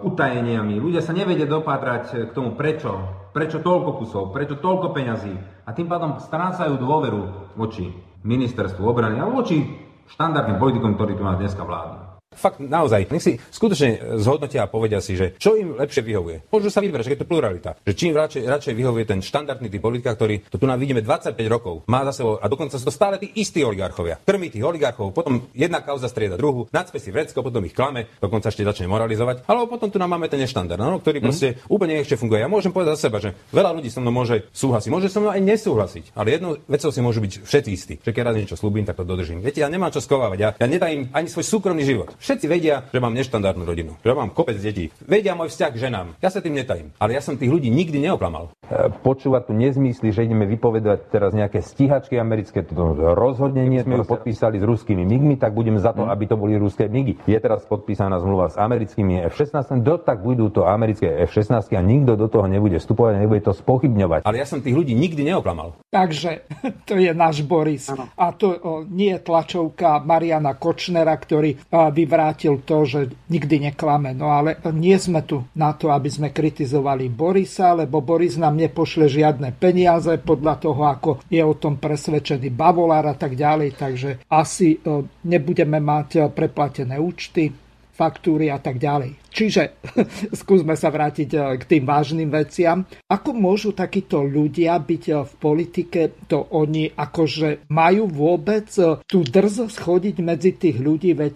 utajeniami. 0.07 0.79
Ľudia 0.79 1.03
sa 1.03 1.11
nevedia 1.11 1.47
dopátrať 1.47 2.31
k 2.31 2.35
tomu, 2.35 2.55
prečo 2.55 3.22
prečo 3.33 3.59
toľko 3.59 3.91
kusov, 3.97 4.23
prečo 4.29 4.61
toľko 4.61 4.93
peňazí 4.93 5.33
a 5.65 5.69
tým 5.73 5.89
pádom 5.89 6.21
strácajú 6.21 6.77
dôveru 6.77 7.51
voči 7.57 7.89
ministerstvu 8.23 8.85
obrany 8.85 9.17
a 9.19 9.27
voči 9.27 9.65
štandardným 10.13 10.61
politikom, 10.61 10.93
ktorí 10.95 11.17
tu 11.17 11.25
nás 11.25 11.41
dneska 11.41 11.65
vládnu. 11.65 12.02
Fakt 12.35 12.59
naozaj, 12.59 13.09
nech 13.09 13.23
si 13.23 13.37
skutočne 13.37 14.19
zhodnotia 14.19 14.65
a 14.65 14.71
povedia 14.71 14.99
si, 14.99 15.15
že 15.15 15.37
čo 15.37 15.55
im 15.55 15.77
lepšie 15.77 16.03
vyhovuje. 16.03 16.49
Môžu 16.49 16.69
sa 16.73 16.81
vybrať, 16.81 17.03
že 17.07 17.11
je 17.15 17.19
to 17.21 17.29
pluralita. 17.29 17.77
Že 17.85 17.93
čím 17.93 18.11
radšej, 18.17 18.43
radšej 18.47 18.73
vyhovuje 18.73 19.05
ten 19.07 19.19
štandardný 19.21 19.67
typ 19.69 19.81
politika, 19.83 20.15
ktorý 20.15 20.43
to 20.49 20.57
tu 20.57 20.65
nám 20.65 20.79
vidíme 20.79 21.03
25 21.03 21.35
rokov, 21.51 21.83
má 21.87 22.07
za 22.07 22.23
sebou 22.23 22.39
a 22.39 22.45
dokonca 22.47 22.79
sú 22.79 22.85
to 22.87 22.93
stále 22.93 23.19
tí 23.19 23.31
istí 23.37 23.61
oligarchovia. 23.61 24.19
Krmí 24.23 24.49
tých 24.49 24.63
oligarchov, 24.63 25.11
potom 25.11 25.51
jedna 25.51 25.83
kauza 25.83 26.07
strieda 26.07 26.39
druhú, 26.39 26.67
nadspe 26.71 26.99
si 26.99 27.11
vrecko, 27.11 27.43
potom 27.43 27.63
ich 27.67 27.75
klame, 27.75 28.07
dokonca 28.19 28.49
ešte 28.49 28.63
začne 28.63 28.87
moralizovať. 28.87 29.43
Ale 29.47 29.67
potom 29.67 29.91
tu 29.91 29.99
nám 29.99 30.15
máme 30.15 30.31
ten 30.31 30.39
neštandard, 30.39 30.79
no, 30.79 30.99
ktorý 31.03 31.19
mm. 31.19 31.25
proste 31.25 31.47
úplne 31.67 31.99
ešte 31.99 32.15
funguje. 32.15 32.43
Ja 32.43 32.49
môžem 32.51 32.71
povedať 32.71 32.95
za 32.95 33.09
seba, 33.09 33.17
že 33.19 33.35
veľa 33.51 33.75
ľudí 33.75 33.89
so 33.91 33.99
mnou 33.99 34.13
môže 34.13 34.47
súhlasiť, 34.55 34.89
môže 34.89 35.09
so 35.09 35.19
mnou 35.19 35.31
aj 35.33 35.41
nesúhlasiť, 35.41 36.15
ale 36.15 36.37
jednou 36.37 36.51
vecou 36.69 36.89
si 36.93 36.99
môžu 37.01 37.19
byť 37.19 37.33
všetci 37.43 37.69
istí, 37.73 37.93
že 37.99 38.11
keď 38.13 38.31
raz 38.31 38.35
niečo 38.39 38.55
slúbim, 38.55 38.85
tak 38.87 38.95
to 38.95 39.03
dodržím. 39.03 39.41
Viete, 39.43 39.59
ja 39.59 39.69
nemám 39.69 39.91
čo 39.91 39.99
skovávať, 39.99 40.39
ja, 40.39 40.49
ja 40.55 40.67
nedám 40.69 41.09
ani 41.11 41.27
svoj 41.27 41.45
súkromný 41.45 41.83
život 41.83 42.15
Všetci 42.23 42.47
vedia, 42.47 42.87
že 42.87 43.03
mám 43.03 43.11
neštandardnú 43.19 43.67
rodinu, 43.67 43.99
že 43.99 44.15
mám 44.15 44.31
kopec 44.31 44.55
detí. 44.55 44.95
Vedia 45.03 45.35
môj 45.35 45.51
vzťah 45.51 45.71
k 45.75 45.81
ženám. 45.91 46.07
Ja 46.23 46.31
sa 46.31 46.39
tým 46.39 46.55
netajím. 46.55 46.95
Ale 46.95 47.11
ja 47.11 47.19
som 47.19 47.35
tých 47.35 47.51
ľudí 47.51 47.67
nikdy 47.67 47.99
neoklamal. 47.99 48.47
E, 48.63 48.87
počúvať 49.03 49.51
tu 49.51 49.53
nezmysly, 49.59 50.15
že 50.15 50.23
ideme 50.23 50.47
vypovedať 50.47 51.11
teraz 51.11 51.35
nejaké 51.35 51.59
stíhačky 51.59 52.15
americké, 52.15 52.63
to 52.63 52.95
rozhodne 53.11 53.67
nie 53.67 53.83
sme 53.83 53.99
ju 53.99 54.07
podpísali 54.07 54.55
s 54.55 54.63
ruskými 54.63 55.03
migmi, 55.03 55.35
tak 55.35 55.51
budeme 55.51 55.83
za 55.83 55.91
to, 55.91 56.07
hmm. 56.07 56.15
aby 56.15 56.23
to 56.23 56.39
boli 56.39 56.55
ruské 56.55 56.87
migy. 56.87 57.19
Je 57.27 57.35
teraz 57.43 57.67
podpísaná 57.67 58.15
zmluva 58.23 58.47
s 58.47 58.55
americkými 58.55 59.27
F-16, 59.27 59.83
do 59.83 59.99
tak 59.99 60.23
budú 60.23 60.47
to 60.47 60.63
americké 60.63 61.27
F-16 61.27 61.75
a 61.75 61.81
nikto 61.83 62.15
do 62.15 62.31
toho 62.31 62.47
nebude 62.47 62.79
vstupovať 62.79 63.19
a 63.19 63.23
nebude 63.27 63.43
to 63.43 63.51
spochybňovať. 63.51 64.23
Ale 64.23 64.39
ja 64.39 64.47
som 64.47 64.63
tých 64.63 64.79
ľudí 64.79 64.95
nikdy 64.95 65.27
neoklamal. 65.27 65.75
Takže 65.91 66.47
to 66.87 66.95
je 66.95 67.11
náš 67.11 67.43
Boris. 67.43 67.91
Ano. 67.91 68.07
A 68.15 68.31
to 68.31 68.55
o, 68.55 68.87
nie 68.87 69.11
je 69.11 69.27
tlačovka 69.27 69.99
Mariana 69.99 70.55
Kočnera, 70.55 71.19
ktorý 71.19 71.59
o, 71.67 71.91
vyvrátil 72.13 72.61
to, 72.61 72.85
že 72.85 72.99
nikdy 73.33 73.73
neklame. 73.73 74.13
No 74.13 74.29
ale 74.29 74.61
nie 74.69 74.93
sme 75.01 75.25
tu 75.25 75.49
na 75.57 75.73
to, 75.73 75.89
aby 75.89 76.13
sme 76.13 76.29
kritizovali 76.29 77.09
Borisa, 77.09 77.73
lebo 77.73 78.05
Boris 78.05 78.37
nám 78.37 78.53
nepošle 78.53 79.09
žiadne 79.09 79.57
peniaze 79.57 80.21
podľa 80.21 80.61
toho, 80.61 80.81
ako 80.85 81.09
je 81.25 81.41
o 81.41 81.57
tom 81.57 81.81
presvedčený 81.81 82.53
Bavolár 82.53 83.09
a 83.09 83.17
tak 83.17 83.33
ďalej. 83.33 83.69
Takže 83.73 84.09
asi 84.29 84.77
o, 84.85 85.09
nebudeme 85.25 85.81
mať 85.81 86.29
preplatené 86.29 87.01
účty 87.01 87.49
faktúry 87.93 88.49
a 88.49 88.57
tak 88.57 88.81
ďalej. 88.81 89.13
Čiže 89.29 89.85
skúsme 90.41 90.73
sa 90.73 90.89
vrátiť 90.89 91.29
eh, 91.33 91.41
k 91.61 91.63
tým 91.65 91.83
vážnym 91.85 92.27
veciam. 92.27 92.81
Ako 93.05 93.37
môžu 93.37 93.71
takíto 93.77 94.25
ľudia 94.25 94.75
byť 94.81 95.03
v 95.23 95.33
politike, 95.37 96.01
to 96.25 96.49
oni 96.57 96.89
akože 96.89 97.69
majú 97.69 98.09
vôbec 98.09 98.67
tú 99.05 99.19
drzosť 99.21 99.77
chodiť 99.77 100.15
medzi 100.25 100.51
tých 100.57 100.77
ľudí, 100.81 101.13
veď 101.13 101.35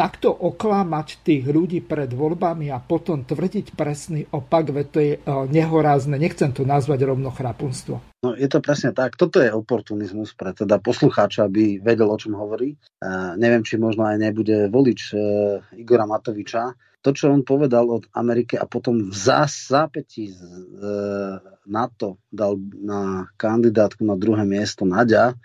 takto 0.00 0.32
oklamať 0.32 1.20
tých 1.20 1.44
ľudí 1.44 1.84
pred 1.84 2.08
voľbami 2.08 2.72
a 2.72 2.80
potom 2.80 3.20
tvrdiť 3.20 3.76
presný 3.76 4.24
opak, 4.32 4.72
veď 4.72 4.86
to 4.88 4.98
je 5.04 5.12
nehorázne. 5.52 6.16
Nechcem 6.16 6.56
to 6.56 6.64
nazvať 6.64 7.04
rovno 7.04 7.28
chrapunstvo. 7.28 8.00
No 8.24 8.32
je 8.32 8.48
to 8.48 8.64
presne 8.64 8.96
tak. 8.96 9.20
Toto 9.20 9.44
je 9.44 9.52
oportunizmus 9.52 10.32
pre 10.32 10.56
teda 10.56 10.80
poslucháča, 10.80 11.44
aby 11.44 11.84
vedel, 11.84 12.08
o 12.08 12.16
čom 12.16 12.32
hovorí. 12.32 12.80
Uh, 13.00 13.36
neviem, 13.36 13.60
či 13.60 13.76
možno 13.76 14.08
aj 14.08 14.16
nebude 14.16 14.72
volič 14.72 15.12
uh, 15.12 15.20
Igora 15.76 16.08
Matoviča. 16.08 16.72
To, 17.00 17.16
čo 17.16 17.32
on 17.32 17.44
povedal 17.44 17.88
od 17.88 18.08
Ameriky 18.12 18.60
a 18.60 18.68
potom 18.68 19.08
v 19.08 19.16
zás, 19.16 19.68
zápätí 19.68 20.32
z, 20.32 20.40
uh, 20.40 21.40
NATO 21.68 22.20
dal 22.32 22.56
na 22.80 23.28
kandidátku 23.36 24.04
na 24.04 24.16
druhé 24.16 24.44
miesto 24.48 24.84
Nadia, 24.88 25.36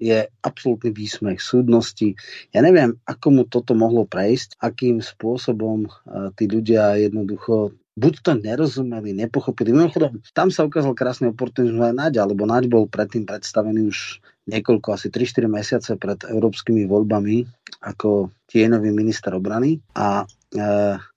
je 0.00 0.24
absolútny 0.40 0.90
výsmech 0.90 1.38
súdnosti. 1.38 2.16
Ja 2.56 2.64
neviem, 2.64 2.96
ako 3.04 3.26
mu 3.30 3.42
toto 3.44 3.76
mohlo 3.76 4.08
prejsť, 4.08 4.56
akým 4.58 5.04
spôsobom 5.04 5.86
uh, 5.86 6.32
tí 6.34 6.48
ľudia 6.48 6.96
jednoducho 6.96 7.76
buď 8.00 8.14
to 8.24 8.32
nerozumeli, 8.40 9.12
nepochopili. 9.12 9.76
Mimochodom, 9.76 10.24
tam 10.32 10.48
sa 10.48 10.64
ukázal 10.64 10.96
krásny 10.96 11.28
oportunizmus 11.28 11.92
aj 11.92 11.94
Naď, 11.94 12.14
alebo 12.24 12.48
Naď 12.48 12.72
bol 12.72 12.88
predtým 12.88 13.28
predstavený 13.28 13.92
už 13.92 14.24
niekoľko, 14.48 14.96
asi 14.96 15.12
3-4 15.12 15.46
mesiace 15.46 15.90
pred 16.00 16.16
európskymi 16.24 16.88
voľbami 16.88 17.44
ako 17.84 18.32
tieňový 18.48 18.90
minister 18.90 19.36
obrany 19.36 19.78
a 19.94 20.24
e, 20.24 20.56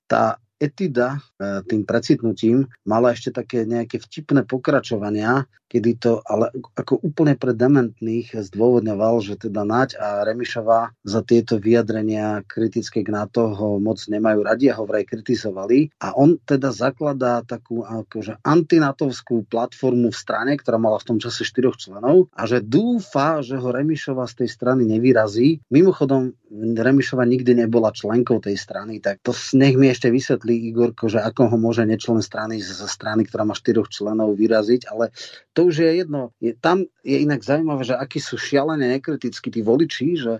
tá 0.05 0.23
etida 0.59 1.17
e, 1.17 1.63
tým 1.65 1.87
precitnutím 1.87 2.67
mala 2.85 3.15
ešte 3.15 3.33
také 3.33 3.65
nejaké 3.65 3.97
vtipné 3.97 4.45
pokračovania, 4.45 5.47
kedy 5.73 5.91
to 5.97 6.21
ale 6.21 6.53
ako 6.77 7.01
úplne 7.01 7.33
pre 7.33 7.57
dementných 7.57 8.37
zdôvodňoval, 8.37 9.25
že 9.25 9.41
teda 9.41 9.65
Naď 9.65 9.97
a 9.97 10.21
Remišová 10.21 10.93
za 11.01 11.25
tieto 11.25 11.57
vyjadrenia 11.57 12.45
kritické 12.45 13.01
k 13.01 13.09
NATO 13.09 13.49
ho 13.49 13.81
moc 13.81 13.97
nemajú 14.05 14.45
radi 14.45 14.69
a 14.69 14.77
ho 14.77 14.85
vraj 14.85 15.09
kritizovali. 15.09 15.89
A 15.97 16.13
on 16.13 16.37
teda 16.37 16.69
zakladá 16.69 17.41
takú 17.41 17.81
akože 17.81 18.37
antinatovskú 18.45 19.49
platformu 19.49 20.13
v 20.13 20.21
strane, 20.21 20.53
ktorá 20.53 20.77
mala 20.77 21.01
v 21.01 21.07
tom 21.09 21.17
čase 21.17 21.41
štyroch 21.41 21.81
členov 21.81 22.29
a 22.37 22.45
že 22.45 22.61
dúfa, 22.61 23.41
že 23.41 23.57
ho 23.57 23.73
Remišova 23.73 24.29
z 24.29 24.45
tej 24.45 24.49
strany 24.53 24.85
nevyrazí. 24.85 25.65
Mimochodom, 25.73 26.37
Remišova 26.53 27.25
nikdy 27.25 27.65
nebola 27.65 27.89
členkou 27.89 28.37
tej 28.37 28.61
strany, 28.61 29.01
tak 29.01 29.25
to 29.25 29.33
nech 29.57 29.73
mi 29.73 29.89
ešte 29.89 30.13
vysvetlí 30.13 30.69
Igorko, 30.69 31.09
že 31.09 31.17
ako 31.17 31.49
ho 31.49 31.57
môže 31.57 31.81
nečlen 31.81 32.21
strany 32.21 32.61
ze 32.61 32.85
strany, 32.85 33.25
ktorá 33.25 33.41
má 33.41 33.57
štyroch 33.57 33.89
členov 33.89 34.37
vyraziť, 34.37 34.85
ale 34.91 35.09
to 35.57 35.62
už 35.63 35.75
je 35.79 35.91
jedno. 36.03 36.35
Je, 36.43 36.53
tam 36.53 36.83
je 37.01 37.17
inak 37.23 37.41
zaujímavé, 37.41 37.87
že 37.87 37.95
akí 37.95 38.19
sú 38.19 38.35
šialené 38.35 38.99
nekritickí 38.99 39.49
tí 39.49 39.63
voliči, 39.63 40.19
že 40.19 40.33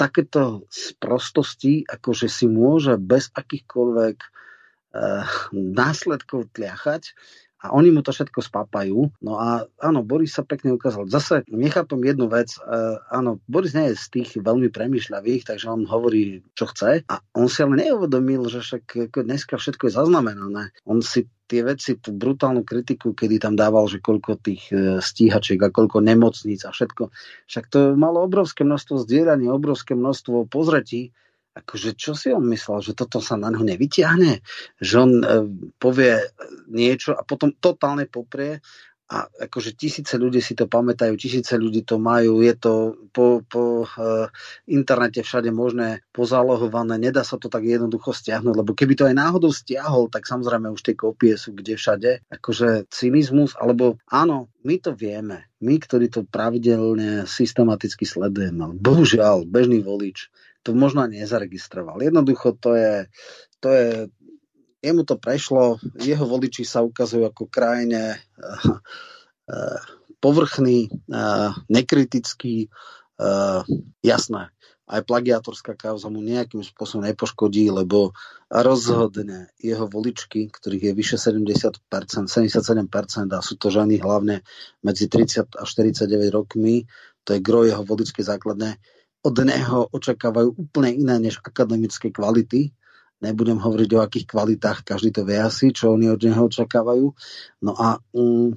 takéto 0.00 0.64
sprostosti, 0.72 1.84
akože 1.84 2.26
si 2.26 2.48
môže 2.48 2.96
bez 2.96 3.28
akýchkoľvek 3.36 4.16
uh, 4.16 5.28
následkov 5.52 6.48
tliachať, 6.56 7.12
a 7.64 7.72
oni 7.72 7.88
mu 7.88 8.04
to 8.04 8.12
všetko 8.12 8.44
spápajú. 8.44 9.24
No 9.24 9.40
a 9.40 9.64
áno, 9.80 10.04
Boris 10.04 10.36
sa 10.36 10.44
pekne 10.44 10.76
ukázal. 10.76 11.08
Zase 11.08 11.48
nechápem 11.48 11.96
jednu 12.04 12.28
vec. 12.28 12.52
Uh, 12.60 13.00
áno, 13.08 13.40
Boris 13.48 13.72
nie 13.72 13.88
je 13.88 13.96
z 13.96 14.06
tých 14.20 14.30
veľmi 14.36 14.68
premyšľavých, 14.68 15.48
takže 15.48 15.72
on 15.72 15.88
hovorí, 15.88 16.44
čo 16.52 16.68
chce. 16.68 17.08
A 17.08 17.24
on 17.32 17.48
si 17.48 17.64
ale 17.64 17.80
neuvedomil, 17.80 18.44
že 18.52 18.60
však 18.60 19.08
ako 19.08 19.24
dneska 19.24 19.56
všetko 19.56 19.88
je 19.88 19.96
zaznamenané. 19.96 20.62
On 20.84 21.00
si 21.00 21.24
tie 21.48 21.64
veci, 21.64 21.96
tú 21.96 22.12
brutálnu 22.12 22.68
kritiku, 22.68 23.16
kedy 23.16 23.40
tam 23.40 23.56
dával, 23.56 23.88
že 23.88 24.00
koľko 24.00 24.40
tých 24.40 24.68
e, 24.72 25.00
stíhačiek 25.00 25.60
a 25.60 25.72
koľko 25.72 26.00
nemocníc 26.00 26.64
a 26.64 26.72
všetko. 26.72 27.12
Však 27.48 27.64
to 27.68 27.78
malo 27.96 28.24
obrovské 28.24 28.64
množstvo 28.64 29.04
zdieľaní, 29.04 29.48
obrovské 29.52 29.92
množstvo 29.92 30.48
pozretí 30.48 31.12
akože 31.54 31.94
čo 31.94 32.12
si 32.18 32.34
on 32.34 32.44
myslel, 32.50 32.82
že 32.82 32.98
toto 32.98 33.22
sa 33.22 33.38
na 33.38 33.48
ňo 33.54 33.62
nevyťahne? 33.62 34.42
Že 34.82 34.94
on 34.98 35.12
e, 35.22 35.26
povie 35.78 36.18
niečo 36.66 37.14
a 37.14 37.22
potom 37.22 37.54
totálne 37.54 38.10
poprie 38.10 38.58
a 39.04 39.28
akože 39.28 39.76
tisíce 39.76 40.16
ľudí 40.16 40.40
si 40.40 40.56
to 40.56 40.64
pamätajú, 40.64 41.12
tisíce 41.20 41.60
ľudí 41.60 41.84
to 41.84 42.00
majú, 42.00 42.40
je 42.40 42.54
to 42.56 42.72
po, 43.12 43.44
po 43.44 43.84
uh, 43.84 44.32
internete 44.64 45.20
všade 45.20 45.52
možné 45.52 46.00
pozálohované, 46.08 46.96
nedá 46.96 47.20
sa 47.20 47.36
to 47.36 47.52
tak 47.52 47.68
jednoducho 47.68 48.16
stiahnuť, 48.16 48.54
lebo 48.64 48.72
keby 48.72 48.96
to 48.96 49.04
aj 49.04 49.14
náhodou 49.14 49.52
stiahol, 49.52 50.08
tak 50.08 50.24
samozrejme 50.24 50.72
už 50.72 50.80
tie 50.80 50.96
kópie 50.96 51.36
sú 51.36 51.52
kde 51.52 51.76
všade. 51.76 52.10
Akože 52.32 52.88
cynizmus, 52.88 53.52
alebo 53.60 54.00
áno, 54.08 54.48
my 54.64 54.80
to 54.80 54.96
vieme, 54.96 55.52
my, 55.60 55.76
ktorí 55.76 56.08
to 56.08 56.24
pravidelne 56.24 57.28
systematicky 57.28 58.08
sledujeme, 58.08 58.72
bohužiaľ, 58.80 59.44
bežný 59.44 59.84
volič 59.84 60.32
to 60.64 60.72
možno 60.72 61.04
nezaregistroval. 61.04 62.00
Jednoducho 62.00 62.56
to 62.56 62.72
je, 62.74 62.94
to 63.60 63.68
je 63.68 63.88
jemu 64.84 65.04
to 65.04 65.16
prešlo, 65.16 65.78
jeho 66.00 66.24
voliči 66.24 66.64
sa 66.64 66.80
ukazujú 66.84 67.24
ako 67.28 67.48
krajine 67.48 68.16
uh, 68.16 68.80
uh, 69.52 69.80
povrchný, 70.20 70.88
uh, 71.12 71.52
nekritický, 71.68 72.72
jasné. 74.02 74.50
Aj 74.84 75.00
plagiatorská 75.00 75.78
kauza 75.80 76.12
mu 76.12 76.20
nejakým 76.20 76.60
spôsobom 76.60 77.08
nepoškodí, 77.08 77.72
lebo 77.72 78.12
rozhodne 78.52 79.48
jeho 79.56 79.88
voličky, 79.88 80.52
ktorých 80.52 80.90
je 80.90 80.92
vyše 80.92 81.16
70%, 81.16 81.78
77% 81.88 83.32
a 83.32 83.40
sú 83.40 83.54
to 83.56 83.72
ženy 83.72 83.96
hlavne 84.02 84.44
medzi 84.84 85.08
30 85.08 85.56
a 85.56 85.64
49 85.64 86.28
rokmi, 86.28 86.84
to 87.24 87.32
je 87.32 87.40
gro 87.40 87.64
jeho 87.64 87.80
voličskej 87.80 88.28
základne, 88.28 88.76
od 89.24 89.36
neho 89.40 89.88
očakávajú 89.88 90.52
úplne 90.60 90.92
iné 90.92 91.16
než 91.16 91.40
akademické 91.40 92.12
kvality. 92.12 92.76
Nebudem 93.24 93.56
hovoriť 93.56 93.90
o 93.96 94.04
akých 94.04 94.26
kvalitách, 94.28 94.84
každý 94.84 95.16
to 95.16 95.24
vie 95.24 95.40
asi, 95.40 95.72
čo 95.72 95.96
oni 95.96 96.12
od 96.12 96.20
neho 96.20 96.44
očakávajú. 96.44 97.08
No 97.64 97.72
a 97.72 97.96
um, 98.12 98.52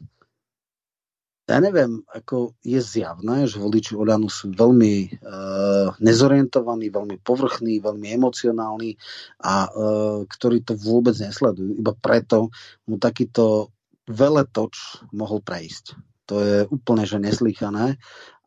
ja 1.48 1.64
neviem, 1.64 2.03
ako 2.11 2.60
je 2.60 2.84
zjavné, 2.84 3.48
že 3.48 3.64
voliči 3.64 3.95
Oľanu 3.95 4.27
sú 4.27 4.52
veľmi 4.52 5.23
uh, 5.23 5.95
nezorientovaní, 6.03 6.91
veľmi 6.91 7.23
povrchní, 7.23 7.80
veľmi 7.80 8.07
emocionálni 8.19 8.99
a 9.48 9.72
uh, 9.72 10.27
ktorí 10.27 10.68
to 10.68 10.76
vôbec 10.76 11.15
nesledujú. 11.15 11.80
Iba 11.80 11.95
preto 11.95 12.52
mu 12.84 12.99
takýto 12.99 13.72
veletoč 14.11 15.07
mohol 15.15 15.39
prejsť. 15.39 15.95
To 16.27 16.44
je 16.44 16.57
úplne 16.68 17.07
že 17.07 17.23
neslýchané, 17.23 17.95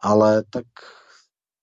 ale 0.04 0.44
tak 0.52 0.68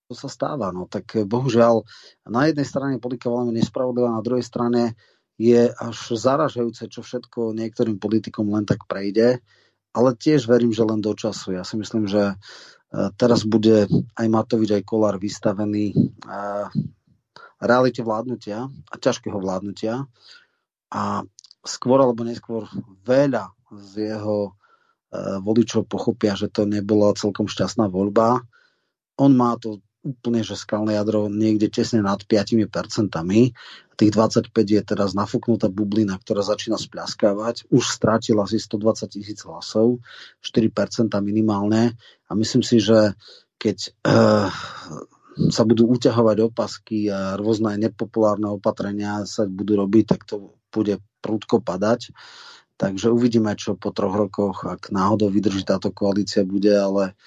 to 0.08 0.16
sa 0.16 0.32
stáva. 0.32 0.72
No 0.72 0.88
tak 0.88 1.20
eh, 1.20 1.28
bohužiaľ 1.28 1.84
na 2.32 2.48
jednej 2.48 2.64
strane 2.64 3.04
politika 3.04 3.28
veľmi 3.28 3.52
nespravodlivá, 3.60 4.16
na 4.16 4.24
druhej 4.24 4.44
strane 4.44 4.96
je 5.38 5.70
až 5.70 6.18
zaražajúce, 6.18 6.90
čo 6.90 7.06
všetko 7.06 7.54
niektorým 7.54 8.02
politikom 8.02 8.50
len 8.50 8.66
tak 8.66 8.90
prejde, 8.90 9.44
ale 9.94 10.10
tiež 10.18 10.50
verím, 10.50 10.74
že 10.74 10.82
len 10.82 10.98
do 10.98 11.14
času. 11.14 11.54
Ja 11.54 11.62
si 11.68 11.78
myslím, 11.78 12.08
že 12.08 12.34
eh, 12.34 13.10
teraz 13.20 13.44
bude 13.44 13.92
aj 14.16 14.28
Matovič, 14.32 14.72
aj 14.72 14.88
Kolár 14.88 15.20
vystavený 15.20 15.94
eh, 15.94 16.68
realite 17.60 18.02
vládnutia 18.02 18.70
a 18.70 18.96
ťažkého 18.96 19.38
vládnutia 19.38 20.08
a 20.88 21.26
skôr 21.68 22.00
alebo 22.00 22.24
neskôr 22.24 22.64
veľa 23.04 23.52
z 23.92 24.16
jeho 24.16 24.56
voličov 25.42 25.88
pochopia, 25.88 26.36
že 26.36 26.52
to 26.52 26.68
nebola 26.68 27.16
celkom 27.16 27.48
šťastná 27.48 27.88
voľba. 27.88 28.44
On 29.18 29.32
má 29.34 29.56
to 29.56 29.82
úplne, 30.08 30.42
že 30.48 30.56
skalné 30.56 30.96
jadro 30.96 31.28
niekde 31.28 31.68
tesne 31.68 32.00
nad 32.00 32.24
5%. 32.24 32.72
Tých 33.98 34.12
25 34.14 34.54
je 34.54 34.82
teraz 34.86 35.18
nafúknutá 35.18 35.74
bublina, 35.74 36.22
ktorá 36.22 36.46
začína 36.46 36.78
spľaskávať. 36.78 37.68
Už 37.74 37.84
strátila 37.84 38.46
asi 38.46 38.62
120 38.62 39.10
tisíc 39.10 39.42
hlasov, 39.44 40.00
4% 40.46 41.12
minimálne. 41.20 41.98
A 42.30 42.32
myslím 42.38 42.62
si, 42.62 42.78
že 42.78 43.18
keď 43.58 43.78
uh, 44.06 44.54
sa 45.50 45.64
budú 45.66 45.90
uťahovať 45.90 46.38
opasky 46.46 47.10
a 47.10 47.38
rôzne 47.38 47.78
nepopulárne 47.78 48.50
opatrenia 48.54 49.26
sa 49.26 49.50
budú 49.50 49.82
robiť, 49.82 50.06
tak 50.06 50.30
to 50.30 50.54
bude 50.70 51.02
prúdko 51.22 51.62
padať. 51.62 52.14
Takže 52.78 53.10
uvidíme, 53.10 53.58
čo 53.58 53.74
po 53.74 53.90
troch 53.90 54.14
rokoch, 54.14 54.62
ak 54.62 54.94
náhodou 54.94 55.34
vydrží 55.34 55.66
táto 55.66 55.90
koalícia, 55.90 56.46
bude, 56.46 56.70
ale 56.70 57.18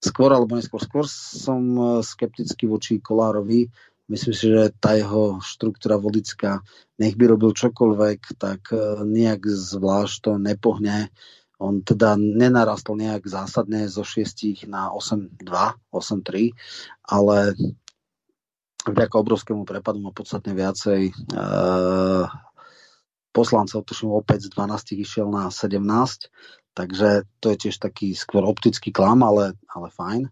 skôr 0.00 0.30
alebo 0.32 0.56
neskôr. 0.56 0.80
Skôr 0.82 1.06
som 1.10 1.62
e, 1.76 1.84
skeptický 2.04 2.68
voči 2.68 3.00
Kolárovi. 3.00 3.68
Myslím 4.06 4.34
si, 4.36 4.46
že 4.46 4.70
tá 4.78 4.94
jeho 4.94 5.42
štruktúra 5.42 5.98
vodická, 5.98 6.62
nech 7.02 7.18
by 7.18 7.34
robil 7.34 7.50
čokoľvek, 7.50 8.38
tak 8.38 8.70
e, 8.70 9.02
nejak 9.02 9.48
zvlášť 9.48 10.16
to 10.22 10.32
nepohne. 10.38 11.10
On 11.56 11.80
teda 11.80 12.20
nenarastol 12.20 13.00
nejak 13.00 13.24
zásadne 13.24 13.88
zo 13.88 14.04
6 14.04 14.68
na 14.68 14.92
8-2, 14.92 15.40
8-3, 15.88 16.52
ale 17.08 17.56
vďaka 18.84 19.14
obrovskému 19.16 19.64
prepadu 19.64 19.98
má 20.04 20.12
podstatne 20.12 20.52
viacej 20.52 21.16
uh, 21.32 22.28
poslancov, 23.32 23.88
tuším 23.88 24.12
opäť 24.12 24.48
z 24.48 24.56
12 24.56 25.00
išiel 25.00 25.28
na 25.32 25.48
17, 25.48 25.80
takže 26.76 27.24
to 27.40 27.48
je 27.50 27.56
tiež 27.66 27.80
taký 27.80 28.12
skôr 28.12 28.44
optický 28.44 28.92
klam, 28.92 29.24
ale, 29.24 29.56
ale 29.72 29.88
fajn. 29.88 30.28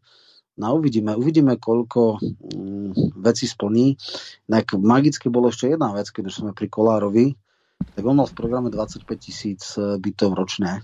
No 0.54 0.78
uvidíme, 0.78 1.18
uvidíme, 1.18 1.58
koľko 1.58 2.22
mm, 2.22 3.18
vecí 3.18 3.48
splní. 3.50 3.98
Tak 4.46 4.78
magicky 4.78 5.26
bolo 5.26 5.50
ešte 5.50 5.72
jedna 5.72 5.90
vec, 5.96 6.12
keď 6.12 6.30
už 6.30 6.34
sme 6.44 6.50
pri 6.54 6.70
Kolárovi, 6.70 7.34
tak 7.74 8.02
on 8.06 8.22
mal 8.22 8.30
v 8.30 8.38
programe 8.38 8.70
25 8.70 9.02
tisíc 9.18 9.74
e, 9.74 9.98
bytov 9.98 10.38
ročne. 10.38 10.78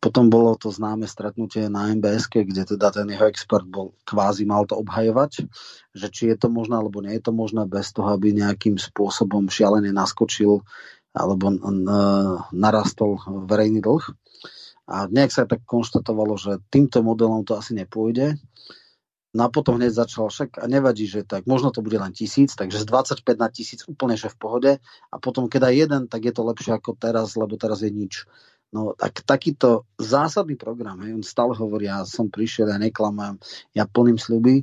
Potom 0.00 0.32
bolo 0.32 0.56
to 0.56 0.72
známe 0.72 1.04
stretnutie 1.04 1.68
na 1.68 1.92
MBS, 1.92 2.32
kde 2.32 2.64
teda 2.64 2.92
ten 2.92 3.08
jeho 3.12 3.28
expert 3.28 3.68
bol 3.68 3.92
kvázi 4.08 4.48
mal 4.48 4.64
to 4.64 4.76
obhajovať, 4.80 5.44
že 5.92 6.06
či 6.08 6.32
je 6.32 6.36
to 6.40 6.48
možné 6.48 6.80
alebo 6.80 7.04
nie 7.04 7.16
je 7.16 7.28
to 7.28 7.32
možné 7.32 7.68
bez 7.68 7.92
toho, 7.92 8.12
aby 8.12 8.32
nejakým 8.32 8.80
spôsobom 8.80 9.52
šialene 9.52 9.92
naskočil 9.92 10.64
alebo 11.14 11.54
narastol 12.50 13.22
verejný 13.46 13.84
dlh. 13.84 14.04
A 14.84 15.08
nejak 15.08 15.32
sa 15.32 15.48
tak 15.48 15.64
konštatovalo, 15.64 16.36
že 16.36 16.60
týmto 16.68 17.00
modelom 17.00 17.44
to 17.44 17.56
asi 17.56 17.72
nepôjde. 17.72 18.36
No 19.34 19.46
a 19.46 19.48
potom 19.50 19.82
hneď 19.82 20.06
začal 20.06 20.30
však 20.30 20.62
a 20.62 20.70
nevadí, 20.70 21.10
že 21.10 21.26
tak 21.26 21.50
možno 21.50 21.74
to 21.74 21.82
bude 21.82 21.98
len 21.98 22.14
tisíc, 22.14 22.54
takže 22.54 22.78
z 22.78 22.86
25 22.86 23.34
na 23.34 23.50
tisíc 23.50 23.82
úplne 23.90 24.14
že 24.14 24.30
v 24.30 24.38
pohode 24.38 24.72
a 25.10 25.16
potom 25.18 25.50
keď 25.50 25.74
aj 25.74 25.74
jeden, 25.74 26.02
tak 26.06 26.22
je 26.22 26.30
to 26.30 26.46
lepšie 26.46 26.78
ako 26.78 26.94
teraz, 26.94 27.34
lebo 27.34 27.58
teraz 27.58 27.82
je 27.82 27.90
nič. 27.90 28.30
No 28.70 28.94
tak 28.94 29.26
takýto 29.26 29.90
zásadný 29.98 30.54
program, 30.54 31.02
hej, 31.02 31.18
on 31.18 31.26
stále 31.26 31.54
hovorí, 31.58 31.90
ja 31.90 32.06
som 32.06 32.30
prišiel, 32.30 32.70
ja 32.70 32.78
neklamám, 32.78 33.42
ja 33.74 33.90
plným 33.90 34.18
sľuby. 34.18 34.62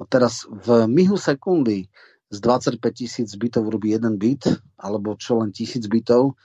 A 0.00 0.04
teraz 0.04 0.44
v 0.48 0.84
mihu 0.84 1.16
sekundy 1.16 1.88
z 2.28 2.38
25 2.40 2.80
tisíc 2.92 3.28
bytov 3.36 3.72
robí 3.72 3.96
jeden 3.96 4.20
byt, 4.20 4.48
alebo 4.76 5.16
čo 5.16 5.40
len 5.40 5.52
tisíc 5.52 5.88
bytov 5.88 6.36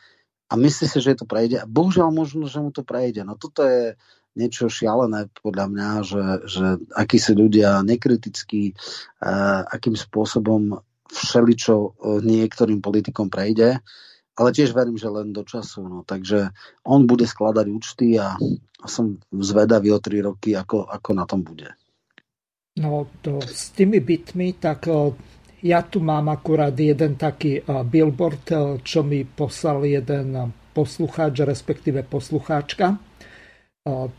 a 0.46 0.54
myslí 0.54 0.86
si, 0.86 1.00
že 1.02 1.18
to 1.18 1.26
prejde. 1.26 1.62
A 1.62 1.70
bohužiaľ 1.70 2.14
možno, 2.14 2.46
že 2.46 2.62
mu 2.62 2.70
to 2.70 2.86
prejde. 2.86 3.26
No 3.26 3.34
toto 3.34 3.66
je 3.66 3.98
niečo 4.36 4.70
šialené 4.70 5.32
podľa 5.42 5.66
mňa, 5.72 5.90
že, 6.04 6.24
že 6.46 6.66
akí 6.94 7.18
si 7.18 7.34
ľudia 7.34 7.82
nekritickí, 7.82 8.76
uh, 8.76 9.64
akým 9.66 9.96
spôsobom 9.96 10.84
všeličo 11.10 11.76
uh, 11.76 11.92
niektorým 12.20 12.84
politikom 12.84 13.32
prejde, 13.32 13.80
ale 14.36 14.50
tiež 14.52 14.76
verím, 14.76 15.00
že 15.00 15.08
len 15.08 15.32
do 15.32 15.48
času. 15.48 15.88
No. 15.88 16.00
Takže 16.04 16.52
on 16.84 17.08
bude 17.08 17.24
skladať 17.24 17.66
účty 17.72 18.20
a, 18.20 18.36
a 18.84 18.86
som 18.86 19.18
zvedavý 19.32 19.96
o 19.96 20.04
tri 20.04 20.20
roky, 20.20 20.54
ako, 20.54 20.84
ako 20.84 21.10
na 21.16 21.24
tom 21.24 21.42
bude. 21.42 21.72
No 22.76 23.08
to 23.24 23.40
s 23.40 23.72
tými 23.72 24.04
bytmi, 24.04 24.60
tak 24.60 24.92
ja 25.66 25.82
tu 25.82 25.98
mám 25.98 26.30
akurát 26.30 26.78
jeden 26.78 27.18
taký 27.18 27.66
billboard, 27.66 28.46
čo 28.86 29.02
mi 29.02 29.26
poslal 29.26 29.82
jeden 29.90 30.54
poslucháč, 30.78 31.42
respektíve 31.42 32.06
poslucháčka. 32.06 33.02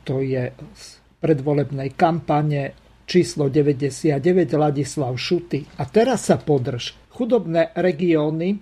To 0.02 0.14
je 0.18 0.50
z 0.50 0.84
predvolebnej 1.22 1.94
kampane 1.94 2.74
číslo 3.06 3.46
99 3.46 4.18
Ladislav 4.58 5.14
Šuty. 5.14 5.78
A 5.78 5.86
teraz 5.86 6.26
sa 6.26 6.42
podrž. 6.42 6.98
Chudobné 7.14 7.70
regióny, 7.78 8.58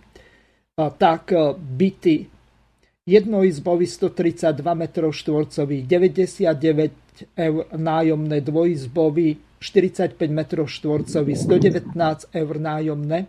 tak 0.76 1.32
byty 1.56 2.28
jednoizbový 3.08 3.86
132 3.88 4.60
m 4.60 4.82
štvorcových, 4.92 5.84
99 5.88 7.03
eur 7.38 7.70
nájomné 7.70 8.40
dvojizbový 8.42 9.60
45 9.60 10.20
m 10.20 10.40
štvorcový, 10.44 11.32
119 11.36 11.96
eur 12.36 12.54
nájomné. 12.60 13.18
E, 13.24 13.26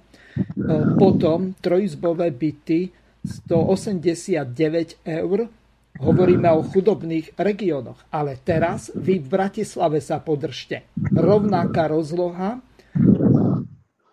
potom 0.99 1.55
trojizbové 1.63 2.31
byty 2.31 2.91
189 3.23 4.99
eur. 5.07 5.47
Hovoríme 5.95 6.51
o 6.51 6.59
chudobných 6.59 7.39
regiónoch. 7.39 8.03
Ale 8.11 8.35
teraz 8.43 8.91
vy 8.91 9.23
v 9.23 9.27
Bratislave 9.31 10.03
sa 10.03 10.19
podržte. 10.19 10.83
Rovnaká 11.15 11.87
rozloha, 11.87 12.59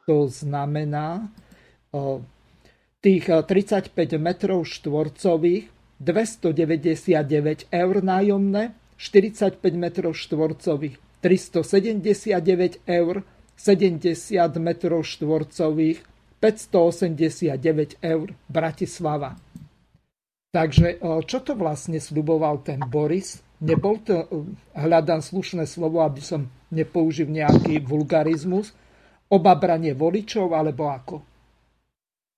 to 0.07 0.31
znamená 0.31 1.27
e, 1.91 2.23
tých 3.03 3.27
35 3.27 3.91
m 4.15 4.29
štvorcových 4.63 5.65
299 5.99 7.67
eur 7.71 7.97
nájomné, 8.03 8.75
45 9.03 9.59
m 9.59 9.87
štvorcových 10.15 10.95
379 11.19 12.87
eur, 12.87 13.27
70 13.59 14.63
m 14.63 14.69
štvorcových, 15.03 15.99
589 16.39 17.99
eur 17.99 18.27
Bratislava. 18.47 19.35
Takže 20.55 21.03
čo 21.27 21.39
to 21.43 21.59
vlastne 21.59 21.99
sluboval 21.99 22.63
ten 22.63 22.79
Boris? 22.87 23.43
Nebol 23.63 24.03
to, 24.03 24.27
hľadám 24.75 25.23
slušné 25.23 25.67
slovo, 25.71 26.03
aby 26.03 26.19
som 26.19 26.51
nepoužil 26.75 27.31
nejaký 27.31 27.79
vulgarizmus, 27.83 28.75
obabranie 29.31 29.95
voličov, 29.95 30.51
alebo 30.51 30.91
ako? 30.91 31.17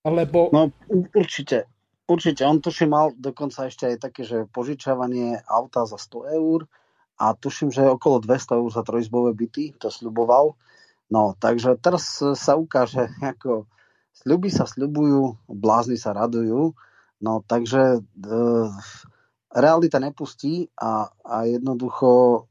Lebo... 0.05 0.53
No 0.53 0.69
určite, 1.17 1.65
určite. 2.09 2.45
On 2.45 2.61
tuším 2.61 2.91
mal 2.91 3.07
dokonca 3.17 3.69
ešte 3.69 3.91
aj 3.91 3.97
také, 4.01 4.23
že 4.25 4.49
požičavanie 4.51 5.41
auta 5.49 5.89
za 5.89 5.97
100 5.97 6.37
eur, 6.39 6.69
a 7.15 7.35
tuším, 7.35 7.71
že 7.71 7.87
okolo 7.87 8.19
200 8.19 8.59
eur 8.59 8.71
za 8.75 8.83
trojizbové 8.83 9.31
byty, 9.35 9.79
to 9.79 9.91
sľuboval. 9.91 10.59
No, 11.11 11.39
takže 11.39 11.79
teraz 11.79 12.19
sa 12.19 12.53
ukáže, 12.59 13.07
ako 13.39 13.71
sľuby 14.15 14.51
sa 14.51 14.67
sľubujú, 14.67 15.47
blázni 15.47 15.99
sa 15.99 16.15
radujú, 16.15 16.75
no 17.23 17.33
takže 17.47 17.99
e, 17.99 18.37
realita 19.55 20.03
nepustí 20.03 20.71
a, 20.75 21.11
a 21.23 21.47
jednoducho 21.47 22.45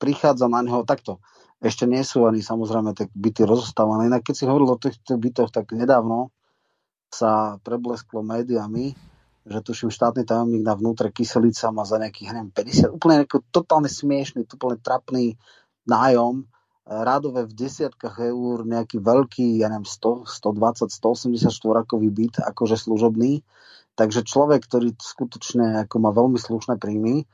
prichádza 0.00 0.48
na 0.48 0.64
neho 0.64 0.86
takto. 0.88 1.20
Ešte 1.58 1.90
nie 1.90 2.06
sú 2.06 2.22
ani 2.22 2.38
samozrejme 2.38 2.94
tie 2.94 3.10
byty 3.10 3.42
rozostávané. 3.42 4.06
Inak 4.06 4.30
keď 4.30 4.34
si 4.38 4.46
hovoril 4.46 4.70
o 4.70 4.78
týchto 4.78 5.18
bytoch, 5.18 5.50
tak 5.50 5.74
nedávno 5.74 6.30
sa 7.08 7.56
preblesklo 7.64 8.20
médiami, 8.20 8.92
že 9.48 9.64
tuším 9.64 9.88
štátny 9.88 10.28
tajomník 10.28 10.60
na 10.60 10.76
vnútre 10.76 11.08
Kyselica 11.08 11.72
má 11.72 11.88
za 11.88 11.96
nejakých, 11.96 12.36
neviem, 12.36 12.52
50, 12.52 12.92
úplne 12.92 13.24
nejaký 13.24 13.40
totálne 13.48 13.88
smiešný, 13.88 14.44
úplne 14.44 14.76
trapný 14.76 15.40
nájom, 15.88 16.44
e, 16.44 16.46
rádové 16.84 17.48
v 17.48 17.56
desiatkách 17.56 18.28
eur, 18.28 18.68
nejaký 18.68 19.00
veľký, 19.00 19.64
ja 19.64 19.72
neviem, 19.72 19.88
100, 19.88 20.28
120, 20.28 20.92
180 20.92 21.48
štvorakový 21.48 22.08
byt, 22.12 22.34
akože 22.44 22.76
služobný. 22.76 23.40
Takže 23.96 24.22
človek, 24.22 24.68
ktorý 24.68 24.94
skutočne 24.94 25.88
ako 25.88 25.96
má 25.98 26.12
veľmi 26.12 26.38
slušné 26.38 26.76
príjmy, 26.76 27.24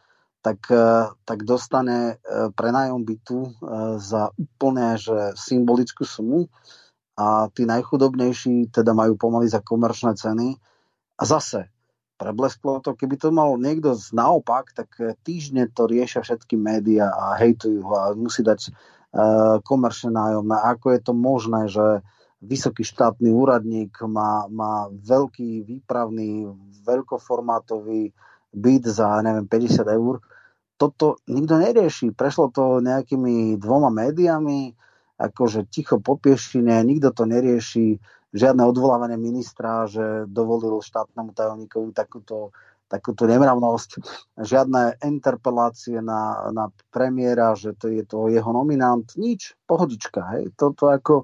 tak, 0.41 0.71
e, 0.71 1.11
tak 1.27 1.43
dostane 1.43 2.15
e, 2.23 2.55
prenájom 2.55 3.03
bytu 3.03 3.59
za 3.99 4.31
úplne 4.39 4.95
že 5.03 5.35
symbolickú 5.35 6.07
sumu 6.07 6.47
a 7.15 7.47
tí 7.55 7.63
najchudobnejší 7.63 8.75
teda 8.75 8.91
majú 8.91 9.15
pomaly 9.15 9.47
za 9.47 9.63
komerčné 9.63 10.19
ceny. 10.19 10.59
A 11.15 11.23
zase, 11.23 11.71
preblesklo 12.19 12.83
to. 12.83 12.99
Keby 12.99 13.19
to 13.19 13.31
mal 13.31 13.55
niekto 13.55 13.95
naopak, 14.15 14.75
tak 14.75 14.91
eh, 14.99 15.15
týždne 15.23 15.71
to 15.71 15.87
riešia 15.87 16.23
všetky 16.23 16.59
médiá 16.59 17.11
a 17.11 17.39
hejtujú 17.39 17.81
ho 17.87 17.95
a 17.95 18.05
musí 18.15 18.43
dať 18.43 18.71
uh, 18.71 19.59
komerčné 19.63 20.11
nájomné. 20.11 20.57
Ako 20.75 20.95
je 20.95 21.01
to 21.03 21.13
možné, 21.15 21.71
že 21.71 22.03
vysoký 22.45 22.85
štátny 22.85 23.31
úradník 23.33 23.95
má, 24.05 24.51
má 24.53 24.91
veľký 24.91 25.65
výpravný, 25.65 26.51
veľkoformátový 26.85 28.13
byt 28.55 28.85
za, 28.87 29.23
neviem, 29.25 29.49
50 29.49 29.87
eur. 29.89 30.21
Toto 30.75 31.19
nikto 31.31 31.57
nerieši. 31.57 32.13
Prešlo 32.13 32.53
to 32.53 32.85
nejakými 32.85 33.57
dvoma 33.57 33.89
médiami, 33.89 34.75
akože 35.19 35.71
ticho 35.71 36.03
po 36.03 36.19
piešine, 36.19 36.83
nikto 36.83 37.15
to 37.15 37.25
nerieši, 37.29 37.99
žiadne 38.35 38.67
odvolávanie 38.67 39.15
ministra, 39.15 39.87
že 39.87 40.27
dovolil 40.27 40.83
štátnemu 40.83 41.31
tajomníkovi 41.31 41.95
takúto, 41.95 42.51
takúto 42.91 43.31
nemravnosť, 43.31 44.03
žiadne 44.43 44.99
interpelácie 45.07 46.03
na, 46.03 46.51
na 46.51 46.75
premiéra, 46.91 47.55
že 47.55 47.79
to 47.79 47.87
je 47.87 48.03
to 48.03 48.27
jeho 48.27 48.51
nominant, 48.51 49.07
nič, 49.15 49.55
pohodička. 49.71 50.35
Hej. 50.35 50.51
Toto 50.59 50.91
ako, 50.91 51.23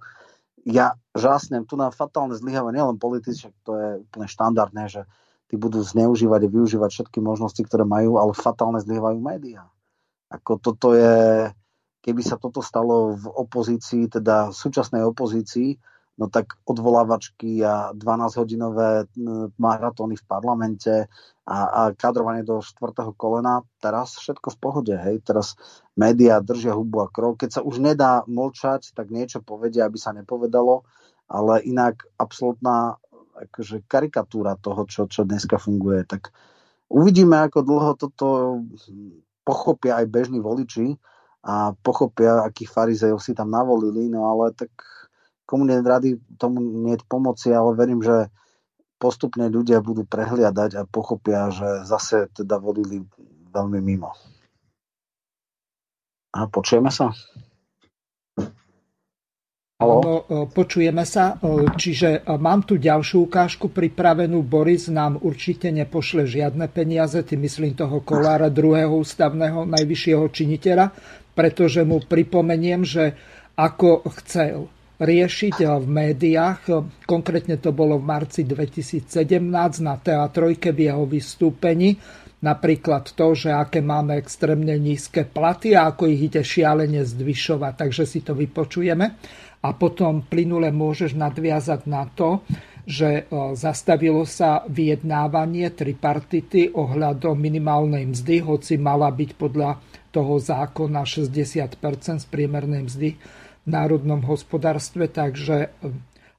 ja 0.62 0.94
žásnem 1.18 1.66
tu 1.66 1.74
na 1.74 1.90
fatálne 1.90 2.38
zlyhávanie, 2.38 2.78
nielen 2.78 3.02
politici, 3.02 3.50
to 3.66 3.74
je 3.74 3.88
úplne 4.06 4.26
štandardné, 4.30 4.84
že 4.86 5.02
tí 5.50 5.58
budú 5.58 5.82
zneužívať 5.82 6.46
a 6.46 6.52
využívať 6.54 6.90
všetky 6.94 7.18
možnosti, 7.18 7.58
ktoré 7.66 7.82
majú, 7.82 8.22
ale 8.22 8.38
fatálne 8.38 8.78
zlyhávajú 8.78 9.18
médiá. 9.18 9.66
Ako 10.30 10.62
toto 10.62 10.94
je, 10.94 11.50
keby 12.00 12.22
sa 12.24 12.40
toto 12.40 12.64
stalo 12.64 13.16
v 13.16 13.24
opozícii, 13.28 14.08
teda 14.08 14.50
súčasnej 14.52 15.04
opozícii, 15.04 15.76
no 16.20 16.28
tak 16.28 16.60
odvolávačky 16.68 17.64
a 17.64 17.96
12-hodinové 17.96 19.08
maratóny 19.56 20.20
v 20.20 20.24
parlamente 20.28 21.08
a, 21.48 21.58
a 21.64 21.80
kadrovanie 21.96 22.44
do 22.44 22.60
štvrtého 22.60 23.16
kolena, 23.16 23.64
teraz 23.80 24.20
všetko 24.20 24.52
v 24.52 24.58
pohode, 24.60 24.94
hej, 25.00 25.24
teraz 25.24 25.56
médiá 25.96 26.44
držia 26.44 26.76
hubu 26.76 27.00
a 27.04 27.08
krov, 27.08 27.40
keď 27.40 27.60
sa 27.60 27.62
už 27.64 27.80
nedá 27.80 28.20
mlčať, 28.28 28.92
tak 28.92 29.08
niečo 29.08 29.40
povedia, 29.40 29.88
aby 29.88 29.96
sa 29.96 30.12
nepovedalo, 30.12 30.84
ale 31.32 31.64
inak 31.64 32.04
absolútna 32.20 33.00
akože 33.48 33.88
karikatúra 33.88 34.60
toho, 34.60 34.84
čo, 34.84 35.08
čo 35.08 35.24
dneska 35.24 35.56
funguje, 35.56 36.04
tak 36.04 36.36
uvidíme, 36.92 37.48
ako 37.48 37.58
dlho 37.64 37.92
toto 37.96 38.26
pochopia 39.40 40.04
aj 40.04 40.06
bežní 40.12 40.44
voliči 40.44 41.00
a 41.40 41.72
pochopia, 41.80 42.44
akých 42.44 42.68
farizejov 42.68 43.20
si 43.20 43.32
tam 43.32 43.48
navolili, 43.48 44.12
no 44.12 44.28
ale 44.28 44.52
tak 44.52 44.70
komunitné 45.48 45.82
rady 45.82 46.10
tomu 46.36 46.60
nie 46.60 46.94
je 46.94 47.04
pomoci, 47.08 47.50
ale 47.50 47.72
verím, 47.74 48.04
že 48.04 48.28
postupne 49.00 49.48
ľudia 49.48 49.80
budú 49.80 50.04
prehliadať 50.04 50.76
a 50.76 50.82
pochopia, 50.84 51.48
že 51.48 51.88
zase 51.88 52.28
teda 52.36 52.60
volili 52.60 53.00
veľmi 53.50 53.80
mimo. 53.80 54.12
A 56.30 56.46
počujeme 56.46 56.92
sa? 56.92 57.10
Halo? 59.80 59.98
E, 60.04 60.44
počujeme 60.52 61.08
sa. 61.08 61.40
E, 61.40 61.72
čiže 61.72 62.20
e, 62.20 62.36
mám 62.36 62.68
tu 62.68 62.76
ďalšiu 62.76 63.24
ukážku 63.24 63.72
pripravenú. 63.72 64.44
Boris 64.44 64.92
nám 64.92 65.16
určite 65.24 65.72
nepošle 65.72 66.28
žiadne 66.28 66.68
peniaze, 66.68 67.24
tým 67.24 67.48
myslím 67.48 67.72
toho 67.72 68.04
Kolára, 68.04 68.52
druhého 68.52 68.92
ústavného 69.00 69.64
najvyššieho 69.64 70.24
činiteľa, 70.28 70.92
pretože 71.40 71.80
mu 71.88 72.04
pripomeniem, 72.04 72.84
že 72.84 73.16
ako 73.56 74.04
chcel 74.20 74.68
riešiť 75.00 75.64
v 75.64 75.86
médiách. 75.88 76.68
Konkrétne 77.08 77.56
to 77.56 77.72
bolo 77.72 77.96
v 77.96 78.04
marci 78.04 78.44
2017 78.44 79.08
na 79.80 79.96
teatrojke 79.96 80.76
v 80.76 80.92
jeho 80.92 81.08
vystúpení. 81.08 81.96
Napríklad 82.44 83.16
to, 83.16 83.32
že 83.32 83.48
aké 83.56 83.80
máme 83.80 84.20
extrémne 84.20 84.76
nízke 84.76 85.24
platy 85.24 85.72
a 85.72 85.88
ako 85.96 86.12
ich 86.12 86.28
ide 86.28 86.44
šialene 86.44 87.00
zvyšovať. 87.08 87.72
Takže 87.88 88.04
si 88.04 88.20
to 88.20 88.36
vypočujeme. 88.36 89.06
A 89.64 89.68
potom 89.72 90.28
plynule 90.28 90.68
môžeš 90.68 91.16
nadviazať 91.16 91.88
na 91.88 92.04
to, 92.12 92.44
že 92.84 93.24
zastavilo 93.56 94.28
sa 94.28 94.68
vyjednávanie 94.68 95.72
tripartity 95.72 96.76
ohľadom 96.76 97.40
minimálnej 97.40 98.08
mzdy, 98.12 98.44
hoci 98.44 98.76
mala 98.76 99.08
byť 99.08 99.30
podľa 99.40 99.80
toho 100.10 100.42
zákona 100.42 101.06
60% 101.06 101.78
z 102.22 102.26
priemernej 102.26 102.86
mzdy 102.86 103.10
národnom 103.66 104.24
hospodárstve, 104.26 105.06
takže 105.10 105.56
eh, 105.66 105.70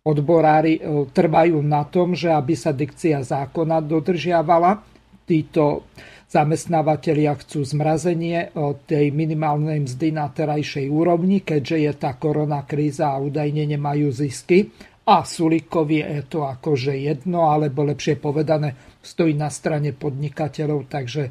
odborári 0.04 0.78
eh, 0.78 1.08
trvajú 1.08 1.60
na 1.64 1.88
tom, 1.88 2.14
že 2.14 2.32
aby 2.32 2.54
sa 2.54 2.76
dikcia 2.76 3.24
zákona 3.24 3.80
dodržiavala. 3.82 4.84
Títo 5.22 5.88
zamestnávateľia 6.28 7.36
chcú 7.40 7.64
zmrazenie 7.64 8.50
eh, 8.50 8.52
tej 8.88 9.16
minimálnej 9.16 9.88
mzdy 9.88 10.08
na 10.12 10.28
terajšej 10.28 10.92
úrovni, 10.92 11.40
keďže 11.42 11.78
je 11.78 11.92
tá 11.96 12.20
korona 12.20 12.68
kríza 12.68 13.16
a 13.16 13.22
údajne 13.22 13.64
nemajú 13.66 14.12
zisky. 14.12 14.72
A 15.02 15.26
Sulikovi 15.26 16.06
je 16.06 16.24
to 16.30 16.46
akože 16.46 16.94
jedno, 16.94 17.50
alebo 17.50 17.82
lepšie 17.82 18.22
povedané, 18.22 18.78
stojí 19.02 19.34
na 19.34 19.50
strane 19.50 19.98
podnikateľov, 19.98 20.86
takže 20.86 21.24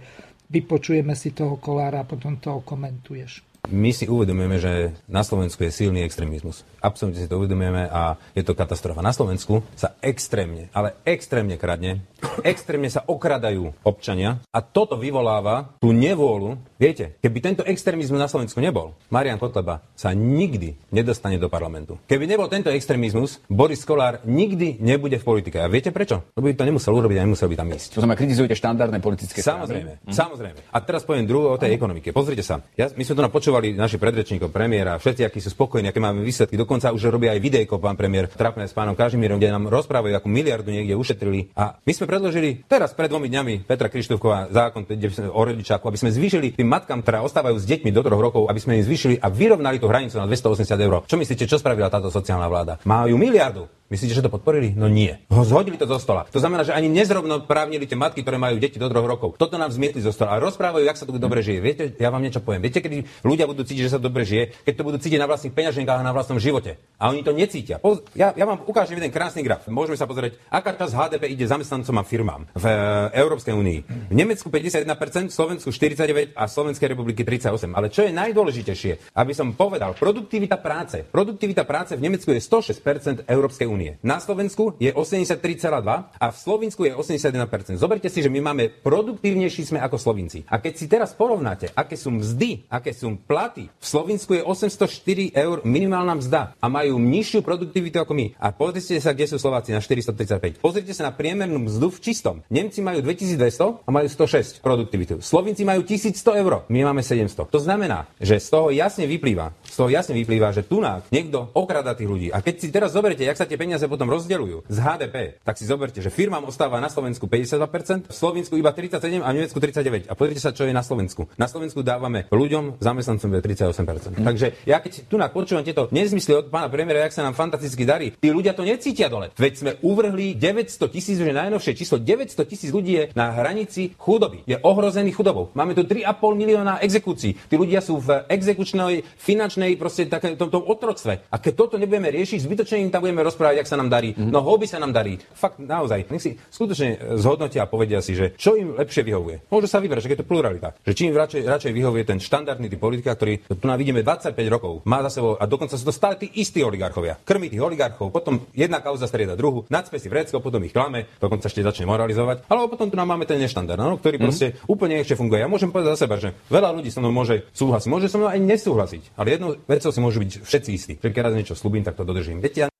vypočujeme 0.50 1.14
si 1.16 1.30
toho 1.30 1.56
kolára 1.56 2.02
a 2.02 2.08
potom 2.08 2.36
to 2.36 2.60
komentuješ 2.60 3.49
my 3.68 3.90
si 3.92 4.08
uvedomujeme, 4.08 4.56
že 4.56 4.72
na 5.04 5.20
Slovensku 5.20 5.60
je 5.66 5.74
silný 5.74 6.00
extrémizmus. 6.00 6.64
Absolutne 6.80 7.20
si 7.20 7.28
to 7.28 7.36
uvedomujeme 7.36 7.84
a 7.92 8.16
je 8.32 8.40
to 8.40 8.56
katastrofa. 8.56 9.04
Na 9.04 9.12
Slovensku 9.12 9.60
sa 9.76 9.92
extrémne, 10.00 10.72
ale 10.72 10.96
extrémne 11.04 11.60
kradne, 11.60 12.00
extrémne 12.40 12.88
sa 12.88 13.04
okradajú 13.04 13.76
občania 13.84 14.40
a 14.48 14.64
toto 14.64 14.96
vyvoláva 14.96 15.76
tú 15.76 15.92
nevôľu. 15.92 16.56
Viete, 16.80 17.20
keby 17.20 17.38
tento 17.44 17.62
extrémizmus 17.68 18.16
na 18.16 18.30
Slovensku 18.30 18.56
nebol, 18.64 18.96
Marian 19.12 19.36
Kotleba 19.36 19.84
sa 19.92 20.16
nikdy 20.16 20.80
nedostane 20.88 21.36
do 21.36 21.52
parlamentu. 21.52 22.00
Keby 22.08 22.24
nebol 22.24 22.48
tento 22.48 22.72
extrémizmus, 22.72 23.44
Boris 23.52 23.84
Kolár 23.84 24.24
nikdy 24.24 24.80
nebude 24.80 25.20
v 25.20 25.24
politike. 25.24 25.60
A 25.60 25.68
viete 25.68 25.92
prečo? 25.92 26.24
Lebo 26.32 26.48
by 26.48 26.56
to 26.56 26.64
nemusel 26.64 26.96
urobiť 26.96 27.20
a 27.20 27.26
nemusel 27.28 27.52
by 27.52 27.56
tam 27.60 27.68
ísť. 27.68 27.98
To 27.98 28.00
znamená, 28.00 28.16
kritizujete 28.16 28.56
štandardné 28.56 28.98
politické 29.04 29.44
Samozrejme, 29.44 29.92
hm. 30.06 30.12
samozrejme. 30.14 30.60
A 30.72 30.78
teraz 30.80 31.04
poviem 31.04 31.28
druhú 31.28 31.52
o 31.52 31.60
tej 31.60 31.76
ekonomike. 31.76 32.14
Pozrite 32.14 32.40
sa. 32.40 32.64
Ja, 32.78 32.88
my 32.92 33.02
sme 33.04 33.14
tu 33.18 33.22
napočúvali 33.50 33.74
naši 33.74 33.98
predrečníkov, 33.98 34.54
premiéra, 34.54 34.94
všetci, 34.94 35.26
akí 35.26 35.42
sú 35.42 35.50
spokojní, 35.50 35.90
aké 35.90 35.98
máme 35.98 36.22
výsledky. 36.22 36.54
Dokonca 36.54 36.94
už 36.94 37.10
robia 37.10 37.34
aj 37.34 37.42
videjko, 37.42 37.82
pán 37.82 37.98
premiér, 37.98 38.30
trapné 38.30 38.70
s 38.70 38.74
pánom 38.74 38.94
Kažimírom, 38.94 39.42
kde 39.42 39.50
nám 39.50 39.66
rozprávajú, 39.66 40.14
akú 40.14 40.30
miliardu 40.30 40.70
niekde 40.70 40.94
ušetrili. 40.94 41.50
A 41.58 41.74
my 41.82 41.90
sme 41.90 42.06
predložili 42.06 42.62
teraz 42.70 42.94
pred 42.94 43.10
dvomi 43.10 43.26
dňami 43.26 43.66
Petra 43.66 43.90
Krištúfková 43.90 44.54
zákon 44.54 44.86
o 45.34 45.40
rodičáku, 45.42 45.82
aby 45.90 45.98
sme 45.98 46.14
zvýšili 46.14 46.54
tým 46.54 46.70
matkám, 46.70 47.02
ktoré 47.02 47.18
ostávajú 47.26 47.58
s 47.58 47.66
deťmi 47.66 47.90
do 47.90 48.06
troch 48.06 48.22
rokov, 48.22 48.46
aby 48.46 48.60
sme 48.62 48.78
im 48.78 48.86
zvýšili 48.86 49.18
a 49.18 49.26
vyrovnali 49.26 49.82
tú 49.82 49.90
hranicu 49.90 50.14
na 50.14 50.30
280 50.30 50.70
eur. 50.78 51.02
Čo 51.10 51.18
myslíte, 51.18 51.50
čo 51.50 51.58
spravila 51.58 51.90
táto 51.90 52.06
sociálna 52.06 52.46
vláda? 52.46 52.78
Majú 52.86 53.18
miliardu. 53.18 53.79
Myslíte, 53.90 54.14
že 54.14 54.22
to 54.22 54.30
podporili? 54.30 54.70
No 54.78 54.86
nie. 54.86 55.18
Ho 55.34 55.42
zhodili 55.42 55.74
to 55.74 55.82
zo 55.82 55.98
stola. 55.98 56.22
To 56.30 56.38
znamená, 56.38 56.62
že 56.62 56.70
ani 56.70 56.86
nezrovnoprávnili 56.86 57.90
tie 57.90 57.98
matky, 57.98 58.22
ktoré 58.22 58.38
majú 58.38 58.62
deti 58.62 58.78
do 58.78 58.86
troch 58.86 59.02
rokov. 59.02 59.34
Toto 59.34 59.58
nám 59.58 59.74
zmietli 59.74 59.98
zo 59.98 60.14
stola. 60.14 60.38
A 60.38 60.38
rozprávajú, 60.38 60.86
jak 60.86 60.94
sa 60.94 61.02
tu 61.02 61.18
dobre 61.18 61.42
žije. 61.42 61.58
Viete, 61.58 61.84
ja 61.98 62.14
vám 62.14 62.22
niečo 62.22 62.38
poviem. 62.38 62.62
Viete, 62.62 62.78
kedy 62.78 63.26
ľudia 63.26 63.50
budú 63.50 63.66
cítiť, 63.66 63.90
že 63.90 63.98
sa 63.98 64.00
dobre 64.00 64.22
žije, 64.22 64.54
keď 64.62 64.74
to 64.78 64.86
budú 64.86 65.02
cítiť 65.02 65.18
na 65.18 65.26
vlastných 65.26 65.50
peňaženkách 65.58 65.98
a 65.98 66.06
na 66.06 66.14
vlastnom 66.14 66.38
živote. 66.38 66.78
A 67.02 67.10
oni 67.10 67.26
to 67.26 67.34
necítia. 67.34 67.82
Ja, 68.14 68.30
ja 68.30 68.44
vám 68.46 68.62
ukážem 68.62 68.94
jeden 68.94 69.10
krásny 69.10 69.42
graf. 69.42 69.66
Môžeme 69.66 69.98
sa 69.98 70.06
pozrieť, 70.06 70.38
aká 70.54 70.70
časť 70.78 70.94
HDP 70.94 71.34
ide 71.34 71.50
zamestnancom 71.50 71.98
a 71.98 72.06
firmám 72.06 72.46
v 72.54 72.64
e, 72.70 72.74
Európskej 73.18 73.58
únii. 73.58 73.78
V 74.06 74.14
Nemecku 74.14 74.54
51%, 74.54 74.86
v 74.86 75.34
Slovensku 75.34 75.74
49% 75.74 76.38
a 76.38 76.46
Slovenskej 76.46 76.94
republiky 76.94 77.26
38%. 77.26 77.74
Ale 77.74 77.90
čo 77.90 78.06
je 78.06 78.14
najdôležitejšie, 78.14 79.18
aby 79.18 79.32
som 79.34 79.50
povedal, 79.50 79.98
produktivita 79.98 80.62
práce. 80.62 81.02
Produktivita 81.02 81.66
práce 81.66 81.98
v 81.98 82.06
Nemecku 82.06 82.30
je 82.30 82.38
106% 82.38 83.26
Európskej 83.26 83.66
únie. 83.66 83.79
Na 84.02 84.18
Slovensku 84.18 84.74
je 84.82 84.90
83,2 84.90 86.18
a 86.18 86.26
v 86.28 86.36
Slovensku 86.36 86.82
je 86.84 86.92
81%. 86.92 87.78
Zoberte 87.78 88.10
si, 88.10 88.20
že 88.20 88.28
my 88.28 88.42
máme 88.42 88.68
produktívnejší 88.82 89.70
sme 89.70 89.78
ako 89.78 89.96
Slovinci. 89.96 90.42
A 90.50 90.58
keď 90.58 90.72
si 90.74 90.90
teraz 90.90 91.14
porovnáte, 91.14 91.70
aké 91.78 91.94
sú 91.94 92.10
mzdy, 92.10 92.66
aké 92.66 92.90
sú 92.90 93.14
platy, 93.14 93.70
v 93.70 93.86
Slovensku 93.86 94.34
je 94.34 94.42
804 94.42 95.30
eur 95.38 95.62
minimálna 95.62 96.18
mzda 96.18 96.58
a 96.58 96.66
majú 96.66 96.98
nižšiu 96.98 97.46
produktivitu 97.46 98.02
ako 98.02 98.12
my. 98.18 98.26
A 98.42 98.50
pozrite 98.50 98.98
sa, 98.98 99.14
kde 99.14 99.30
sú 99.30 99.38
Slováci 99.38 99.70
na 99.70 99.78
435. 99.78 100.58
Pozrite 100.58 100.90
sa 100.90 101.06
na 101.06 101.12
priemernú 101.14 101.62
mzdu 101.70 101.94
v 101.94 101.98
čistom. 102.02 102.42
Nemci 102.50 102.82
majú 102.82 102.98
2200 103.06 103.86
a 103.86 103.88
majú 103.94 104.08
106 104.10 104.58
produktivitu. 104.58 105.22
Slovinci 105.22 105.62
majú 105.62 105.86
1100 105.86 106.42
eur, 106.42 106.66
my 106.66 106.80
máme 106.90 107.06
700. 107.06 107.46
To 107.46 107.60
znamená, 107.62 108.10
že 108.18 108.42
z 108.42 108.48
toho 108.50 108.74
jasne 108.74 109.06
vyplýva, 109.06 109.54
z 109.70 109.76
toho 109.78 109.86
jasne 109.86 110.18
vyplýva, 110.18 110.50
že 110.50 110.66
tu 110.66 110.80
niekto 111.12 111.52
okrada 111.52 111.94
tých 111.94 112.10
ľudí. 112.10 112.28
A 112.32 112.40
keď 112.40 112.54
si 112.56 112.72
teraz 112.72 112.96
zoberiete, 112.96 113.22
jak 113.22 113.36
sa 113.36 113.46
tie 113.46 113.54
peniaze 113.54 113.69
potom 113.90 114.08
rozdeľujú, 114.10 114.66
z 114.66 114.78
HDP, 114.80 115.38
tak 115.44 115.54
si 115.60 115.68
zoberte, 115.68 116.00
že 116.00 116.10
firmám 116.10 116.48
ostáva 116.48 116.80
na 116.80 116.88
Slovensku 116.88 117.28
52%, 117.28 118.10
v 118.10 118.14
Slovensku 118.14 118.54
iba 118.56 118.72
37% 118.72 119.22
a 119.22 119.28
v 119.30 119.34
Nemecku 119.36 119.58
39%. 119.60 120.10
A 120.10 120.14
pozrite 120.16 120.40
sa, 120.40 120.50
čo 120.50 120.64
je 120.66 120.72
na 120.74 120.82
Slovensku. 120.82 121.28
Na 121.36 121.46
Slovensku 121.46 121.84
dávame 121.84 122.26
ľuďom, 122.32 122.80
zamestnancom 122.80 123.38
38%. 123.38 124.18
Mm. 124.18 124.26
Takže 124.26 124.46
ja 124.64 124.80
keď 124.80 125.06
tu 125.06 125.16
počúvam 125.30 125.62
tieto 125.62 125.86
nezmysly 125.92 126.32
od 126.32 126.46
pána 126.48 126.72
premiéra, 126.72 127.04
jak 127.06 127.14
sa 127.14 127.22
nám 127.26 127.36
fantasticky 127.36 127.84
darí, 127.84 128.16
tí 128.16 128.32
ľudia 128.32 128.56
to 128.56 128.64
necítia 128.64 129.12
dole. 129.12 129.30
Veď 129.36 129.52
sme 129.60 129.72
uvrhli 129.84 130.34
900 130.34 130.80
tisíc, 130.88 131.20
že 131.20 131.30
najnovšie 131.30 131.76
číslo 131.76 132.00
900 132.00 132.40
tisíc 132.48 132.70
ľudí 132.72 132.92
je 132.96 133.04
na 133.12 133.36
hranici 133.36 133.92
chudoby. 134.00 134.42
Je 134.48 134.56
ohrozený 134.62 135.12
chudobou. 135.12 135.52
Máme 135.52 135.76
tu 135.76 135.84
3,5 135.84 136.16
milióna 136.38 136.80
exekúcií. 136.80 137.36
Tí 137.36 137.54
ľudia 137.58 137.84
sú 137.84 138.00
v 138.00 138.24
exekučnej, 138.30 139.04
finančnej, 139.20 139.76
proste 139.76 140.08
takom 140.08 140.38
tom, 140.38 140.48
tom 140.48 140.64
otroctve. 140.64 141.26
A 141.28 141.36
keď 141.36 141.52
toto 141.66 141.74
nebudeme 141.76 142.08
riešiť, 142.08 142.40
zbytočne 142.40 142.86
im 142.86 142.90
tam 142.92 143.04
budeme 143.04 143.20
rozprávať, 143.20 143.59
jak 143.60 143.68
sa 143.70 143.76
nám 143.78 143.92
darí. 143.92 144.16
Mm-hmm. 144.16 144.32
No 144.32 144.40
hobby 144.40 144.66
sa 144.66 144.80
nám 144.80 144.96
darí. 144.96 145.20
Fakt 145.36 145.60
naozaj. 145.60 146.08
Nech 146.08 146.24
si 146.24 146.30
skutočne 146.36 147.20
zhodnotia 147.20 147.64
a 147.64 147.70
povedia 147.70 148.00
si, 148.00 148.16
že 148.16 148.32
čo 148.34 148.56
im 148.56 148.74
lepšie 148.74 149.04
vyhovuje. 149.04 149.52
Môžu 149.52 149.68
sa 149.68 149.78
vybrať, 149.78 150.02
že 150.04 150.10
je 150.16 150.20
to 150.20 150.26
pluralita. 150.26 150.72
Že 150.82 150.92
čím 150.96 151.12
radšej, 151.12 151.42
radšej 151.44 151.72
vyhovuje 151.76 152.02
ten 152.08 152.18
štandardný 152.18 152.66
typ 152.72 152.80
politika, 152.80 153.14
ktorý 153.14 153.44
tu 153.46 153.64
nám 153.68 153.76
vidíme 153.76 154.00
25 154.00 154.34
rokov, 154.48 154.72
má 154.88 155.04
za 155.06 155.20
sebou 155.20 155.36
a 155.36 155.44
dokonca 155.44 155.76
sú 155.76 155.84
to 155.84 155.94
stále 155.94 156.16
tí 156.16 156.26
istí 156.40 156.64
oligarchovia. 156.64 157.20
Krmí 157.20 157.52
tých 157.52 157.60
oligarchov, 157.60 158.08
potom 158.10 158.48
jedna 158.56 158.80
kauza 158.80 159.04
strieda 159.04 159.36
druhú, 159.36 159.68
nadspe 159.68 160.00
si 160.00 160.08
vrecko, 160.08 160.40
potom 160.40 160.64
ich 160.64 160.72
klame, 160.72 161.10
dokonca 161.20 161.46
ešte 161.46 161.60
začne 161.60 161.84
moralizovať. 161.84 162.48
Alebo 162.48 162.72
potom 162.72 162.88
tu 162.88 162.96
nám 162.96 163.10
máme 163.10 163.28
ten 163.28 163.38
neštandard, 163.42 163.76
no, 163.76 164.00
ktorý 164.00 164.16
mm-hmm. 164.16 164.26
proste 164.26 164.46
úplne 164.70 165.02
ešte 165.02 165.18
funguje. 165.18 165.42
Ja 165.42 165.50
môžem 165.50 165.68
povedať 165.68 165.98
za 165.98 166.06
seba, 166.06 166.16
že 166.16 166.32
veľa 166.48 166.72
ľudí 166.72 166.88
so 166.88 167.02
mnou 167.02 167.12
môže 167.12 167.44
súhlasiť, 167.52 167.88
môže 167.90 168.08
so 168.08 168.16
mnou 168.16 168.30
aj 168.30 168.40
nesúhlasiť, 168.40 169.02
ale 169.18 169.36
jednou 169.36 169.50
vecou 169.66 169.90
si 169.90 170.00
môžu 170.00 170.18
byť 170.22 170.30
všetci 170.46 170.70
istí. 170.70 170.92
Keď 170.96 171.20
raz 171.20 171.34
niečo 171.36 171.58
slúbim, 171.58 171.84
tak 171.84 171.98
to 171.98 172.06
dodržím. 172.06 172.40
Viete, 172.40 172.70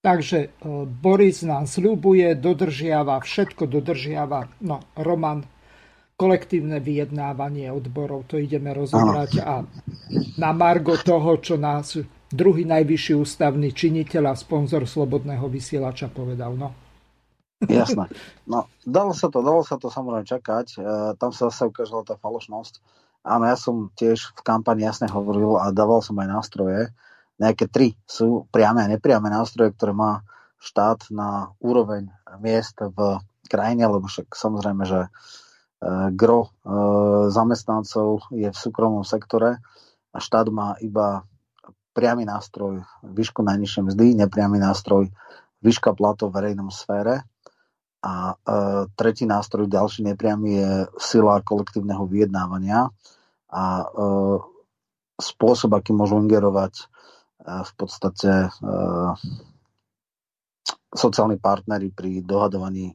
Takže 0.00 0.38
e, 0.40 0.48
Boris 0.88 1.44
nám 1.44 1.68
sľubuje, 1.68 2.32
dodržiava, 2.40 3.20
všetko 3.20 3.68
dodržiava. 3.68 4.48
No, 4.64 4.80
Roman, 4.96 5.44
kolektívne 6.16 6.80
vyjednávanie 6.80 7.68
odborov, 7.68 8.28
to 8.28 8.40
ideme 8.40 8.72
rozobrať 8.72 9.40
a 9.40 9.64
na 10.36 10.50
margo 10.52 10.96
toho, 11.00 11.36
čo 11.40 11.60
nás 11.60 12.00
druhý 12.32 12.64
najvyšší 12.64 13.12
ústavný 13.16 13.72
činiteľ 13.72 14.32
a 14.32 14.34
sponzor 14.36 14.88
Slobodného 14.88 15.44
vysielača 15.48 16.08
povedal. 16.08 16.56
No. 16.56 16.72
Jasné. 17.68 18.08
No, 18.48 18.72
dalo 18.88 19.12
sa 19.12 19.28
to, 19.28 19.44
dalo 19.44 19.60
sa 19.60 19.76
to 19.76 19.92
samozrejme 19.92 20.24
čakať. 20.24 20.66
E, 20.76 20.76
tam 21.20 21.28
sa 21.36 21.52
zase 21.52 21.68
ukázala 21.68 22.08
tá 22.08 22.16
falošnosť. 22.16 22.80
Áno, 23.20 23.44
ja 23.44 23.56
som 23.56 23.92
tiež 24.00 24.32
v 24.32 24.40
kampani 24.40 24.88
jasne 24.88 25.04
hovoril 25.12 25.60
a 25.60 25.68
dával 25.76 26.00
som 26.00 26.16
aj 26.16 26.28
nástroje, 26.40 26.88
nejaké 27.40 27.72
tri 27.72 27.96
sú 28.04 28.44
priame 28.52 28.84
a 28.84 28.90
nepriame 28.92 29.32
nástroje, 29.32 29.72
ktoré 29.72 29.96
má 29.96 30.20
štát 30.60 31.08
na 31.08 31.56
úroveň 31.56 32.12
miest 32.44 32.76
v 32.76 33.16
krajine, 33.48 33.88
lebo 33.88 34.06
však 34.06 34.36
samozrejme, 34.36 34.84
že 34.84 35.00
e, 35.00 35.08
gro 36.12 36.46
e, 36.46 36.48
zamestnancov 37.32 38.28
je 38.30 38.52
v 38.52 38.58
súkromnom 38.60 39.02
sektore 39.02 39.58
a 40.12 40.18
štát 40.20 40.52
má 40.52 40.76
iba 40.84 41.24
priamy 41.96 42.28
nástroj 42.28 42.84
výšku 43.02 43.40
najnižšej 43.40 43.82
mzdy, 43.88 44.06
nepriamy 44.20 44.60
nástroj 44.60 45.08
výška 45.64 45.96
platov 45.96 46.30
v 46.30 46.44
verejnom 46.44 46.68
sfére 46.68 47.24
a 48.04 48.36
e, 48.36 48.54
tretí 49.00 49.24
nástroj, 49.24 49.64
ďalší 49.64 50.04
nepriamy 50.12 50.48
je 50.60 50.72
sila 51.00 51.40
kolektívneho 51.40 52.04
vyjednávania 52.04 52.92
a 53.50 53.82
spôsob, 55.18 55.74
aký 55.74 55.90
môžu 55.90 56.22
ingerovať 56.22 56.86
v 57.50 57.72
podstate 57.74 58.50
sociálni 60.90 61.38
partnery 61.38 61.90
pri 61.90 62.22
dohadovaní 62.22 62.94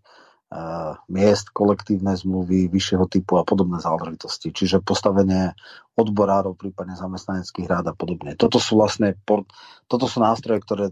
miest, 1.12 1.52
kolektívne 1.52 2.16
zmluvy 2.16 2.72
vyššieho 2.72 3.06
typu 3.12 3.36
a 3.36 3.44
podobné 3.44 3.82
záležitosti. 3.84 4.56
Čiže 4.56 4.80
postavenie 4.80 5.52
odborárov, 6.00 6.56
prípadne 6.56 6.96
zamestnaneckých 6.96 7.68
rád 7.68 7.92
a 7.92 7.96
podobne. 7.98 8.40
Toto 8.40 8.62
sú 8.62 8.80
vlastne 8.80 9.20
toto 9.88 10.06
sú 10.08 10.24
nástroje, 10.24 10.64
ktoré 10.64 10.86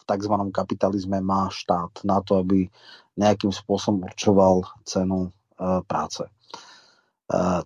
v 0.00 0.04
tzv. 0.08 0.34
kapitalizme 0.50 1.20
má 1.20 1.52
štát 1.52 2.02
na 2.08 2.24
to, 2.24 2.40
aby 2.40 2.72
nejakým 3.20 3.52
spôsobom 3.52 4.08
určoval 4.08 4.64
cenu 4.88 5.30
práce. 5.86 6.24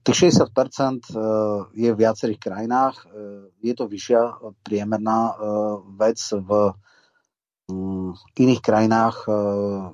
Tých 0.07 0.31
60% 0.31 0.37
e, 0.37 0.39
je 1.75 1.91
v 1.91 1.99
viacerých 1.99 2.39
krajinách. 2.39 3.03
Je 3.59 3.75
to 3.75 3.91
vyššia 3.91 4.55
priemerná 4.63 5.35
vec 5.99 6.23
v 6.33 6.71
iných 8.39 8.63
krajinách 8.63 9.27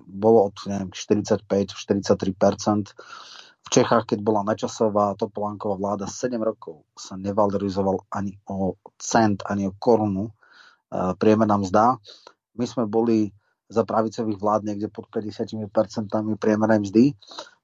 bolo 0.05 0.53
od 0.53 0.57
neviem, 0.69 0.93
45-43%. 0.93 2.93
V 3.63 3.69
Čechách, 3.73 4.05
keď 4.13 4.19
bola 4.21 4.45
načasová 4.45 5.17
Topolánková 5.17 5.81
vláda 5.81 6.05
7 6.05 6.37
rokov, 6.37 6.85
sa 6.93 7.17
nevalorizoval 7.17 8.05
ani 8.13 8.37
o 8.45 8.77
cent, 9.01 9.41
ani 9.49 9.65
o 9.71 9.73
korunu 9.73 10.37
priemerná 10.93 11.57
mzda. 11.57 11.97
My 12.61 12.69
sme 12.69 12.85
boli 12.85 13.33
za 13.73 13.89
pravicových 13.89 14.37
vlád 14.37 14.69
niekde 14.69 14.93
pod 14.93 15.09
50% 15.09 15.65
priemernej 16.37 16.85
mzdy 16.85 17.17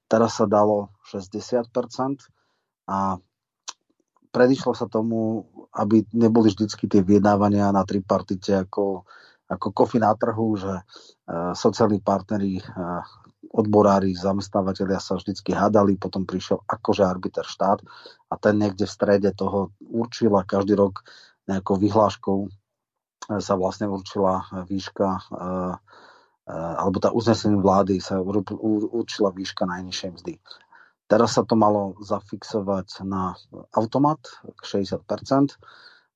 teraz 0.09 0.41
sa 0.41 0.49
dalo 0.49 0.89
60% 1.05 1.69
a 2.89 3.21
predišlo 4.33 4.73
sa 4.73 4.89
tomu, 4.89 5.45
aby 5.77 6.01
neboli 6.17 6.49
vždycky 6.49 6.89
tie 6.89 7.05
vyjednávania 7.05 7.69
na 7.69 7.85
tripartite 7.85 8.65
ako, 8.65 9.05
ako 9.45 9.67
kofi 9.69 10.01
na 10.01 10.13
trhu, 10.17 10.57
že 10.57 10.73
uh, 10.73 11.53
sociálni 11.53 12.01
partneri, 12.01 12.57
uh, 12.57 13.05
odborári, 13.53 14.13
zamestnávateľia 14.17 15.01
sa 15.01 15.17
vždycky 15.17 15.53
hádali, 15.53 15.97
potom 15.97 16.25
prišiel 16.25 16.61
akože 16.65 17.05
arbiter 17.05 17.45
štát 17.45 17.81
a 18.29 18.33
ten 18.37 18.57
niekde 18.57 18.85
v 18.85 18.93
strede 18.93 19.29
toho 19.33 19.73
určil 19.79 20.33
a 20.37 20.45
každý 20.45 20.77
rok 20.77 21.05
nejakou 21.49 21.81
vyhláškou 21.81 22.49
sa 23.29 23.53
vlastne 23.57 23.85
určila 23.89 24.45
výška 24.65 25.09
uh, 25.29 25.77
alebo 26.49 26.97
tá 26.97 27.13
uznesenie 27.13 27.61
vlády 27.61 28.01
sa 28.01 28.17
určila 28.21 29.29
výška 29.29 29.69
najnižšej 29.69 30.09
mzdy. 30.17 30.33
Teraz 31.09 31.37
sa 31.37 31.41
to 31.41 31.57
malo 31.57 31.97
zafixovať 32.05 33.01
na 33.01 33.33
automat 33.73 34.21
60%, 34.61 35.01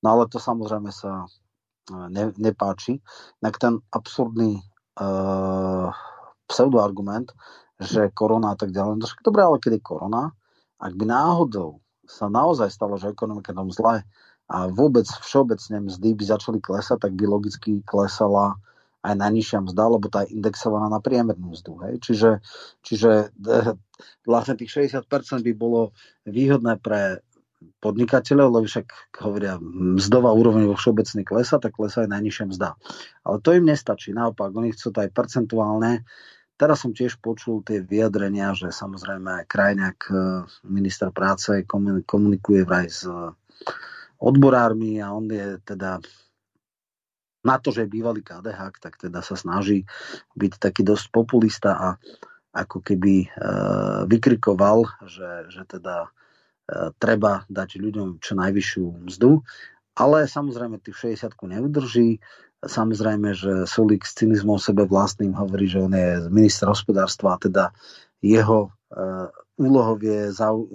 no 0.02 0.08
ale 0.10 0.30
to 0.30 0.38
samozrejme 0.38 0.94
sa 0.94 1.26
eh, 1.26 2.08
ne, 2.14 2.30
nepáči. 2.38 3.02
Tak 3.42 3.58
ten 3.58 3.82
absurdný 3.90 4.62
uh, 5.02 5.90
pseudoargument, 6.46 7.34
že 7.82 8.14
korona 8.14 8.54
a 8.54 8.58
tak 8.58 8.70
ďalej. 8.70 9.02
No 9.02 9.06
dobre, 9.26 9.42
ale 9.42 9.58
keď 9.58 9.82
korona, 9.82 10.30
ak 10.78 10.94
by 10.94 11.06
náhodou 11.10 11.82
sa 12.06 12.30
naozaj 12.30 12.70
stalo, 12.70 12.98
že 13.02 13.10
ekonomika 13.10 13.50
tam 13.56 13.74
zle 13.74 14.06
a 14.46 14.58
vôbec 14.70 15.08
všeobecne 15.08 15.90
mzdy 15.90 16.14
by 16.14 16.24
začali 16.28 16.60
klesať, 16.62 17.10
tak 17.10 17.18
by 17.18 17.26
logicky 17.26 17.82
klesala 17.82 18.62
aj 19.04 19.16
najnižšia 19.20 19.60
mzda, 19.68 19.84
lebo 19.92 20.08
tá 20.08 20.24
je 20.24 20.40
indexovaná 20.40 20.88
na 20.88 21.04
priemernú 21.04 21.52
mzdu. 21.52 21.76
Hej. 21.84 21.94
Čiže, 22.08 22.30
čiže 22.88 23.12
eh, 23.36 23.76
vlastne 24.24 24.56
tých 24.56 24.72
60% 24.88 25.04
by 25.44 25.54
bolo 25.54 25.92
výhodné 26.24 26.80
pre 26.80 27.20
podnikateľov, 27.80 28.60
lebo 28.60 28.66
však 28.68 28.88
hovoria, 29.24 29.56
mzdová 30.00 30.36
úroveň 30.36 30.68
vo 30.68 30.76
všeobecný 30.76 31.24
klesa, 31.24 31.60
tak 31.60 31.76
klesa 31.76 32.04
aj 32.04 32.12
najnižšia 32.12 32.46
mzda. 32.52 32.70
Ale 33.24 33.38
to 33.40 33.56
im 33.56 33.68
nestačí, 33.68 34.12
naopak, 34.12 34.52
oni 34.52 34.76
chcú 34.76 34.92
to 34.92 35.00
aj 35.04 35.12
percentuálne. 35.12 36.04
Teraz 36.60 36.84
som 36.84 36.96
tiež 36.96 37.20
počul 37.20 37.64
tie 37.64 37.84
vyjadrenia, 37.84 38.56
že 38.56 38.72
samozrejme 38.72 39.48
krajňák 39.52 40.00
eh, 40.08 40.18
minister 40.64 41.12
práce 41.12 41.68
komunikuje 42.08 42.64
vraj 42.64 42.88
s 42.88 43.04
odborármi 44.24 45.04
a 45.04 45.12
on 45.12 45.28
je 45.28 45.60
teda 45.68 46.00
na 47.44 47.60
to, 47.60 47.76
že 47.76 47.86
je 47.86 47.94
bývalý 47.94 48.24
KDH, 48.24 48.80
tak 48.80 48.96
teda 48.98 49.20
sa 49.20 49.36
snaží 49.36 49.84
byť 50.40 50.52
taký 50.58 50.82
dosť 50.88 51.06
populista 51.12 51.72
a 51.76 51.90
ako 52.54 52.86
keby 52.86 53.16
e, 53.26 53.28
vykrikoval, 54.08 54.86
že, 55.10 55.52
že 55.52 55.66
teda 55.68 56.08
e, 56.08 56.10
treba 57.02 57.44
dať 57.50 57.82
ľuďom 57.82 58.22
čo 58.22 58.34
najvyššiu 58.38 58.86
mzdu, 59.10 59.42
ale 59.98 60.30
samozrejme 60.30 60.82
tých 60.82 61.18
60 61.20 61.34
neudrží. 61.34 62.22
Samozrejme, 62.64 63.36
že 63.36 63.68
Solík 63.68 64.08
s 64.08 64.16
cynizmom 64.16 64.56
sebe 64.56 64.88
vlastným 64.88 65.36
hovorí, 65.36 65.68
že 65.68 65.84
on 65.84 65.92
je 65.92 66.32
minister 66.32 66.72
hospodárstva 66.72 67.36
a 67.36 67.42
teda 67.42 67.64
jeho 68.24 68.72
e, 68.88 69.00
úlohou 69.60 69.98
je 70.02 70.34
zau, 70.34 70.66
e, 70.66 70.68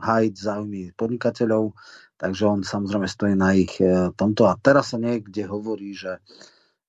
hájiť 0.00 0.34
záujmy 0.36 0.82
podnikateľov, 0.96 1.76
Takže 2.20 2.42
on 2.44 2.60
samozrejme 2.60 3.08
stojí 3.08 3.32
na 3.32 3.56
ich 3.56 3.80
e, 3.80 4.12
tomto. 4.12 4.44
A 4.44 4.52
teraz 4.60 4.92
sa 4.92 5.00
niekde 5.00 5.48
hovorí, 5.48 5.96
že 5.96 6.20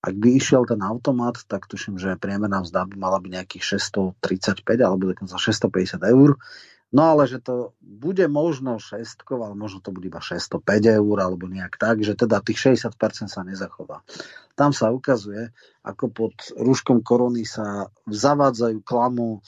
ak 0.04 0.12
by 0.12 0.36
išiel 0.36 0.68
ten 0.68 0.84
automat, 0.84 1.40
tak 1.48 1.72
tuším, 1.72 1.96
že 1.96 2.20
priemerná 2.20 2.60
mzda 2.60 2.84
by 2.84 2.96
mala 3.00 3.24
byť 3.24 3.32
nejakých 3.40 3.64
635 3.80 4.68
alebo 4.84 5.16
dokonca 5.16 5.40
650 5.40 6.04
eur. 6.04 6.36
No 6.92 7.16
ale 7.16 7.24
že 7.24 7.40
to 7.40 7.72
bude 7.80 8.28
možno 8.28 8.76
6, 8.76 9.24
ale 9.32 9.56
možno 9.56 9.80
to 9.80 9.96
bude 9.96 10.12
iba 10.12 10.20
605 10.20 11.00
eur 11.00 11.16
alebo 11.24 11.48
nejak 11.48 11.80
tak, 11.80 12.04
že 12.04 12.20
teda 12.20 12.44
tých 12.44 12.76
60% 12.76 13.32
sa 13.32 13.48
nezachová. 13.48 14.04
Tam 14.60 14.76
sa 14.76 14.92
ukazuje, 14.92 15.56
ako 15.88 16.12
pod 16.12 16.36
rúškom 16.60 17.00
korony 17.00 17.48
sa 17.48 17.88
zavádzajú 18.04 18.84
klamu, 18.84 19.40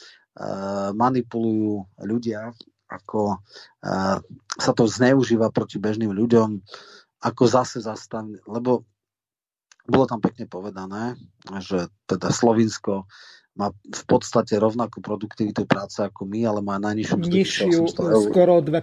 manipulujú 0.98 1.86
ľudia 2.02 2.54
ako 2.94 3.42
uh, 3.42 4.18
sa 4.54 4.72
to 4.78 4.86
zneužíva 4.86 5.50
proti 5.50 5.82
bežným 5.82 6.14
ľuďom, 6.14 6.62
ako 7.26 7.44
zase 7.50 7.82
zastaviť, 7.82 8.46
lebo 8.46 8.86
bolo 9.84 10.06
tam 10.08 10.24
pekne 10.24 10.48
povedané, 10.48 11.20
že 11.60 11.92
teda 12.08 12.32
Slovinsko 12.32 13.10
má 13.54 13.70
v 13.74 14.04
podstate 14.10 14.58
rovnakú 14.58 15.04
produktivitu 15.04 15.68
práce 15.68 16.02
ako 16.02 16.26
my, 16.26 16.42
ale 16.48 16.60
má 16.64 16.80
najnižšiu 16.82 17.18
Nižšiu, 17.20 17.82
skoro 18.32 18.64
2%. 18.64 18.74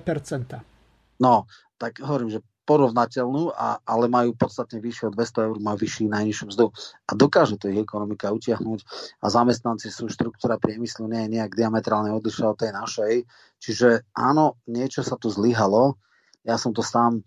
No, 1.21 1.49
tak 1.81 1.99
hovorím, 2.05 2.31
že 2.31 2.45
porovnateľnú, 2.71 3.51
a, 3.51 3.83
ale 3.83 4.07
majú 4.07 4.39
podstatne 4.39 4.79
vyššie 4.79 5.11
od 5.11 5.19
200 5.19 5.47
eur, 5.51 5.57
majú 5.59 5.79
vyšší 5.83 6.07
najnižšiu 6.07 6.45
mzdu 6.55 6.71
a 7.11 7.11
dokáže 7.19 7.59
to 7.59 7.67
ich 7.67 7.83
ekonomika 7.83 8.31
utiahnuť 8.31 8.87
a 9.19 9.27
zamestnanci 9.27 9.91
sú 9.91 10.07
štruktúra 10.07 10.55
priemyslu 10.55 11.11
nie 11.11 11.27
je 11.27 11.33
nejak 11.35 11.59
diametrálne 11.59 12.15
odlišná 12.15 12.55
od 12.55 12.63
tej 12.63 12.71
našej. 12.71 13.13
Čiže 13.59 14.07
áno, 14.15 14.63
niečo 14.71 15.03
sa 15.03 15.19
tu 15.19 15.35
zlyhalo. 15.35 15.99
Ja 16.47 16.55
som 16.55 16.71
to 16.71 16.87
sám 16.87 17.27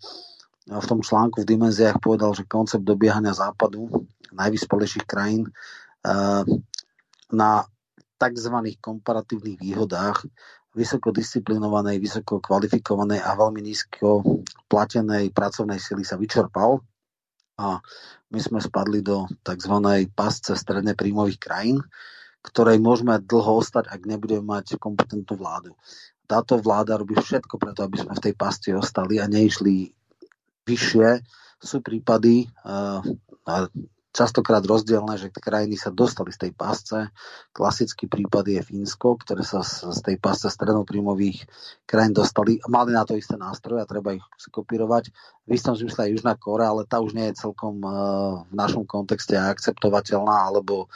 v 0.64 0.86
tom 0.88 1.04
článku 1.04 1.44
v 1.44 1.50
dimenziách 1.52 2.00
povedal, 2.00 2.32
že 2.32 2.48
koncept 2.48 2.88
dobiehania 2.88 3.36
západu 3.36 4.08
najvyspelejších 4.32 5.04
krajín 5.04 5.52
eh, 6.08 6.44
na 7.28 7.50
tzv. 8.16 8.56
komparatívnych 8.80 9.60
výhodách 9.60 10.24
vysoko 10.74 11.14
disciplinovanej, 11.14 12.02
vysoko 12.02 12.42
kvalifikovanej 12.42 13.22
a 13.22 13.38
veľmi 13.38 13.62
nízko 13.62 14.26
platenej 14.66 15.30
pracovnej 15.30 15.78
sily 15.78 16.02
sa 16.02 16.18
vyčerpal 16.18 16.82
a 17.54 17.78
my 18.34 18.40
sme 18.42 18.58
spadli 18.58 18.98
do 18.98 19.30
tzv. 19.46 19.74
pasce 20.10 20.58
stredne 20.58 20.98
príjmových 20.98 21.38
krajín, 21.38 21.78
ktorej 22.42 22.82
môžeme 22.82 23.14
dlho 23.22 23.62
ostať, 23.62 23.86
ak 23.86 24.02
nebudeme 24.02 24.42
mať 24.42 24.74
kompetentnú 24.82 25.38
vládu. 25.38 25.78
Táto 26.26 26.58
vláda 26.58 26.98
robí 26.98 27.14
všetko 27.14 27.54
preto, 27.56 27.86
aby 27.86 28.00
sme 28.02 28.12
v 28.18 28.24
tej 28.26 28.34
pasti 28.34 28.74
ostali 28.74 29.22
a 29.22 29.30
neišli 29.30 29.94
vyššie. 30.66 31.08
Sú 31.62 31.80
prípady, 31.80 32.50
uh, 32.66 33.00
častokrát 34.14 34.62
rozdielne, 34.62 35.18
že 35.18 35.34
krajiny 35.34 35.74
sa 35.74 35.90
dostali 35.90 36.30
z 36.30 36.46
tej 36.46 36.52
pásce. 36.54 37.10
Klasický 37.50 38.06
prípad 38.06 38.46
je 38.46 38.62
Fínsko, 38.62 39.18
ktoré 39.18 39.42
sa 39.42 39.66
z 39.66 39.98
tej 39.98 40.22
pásce 40.22 40.46
strednoprímových 40.54 41.50
krajín 41.82 42.14
dostali. 42.14 42.62
Mali 42.70 42.94
na 42.94 43.02
to 43.02 43.18
isté 43.18 43.34
nástroje 43.34 43.82
a 43.82 43.90
treba 43.90 44.14
ich 44.14 44.22
skopírovať. 44.38 45.10
V 45.44 45.50
istom 45.58 45.74
zmysle 45.74 46.08
aj 46.08 46.12
Južná 46.14 46.32
Kórea, 46.38 46.70
ale 46.70 46.86
tá 46.86 47.02
už 47.02 47.18
nie 47.18 47.26
je 47.34 47.42
celkom 47.42 47.82
eh, 47.82 47.90
v 48.46 48.54
našom 48.54 48.86
kontexte 48.86 49.34
akceptovateľná, 49.34 50.46
alebo 50.46 50.86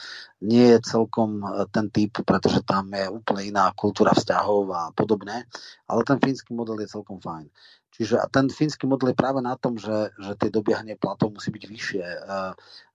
nie 0.42 0.76
je 0.76 0.78
celkom 0.82 1.42
eh, 1.42 1.66
ten 1.70 1.90
typ, 1.90 2.22
pretože 2.22 2.62
tam 2.62 2.90
je 2.94 3.06
úplne 3.10 3.42
iná 3.48 3.70
kultúra 3.74 4.14
vzťahov 4.14 4.62
a 4.70 4.82
podobne. 4.94 5.46
Ale 5.90 6.00
ten 6.06 6.18
fínsky 6.22 6.54
model 6.54 6.78
je 6.82 6.92
celkom 6.92 7.18
fajn. 7.18 7.50
Čiže 7.98 8.30
ten 8.30 8.46
fínsky 8.46 8.86
model 8.86 9.10
je 9.10 9.18
práve 9.18 9.42
na 9.42 9.58
tom, 9.58 9.74
že, 9.74 10.14
že 10.22 10.38
tie 10.38 10.54
dobiehanie 10.54 10.94
platov 10.94 11.34
musí 11.34 11.50
byť 11.50 11.64
vyššie. 11.66 12.04
E, 12.06 12.18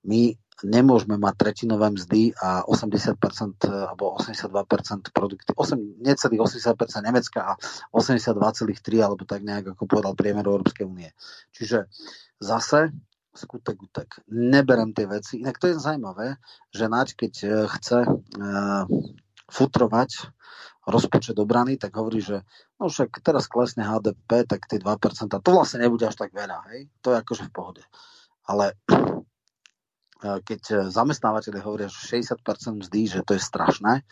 my 0.07 0.21
nemôžeme 0.63 1.19
mať 1.19 1.33
tretinové 1.43 1.91
mzdy 1.91 2.31
a 2.39 2.63
80% 2.63 3.19
alebo 3.67 4.15
82% 4.15 5.11
produkty, 5.11 5.51
8, 5.59 5.99
necelých 5.99 6.41
80% 6.47 7.03
Nemecka 7.03 7.39
a 7.51 7.53
82,3 7.91 9.03
alebo 9.03 9.27
tak 9.27 9.43
nejak, 9.43 9.75
ako 9.75 9.83
povedal 9.91 10.15
priemer 10.15 10.47
Európskej 10.47 10.87
únie. 10.87 11.11
Čiže 11.51 11.91
zase 12.39 12.95
skutek 13.33 13.77
utek. 13.81 14.09
Neberem 14.29 14.93
tie 14.93 15.09
veci. 15.09 15.41
Inak 15.41 15.57
to 15.57 15.73
je 15.73 15.81
zaujímavé, 15.81 16.37
že 16.69 16.85
Naď, 16.85 17.07
keď 17.17 17.33
e, 17.41 17.47
chce 17.65 17.99
uh, 18.05 18.85
futrovať 19.49 20.29
rozpočet 20.85 21.39
obrany, 21.39 21.79
tak 21.79 21.95
hovorí, 21.95 22.19
že 22.19 22.43
no 22.77 22.91
však 22.91 23.23
teraz 23.23 23.47
klesne 23.47 23.87
HDP, 23.87 24.43
tak 24.43 24.67
tie 24.67 24.77
2%, 24.77 24.85
to 25.31 25.49
vlastne 25.49 25.79
nebude 25.79 26.03
až 26.03 26.19
tak 26.19 26.35
veľa, 26.35 26.59
hej? 26.75 26.91
To 27.01 27.15
je 27.15 27.17
akože 27.23 27.43
v 27.47 27.53
pohode. 27.55 27.83
Ale 28.43 28.75
eh, 28.83 30.39
keď 30.43 30.91
zamestnávateľe 30.91 31.63
hovoria, 31.63 31.87
že 31.87 32.19
60% 32.19 32.83
mzdy, 32.83 33.01
že 33.07 33.19
to 33.23 33.39
je 33.39 33.41
strašné, 33.41 34.03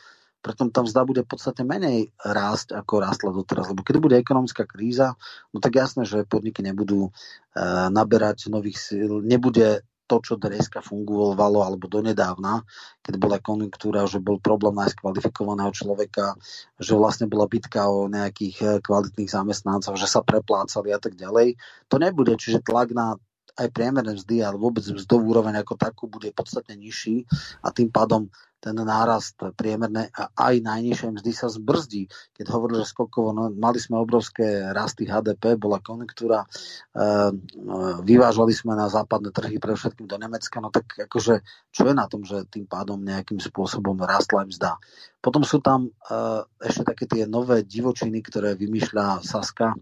preto 0.42 0.68
tam 0.74 0.90
mzda 0.90 1.02
bude 1.06 1.22
podstatne 1.22 1.64
menej 1.64 2.10
rásť, 2.18 2.74
ako 2.74 2.94
rástla 3.02 3.30
doteraz. 3.32 3.70
Lebo 3.70 3.86
keď 3.86 3.96
bude 4.02 4.16
ekonomická 4.18 4.66
kríza, 4.66 5.14
no 5.54 5.62
tak 5.62 5.78
jasné, 5.78 6.04
že 6.04 6.26
podniky 6.26 6.66
nebudú 6.66 7.08
e, 7.08 7.12
naberať 7.94 8.50
nových 8.50 8.82
síl, 8.82 9.22
nebude 9.22 9.86
to, 10.12 10.20
čo 10.20 10.36
dneska 10.36 10.84
fungovalo, 10.84 11.64
alebo 11.64 11.88
donedávna, 11.88 12.68
keď 13.00 13.16
bola 13.16 13.40
konjunktúra, 13.40 14.04
že 14.12 14.20
bol 14.20 14.44
problém 14.44 14.76
nájsť 14.76 15.00
kvalifikovaného 15.00 15.72
človeka, 15.72 16.36
že 16.76 17.00
vlastne 17.00 17.32
bola 17.32 17.48
bitka 17.48 17.88
o 17.88 18.12
nejakých 18.12 18.58
eh, 18.60 18.70
kvalitných 18.84 19.32
zamestnancov, 19.32 19.96
že 19.96 20.12
sa 20.12 20.20
preplácali 20.20 20.92
a 20.92 21.00
tak 21.00 21.16
ďalej. 21.16 21.56
To 21.88 21.96
nebude, 21.96 22.36
čiže 22.36 22.60
tlak 22.60 22.92
na 22.92 23.16
aj 23.56 23.68
priemerné 23.76 24.16
mzdy, 24.16 24.44
ale 24.44 24.56
vôbec 24.56 24.84
mzdovú 24.84 25.36
úroveň 25.36 25.60
ako 25.60 25.76
takú 25.76 26.08
bude 26.08 26.32
podstatne 26.32 26.80
nižší 26.80 27.28
a 27.60 27.72
tým 27.72 27.92
pádom 27.92 28.32
ten 28.62 28.78
nárast 28.78 29.42
priemerné 29.58 30.14
a 30.14 30.30
aj 30.38 30.62
najnižšie 30.62 31.18
mzdy 31.18 31.32
sa 31.34 31.50
zbrzdí. 31.50 32.06
Keď 32.38 32.46
hovorili, 32.54 32.86
že 32.86 32.94
skokovo, 32.94 33.34
no, 33.34 33.50
mali 33.50 33.82
sme 33.82 33.98
obrovské 33.98 34.70
rasty 34.70 35.10
HDP, 35.10 35.58
bola 35.58 35.82
konjunktúra, 35.82 36.46
e, 36.46 36.48
vyvážali 38.06 38.54
sme 38.54 38.78
na 38.78 38.86
západné 38.86 39.34
trhy 39.34 39.58
pre 39.58 39.74
všetkým 39.74 40.06
do 40.06 40.22
Nemecka, 40.22 40.62
no 40.62 40.70
tak 40.70 40.94
akože 41.10 41.42
čo 41.74 41.82
je 41.90 41.94
na 41.98 42.06
tom, 42.06 42.22
že 42.22 42.46
tým 42.46 42.70
pádom 42.70 43.02
nejakým 43.02 43.42
spôsobom 43.42 43.98
rastla 44.06 44.46
mzda. 44.46 44.78
Potom 45.26 45.42
sú 45.42 45.58
tam 45.58 45.90
e, 45.90 45.92
ešte 46.62 46.86
také 46.86 47.10
tie 47.10 47.24
nové 47.26 47.66
divočiny, 47.66 48.22
ktoré 48.22 48.54
vymýšľa 48.54 49.26
Saska, 49.26 49.74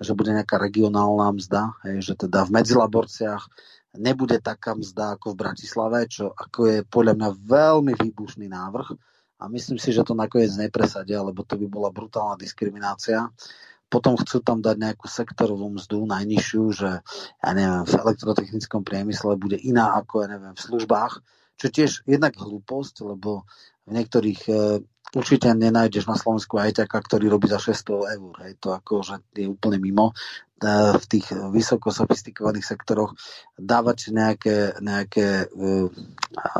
že 0.00 0.16
bude 0.16 0.32
nejaká 0.32 0.56
regionálna 0.56 1.36
mzda, 1.36 1.62
hej, 1.84 2.00
že 2.00 2.14
teda 2.16 2.48
v 2.48 2.54
medzilaborciách 2.56 3.44
nebude 3.96 4.40
taká 4.40 4.72
mzda 4.72 5.16
ako 5.16 5.32
v 5.32 5.40
Bratislave, 5.44 5.98
čo 6.08 6.32
ako 6.32 6.60
je 6.68 6.78
podľa 6.86 7.14
mňa 7.18 7.28
veľmi 7.44 7.92
výbušný 7.96 8.48
návrh 8.48 8.88
a 9.42 9.50
myslím 9.50 9.76
si, 9.76 9.90
že 9.90 10.06
to 10.06 10.14
nakoniec 10.14 10.54
nepresadia, 10.54 11.18
lebo 11.20 11.42
to 11.42 11.58
by 11.58 11.66
bola 11.66 11.90
brutálna 11.90 12.38
diskriminácia. 12.38 13.26
Potom 13.92 14.16
chcú 14.16 14.40
tam 14.40 14.64
dať 14.64 14.76
nejakú 14.80 15.04
sektorovú 15.04 15.68
mzdu 15.76 16.08
najnižšiu, 16.08 16.62
že 16.72 16.90
ja 17.42 17.50
neviem, 17.52 17.84
v 17.84 17.94
elektrotechnickom 18.00 18.86
priemysle 18.86 19.36
bude 19.36 19.60
iná 19.60 19.98
ako 20.00 20.24
ja 20.24 20.28
neviem, 20.32 20.56
v 20.56 20.64
službách, 20.64 21.20
čo 21.60 21.66
tiež 21.68 21.90
jednak 22.08 22.38
hlúposť, 22.38 23.04
lebo 23.04 23.44
v 23.84 23.90
niektorých 23.92 24.40
e, 24.48 24.52
určite 25.12 25.52
nenájdeš 25.52 26.08
na 26.08 26.16
Slovensku 26.16 26.56
aj 26.56 26.88
ktorý 26.88 27.28
robí 27.28 27.50
za 27.50 27.60
600 27.60 28.16
eur. 28.16 28.32
Hej. 28.46 28.52
To 28.64 28.72
ako, 28.72 29.04
že 29.04 29.20
je 29.36 29.50
úplne 29.50 29.76
mimo. 29.82 30.16
E, 30.62 30.94
v 30.94 31.04
tých 31.10 31.26
vysoko 31.50 31.90
sofistikovaných 31.90 32.62
sektoroch 32.62 33.18
dávať 33.58 34.14
nejaké, 34.14 34.78
nejaké 34.78 35.50
uh, 35.50 35.90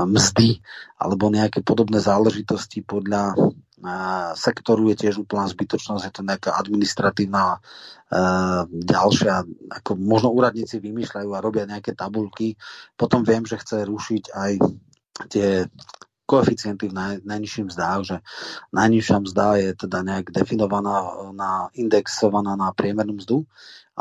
mzdy 0.03 0.59
alebo 0.99 1.31
nejaké 1.31 1.63
podobné 1.63 2.03
záležitosti 2.03 2.83
podľa 2.83 3.35
uh, 3.39 4.35
sektoru 4.35 4.91
je 4.93 5.07
tiež 5.07 5.23
úplná 5.23 5.47
zbytočnosť, 5.47 6.03
je 6.03 6.15
to 6.19 6.23
nejaká 6.27 6.51
administratívna 6.51 7.63
uh, 7.63 8.67
ďalšia, 8.67 9.47
ako 9.71 9.91
možno 9.95 10.35
úradníci 10.35 10.83
vymýšľajú 10.83 11.31
a 11.31 11.43
robia 11.43 11.71
nejaké 11.71 11.95
tabulky. 11.95 12.59
Potom 12.99 13.23
viem, 13.23 13.47
že 13.47 13.63
chce 13.63 13.87
rušiť 13.87 14.25
aj 14.35 14.53
tie 15.31 15.71
koeficienty 16.27 16.89
v 16.89 16.97
naj, 16.97 17.15
najnižším 17.29 17.69
mzdách, 17.69 18.01
že 18.09 18.17
najnižšia 18.73 19.17
mzda 19.21 19.47
je 19.61 19.71
teda 19.77 19.99
nejak 20.01 20.27
definovaná 20.33 21.29
na 21.37 21.69
indexovaná 21.77 22.57
na 22.57 22.73
priemernú 22.73 23.21
mzdu 23.21 23.45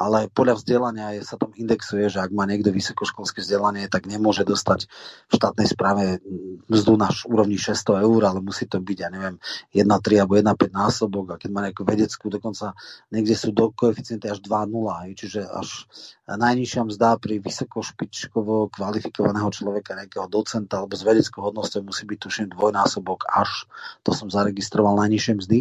ale 0.02 0.34
podľa 0.34 0.57
vzdelania 0.57 1.07
je, 1.14 1.22
sa 1.22 1.38
tam 1.38 1.53
indexuje, 1.53 2.10
že 2.10 2.18
ak 2.18 2.34
má 2.34 2.49
niekto 2.49 2.73
vysokoškolské 2.73 3.45
vzdelanie, 3.45 3.86
tak 3.86 4.10
nemôže 4.10 4.41
dostať 4.41 4.90
v 5.30 5.32
štátnej 5.38 5.68
správe 5.69 6.18
mzdu 6.65 6.98
na 6.98 7.14
úrovni 7.30 7.61
600 7.61 8.02
eur, 8.02 8.22
ale 8.26 8.41
musí 8.41 8.65
to 8.65 8.82
byť, 8.82 8.98
ja 8.98 9.10
neviem, 9.14 9.38
1,3 9.78 10.26
alebo 10.26 10.34
1,5 10.41 10.73
násobok 10.73 11.26
a 11.32 11.40
keď 11.40 11.49
má 11.53 11.61
nejakú 11.69 11.86
vedeckú, 11.86 12.34
dokonca 12.34 12.73
niekde 13.14 13.38
sú 13.38 13.53
do 13.53 13.69
koeficienty 13.69 14.26
až 14.26 14.41
2,0, 14.41 15.14
čiže 15.14 15.45
až 15.45 15.86
najnižšia 16.26 16.82
mzda 16.88 17.19
pri 17.22 17.44
vysokošpičkovo 17.44 18.72
kvalifikovaného 18.72 19.49
človeka, 19.52 19.99
nejakého 19.99 20.26
docenta 20.32 20.82
alebo 20.82 20.95
s 20.95 21.03
vedeckou 21.03 21.44
hodnosťou 21.45 21.86
musí 21.86 22.07
byť 22.07 22.18
tuším 22.18 22.48
dvojnásobok 22.56 23.28
až, 23.28 23.68
to 24.02 24.15
som 24.15 24.32
zaregistroval 24.32 24.95
najnižšie 24.95 25.34
mzdy. 25.44 25.60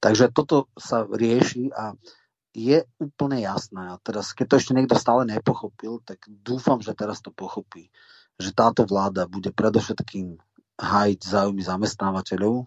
Takže 0.00 0.32
toto 0.32 0.72
sa 0.80 1.04
rieši 1.04 1.70
a 1.76 1.94
je 2.50 2.82
úplne 2.98 3.42
jasné. 3.42 3.90
A 3.90 3.96
teraz, 4.02 4.34
keď 4.34 4.46
to 4.46 4.58
ešte 4.58 4.72
niekto 4.74 4.96
stále 4.98 5.22
nepochopil, 5.26 6.02
tak 6.02 6.22
dúfam, 6.26 6.82
že 6.82 6.96
teraz 6.98 7.22
to 7.22 7.30
pochopí. 7.30 7.90
Že 8.40 8.50
táto 8.56 8.82
vláda 8.88 9.30
bude 9.30 9.54
predovšetkým 9.54 10.40
hájiť 10.80 11.20
záujmy 11.20 11.62
zamestnávateľov, 11.62 12.66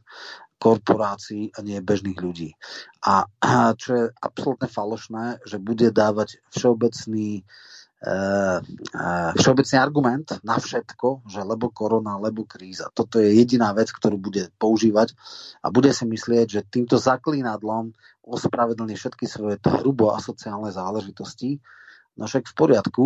korporácií 0.61 1.51
a 1.57 1.59
nie 1.65 1.83
bežných 1.83 2.19
ľudí. 2.21 2.55
A 3.03 3.27
čo 3.81 3.89
je 3.91 4.03
absolútne 4.21 4.69
falošné, 4.71 5.43
že 5.43 5.59
bude 5.59 5.91
dávať 5.91 6.39
všeobecný 6.55 7.43
všeobecný 9.39 9.77
argument 9.79 10.27
na 10.43 10.59
všetko, 10.59 11.23
že 11.23 11.39
lebo 11.39 11.71
korona, 11.71 12.19
lebo 12.19 12.43
kríza. 12.43 12.91
Toto 12.91 13.15
je 13.23 13.31
jediná 13.31 13.71
vec, 13.71 13.95
ktorú 13.95 14.19
bude 14.19 14.51
používať 14.59 15.15
a 15.63 15.71
bude 15.71 15.95
si 15.95 16.03
myslieť, 16.03 16.47
že 16.51 16.67
týmto 16.67 16.99
zaklínadlom 16.99 17.95
ospravedlní 18.23 18.99
všetky 18.99 19.23
svoje 19.23 19.55
hrubo 19.63 20.11
asociálne 20.11 20.71
záležitosti. 20.75 21.63
No 22.19 22.27
však 22.27 22.51
v 22.51 22.55
poriadku, 22.59 23.05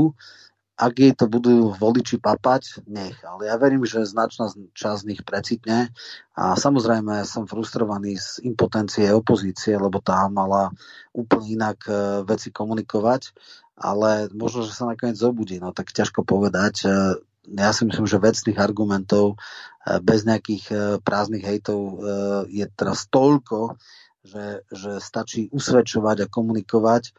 ak 0.78 0.94
jej 0.94 1.14
to 1.18 1.26
budú 1.26 1.74
voliči 1.74 2.22
papať, 2.22 2.86
nech. 2.86 3.18
Ale 3.26 3.49
ja 3.49 3.57
verím, 3.57 3.82
že 3.82 4.06
značná 4.06 4.49
časť 4.53 4.98
z 5.02 5.07
nich 5.10 5.22
precitne 5.26 5.90
a 6.38 6.53
samozrejme 6.53 7.26
som 7.26 7.49
frustrovaný 7.49 8.18
z 8.18 8.45
impotencie 8.45 9.10
opozície, 9.10 9.74
lebo 9.74 9.98
tá 10.02 10.30
mala 10.30 10.69
úplne 11.14 11.61
inak 11.61 11.78
eh, 11.86 11.95
veci 12.26 12.49
komunikovať 12.49 13.34
ale 13.78 14.34
možno, 14.34 14.66
že 14.66 14.74
sa 14.74 14.90
nakoniec 14.90 15.16
zobudí, 15.16 15.62
no 15.62 15.70
tak 15.72 15.94
ťažko 15.94 16.26
povedať. 16.26 16.90
Ja 17.48 17.72
si 17.72 17.86
myslím, 17.86 18.10
že 18.10 18.20
vecných 18.20 18.58
argumentov 18.58 19.38
bez 20.02 20.26
nejakých 20.26 20.99
prázdnych 21.06 21.45
hejtov 21.45 22.02
je 22.49 22.66
teraz 22.74 23.06
toľko, 23.08 23.78
že, 24.26 24.66
že 24.68 24.99
stačí 24.99 25.48
usvedčovať 25.54 26.26
a 26.26 26.28
komunikovať 26.28 27.16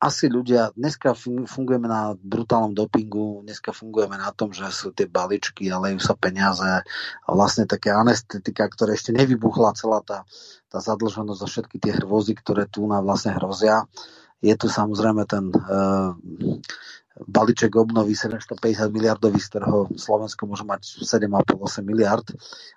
asi 0.00 0.28
ľudia, 0.28 0.72
dneska 0.76 1.12
fungujeme 1.48 1.88
na 1.88 2.12
brutálnom 2.16 2.72
dopingu, 2.72 3.44
dneska 3.44 3.72
fungujeme 3.72 4.16
na 4.16 4.32
tom, 4.32 4.52
že 4.52 4.68
sú 4.72 4.92
tie 4.92 5.08
baličky 5.08 5.68
a 5.72 5.80
lejú 5.80 6.00
sa 6.00 6.16
peniaze 6.16 6.84
a 7.24 7.28
vlastne 7.32 7.68
také 7.68 7.92
anestetika, 7.92 8.68
ktoré 8.68 8.96
ešte 8.96 9.12
nevybuchla 9.12 9.76
celá 9.76 10.00
tá, 10.04 10.24
tá 10.72 10.78
zadlženosť 10.80 11.40
za 11.40 11.48
všetky 11.48 11.76
tie 11.80 11.92
hrôzy, 11.96 12.32
ktoré 12.36 12.68
tu 12.68 12.84
nám 12.88 13.08
vlastne 13.08 13.36
hrozia. 13.36 13.88
Je 14.40 14.56
tu 14.56 14.72
samozrejme 14.72 15.28
ten 15.28 15.52
uh, 15.52 16.16
balíček 17.28 17.76
obnovy 17.76 18.16
750 18.16 18.88
miliardový, 18.88 19.36
z 19.36 19.52
ktorého 19.52 19.92
Slovensko 19.92 20.48
môže 20.48 20.64
mať 20.64 21.04
7,5-8 21.04 21.84
miliard. 21.84 22.24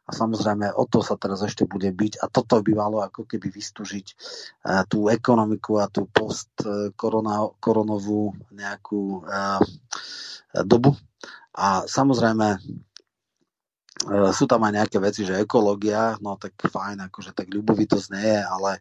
A 0.04 0.12
samozrejme 0.12 0.76
o 0.76 0.84
to 0.84 1.00
sa 1.00 1.16
teraz 1.16 1.40
ešte 1.44 1.64
bude 1.64 1.88
byť. 1.88 2.20
A 2.20 2.28
toto 2.28 2.60
by 2.60 2.72
malo 2.76 3.00
ako 3.00 3.24
keby 3.24 3.48
vystúžiť 3.48 4.08
uh, 4.12 4.84
tú 4.84 5.08
ekonomiku 5.08 5.80
a 5.80 5.88
tú 5.88 6.04
post-koronovú 6.12 8.36
nejakú 8.52 9.24
uh, 9.24 9.64
dobu. 10.68 11.00
A 11.54 11.86
samozrejme 11.88 12.60
sú 14.34 14.50
tam 14.50 14.66
aj 14.68 14.74
nejaké 14.74 14.98
veci, 15.00 15.24
že 15.24 15.40
ekológia, 15.40 16.18
no 16.20 16.36
tak 16.36 16.58
fajn, 16.60 17.08
akože 17.08 17.32
tak 17.32 17.48
ľubovitosť 17.48 18.08
nie 18.12 18.36
je, 18.36 18.42
ale, 18.42 18.72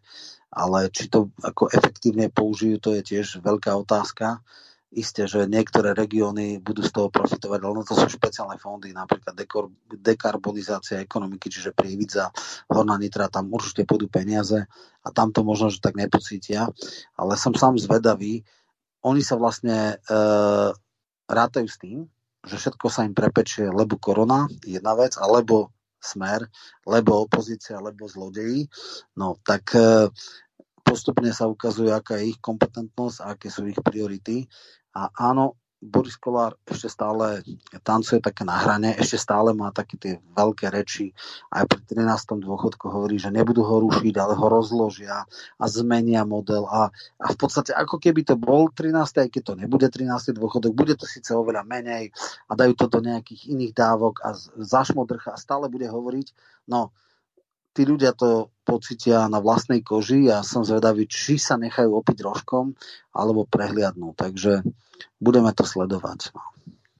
ale 0.53 0.93
či 0.93 1.09
to 1.09 1.33
ako 1.41 1.73
efektívne 1.73 2.29
použijú, 2.29 2.77
to 2.77 2.89
je 2.93 3.01
tiež 3.01 3.41
veľká 3.41 3.73
otázka. 3.73 4.45
Isté, 4.93 5.25
že 5.25 5.49
niektoré 5.49 5.97
regióny 5.97 6.61
budú 6.61 6.85
z 6.85 6.93
toho 6.93 7.09
profitovať, 7.09 7.59
ale 7.65 7.81
to 7.81 7.97
sú 7.97 8.05
špeciálne 8.13 8.61
fondy, 8.61 8.93
napríklad 8.93 9.33
dekor, 9.33 9.73
dekarbonizácia 9.89 11.01
ekonomiky, 11.01 11.49
čiže 11.49 11.73
Prievidza, 11.73 12.29
Horná 12.69 13.01
Nitra, 13.01 13.25
tam 13.25 13.49
určite 13.49 13.89
pôjdu 13.89 14.05
peniaze 14.05 14.69
a 15.01 15.07
tam 15.09 15.33
to 15.33 15.41
možno, 15.41 15.73
že 15.73 15.81
tak 15.81 15.97
nepocítia. 15.97 16.69
Ale 17.17 17.33
som 17.41 17.57
sám 17.57 17.81
zvedavý, 17.81 18.45
oni 19.01 19.25
sa 19.25 19.33
vlastne 19.33 19.97
e, 19.97 20.15
rátajú 21.25 21.65
s 21.65 21.81
tým, 21.81 22.05
že 22.45 22.61
všetko 22.61 22.85
sa 22.93 23.01
im 23.07 23.17
prepečie, 23.17 23.65
lebo 23.73 23.97
korona, 23.97 24.45
jedna 24.61 24.93
vec, 24.93 25.17
alebo 25.17 25.73
smer, 26.03 26.43
lebo 26.83 27.23
opozícia, 27.23 27.79
lebo 27.79 28.05
zlodeji. 28.05 28.67
No 29.15 29.39
tak 29.39 29.71
e, 29.73 30.11
postupne 30.83 31.31
sa 31.31 31.47
ukazuje, 31.47 31.89
aká 31.89 32.19
je 32.19 32.35
ich 32.35 32.39
kompetentnosť 32.43 33.17
a 33.23 33.25
aké 33.33 33.47
sú 33.47 33.65
ich 33.65 33.79
priority. 33.79 34.45
A 34.93 35.09
áno, 35.15 35.62
Boris 35.83 36.15
Kolár 36.15 36.55
ešte 36.63 36.87
stále 36.87 37.43
tancuje 37.83 38.23
také 38.23 38.47
na 38.47 38.55
hrane, 38.55 38.95
ešte 38.95 39.19
stále 39.19 39.51
má 39.51 39.69
také 39.75 39.99
tie 39.99 40.13
veľké 40.31 40.71
reči. 40.71 41.11
Aj 41.51 41.67
pri 41.67 41.83
13. 41.83 42.39
dôchodku 42.39 42.87
hovorí, 42.87 43.19
že 43.19 43.27
nebudú 43.27 43.67
ho 43.67 43.83
rušiť, 43.83 44.15
ale 44.15 44.33
ho 44.39 44.47
rozložia 44.47 45.27
a 45.59 45.65
zmenia 45.67 46.23
model. 46.23 46.63
A, 46.71 46.87
a 47.19 47.27
v 47.29 47.37
podstate 47.37 47.75
ako 47.75 47.99
keby 47.99 48.23
to 48.23 48.39
bol 48.39 48.71
13. 48.71 48.95
aj 48.95 49.29
keď 49.29 49.41
to 49.43 49.53
nebude 49.59 49.87
13. 49.91 50.31
dôchodok, 50.31 50.71
bude 50.71 50.95
to 50.95 51.03
síce 51.03 51.29
oveľa 51.35 51.67
menej 51.67 52.15
a 52.47 52.55
dajú 52.55 52.73
to 52.79 52.87
do 52.87 53.03
nejakých 53.03 53.51
iných 53.51 53.73
dávok 53.75 54.23
a 54.23 54.33
zašmodrcha 54.57 55.35
a 55.35 55.41
stále 55.41 55.67
bude 55.67 55.85
hovoriť, 55.91 56.27
no 56.71 56.95
tí 57.73 57.83
ľudia 57.83 58.13
to 58.13 58.53
pocitia 58.63 59.25
na 59.27 59.41
vlastnej 59.41 59.83
koži 59.83 60.29
a 60.29 60.45
som 60.45 60.63
zvedavý, 60.63 61.09
či 61.09 61.41
sa 61.41 61.59
nechajú 61.59 61.99
opiť 61.99 62.17
rožkom 62.23 62.77
alebo 63.11 63.43
prehliadnú. 63.49 64.15
Takže 64.15 64.63
budeme 65.19 65.51
to 65.51 65.65
sledovať. 65.67 66.31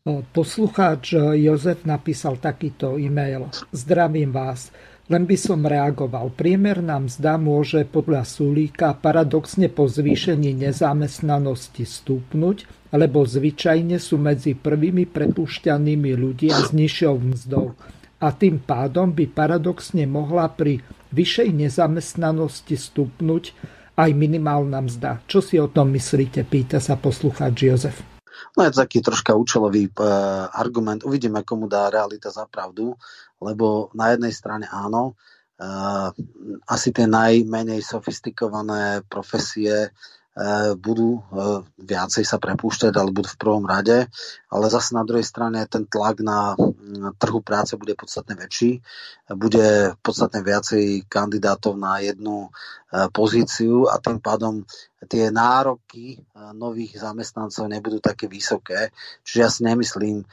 No. 0.04 0.20
Poslucháč 0.36 1.16
Jozef 1.16 1.88
napísal 1.88 2.36
takýto 2.36 3.00
e-mail. 3.00 3.48
Zdravím 3.72 4.36
vás. 4.36 4.68
Len 5.08 5.24
by 5.24 5.36
som 5.40 5.64
reagoval. 5.64 6.32
Priemerná 6.32 7.00
mzda 7.00 7.40
môže 7.40 7.88
podľa 7.88 8.28
Sulíka 8.28 8.96
paradoxne 8.96 9.72
po 9.72 9.88
zvýšení 9.88 10.56
nezamestnanosti 10.56 11.88
stúpnuť, 11.88 12.90
lebo 12.96 13.24
zvyčajne 13.24 14.00
sú 14.00 14.20
medzi 14.20 14.56
prvými 14.56 15.08
prepušťanými 15.08 16.12
ľudia 16.20 16.56
s 16.56 16.76
nižšou 16.76 17.16
mzdou 17.20 17.76
a 18.24 18.32
tým 18.32 18.64
pádom 18.64 19.12
by 19.12 19.28
paradoxne 19.36 20.08
mohla 20.08 20.48
pri 20.48 20.80
vyššej 21.12 21.50
nezamestnanosti 21.52 22.80
stupnúť 22.80 23.52
aj 24.00 24.10
minimálna 24.16 24.80
mzda. 24.80 25.28
Čo 25.28 25.44
si 25.44 25.60
o 25.60 25.68
tom 25.68 25.92
myslíte? 25.92 26.48
Pýta 26.48 26.80
sa 26.80 26.96
poslucháč 26.96 27.68
Jozef. 27.68 27.98
No 28.56 28.64
je 28.64 28.72
to 28.72 28.82
taký 28.82 29.04
troška 29.04 29.36
účelový 29.36 29.92
uh, 30.00 30.50
argument. 30.56 31.04
Uvidíme, 31.04 31.44
komu 31.44 31.68
dá 31.68 31.92
realita 31.92 32.32
za 32.32 32.48
pravdu, 32.48 32.96
lebo 33.44 33.92
na 33.94 34.16
jednej 34.16 34.34
strane 34.34 34.66
áno, 34.72 35.14
uh, 35.60 36.10
asi 36.66 36.90
tie 36.96 37.06
najmenej 37.06 37.84
sofistikované 37.84 39.06
profesie 39.06 39.92
E, 39.92 40.23
budú 40.82 41.22
e, 41.22 41.62
viacej 41.78 42.26
sa 42.26 42.42
prepúšťať, 42.42 42.98
ale 42.98 43.14
budú 43.14 43.30
v 43.30 43.42
prvom 43.42 43.66
rade. 43.70 44.10
Ale 44.50 44.66
zase 44.74 44.98
na 44.98 45.06
druhej 45.06 45.22
strane 45.22 45.62
ten 45.70 45.86
tlak 45.86 46.26
na 46.26 46.58
trhu 47.22 47.46
práce 47.46 47.78
bude 47.78 47.94
podstatne 47.94 48.34
väčší. 48.34 48.82
Bude 49.30 49.94
podstatne 50.02 50.42
viacej 50.42 51.06
kandidátov 51.06 51.78
na 51.78 52.02
jednu 52.02 52.50
e, 52.50 53.10
pozíciu 53.14 53.86
a 53.86 54.02
tým 54.02 54.18
pádom 54.18 54.66
tie 55.10 55.34
nároky 55.34 56.22
nových 56.56 57.00
zamestnancov 57.02 57.68
nebudú 57.68 58.00
také 58.04 58.30
vysoké. 58.30 58.92
Čiže 59.24 59.40
ja 59.40 59.50
si 59.50 59.62
nemyslím, 59.66 60.24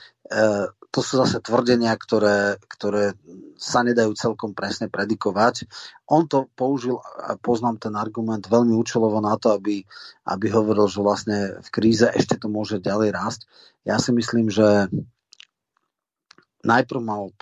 to 0.91 1.01
sú 1.03 1.23
zase 1.23 1.39
tvrdenia, 1.39 1.95
ktoré, 1.95 2.59
ktoré 2.67 3.15
sa 3.55 3.87
nedajú 3.87 4.11
celkom 4.19 4.57
presne 4.57 4.91
predikovať. 4.91 5.71
On 6.11 6.27
to 6.27 6.51
použil, 6.59 6.99
a 6.99 7.39
poznám 7.39 7.79
ten 7.79 7.95
argument, 7.95 8.43
veľmi 8.43 8.75
účelovo 8.75 9.23
na 9.23 9.39
to, 9.39 9.55
aby, 9.55 9.87
aby 10.27 10.47
hovoril, 10.51 10.91
že 10.91 10.99
vlastne 10.99 11.39
v 11.63 11.69
kríze 11.71 12.11
ešte 12.11 12.41
to 12.41 12.51
môže 12.51 12.83
ďalej 12.83 13.15
rásť. 13.15 13.41
Ja 13.87 14.03
si 14.03 14.11
myslím, 14.11 14.51
že 14.51 14.91
najprv 16.65 17.01
mal 17.01 17.33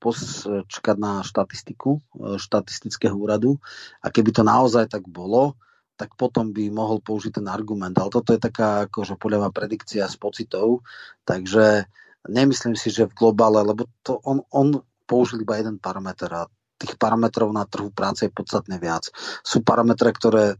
počkať 0.00 0.96
na 0.96 1.20
štatistiku 1.20 2.00
e, 2.00 2.00
štatistického 2.40 3.12
úradu 3.12 3.60
a 4.00 4.08
keby 4.08 4.32
to 4.32 4.40
naozaj 4.40 4.88
tak 4.88 5.04
bolo, 5.04 5.56
tak 5.94 6.18
potom 6.18 6.50
by 6.50 6.70
mohol 6.74 6.98
použiť 6.98 7.38
ten 7.38 7.46
argument. 7.46 7.94
Ale 7.94 8.10
toto 8.10 8.34
je 8.34 8.40
taká 8.42 8.90
akože 8.90 9.14
podľa 9.14 9.54
predikcia 9.54 10.10
z 10.10 10.16
pocitov, 10.18 10.82
takže 11.22 11.86
nemyslím 12.26 12.74
si, 12.74 12.90
že 12.90 13.06
v 13.06 13.16
globále, 13.16 13.62
lebo 13.62 13.86
to 14.02 14.18
on, 14.26 14.42
on 14.50 14.82
použili 15.06 15.44
iba 15.44 15.60
jeden 15.60 15.78
parameter 15.78 16.30
a 16.32 16.50
tých 16.80 16.98
parametrov 16.98 17.48
na 17.54 17.62
trhu 17.68 17.94
práce 17.94 18.26
je 18.26 18.32
podstatne 18.32 18.76
viac. 18.82 19.06
Sú 19.46 19.62
parametre, 19.62 20.10
ktoré 20.10 20.58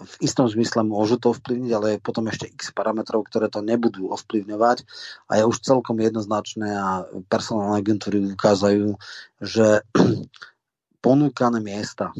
v 0.00 0.14
istom 0.24 0.48
zmysle 0.48 0.80
môžu 0.80 1.20
to 1.20 1.36
ovplyvniť, 1.36 1.72
ale 1.76 1.86
je 1.96 1.98
potom 2.00 2.24
ešte 2.32 2.48
x 2.48 2.72
parametrov, 2.72 3.28
ktoré 3.28 3.52
to 3.52 3.60
nebudú 3.60 4.08
ovplyvňovať 4.16 4.88
a 5.28 5.32
je 5.36 5.44
už 5.44 5.60
celkom 5.60 6.00
jednoznačné 6.00 6.72
a 6.72 7.04
personálne 7.28 7.76
agentúry 7.76 8.24
ukázajú, 8.32 8.96
že 9.44 9.84
ponúkané 11.04 11.60
miesta 11.60 12.16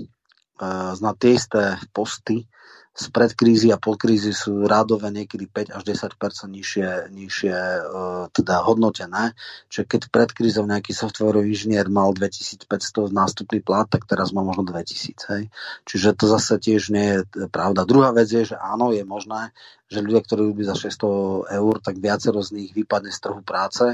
na 1.01 1.13
tie 1.17 1.37
isté 1.41 1.81
posty 1.97 2.45
z 2.91 3.07
predkrízy 3.15 3.71
a 3.71 3.79
podkrízy 3.79 4.35
sú 4.35 4.67
rádové 4.67 5.15
niekedy 5.15 5.47
5 5.47 5.79
až 5.79 5.83
10 5.89 6.51
nižšie, 6.53 6.89
nižšie 7.15 7.57
uh, 7.57 8.27
teda 8.35 8.67
hodnotené. 8.67 9.33
Čiže 9.71 9.85
keď 9.87 10.01
pred 10.11 10.31
krízou 10.35 10.67
nejaký 10.67 10.91
softwarový 10.91 11.55
inžinier 11.55 11.87
mal 11.87 12.11
2500 12.11 12.67
nástupný 13.15 13.63
plat, 13.63 13.87
tak 13.87 14.11
teraz 14.11 14.35
má 14.35 14.43
možno 14.43 14.67
2000. 14.67 15.33
Hej. 15.33 15.43
Čiže 15.87 16.19
to 16.19 16.25
zase 16.29 16.59
tiež 16.59 16.91
nie 16.91 17.07
je 17.23 17.49
pravda. 17.49 17.87
Druhá 17.87 18.11
vec 18.11 18.27
je, 18.27 18.53
že 18.53 18.57
áno, 18.59 18.91
je 18.91 19.07
možné, 19.07 19.55
že 19.87 20.03
ľudia, 20.03 20.21
ktorí 20.27 20.51
robí 20.51 20.63
za 20.67 20.75
600 20.75 21.47
eur, 21.47 21.75
tak 21.79 21.95
viacero 21.99 22.43
z 22.43 22.51
nich 22.59 22.71
vypadne 22.75 23.15
z 23.15 23.19
trhu 23.23 23.41
práce 23.47 23.87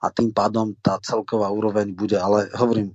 a 0.00 0.06
tým 0.12 0.30
pádom 0.30 0.76
tá 0.80 1.00
celková 1.00 1.48
úroveň 1.48 1.92
bude, 1.96 2.20
ale 2.20 2.52
hovorím, 2.52 2.92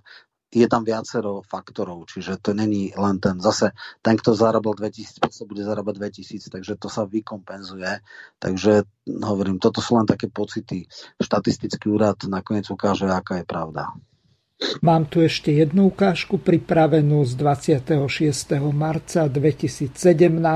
je 0.48 0.64
tam 0.72 0.88
viacero 0.88 1.44
faktorov, 1.44 2.08
čiže 2.08 2.40
to 2.40 2.56
není 2.56 2.96
len 2.96 3.20
ten, 3.20 3.36
zase 3.44 3.76
ten, 4.00 4.16
kto 4.16 4.32
zarábal 4.32 4.80
2500, 4.80 5.44
bude 5.44 5.64
zarábať 5.68 5.94
2000, 6.24 6.48
takže 6.48 6.74
to 6.80 6.88
sa 6.88 7.04
vykompenzuje. 7.04 8.00
Takže 8.40 8.88
hovorím, 9.28 9.60
toto 9.60 9.84
sú 9.84 10.00
len 10.00 10.08
také 10.08 10.32
pocity. 10.32 10.88
Štatistický 11.20 11.92
úrad 11.92 12.16
nakoniec 12.32 12.64
ukáže, 12.72 13.12
aká 13.12 13.44
je 13.44 13.46
pravda. 13.48 13.92
Mám 14.82 15.06
tu 15.06 15.22
ešte 15.22 15.54
jednu 15.54 15.94
ukážku 15.94 16.42
pripravenú 16.42 17.22
z 17.26 17.38
26. 17.38 18.58
marca 18.74 19.30
2017 19.30 19.94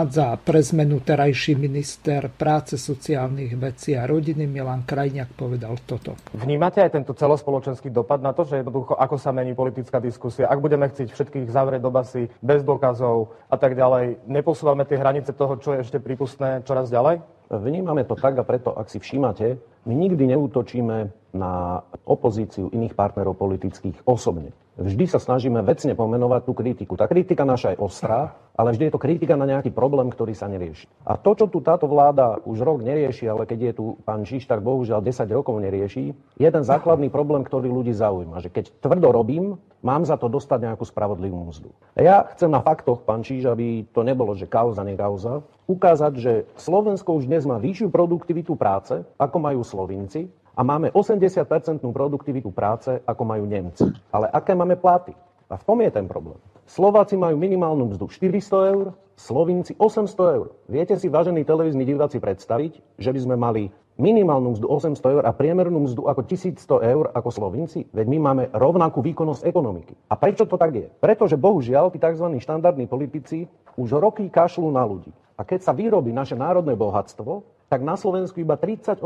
za 0.09 0.37
pre 0.41 0.61
zmenu 0.61 0.97
terajší 1.01 1.53
minister 1.53 2.29
práce, 2.33 2.81
sociálnych 2.81 3.53
vecí 3.61 3.93
a 3.93 4.09
rodiny 4.09 4.49
Milan 4.49 4.89
Krajniak 4.89 5.37
povedal 5.37 5.77
toto. 5.85 6.17
Vnímate 6.33 6.81
aj 6.81 6.97
tento 6.97 7.13
celospoločenský 7.13 7.93
dopad 7.93 8.25
na 8.25 8.33
to, 8.33 8.41
že 8.41 8.65
jednoducho 8.65 8.97
ako 8.97 9.21
sa 9.21 9.29
mení 9.29 9.53
politická 9.53 10.01
diskusia, 10.01 10.49
ak 10.49 10.57
budeme 10.57 10.89
chcieť 10.89 11.13
všetkých 11.13 11.53
zavrieť 11.53 11.81
do 11.85 11.93
basy 11.93 12.25
bez 12.41 12.65
dokazov 12.65 13.37
a 13.53 13.57
tak 13.57 13.77
ďalej, 13.77 14.25
neposúvame 14.25 14.81
tie 14.85 14.97
hranice 14.97 15.29
toho, 15.33 15.61
čo 15.61 15.77
je 15.77 15.85
ešte 15.85 16.01
prípustné 16.01 16.65
čoraz 16.65 16.89
ďalej? 16.89 17.40
Vnímame 17.59 18.03
to 18.03 18.15
tak 18.15 18.39
a 18.39 18.43
preto, 18.47 18.71
ak 18.71 18.87
si 18.87 18.99
všímate, 18.99 19.57
my 19.85 19.93
nikdy 19.95 20.35
neútočíme 20.35 20.97
na 21.35 21.83
opozíciu 22.05 22.69
iných 22.71 22.95
partnerov 22.95 23.35
politických 23.35 24.07
osobne. 24.07 24.55
Vždy 24.79 25.03
sa 25.03 25.19
snažíme 25.19 25.59
vecne 25.67 25.91
pomenovať 25.99 26.41
tú 26.47 26.55
kritiku. 26.55 26.95
Tá 26.95 27.03
kritika 27.03 27.43
naša 27.43 27.75
je 27.75 27.81
ostrá, 27.83 28.39
ale 28.55 28.71
vždy 28.71 28.87
je 28.87 28.93
to 28.95 29.03
kritika 29.03 29.35
na 29.35 29.43
nejaký 29.43 29.67
problém, 29.67 30.07
ktorý 30.07 30.31
sa 30.31 30.47
nerieši. 30.47 30.87
A 31.03 31.19
to, 31.19 31.35
čo 31.35 31.51
tu 31.51 31.59
táto 31.59 31.91
vláda 31.91 32.39
už 32.47 32.63
rok 32.63 32.79
nerieši, 32.79 33.27
ale 33.27 33.43
keď 33.43 33.59
je 33.59 33.73
tu 33.75 33.85
pán 34.07 34.23
Žiž, 34.23 34.47
tak 34.47 34.63
bohužiaľ 34.63 35.03
10 35.03 35.27
rokov 35.35 35.59
nerieši, 35.59 36.15
je 36.15 36.49
ten 36.49 36.63
základný 36.63 37.11
problém, 37.11 37.43
ktorý 37.43 37.67
ľudí 37.67 37.91
zaujíma. 37.91 38.39
Že 38.39 38.49
keď 38.55 38.65
tvrdo 38.79 39.11
robím, 39.11 39.59
mám 39.83 40.07
za 40.07 40.15
to 40.15 40.31
dostať 40.31 40.71
nejakú 40.71 40.87
spravodlivú 40.87 41.51
mzdu. 41.51 41.75
Ja 41.99 42.31
chcem 42.31 42.47
na 42.47 42.63
faktoch, 42.63 43.03
pán 43.03 43.27
Číž, 43.27 43.51
aby 43.51 43.91
to 43.91 44.07
nebolo, 44.07 44.39
že 44.39 44.47
kauza, 44.47 44.87
nekauza, 44.87 45.43
ukázať, 45.67 46.13
že 46.15 46.33
Slovensko 46.55 47.11
už 47.19 47.27
dnes 47.27 47.43
má 47.43 47.59
vyššiu 47.59 47.91
produktivitu 47.91 48.55
práce, 48.55 49.03
ako 49.19 49.37
majú 49.39 49.67
Slovinci, 49.67 50.31
a 50.51 50.61
máme 50.63 50.91
80% 50.91 51.79
produktivitu 51.79 52.51
práce, 52.51 52.99
ako 53.07 53.23
majú 53.23 53.43
Nemci. 53.47 53.87
Ale 54.11 54.27
aké 54.27 54.51
máme 54.51 54.75
platy? 54.75 55.15
A 55.51 55.59
v 55.59 55.63
tom 55.67 55.83
je 55.83 55.91
ten 55.91 56.07
problém. 56.07 56.39
Slováci 56.63 57.19
majú 57.19 57.35
minimálnu 57.35 57.91
mzdu 57.91 58.07
400 58.07 58.71
eur, 58.71 58.85
Slovinci 59.19 59.75
800 59.75 60.37
eur. 60.39 60.55
Viete 60.71 60.95
si, 60.95 61.11
vážení 61.11 61.43
televízni 61.43 61.83
diváci, 61.83 62.23
predstaviť, 62.23 62.79
že 62.95 63.11
by 63.11 63.19
sme 63.19 63.35
mali 63.35 63.67
minimálnu 63.99 64.55
mzdu 64.55 64.71
800 64.71 65.13
eur 65.19 65.23
a 65.27 65.35
priemernú 65.35 65.83
mzdu 65.83 66.07
ako 66.07 66.23
1100 66.23 66.55
eur 66.87 67.05
ako 67.11 67.29
Slovinci? 67.29 67.83
Veď 67.91 68.07
my 68.07 68.17
máme 68.23 68.43
rovnakú 68.55 69.03
výkonnosť 69.03 69.43
ekonomiky. 69.43 69.93
A 70.07 70.15
prečo 70.15 70.47
to 70.47 70.55
tak 70.55 70.71
je? 70.71 70.87
Pretože 70.87 71.35
bohužiaľ 71.35 71.91
tí 71.91 71.99
tzv. 71.99 72.25
štandardní 72.39 72.87
politici 72.87 73.51
už 73.75 73.99
roky 73.99 74.31
kašľú 74.31 74.71
na 74.71 74.87
ľudí. 74.87 75.11
A 75.35 75.43
keď 75.43 75.67
sa 75.67 75.75
vyrobí 75.75 76.15
naše 76.15 76.39
národné 76.39 76.79
bohatstvo, 76.79 77.43
tak 77.71 77.87
na 77.87 77.95
Slovensku 77.95 78.35
iba 78.43 78.59
38% 78.59 78.99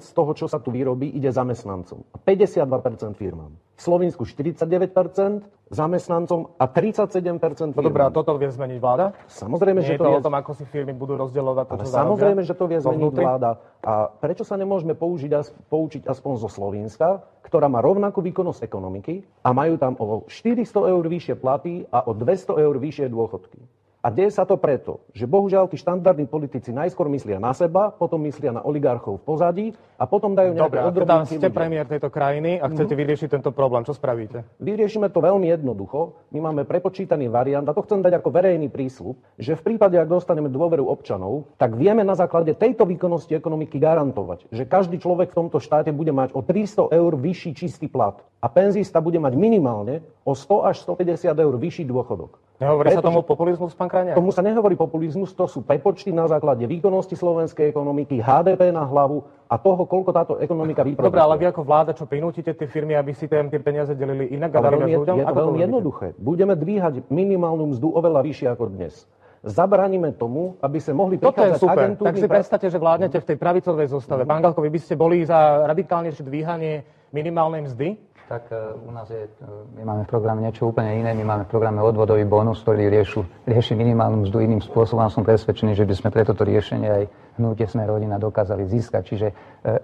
z 0.00 0.10
toho, 0.16 0.32
čo 0.32 0.48
sa 0.48 0.56
tu 0.56 0.72
vyrobí, 0.72 1.12
ide 1.12 1.28
zamestnancom 1.28 2.00
a 2.08 2.16
52% 2.16 3.20
firmám. 3.20 3.52
V 3.76 3.82
Slovensku 3.84 4.24
49% 4.24 5.44
zamestnancom 5.68 6.56
a 6.56 6.64
37% 6.72 7.76
firmám. 7.76 7.76
No 7.76 7.84
dobré, 7.84 8.02
a 8.08 8.08
toto 8.08 8.32
vie 8.40 8.48
zmeniť 8.48 8.78
vláda? 8.80 9.12
Samozrejme, 9.28 9.84
Nie 9.84 9.92
že 9.92 10.00
to, 10.00 10.08
je 10.08 10.16
o 10.16 10.24
tom, 10.24 10.32
ako 10.32 10.56
si 10.56 10.64
firmy 10.64 10.96
budú 10.96 11.20
rozdielovať 11.20 11.64
to, 11.68 11.72
ale 11.76 11.84
čo 11.84 11.92
samozrejme, 11.92 12.40
že 12.48 12.54
to 12.56 12.64
vie 12.64 12.80
zmeniť 12.80 12.96
Dovnútri? 12.96 13.24
vláda. 13.28 13.50
A 13.84 14.08
prečo 14.08 14.48
sa 14.48 14.56
nemôžeme 14.56 14.96
použiť, 14.96 15.30
poučiť 15.68 16.08
aspoň 16.08 16.32
zo 16.40 16.48
Slovenska, 16.48 17.20
ktorá 17.44 17.68
má 17.68 17.84
rovnakú 17.84 18.24
výkonnosť 18.24 18.64
ekonomiky 18.64 19.20
a 19.44 19.52
majú 19.52 19.76
tam 19.76 20.00
o 20.00 20.24
400 20.32 20.64
eur 20.88 21.04
vyššie 21.04 21.36
platy 21.36 21.84
a 21.92 22.08
o 22.08 22.16
200 22.16 22.56
eur 22.56 22.80
vyššie 22.80 23.12
dôchodky. 23.12 23.81
A 24.02 24.10
deje 24.10 24.34
sa 24.34 24.42
to 24.42 24.58
preto, 24.58 25.06
že 25.14 25.30
bohužiaľ 25.30 25.70
tí 25.70 25.78
štandardní 25.78 26.26
politici 26.26 26.74
najskôr 26.74 27.06
myslia 27.06 27.38
na 27.38 27.54
seba, 27.54 27.94
potom 27.94 28.18
myslia 28.26 28.50
na 28.50 28.58
oligarchov 28.58 29.22
v 29.22 29.24
pozadí 29.24 29.66
a 29.94 30.10
potom 30.10 30.34
dajú 30.34 30.58
nejaké 30.58 30.74
Dobre, 30.74 30.90
odrobinky 30.90 31.38
ste 31.38 31.46
ľuďom. 31.46 31.54
premiér 31.54 31.86
tejto 31.86 32.10
krajiny 32.10 32.58
a 32.58 32.66
chcete 32.66 32.98
vyriešiť 32.98 33.28
tento 33.38 33.54
problém. 33.54 33.86
Čo 33.86 33.94
spravíte? 33.94 34.42
Vyriešime 34.58 35.06
to 35.06 35.22
veľmi 35.22 35.46
jednoducho. 35.54 36.18
My 36.34 36.50
máme 36.50 36.66
prepočítaný 36.66 37.30
variant, 37.30 37.62
a 37.62 37.70
to 37.70 37.86
chcem 37.86 38.02
dať 38.02 38.18
ako 38.18 38.34
verejný 38.34 38.74
prísľub, 38.74 39.14
že 39.38 39.54
v 39.54 39.62
prípade, 39.70 39.94
ak 39.94 40.10
dostaneme 40.10 40.50
dôveru 40.50 40.82
občanov, 40.82 41.46
tak 41.54 41.78
vieme 41.78 42.02
na 42.02 42.18
základe 42.18 42.58
tejto 42.58 42.82
výkonnosti 42.82 43.38
ekonomiky 43.38 43.78
garantovať, 43.78 44.50
že 44.50 44.66
každý 44.66 44.98
človek 44.98 45.30
v 45.30 45.46
tomto 45.46 45.62
štáte 45.62 45.94
bude 45.94 46.10
mať 46.10 46.34
o 46.34 46.42
300 46.42 46.90
eur 46.90 47.12
vyšší 47.14 47.54
čistý 47.54 47.86
plat 47.86 48.18
a 48.42 48.50
penzista 48.50 48.98
bude 48.98 49.22
mať 49.22 49.38
minimálne 49.38 50.02
o 50.26 50.34
100 50.34 50.74
až 50.74 50.76
150 50.90 51.38
eur 51.38 51.54
vyšší 51.54 51.86
dôchodok. 51.86 52.42
Nehovorí 52.62 52.94
sa 52.94 53.02
Pretože- 53.02 53.08
tomu 53.10 53.20
populizmus, 53.26 53.74
pán 53.74 53.90
Krajniak? 53.90 54.14
Tomu 54.14 54.30
sa 54.30 54.42
nehovorí 54.46 54.78
populizmus, 54.78 55.34
to 55.34 55.50
sú 55.50 55.66
prepočty 55.66 56.14
na 56.14 56.30
základe 56.30 56.62
výkonnosti 56.70 57.18
slovenskej 57.18 57.66
ekonomiky, 57.74 58.22
HDP 58.22 58.70
na 58.70 58.86
hlavu 58.86 59.26
a 59.50 59.58
toho, 59.58 59.82
koľko 59.82 60.10
táto 60.14 60.32
ekonomika 60.38 60.86
vyprodukuje. 60.86 61.10
Dobre, 61.10 61.20
ale 61.26 61.34
vy 61.42 61.44
ako 61.50 61.62
vláda, 61.66 61.90
čo 61.90 62.06
prinútite 62.06 62.54
tie 62.54 62.68
firmy, 62.70 62.94
aby 62.94 63.10
si 63.18 63.26
tie, 63.26 63.42
tie 63.50 63.58
peniaze 63.58 63.90
delili 63.98 64.30
inak 64.30 64.54
a 64.54 64.58
darili 64.62 64.94
ľuďom? 64.94 65.16
je 65.18 65.26
to 65.26 65.34
veľmi 65.34 65.58
jednoduché. 65.58 66.06
Budeme 66.22 66.54
dvíhať 66.54 67.10
minimálnu 67.10 67.74
mzdu 67.74 67.90
oveľa 67.98 68.22
vyššie 68.22 68.46
ako 68.54 68.70
dnes. 68.70 69.10
Zabraníme 69.42 70.14
tomu, 70.14 70.54
aby 70.62 70.78
sa 70.78 70.94
mohli 70.94 71.18
Toto 71.18 71.42
je 71.42 71.58
prichádzať 71.58 71.58
super. 71.58 71.86
Tak 71.98 72.14
si 72.14 72.28
predstavte, 72.30 72.66
že 72.70 72.78
vládnete 72.78 73.18
v 73.18 73.26
tej 73.26 73.36
pravicovej 73.42 73.90
zostave. 73.90 74.22
Pán 74.22 74.38
Galko, 74.38 74.62
vy 74.62 74.70
by 74.70 74.78
ste 74.78 74.94
boli 74.94 75.26
za 75.26 75.66
radikálnejšie 75.66 76.22
dvíhanie 76.22 76.86
minimálnej 77.10 77.66
mzdy? 77.66 77.98
Tak 78.28 78.42
e, 78.48 78.56
u 78.88 78.90
nás 78.90 79.10
je, 79.10 79.28
e, 79.28 79.78
my 79.78 79.82
máme 79.84 80.02
v 80.04 80.10
programe 80.10 80.40
niečo 80.40 80.70
úplne 80.70 80.98
iné. 80.98 81.10
My 81.12 81.24
máme 81.24 81.44
v 81.44 81.52
programe 81.52 81.82
odvodový 81.82 82.24
bonus, 82.24 82.62
ktorý 82.62 82.88
riešu, 82.88 83.26
rieši 83.44 83.74
minimálnu 83.76 84.24
mzdu 84.24 84.38
iným 84.40 84.62
spôsobom. 84.62 85.04
Som 85.10 85.26
presvedčený, 85.26 85.74
že 85.74 85.84
by 85.84 85.94
sme 85.94 86.08
pre 86.10 86.22
toto 86.24 86.46
riešenie 86.46 86.88
aj 86.88 87.04
hnutie 87.36 87.66
Sme 87.68 87.84
rodina 87.84 88.16
dokázali 88.16 88.64
získať. 88.66 89.02
Čiže 89.04 89.26
e, 89.28 89.34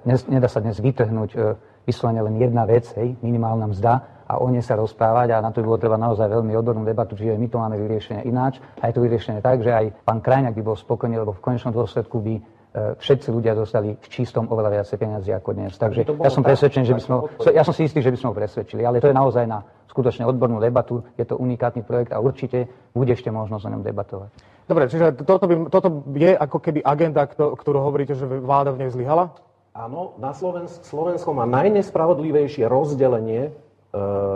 nes- 0.07 0.29
nedá 0.31 0.47
sa 0.47 0.63
dnes 0.65 0.79
vytrhnúť 0.81 1.59
vyslovene 1.89 2.21
len 2.21 2.37
jedna 2.37 2.69
vec, 2.69 2.85
hej, 3.01 3.17
minimálna 3.25 3.73
mzda 3.73 3.93
a 4.29 4.37
o 4.37 4.47
nej 4.53 4.61
sa 4.61 4.77
rozprávať 4.77 5.33
a 5.33 5.41
na 5.41 5.49
to 5.49 5.65
by 5.65 5.73
bolo 5.73 5.81
treba 5.81 5.97
naozaj 5.97 6.29
veľmi 6.29 6.53
odbornú 6.53 6.85
debatu, 6.85 7.17
čiže 7.17 7.41
my 7.41 7.49
to 7.49 7.57
máme 7.57 7.81
vyriešené 7.81 8.29
ináč 8.29 8.61
a 8.77 8.93
je 8.93 8.93
to 8.93 9.01
vyriešené 9.01 9.41
tak, 9.41 9.65
že 9.65 9.73
aj 9.73 10.05
pán 10.05 10.21
Krajňák 10.21 10.53
by 10.53 10.63
bol 10.69 10.77
spokojný, 10.77 11.17
lebo 11.17 11.33
v 11.33 11.41
konečnom 11.41 11.73
dôsledku 11.73 12.21
by 12.21 12.37
všetci 12.75 13.29
ľudia 13.33 13.57
dostali 13.57 13.97
v 13.97 14.07
čistom 14.13 14.45
oveľa 14.49 14.81
viacej 14.81 14.97
peniazy 15.01 15.31
ako 15.33 15.51
dnes. 15.57 15.73
Takže 15.75 16.05
ja 16.05 16.31
som 16.31 16.45
presvedčený, 16.45 16.85
že 16.85 16.95
by 16.95 17.03
sme 17.03 17.15
ja 17.57 17.65
som 17.65 17.73
si 17.73 17.89
istý, 17.89 18.05
že 18.05 18.13
by 18.13 18.19
sme 18.21 18.29
ho 18.31 18.35
presvedčili, 18.37 18.83
ale 18.85 19.01
to 19.01 19.09
je 19.09 19.17
naozaj 19.17 19.45
na 19.49 19.65
skutočne 19.89 20.29
odbornú 20.29 20.61
debatu, 20.61 21.03
je 21.17 21.25
to 21.25 21.35
unikátny 21.41 21.83
projekt 21.83 22.13
a 22.13 22.21
určite 22.21 22.69
bude 22.93 23.11
ešte 23.11 23.33
možnosť 23.33 23.63
o 23.67 23.73
ňom 23.73 23.83
debatovať. 23.83 24.31
Dobre, 24.69 24.85
čiže 24.93 25.25
toto, 25.25 25.49
by, 25.49 25.55
toto 25.73 25.89
je 26.13 26.37
ako 26.37 26.59
keby 26.61 26.85
agenda, 26.85 27.25
kto- 27.25 27.57
ktorú 27.57 27.81
hovoríte, 27.81 28.13
že 28.13 28.29
vláda 28.29 28.77
v 28.77 28.85
nej 28.85 28.91
zlyhala? 28.93 29.33
Áno, 29.73 30.13
na 30.21 30.37
Slovensk, 30.37 30.85
Slovensko 30.85 31.33
má 31.33 31.49
najnespravodlivejšie 31.49 32.69
rozdelenie 32.69 33.49
e, 33.49 33.51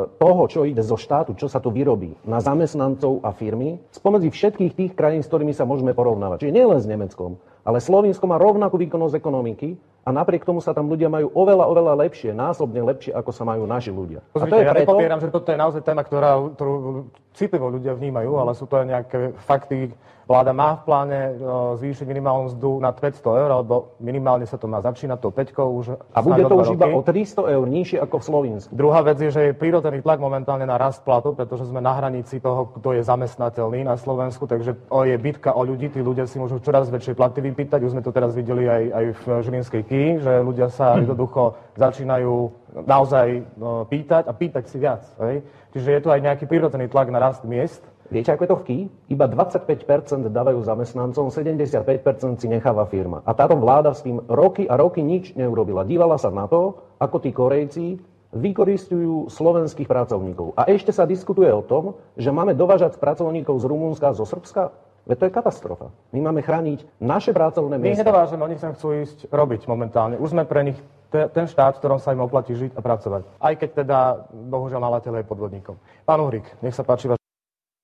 toho, 0.09 0.43
čo 0.49 0.65
ide 0.65 0.81
zo 0.81 0.97
štátu, 0.97 1.37
čo 1.37 1.53
sa 1.53 1.61
tu 1.61 1.69
vyrobí, 1.69 2.17
na 2.25 2.41
zamestnancov 2.41 3.21
a 3.21 3.37
firmy, 3.37 3.77
spomedzi 3.93 4.33
všetkých 4.33 4.73
tých 4.73 4.93
krajín, 4.97 5.21
s 5.21 5.29
ktorými 5.29 5.53
sa 5.53 5.69
môžeme 5.69 5.93
porovnávať. 5.93 6.49
Čiže 6.49 6.57
nielen 6.57 6.81
s 6.81 6.89
Nemeckom, 6.89 7.37
ale 7.63 7.79
Slovensko 7.79 8.27
má 8.27 8.39
rovnakú 8.39 8.75
výkonnosť 8.79 9.15
ekonomiky 9.15 9.79
a 10.03 10.11
napriek 10.11 10.43
tomu 10.43 10.59
sa 10.59 10.75
tam 10.75 10.91
ľudia 10.91 11.07
majú 11.07 11.31
oveľa, 11.31 11.71
oveľa 11.71 11.95
lepšie, 12.07 12.35
násobne 12.35 12.83
lepšie, 12.83 13.15
ako 13.15 13.31
sa 13.31 13.47
majú 13.47 13.71
naši 13.71 13.95
ľudia. 13.95 14.19
a 14.19 14.35
Pozrite, 14.35 14.51
to 14.51 14.59
je 14.59 14.67
ja 14.67 14.75
preto, 14.75 14.83
nepopieram, 14.91 15.21
že 15.23 15.31
toto 15.31 15.49
je 15.55 15.59
naozaj 15.63 15.83
téma, 15.87 16.03
ktorá, 16.03 16.43
ktorú 16.59 17.07
citlivo 17.39 17.71
ľudia 17.71 17.95
vnímajú, 17.95 18.35
ale 18.35 18.53
sú 18.59 18.67
to 18.67 18.83
aj 18.83 18.87
nejaké 18.91 19.19
fakty. 19.47 19.95
Vláda 20.33 20.57
má 20.57 20.81
v 20.81 20.83
pláne 20.89 21.21
o, 21.37 21.77
zvýšiť 21.77 22.09
minimálnu 22.09 22.49
mzdu 22.49 22.81
na 22.81 22.89
500 22.89 23.21
eur, 23.21 23.51
alebo 23.53 23.93
minimálne 24.01 24.49
sa 24.49 24.57
to 24.57 24.65
má 24.65 24.81
začínať 24.81 25.21
tou 25.21 25.29
5 25.29 25.53
už 25.61 25.87
a 26.09 26.19
bude 26.25 26.41
to 26.49 26.57
už 26.57 26.73
iba 26.73 26.89
roky. 26.89 26.97
o 26.97 27.01
300 27.05 27.53
eur 27.53 27.65
nižšie 27.69 27.99
ako 28.01 28.17
v 28.17 28.25
Slovensku. 28.25 28.73
Druhá 28.73 29.05
vec 29.05 29.21
je, 29.21 29.29
že 29.29 29.43
je 29.45 29.53
prirodzený 29.53 30.01
tlak 30.01 30.25
momentálne 30.25 30.65
na 30.65 30.81
rast 30.81 31.05
platu, 31.05 31.37
pretože 31.37 31.69
sme 31.69 31.85
na 31.85 31.93
hranici 31.93 32.41
toho, 32.41 32.73
kto 32.81 32.97
je 32.97 33.05
zamestnateľný 33.05 33.85
na 33.85 34.01
Slovensku, 34.01 34.49
takže 34.49 34.73
je 34.89 35.17
bitka 35.21 35.53
o 35.53 35.69
ľudí, 35.69 35.93
tí 35.93 36.01
ľudia 36.01 36.25
si 36.25 36.41
môžu 36.41 36.65
čoraz 36.65 36.89
väčšie 36.89 37.13
platy 37.13 37.45
vypýtať. 37.53 37.85
Už 37.85 37.93
sme 37.93 38.01
to 38.01 38.09
teraz 38.09 38.33
videli 38.33 38.65
aj, 38.65 38.83
aj 38.89 39.05
v 39.13 39.25
Žilinskej 39.45 39.83
Kii, 39.85 40.09
že 40.25 40.33
ľudia 40.41 40.73
sa 40.73 40.97
jednoducho 40.97 41.61
začínajú 41.77 42.63
naozaj 42.73 43.45
no, 43.61 43.85
pýtať 43.85 44.25
a 44.25 44.33
pýtať 44.33 44.65
si 44.65 44.77
viac. 44.81 45.05
Hej? 45.21 45.45
Čiže 45.77 45.89
je 45.93 46.01
tu 46.01 46.09
aj 46.09 46.21
nejaký 46.25 46.45
prirodzený 46.49 46.89
tlak 46.89 47.13
na 47.13 47.21
rast 47.21 47.45
miest. 47.45 47.85
Viete, 48.13 48.29
ako 48.29 48.45
je 48.45 48.51
to 48.53 48.59
v 48.61 48.65
Kii? 48.69 48.83
Iba 49.17 49.25
25% 49.25 50.29
dávajú 50.29 50.61
zamestnancom, 50.61 51.33
75% 51.33 52.37
si 52.37 52.47
necháva 52.47 52.85
firma. 52.85 53.25
A 53.25 53.33
táto 53.33 53.57
vláda 53.57 53.97
s 53.97 54.05
tým 54.05 54.21
roky 54.29 54.69
a 54.69 54.77
roky 54.77 55.01
nič 55.01 55.33
neurobila. 55.33 55.89
Dívala 55.89 56.21
sa 56.21 56.29
na 56.29 56.45
to, 56.45 56.77
ako 57.01 57.17
tí 57.25 57.33
Korejci 57.33 57.97
vykoristujú 58.37 59.33
slovenských 59.33 59.89
pracovníkov. 59.89 60.61
A 60.61 60.69
ešte 60.69 60.93
sa 60.93 61.09
diskutuje 61.09 61.49
o 61.49 61.65
tom, 61.65 61.97
že 62.21 62.29
máme 62.29 62.53
dovážať 62.53 63.01
pracovníkov 63.01 63.57
z 63.61 63.65
Rumunska 63.65 64.13
a 64.13 64.17
zo 64.17 64.29
Srbska. 64.29 64.73
Veď 65.09 65.17
to 65.17 65.25
je 65.27 65.33
katastrofa. 65.33 65.89
My 66.13 66.21
máme 66.31 66.45
chrániť 66.45 66.85
naše 67.01 67.33
pracovné 67.33 67.81
My 67.81 67.91
ich 67.91 67.97
miesta. 67.97 68.05
nedovážeme, 68.05 68.45
oni 68.45 68.57
sa 68.61 68.77
chcú 68.77 68.93
ísť 69.03 69.33
robiť 69.33 69.65
momentálne. 69.67 70.21
Už 70.21 70.37
sme 70.37 70.45
pre 70.45 70.69
nich 70.69 70.79
te, 71.09 71.33
ten 71.33 71.49
štát, 71.49 71.77
v 71.77 71.81
ktorom 71.81 71.99
sa 71.99 72.13
im 72.13 72.23
oplatí 72.23 72.53
žiť 72.55 72.77
a 72.77 72.81
pracovať. 72.85 73.23
Aj 73.41 73.55
keď 73.57 73.71
teda, 73.85 73.99
bohužiaľ, 74.31 74.81
nalateľ 74.85 75.21
je 75.21 75.25
podvodníkom. 75.27 75.77
Pán 76.07 76.21
Uhrik, 76.23 76.47
nech 76.63 76.77
sa 76.77 76.87
páči 76.87 77.11
váš 77.11 77.22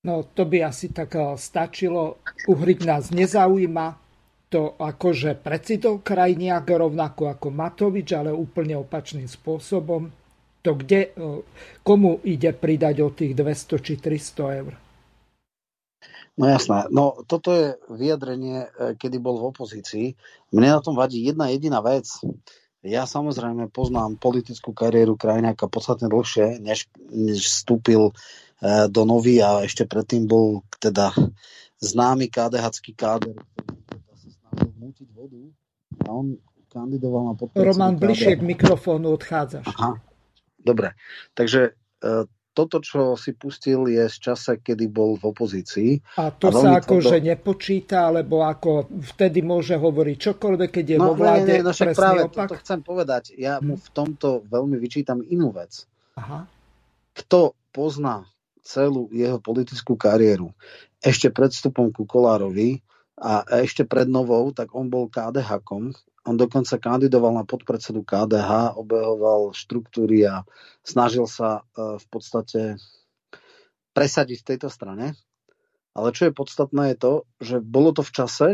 No 0.06 0.22
to 0.22 0.46
by 0.46 0.68
asi 0.68 0.94
tak 0.94 1.18
eh, 1.18 1.34
stačilo. 1.34 2.22
Uhriť 2.46 2.78
nás 2.86 3.10
nezaujíma 3.10 3.86
to 4.48 4.80
akože 4.80 5.44
predsjedov 5.44 6.00
krajniak 6.00 6.64
rovnako 6.64 7.28
ako 7.36 7.52
Matovič, 7.52 8.16
ale 8.16 8.32
úplne 8.32 8.80
opačným 8.80 9.28
spôsobom. 9.28 10.08
To 10.62 10.70
kde, 10.74 11.00
eh, 11.10 11.40
komu 11.82 12.22
ide 12.24 12.54
pridať 12.54 12.96
o 13.02 13.10
tých 13.10 13.34
200 13.34 13.76
či 13.82 13.94
300 13.98 14.58
eur? 14.64 14.72
No 16.38 16.46
jasné. 16.46 16.86
No 16.94 17.18
toto 17.26 17.50
je 17.50 17.74
vyjadrenie, 17.90 18.70
e, 18.70 18.94
kedy 18.94 19.18
bol 19.18 19.42
v 19.42 19.50
opozícii. 19.50 20.06
Mne 20.54 20.78
na 20.78 20.80
tom 20.80 20.94
vadí 20.94 21.26
jedna 21.26 21.50
jediná 21.50 21.82
vec. 21.82 22.06
Ja 22.86 23.10
samozrejme 23.10 23.74
poznám 23.74 24.22
politickú 24.22 24.70
kariéru 24.70 25.18
Krajňáka 25.18 25.66
podstatne 25.66 26.06
dlhšie, 26.06 26.62
než, 26.62 26.86
než 27.10 27.42
vstúpil 27.42 28.02
e, 28.06 28.12
do 28.64 29.02
nový 29.06 29.38
a 29.38 29.62
ešte 29.62 29.86
predtým 29.86 30.26
bol 30.26 30.66
teda 30.82 31.14
známy 31.78 32.26
KDH 32.26 32.66
káder, 32.98 33.38
ktorý 33.38 33.80
teda 33.86 34.14
sa 34.18 34.28
snažil 34.34 34.70
mútiť 34.82 35.08
vodu 35.14 35.42
a 36.04 36.08
on 36.10 36.26
kandidoval 36.68 37.22
na 37.32 37.34
podporu. 37.38 37.64
Roman, 37.64 37.94
bližšie 37.96 38.38
k 38.38 38.42
mikrofónu 38.42 39.14
odchádzaš. 39.14 39.66
Aha, 39.66 39.96
dobre. 40.58 40.98
Takže 41.32 41.72
e, 42.02 42.26
toto, 42.52 42.82
čo 42.82 43.14
si 43.14 43.38
pustil, 43.38 43.86
je 43.86 44.10
z 44.10 44.16
čase, 44.18 44.52
kedy 44.58 44.90
bol 44.90 45.14
v 45.14 45.30
opozícii. 45.30 45.90
A 46.18 46.34
to 46.34 46.50
a 46.50 46.58
sa 46.58 46.68
ako, 46.82 46.98
toto... 46.98 47.22
nepočíta, 47.22 48.10
alebo 48.10 48.42
ako 48.42 48.90
vtedy 49.14 49.46
môže 49.46 49.78
hovoriť 49.78 50.16
čokoľvek, 50.18 50.70
keď 50.82 50.86
je 50.90 50.98
no, 50.98 51.06
vo 51.06 51.12
vláde, 51.14 51.54
nie, 51.54 51.62
nie, 51.62 51.66
no 51.66 51.70
však 51.70 51.94
práve 51.94 52.20
opak? 52.26 52.50
to 52.50 52.58
chcem 52.58 52.80
povedať. 52.82 53.38
Ja 53.38 53.62
mu 53.62 53.78
v 53.78 53.88
tomto 53.94 54.42
veľmi 54.50 54.74
vyčítam 54.82 55.22
inú 55.22 55.54
vec. 55.54 55.86
Aha. 56.18 56.50
Kto 57.14 57.54
pozná 57.70 58.26
celú 58.62 59.08
jeho 59.14 59.38
politickú 59.42 59.94
kariéru 59.94 60.54
ešte 60.98 61.30
pred 61.30 61.54
vstupom 61.54 61.94
ku 61.94 62.04
Kolárovi 62.04 62.82
a 63.18 63.42
ešte 63.62 63.82
pred 63.82 64.06
novou, 64.06 64.50
tak 64.54 64.74
on 64.74 64.90
bol 64.90 65.10
KDH-kom. 65.10 65.94
On 66.28 66.36
dokonca 66.36 66.78
kandidoval 66.78 67.34
na 67.34 67.44
podpredsedu 67.46 68.06
KDH, 68.06 68.78
obehoval 68.78 69.54
štruktúry 69.54 70.26
a 70.26 70.46
snažil 70.86 71.26
sa 71.26 71.66
e, 71.74 71.98
v 71.98 72.06
podstate 72.10 72.78
presadiť 73.94 74.38
v 74.42 74.48
tejto 74.54 74.68
strane. 74.70 75.18
Ale 75.98 76.14
čo 76.14 76.30
je 76.30 76.36
podstatné 76.36 76.94
je 76.94 76.96
to, 76.98 77.12
že 77.42 77.56
bolo 77.58 77.90
to 77.90 78.06
v 78.06 78.14
čase, 78.14 78.48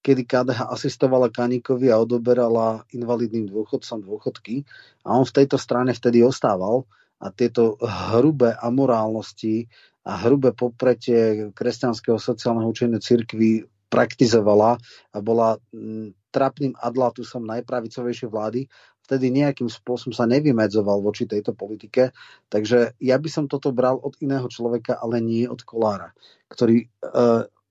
kedy 0.00 0.24
KDH 0.24 0.72
asistovala 0.72 1.28
Kaníkovi 1.28 1.90
a 1.90 2.00
odoberala 2.00 2.86
invalidným 2.94 3.50
dôchodcom 3.50 4.06
dôchodky 4.06 4.62
a 5.02 5.18
on 5.18 5.26
v 5.26 5.36
tejto 5.42 5.58
strane 5.58 5.90
vtedy 5.90 6.22
ostával 6.22 6.86
a 7.20 7.32
tieto 7.32 7.80
hrubé 7.80 8.52
amorálnosti 8.56 9.66
a 10.06 10.20
hrubé 10.22 10.54
popretie 10.54 11.50
kresťanského 11.50 12.20
sociálneho 12.20 12.70
učenia 12.70 13.02
cirkvi 13.02 13.66
praktizovala 13.90 14.78
a 15.14 15.18
bola 15.22 15.58
mm, 15.72 16.30
trapným 16.30 16.76
adlatusom 16.76 17.48
najpravicovejšej 17.48 18.28
vlády, 18.28 18.60
vtedy 19.06 19.30
nejakým 19.30 19.70
spôsobom 19.70 20.12
sa 20.12 20.26
nevymedzoval 20.26 21.00
voči 21.00 21.24
tejto 21.24 21.54
politike. 21.54 22.10
Takže 22.50 22.98
ja 22.98 23.16
by 23.16 23.28
som 23.30 23.44
toto 23.46 23.70
bral 23.70 23.96
od 24.02 24.18
iného 24.18 24.44
človeka, 24.50 24.98
ale 24.98 25.22
nie 25.22 25.46
od 25.46 25.62
Kolára, 25.62 26.10
ktorý 26.50 26.84
e, 26.84 26.86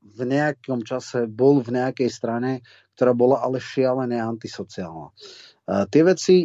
v 0.05 0.21
nejakom 0.23 0.87
čase 0.87 1.27
bol 1.27 1.59
v 1.59 1.75
nejakej 1.75 2.09
strane, 2.09 2.51
ktorá 2.95 3.11
bola 3.11 3.43
ale 3.43 3.59
šialené 3.59 4.17
antisociálna. 4.17 5.11
E, 5.11 5.13
tie 5.91 6.01
veci 6.07 6.35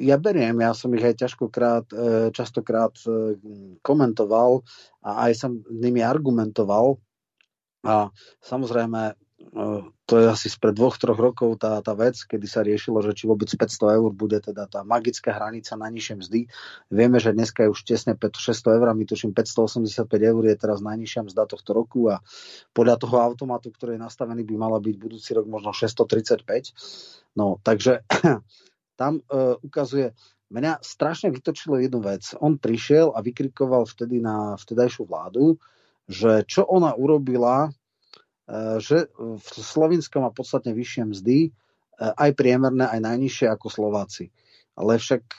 ja 0.00 0.16
beriem, 0.16 0.56
ja 0.64 0.72
som 0.72 0.88
ich 0.96 1.04
aj 1.04 1.20
ťažkokrát, 1.20 1.86
e, 1.92 1.96
častokrát 2.32 2.96
e, 3.04 3.36
komentoval 3.84 4.64
a 5.04 5.28
aj 5.28 5.32
som 5.36 5.50
nimi 5.68 6.00
argumentoval. 6.00 6.96
A 7.84 8.08
samozrejme, 8.40 9.12
e, 9.12 9.14
to 10.08 10.14
je 10.16 10.26
asi 10.32 10.48
spred 10.48 10.72
dvoch, 10.72 10.96
troch 10.96 11.20
rokov 11.20 11.60
tá, 11.60 11.76
tá 11.84 11.92
vec, 11.92 12.16
kedy 12.24 12.46
sa 12.48 12.64
riešilo, 12.64 13.04
že 13.04 13.12
či 13.12 13.28
vôbec 13.28 13.52
500 13.52 14.00
eur 14.00 14.10
bude 14.16 14.40
teda 14.40 14.64
tá 14.64 14.80
magická 14.80 15.36
hranica 15.36 15.76
na 15.76 15.92
nižšie 15.92 16.14
mzdy. 16.24 16.40
Vieme, 16.88 17.20
že 17.20 17.36
dneska 17.36 17.68
je 17.68 17.72
už 17.76 17.80
tesne 17.84 18.16
600 18.16 18.80
eur, 18.80 18.88
my 18.96 19.04
tuším 19.04 19.36
585 19.36 20.08
eur 20.08 20.42
je 20.48 20.56
teraz 20.56 20.80
najnižšia 20.80 21.28
mzda 21.28 21.44
tohto 21.52 21.76
roku 21.76 22.08
a 22.08 22.24
podľa 22.72 22.96
toho 22.96 23.20
automatu, 23.20 23.68
ktorý 23.68 24.00
je 24.00 24.04
nastavený, 24.08 24.40
by 24.48 24.54
mala 24.56 24.80
byť 24.80 24.94
budúci 24.96 25.36
rok 25.36 25.44
možno 25.44 25.76
635. 25.76 27.36
No, 27.36 27.60
takže 27.60 28.04
tam 29.02 29.18
uh, 29.18 29.58
ukazuje, 29.66 30.14
mňa 30.54 30.78
strašne 30.78 31.34
vytočilo 31.34 31.82
jednu 31.82 31.98
vec. 32.06 32.22
On 32.38 32.54
prišiel 32.54 33.10
a 33.10 33.18
vykrikoval 33.18 33.82
vtedy 33.90 34.22
na 34.22 34.54
vtedajšiu 34.54 35.10
vládu, 35.10 35.58
že 36.06 36.46
čo 36.46 36.62
ona 36.62 36.94
urobila, 36.94 37.74
uh, 37.74 38.78
že 38.78 39.10
v 39.18 39.42
Slovensku 39.42 40.22
má 40.22 40.30
podstatne 40.30 40.70
vyššie 40.70 41.02
mzdy, 41.10 41.50
uh, 41.50 42.14
aj 42.14 42.30
priemerné, 42.38 42.86
aj 42.86 43.02
najnižšie 43.02 43.50
ako 43.50 43.66
Slováci. 43.66 44.30
Ale 44.72 44.96
však 44.96 45.36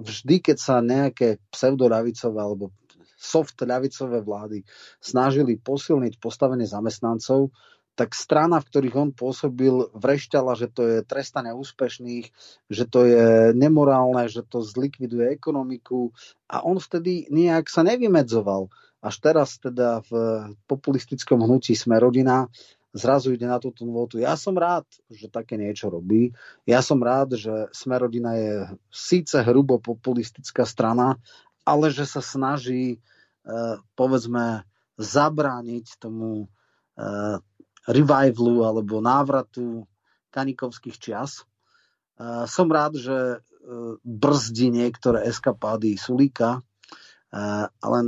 vždy, 0.00 0.40
keď 0.40 0.56
sa 0.56 0.80
nejaké 0.80 1.36
pseudoravicové 1.52 2.40
alebo 2.40 2.72
soft 3.20 3.60
ľavicové 3.60 4.24
vlády 4.24 4.64
snažili 5.04 5.60
posilniť 5.60 6.16
postavenie 6.16 6.64
zamestnancov, 6.64 7.52
tak 8.00 8.16
strana, 8.16 8.64
v 8.64 8.68
ktorých 8.72 8.96
on 8.96 9.10
pôsobil, 9.12 9.92
vrešťala, 9.92 10.56
že 10.56 10.72
to 10.72 10.82
je 10.88 10.96
trestanie 11.04 11.52
úspešných, 11.52 12.32
že 12.72 12.84
to 12.88 13.04
je 13.04 13.52
nemorálne, 13.52 14.24
že 14.32 14.40
to 14.40 14.64
zlikviduje 14.64 15.28
ekonomiku 15.28 16.08
a 16.48 16.64
on 16.64 16.80
vtedy 16.80 17.28
nejak 17.28 17.68
sa 17.68 17.84
nevymedzoval. 17.84 18.72
Až 19.04 19.14
teraz 19.20 19.60
teda 19.60 20.00
v 20.08 20.12
populistickom 20.64 21.44
hnutí 21.44 21.76
sme 21.76 22.00
rodina 22.00 22.48
zrazu 22.90 23.36
ide 23.36 23.46
na 23.46 23.60
túto 23.62 23.86
novotu. 23.86 24.18
Ja 24.18 24.34
som 24.34 24.56
rád, 24.56 24.88
že 25.12 25.30
také 25.30 25.54
niečo 25.54 25.92
robí. 25.92 26.34
Ja 26.66 26.82
som 26.82 26.98
rád, 26.98 27.38
že 27.38 27.70
Smerodina 27.70 28.34
je 28.34 28.54
síce 28.90 29.38
hrubo 29.46 29.78
populistická 29.78 30.66
strana, 30.66 31.20
ale 31.62 31.94
že 31.94 32.02
sa 32.08 32.18
snaží, 32.18 32.98
eh, 32.98 33.76
povedzme, 33.94 34.66
zabrániť 34.98 35.86
tomu 36.02 36.50
eh, 36.98 37.38
revivalu 37.90 38.64
alebo 38.64 39.02
návratu 39.02 39.84
kanikovských 40.30 40.96
čias. 40.96 41.42
Som 42.46 42.68
rád, 42.68 43.00
že 43.00 43.16
e, 43.16 43.38
brzdí 44.04 44.68
niektoré 44.68 45.24
eskapády 45.24 45.96
Sulíka, 45.96 46.60
e, 46.60 46.62
ale 47.64 47.98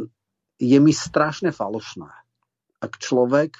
je 0.61 0.79
mi 0.79 0.93
strašne 0.93 1.49
falošné, 1.49 2.13
ak 2.85 3.01
človek, 3.01 3.57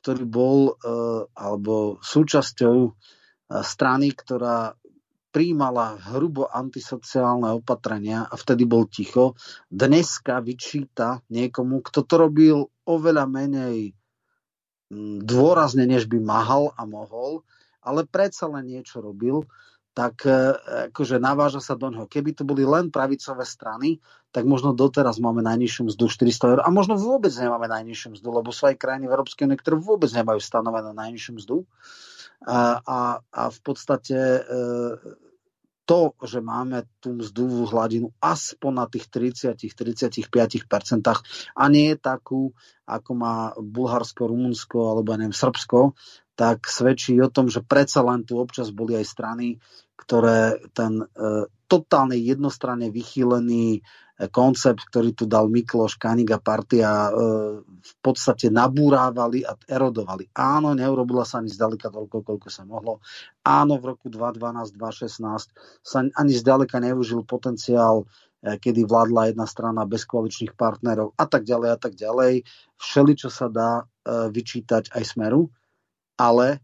ktorý 0.00 0.24
bol 0.24 0.58
e, 0.64 0.74
alebo 1.36 2.00
súčasťou 2.00 2.96
strany, 3.52 4.16
ktorá 4.16 4.72
príjmala 5.32 5.96
hrubo 6.12 6.48
antisociálne 6.48 7.52
opatrenia 7.56 8.24
a 8.28 8.34
vtedy 8.36 8.68
bol 8.68 8.88
ticho, 8.88 9.36
dneska 9.68 10.40
vyčíta 10.40 11.20
niekomu, 11.32 11.84
kto 11.84 12.04
to 12.04 12.14
robil 12.16 12.56
oveľa 12.88 13.28
menej 13.28 13.96
dôrazne, 15.24 15.88
než 15.88 16.04
by 16.06 16.20
mahal 16.20 16.76
a 16.76 16.84
mohol, 16.84 17.40
ale 17.80 18.04
predsa 18.04 18.46
len 18.46 18.68
niečo 18.68 19.00
robil, 19.00 19.48
tak 19.92 20.24
e, 20.24 20.56
akože 20.88 21.20
naváža 21.20 21.60
sa 21.60 21.76
do 21.76 21.92
neho. 21.92 22.08
Keby 22.08 22.32
to 22.32 22.48
boli 22.48 22.64
len 22.64 22.88
pravicové 22.88 23.44
strany, 23.44 24.00
tak 24.32 24.48
možno 24.48 24.72
doteraz 24.72 25.20
máme 25.20 25.44
najnižšiu 25.44 25.92
mzdu 25.92 26.08
400 26.08 26.52
eur 26.56 26.60
a 26.64 26.68
možno 26.72 26.96
vôbec 26.96 27.32
nemáme 27.36 27.68
najnižšiu 27.68 28.16
mzdu, 28.16 28.28
lebo 28.32 28.48
sú 28.48 28.72
aj 28.72 28.80
krajiny 28.80 29.04
v 29.04 29.12
Európskej 29.12 29.44
únie, 29.44 29.60
ktoré 29.60 29.76
vôbec 29.76 30.08
nemajú 30.08 30.40
stanovenú 30.40 30.96
najnižšiu 30.96 31.32
mzdu. 31.36 31.68
A, 32.42 32.80
a, 32.82 32.98
a 33.20 33.42
v 33.52 33.58
podstate 33.62 34.16
e, 34.16 34.40
to, 35.92 36.16
že 36.24 36.40
máme 36.40 36.88
tú 37.04 37.20
mzdovú 37.20 37.68
hladinu 37.68 38.16
aspoň 38.16 38.72
na 38.72 38.88
tých 38.88 39.12
30-35% 39.12 40.64
a 41.52 41.64
nie 41.68 41.92
je 41.92 41.98
takú, 42.00 42.56
ako 42.88 43.10
má 43.12 43.52
Bulharsko, 43.60 44.24
Rumunsko 44.24 44.88
alebo 44.88 45.12
neviem, 45.12 45.36
Srbsko, 45.36 45.92
tak 46.32 46.64
svedčí 46.64 47.20
o 47.20 47.28
tom, 47.28 47.52
že 47.52 47.60
predsa 47.60 48.00
len 48.00 48.24
tu 48.24 48.40
občas 48.40 48.72
boli 48.72 48.96
aj 48.96 49.04
strany, 49.04 49.60
ktoré 49.92 50.64
ten 50.72 51.04
e, 51.04 51.06
totálne 51.68 52.16
jednostranne 52.16 52.88
vychýlený 52.88 53.84
koncept, 54.28 54.86
ktorý 54.86 55.16
tu 55.16 55.24
dal 55.26 55.50
Mikloš, 55.50 55.98
Kanik 55.98 56.30
a 56.30 56.38
partia 56.38 57.08
e, 57.08 57.10
v 57.64 57.92
podstate 57.98 58.52
nabúrávali 58.52 59.42
a 59.42 59.58
erodovali. 59.66 60.30
Áno, 60.36 60.76
neurobila 60.76 61.26
sa 61.26 61.42
ani 61.42 61.50
zďaleka 61.50 61.90
toľko, 61.90 62.22
koľko 62.22 62.48
sa 62.52 62.62
mohlo. 62.62 63.02
Áno, 63.42 63.80
v 63.82 63.96
roku 63.96 64.06
2012, 64.12 64.78
2016 64.78 65.50
sa 65.82 65.98
ani 66.04 66.32
zďaleka 66.36 66.78
neužil 66.78 67.26
potenciál 67.26 68.06
e, 68.44 68.60
kedy 68.60 68.86
vládla 68.86 69.34
jedna 69.34 69.46
strana 69.48 69.82
bez 69.88 70.06
koaličných 70.06 70.54
partnerov 70.54 71.16
a 71.18 71.24
tak 71.26 71.42
ďalej 71.42 71.68
a 71.74 71.78
tak 71.80 71.98
ďalej. 71.98 72.46
Všeli, 72.78 73.12
čo 73.18 73.32
sa 73.32 73.50
dá 73.50 73.82
e, 73.82 73.84
vyčítať 74.30 74.94
aj 74.94 75.02
Smeru, 75.02 75.50
ale 76.14 76.62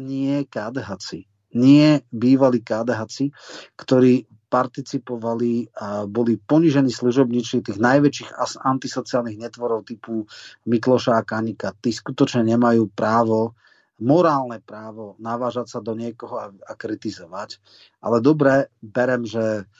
nie 0.00 0.48
KDHci, 0.48 1.28
nie 1.60 2.00
bývalí 2.08 2.64
KDHci, 2.64 3.36
ktorí 3.76 4.24
participovali 4.50 5.70
a 5.78 6.10
boli 6.10 6.34
ponižení 6.36 6.90
služobníci 6.90 7.62
tých 7.62 7.78
najväčších 7.78 8.34
antisociálnych 8.58 9.38
netvorov 9.38 9.86
typu 9.86 10.26
Mikloša 10.66 11.14
a 11.14 11.22
Kanika. 11.22 11.70
Tí 11.78 11.94
skutočne 11.94 12.42
nemajú 12.42 12.90
právo, 12.90 13.54
morálne 14.02 14.58
právo 14.58 15.14
navážať 15.22 15.70
sa 15.70 15.78
do 15.78 15.94
niekoho 15.94 16.36
a, 16.42 16.50
a 16.50 16.72
kritizovať. 16.74 17.62
Ale 18.02 18.18
dobre, 18.18 18.74
berem, 18.82 19.22
že 19.22 19.70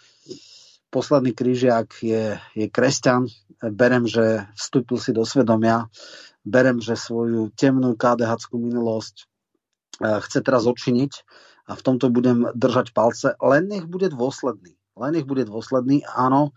posledný 0.94 1.34
krížiak 1.34 1.90
je, 1.98 2.38
je 2.54 2.66
kresťan, 2.70 3.26
berem, 3.74 4.06
že 4.06 4.46
vstúpil 4.54 5.02
si 5.02 5.10
do 5.10 5.26
svedomia, 5.26 5.90
berem, 6.46 6.78
že 6.78 6.94
svoju 6.94 7.50
temnú 7.58 7.98
KDH 7.98 8.54
minulosť 8.54 9.14
eh, 10.04 10.18
chce 10.22 10.38
teraz 10.46 10.64
odčiniť 10.64 11.12
a 11.70 11.78
v 11.78 11.84
tomto 11.86 12.10
budem 12.10 12.50
držať 12.50 12.90
palce, 12.90 13.38
len 13.38 13.70
nech 13.70 13.86
bude 13.86 14.10
dôsledný. 14.10 14.74
Len 14.98 15.10
nech 15.14 15.26
bude 15.26 15.46
dôsledný, 15.46 16.02
áno, 16.02 16.50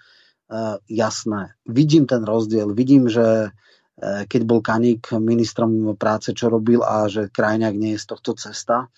e, 0.50 0.82
jasné. 0.90 1.54
Vidím 1.70 2.10
ten 2.10 2.26
rozdiel, 2.26 2.74
vidím, 2.74 3.06
že 3.06 3.54
keď 4.02 4.42
bol 4.50 4.60
Kaník 4.66 5.14
ministrom 5.22 5.94
práce, 5.94 6.34
čo 6.34 6.50
robil 6.50 6.82
a 6.82 7.06
že 7.06 7.30
krajňák 7.30 7.76
nie 7.78 7.94
je 7.94 8.02
z 8.02 8.10
tohto 8.10 8.34
cesta. 8.34 8.90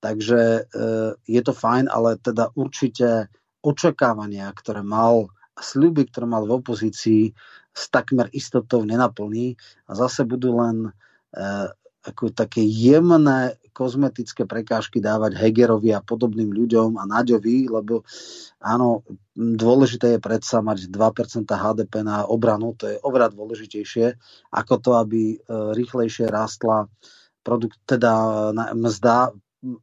Takže 0.00 0.72
je 1.28 1.40
to 1.44 1.52
fajn, 1.52 1.90
ale 1.92 2.16
teda 2.16 2.54
určite 2.56 3.28
očakávania, 3.60 4.48
ktoré 4.56 4.80
mal 4.80 5.28
a 5.52 5.60
sľuby, 5.60 6.08
ktoré 6.08 6.24
mal 6.30 6.46
v 6.46 6.64
opozícii, 6.64 7.34
s 7.74 7.84
takmer 7.90 8.30
istotou 8.32 8.82
nenaplní 8.82 9.54
a 9.86 9.92
zase 9.94 10.24
budú 10.24 10.58
len 10.58 10.90
ako 12.06 12.30
také 12.30 12.62
jemné 12.62 13.58
kozmetické 13.74 14.42
prekážky 14.42 14.98
dávať 14.98 15.38
Hegerovi 15.38 15.94
a 15.94 16.02
podobným 16.02 16.50
ľuďom 16.50 16.98
a 16.98 17.06
Naďovi, 17.06 17.70
lebo 17.70 18.02
áno, 18.58 19.06
dôležité 19.38 20.18
je 20.18 20.20
predsa 20.22 20.58
mať 20.58 20.90
2% 20.90 21.46
HDP 21.46 22.02
na 22.02 22.26
obranu, 22.26 22.74
to 22.74 22.90
je 22.90 22.98
oveľa 22.98 23.30
dôležitejšie, 23.38 24.18
ako 24.50 24.74
to, 24.82 24.90
aby 24.98 25.22
e, 25.30 25.36
rýchlejšie 25.78 26.26
rástla 26.26 26.90
produkt, 27.46 27.78
teda 27.86 28.50
mzda 28.74 29.30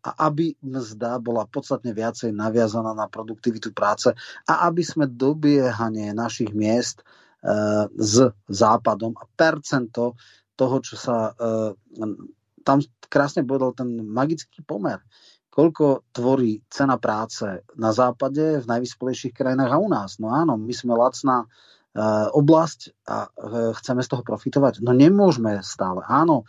a 0.03 0.09
aby 0.31 0.55
mzda 0.63 1.19
bola 1.19 1.47
podstatne 1.47 1.91
viacej 1.91 2.31
naviazaná 2.31 2.95
na 2.95 3.11
produktivitu 3.11 3.75
práce 3.75 4.11
a 4.47 4.53
aby 4.67 4.83
sme 4.83 5.07
dobiehanie 5.07 6.15
našich 6.15 6.51
miest 6.51 6.99
e, 6.99 7.03
s 7.95 8.27
západom 8.47 9.15
a 9.19 9.23
percento 9.35 10.15
toho, 10.55 10.81
čo 10.81 10.95
sa... 10.95 11.31
E, 11.35 11.75
tam 12.65 12.81
krásne 13.07 13.45
povedal 13.45 13.77
ten 13.77 14.01
magický 14.01 14.65
pomer. 14.65 14.97
Koľko 15.53 16.11
tvorí 16.11 16.65
cena 16.67 16.99
práce 16.99 17.45
na 17.79 17.95
západe, 17.95 18.59
v 18.59 18.65
najvyspelejších 18.67 19.31
krajinách 19.31 19.71
a 19.71 19.79
u 19.79 19.87
nás. 19.87 20.19
No 20.19 20.33
áno, 20.33 20.59
my 20.59 20.73
sme 20.75 20.97
lacná 20.97 21.45
e, 21.45 21.47
oblasť 22.35 23.07
a 23.07 23.17
e, 23.23 23.29
chceme 23.79 24.01
z 24.03 24.09
toho 24.11 24.23
profitovať. 24.25 24.83
No 24.83 24.91
nemôžeme 24.91 25.63
stále. 25.63 26.03
Áno, 26.09 26.43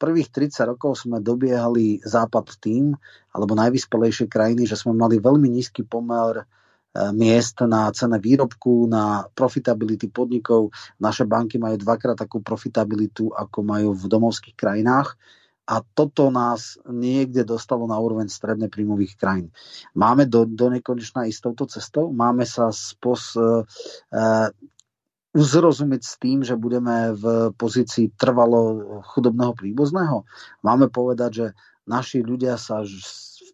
prvých 0.00 0.32
30 0.32 0.76
rokov 0.76 1.04
sme 1.04 1.20
dobiehali 1.20 2.00
západ 2.04 2.56
tým, 2.60 2.96
alebo 3.32 3.52
najvyspelejšie 3.56 4.28
krajiny, 4.28 4.64
že 4.64 4.80
sme 4.80 4.96
mali 4.96 5.20
veľmi 5.20 5.48
nízky 5.48 5.84
pomer 5.84 6.44
miest 7.14 7.62
na 7.62 7.90
cene 7.94 8.18
výrobku, 8.18 8.90
na 8.90 9.26
profitability 9.30 10.10
podnikov. 10.10 10.74
Naše 10.98 11.22
banky 11.22 11.56
majú 11.56 11.78
dvakrát 11.78 12.18
takú 12.18 12.42
profitabilitu, 12.42 13.30
ako 13.30 13.62
majú 13.62 13.94
v 13.94 14.04
domovských 14.10 14.56
krajinách 14.58 15.14
a 15.70 15.86
toto 15.86 16.34
nás 16.34 16.82
niekde 16.82 17.46
dostalo 17.46 17.86
na 17.86 17.94
úroveň 17.94 18.26
stredne 18.26 18.66
príjmových 18.66 19.14
krajín. 19.14 19.54
Máme 19.94 20.26
do, 20.26 20.42
do 20.42 20.66
nekonečná 20.66 21.30
ísť 21.30 21.40
touto 21.46 21.70
cestou? 21.70 22.10
Máme 22.10 22.42
sa 22.42 22.74
spos, 22.74 23.38
uh, 23.38 23.62
uzrozumieť 25.30 26.02
s 26.02 26.14
tým, 26.18 26.42
že 26.42 26.58
budeme 26.58 27.14
v 27.14 27.54
pozícii 27.54 28.18
trvalo 28.18 28.82
chudobného 29.14 29.54
príbuzného? 29.54 30.26
Máme 30.66 30.90
povedať, 30.90 31.30
že 31.30 31.46
naši 31.86 32.26
ľudia 32.26 32.58
sa 32.58 32.82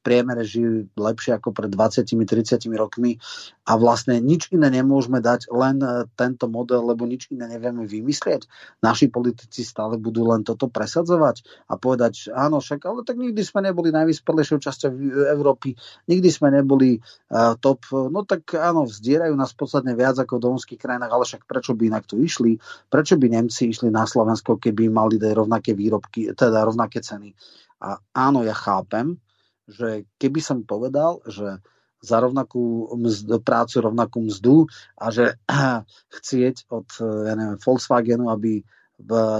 priemere 0.06 0.46
žijú 0.46 0.86
lepšie 0.94 1.34
ako 1.42 1.50
pred 1.50 1.74
20-30 1.74 2.70
rokmi 2.78 3.18
a 3.66 3.74
vlastne 3.74 4.22
nič 4.22 4.54
iné 4.54 4.70
nemôžeme 4.70 5.18
dať, 5.18 5.50
len 5.50 5.82
e, 5.82 6.06
tento 6.14 6.46
model, 6.46 6.86
lebo 6.86 7.02
nič 7.10 7.26
iné 7.34 7.50
nevieme 7.50 7.82
vymyslieť. 7.82 8.46
Naši 8.86 9.10
politici 9.10 9.66
stále 9.66 9.98
budú 9.98 10.30
len 10.30 10.46
toto 10.46 10.70
presadzovať 10.70 11.42
a 11.66 11.74
povedať, 11.74 12.30
áno, 12.30 12.62
však, 12.62 12.86
ale 12.86 13.02
tak 13.02 13.18
nikdy 13.18 13.42
sme 13.42 13.66
neboli 13.66 13.90
najvyspelejšou 13.90 14.62
časťou 14.62 14.94
Európy, 15.34 15.74
nikdy 16.06 16.30
sme 16.30 16.54
neboli 16.54 17.02
uh, 17.02 17.58
top, 17.58 17.82
no 17.90 18.22
tak 18.22 18.54
áno, 18.54 18.86
vzdierajú 18.86 19.34
nás 19.34 19.50
podstatne 19.58 19.98
viac 19.98 20.14
ako 20.22 20.38
v 20.38 20.44
domovských 20.46 20.78
krajinách, 20.78 21.10
ale 21.10 21.24
však 21.26 21.42
prečo 21.50 21.74
by 21.74 21.90
inak 21.90 22.06
tu 22.06 22.22
išli? 22.22 22.54
Prečo 22.86 23.18
by 23.18 23.26
Nemci 23.26 23.74
išli 23.74 23.90
na 23.90 24.06
Slovensko, 24.06 24.62
keby 24.62 24.86
mali 24.86 25.18
rovnaké 25.18 25.74
výrobky, 25.74 26.30
teda 26.30 26.62
rovnaké 26.62 27.02
ceny? 27.02 27.34
A 27.82 27.98
áno, 28.14 28.46
ja 28.46 28.54
chápem, 28.54 29.18
že 29.66 30.06
keby 30.18 30.40
som 30.43 30.62
povedal, 30.62 31.22
že 31.26 31.60
za 32.02 32.22
rovnakú 32.22 32.93
mzdu, 32.94 33.43
prácu 33.43 33.82
rovnakú 33.82 34.18
mzdu 34.26 34.70
a 34.94 35.10
že 35.10 35.38
chcieť 36.22 36.70
od 36.70 36.88
ja 37.26 37.34
neviem, 37.34 37.59
Volkswagenu, 37.59 38.30
aby 38.30 38.62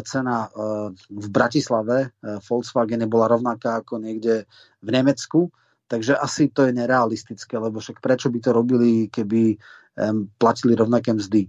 cena 0.05 0.37
e, 0.45 0.49
v 0.93 1.29
Bratislave 1.33 1.97
e, 2.05 2.09
Volkswagen 2.45 3.09
bola 3.09 3.33
rovnaká 3.33 3.81
ako 3.81 3.97
niekde 4.05 4.45
v 4.85 4.89
Nemecku, 4.93 5.49
takže 5.89 6.13
asi 6.13 6.53
to 6.53 6.69
je 6.69 6.77
nerealistické, 6.77 7.57
lebo 7.57 7.81
však 7.81 8.05
prečo 8.05 8.29
by 8.29 8.39
to 8.43 8.51
robili, 8.53 9.09
keby 9.09 9.57
platili 10.37 10.77
rovnaké 10.77 11.17
mzdy. 11.17 11.49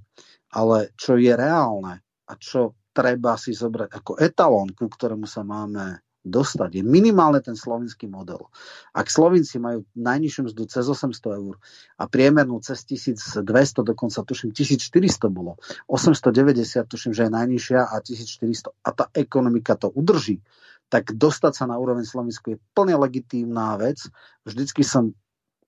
Ale 0.55 0.95
čo 0.95 1.19
je 1.19 1.35
reálne 1.35 1.99
a 1.99 2.33
čo 2.39 2.79
treba 2.95 3.35
si 3.35 3.51
zobrať 3.51 3.91
ako 3.91 4.11
etalón, 4.23 4.71
ku 4.71 4.87
ktorému 4.87 5.27
sa 5.27 5.43
máme 5.43 6.06
dostať, 6.27 6.79
je 6.79 6.83
minimálne 6.83 7.39
ten 7.39 7.55
slovenský 7.55 8.05
model. 8.11 8.51
Ak 8.93 9.07
Slovinci 9.07 9.57
majú 9.57 9.87
najnižšiu 9.95 10.51
mzdu 10.51 10.63
cez 10.67 10.85
800 10.85 11.39
eur 11.39 11.55
a 11.97 12.03
priemernú 12.05 12.59
cez 12.61 12.83
1200, 12.85 13.43
dokonca 13.81 14.19
tuším 14.23 14.51
1400 14.51 15.27
bolo, 15.31 15.57
890 15.89 16.87
tuším, 16.87 17.11
že 17.15 17.27
je 17.27 17.31
najnižšia 17.31 17.81
a 17.87 17.95
1400 17.99 18.71
a 18.71 18.89
tá 18.93 19.05
ekonomika 19.15 19.79
to 19.79 19.87
udrží, 19.91 20.43
tak 20.87 21.11
dostať 21.11 21.53
sa 21.53 21.65
na 21.67 21.75
úroveň 21.75 22.07
Slovensku 22.07 22.55
je 22.55 22.61
plne 22.71 22.95
legitímna 22.95 23.75
vec. 23.75 24.07
Vždycky 24.47 24.87
som 24.87 25.11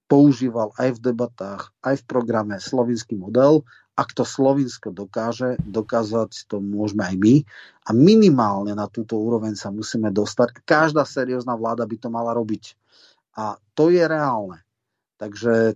používal 0.10 0.73
aj 0.80 0.98
v 0.98 1.14
debatách, 1.14 1.69
aj 1.86 2.02
v 2.02 2.07
programe 2.10 2.56
slovinský 2.57 3.14
model 3.19 3.61
ak 3.99 4.15
to 4.15 4.23
Slovinsko 4.23 4.95
dokáže, 4.95 5.59
dokázať 5.59 6.47
to 6.47 6.63
môžeme 6.63 7.03
aj 7.03 7.15
my. 7.19 7.35
A 7.84 7.89
minimálne 7.91 8.71
na 8.71 8.88
túto 8.88 9.19
úroveň 9.19 9.59
sa 9.59 9.76
musíme 9.76 10.07
dostať. 10.07 10.63
Každá 10.63 11.03
seriózna 11.03 11.59
vláda 11.59 11.84
by 11.84 11.95
to 11.99 12.07
mala 12.07 12.31
robiť. 12.31 12.80
A 13.35 13.59
to 13.76 13.91
je 13.91 13.99
reálne. 14.07 14.63
Takže 15.19 15.76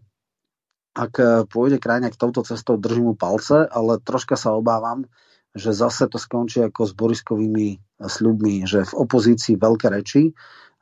ak 0.96 1.14
pôjde 1.52 1.84
krajina 1.84 2.08
k 2.08 2.20
touto 2.22 2.48
cestou, 2.48 2.80
držím 2.80 3.12
mu 3.12 3.16
palce, 3.20 3.68
ale 3.68 4.00
troška 4.00 4.40
sa 4.40 4.56
obávam, 4.56 5.04
že 5.52 5.76
zase 5.76 6.08
to 6.08 6.16
skončí 6.16 6.64
ako 6.64 6.88
s 6.88 6.94
Boriskovými 6.96 8.00
sľubmi, 8.00 8.64
že 8.64 8.88
v 8.88 8.94
opozícii 9.04 9.60
veľké 9.60 9.92
reči 9.92 10.32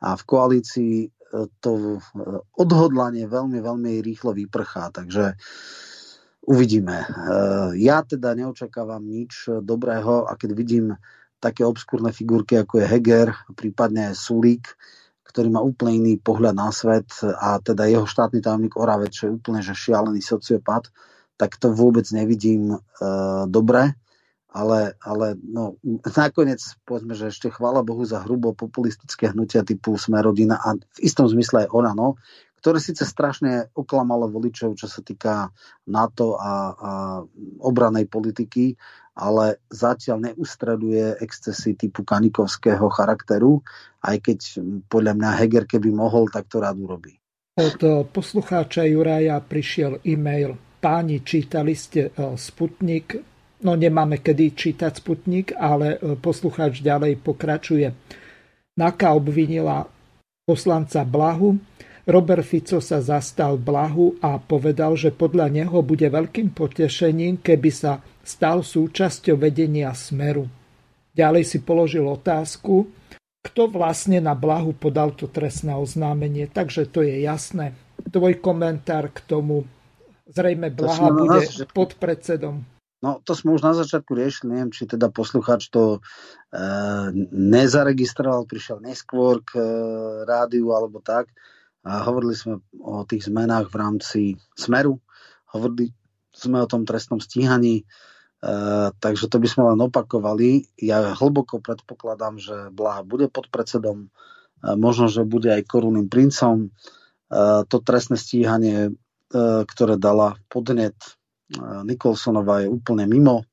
a 0.04 0.14
v 0.14 0.24
koalícii 0.24 0.96
to 1.64 1.98
odhodlanie 2.60 3.24
veľmi, 3.24 3.64
veľmi 3.64 4.04
rýchlo 4.04 4.36
vyprchá. 4.36 4.92
Takže 4.92 5.40
Uvidíme. 6.42 7.06
Eh, 7.06 7.70
ja 7.86 8.02
teda 8.02 8.34
neočakávam 8.34 9.06
nič 9.06 9.46
dobrého 9.62 10.26
a 10.26 10.34
keď 10.34 10.50
vidím 10.58 10.86
také 11.42 11.66
obskúrne 11.66 12.14
figurky, 12.14 12.58
ako 12.58 12.82
je 12.82 12.90
Heger, 12.90 13.34
prípadne 13.58 14.14
Sulík, 14.14 14.78
ktorý 15.26 15.50
má 15.50 15.62
úplne 15.64 15.98
iný 15.98 16.14
pohľad 16.22 16.54
na 16.54 16.70
svet 16.76 17.10
a 17.24 17.58
teda 17.58 17.88
jeho 17.88 18.06
štátny 18.06 18.44
tajomník 18.44 18.78
Oravec, 18.78 19.16
čo 19.16 19.32
je 19.32 19.36
úplne 19.40 19.64
že 19.64 19.74
šialený 19.74 20.22
sociopat, 20.22 20.92
tak 21.40 21.58
to 21.58 21.74
vôbec 21.74 22.06
nevidím 22.14 22.76
e, 22.76 22.78
dobre. 23.48 23.98
Ale, 24.52 25.00
ale 25.00 25.40
no, 25.40 25.80
nakoniec 26.20 26.60
povedzme, 26.84 27.16
že 27.16 27.32
ešte 27.32 27.48
chvála 27.48 27.82
Bohu 27.88 28.04
za 28.04 28.20
hrubo 28.22 28.52
populistické 28.52 29.32
hnutia 29.32 29.64
typu 29.64 29.96
Sme 29.96 30.20
rodina 30.20 30.60
a 30.60 30.76
v 30.76 31.00
istom 31.00 31.26
zmysle 31.32 31.66
aj 31.66 31.70
ona, 31.72 31.96
no, 31.96 32.20
ktoré 32.62 32.78
síce 32.78 33.04
strašne 33.10 33.74
oklamalo 33.74 34.30
voličov, 34.30 34.78
čo 34.78 34.86
sa 34.86 35.02
týka 35.02 35.50
NATO 35.90 36.38
a, 36.38 36.46
a 36.46 36.54
obranej 37.66 38.06
politiky, 38.06 38.78
ale 39.18 39.66
zatiaľ 39.68 40.32
neustreduje 40.32 41.20
excesy 41.20 41.74
typu 41.74 42.06
kanikovského 42.06 42.86
charakteru, 42.94 43.66
aj 44.06 44.18
keď 44.24 44.40
podľa 44.88 45.14
mňa 45.18 45.30
Heger, 45.42 45.66
keby 45.66 45.90
mohol, 45.90 46.30
tak 46.30 46.48
to 46.48 46.62
rád 46.62 46.78
urobí. 46.78 47.18
Od 47.60 48.08
poslucháča 48.14 48.88
Juraja 48.88 49.42
prišiel 49.44 50.00
e-mail. 50.08 50.56
Páni, 50.82 51.22
čítali 51.22 51.76
ste 51.76 52.10
e, 52.10 52.34
Sputnik? 52.40 53.20
No 53.62 53.78
nemáme 53.78 54.24
kedy 54.24 54.56
čítať 54.56 55.04
Sputnik, 55.04 55.54
ale 55.54 56.00
e, 56.00 56.16
poslucháč 56.18 56.82
ďalej 56.82 57.22
pokračuje. 57.22 57.92
Naka 58.80 59.14
obvinila 59.14 59.84
poslanca 60.48 61.04
Blahu, 61.06 61.60
Robert 62.10 62.42
Fico 62.42 62.82
sa 62.82 62.98
zastal 62.98 63.62
Blahu 63.62 64.18
a 64.26 64.42
povedal, 64.42 64.98
že 64.98 65.14
podľa 65.14 65.54
neho 65.54 65.86
bude 65.86 66.10
veľkým 66.10 66.50
potešením, 66.54 67.46
keby 67.46 67.70
sa 67.70 68.02
stal 68.26 68.66
súčasťou 68.66 69.38
vedenia 69.38 69.94
Smeru. 69.94 70.50
Ďalej 71.14 71.44
si 71.46 71.58
položil 71.62 72.08
otázku, 72.08 72.90
kto 73.42 73.62
vlastne 73.70 74.22
na 74.22 74.38
Blahu 74.38 74.74
podal 74.78 75.14
to 75.18 75.30
trestné 75.30 75.74
oznámenie, 75.74 76.50
takže 76.50 76.90
to 76.90 77.02
je 77.02 77.26
jasné. 77.26 77.74
Tvoj 78.02 78.38
komentár 78.42 79.10
k 79.14 79.22
tomu, 79.26 79.66
zrejme 80.30 80.70
Blaha 80.74 81.10
bude 81.10 81.46
pod 81.74 81.98
predsedom. 81.98 82.66
No, 83.02 83.18
to 83.26 83.34
sme 83.34 83.58
už 83.58 83.66
na 83.66 83.74
začiatku 83.74 84.14
riešili, 84.14 84.54
neviem, 84.54 84.70
či 84.70 84.86
teda 84.86 85.10
poslucháč 85.10 85.74
to 85.74 85.98
e, 85.98 86.00
nezaregistroval, 87.34 88.46
prišiel 88.46 88.78
neskôr 88.78 89.42
k 89.42 89.58
e, 89.58 89.66
rádiu 90.30 90.70
alebo 90.70 91.02
tak. 91.02 91.34
A 91.82 92.06
hovorili 92.06 92.38
sme 92.38 92.62
o 92.78 93.02
tých 93.10 93.26
zmenách 93.26 93.74
v 93.74 93.80
rámci 93.82 94.22
Smeru, 94.54 95.02
hovorili 95.50 95.90
sme 96.30 96.62
o 96.62 96.70
tom 96.70 96.86
trestnom 96.86 97.18
stíhaní. 97.18 97.84
takže 98.98 99.30
to 99.30 99.38
by 99.38 99.48
sme 99.48 99.64
len 99.74 99.80
opakovali. 99.86 100.66
Ja 100.82 101.14
hlboko 101.14 101.62
predpokladám, 101.62 102.42
že 102.42 102.56
Blaha 102.74 103.06
bude 103.06 103.30
pod 103.30 103.54
predsedom, 103.54 104.10
možno, 104.66 105.06
že 105.06 105.22
bude 105.22 105.54
aj 105.54 105.70
korunným 105.70 106.10
princom. 106.10 106.74
To 107.30 107.78
trestné 107.86 108.18
stíhanie, 108.18 108.98
ktoré 109.70 109.96
dala 110.02 110.42
podnet 110.50 110.98
Nikolsonová, 111.86 112.66
je 112.66 112.74
úplne 112.74 113.06
mimo. 113.06 113.46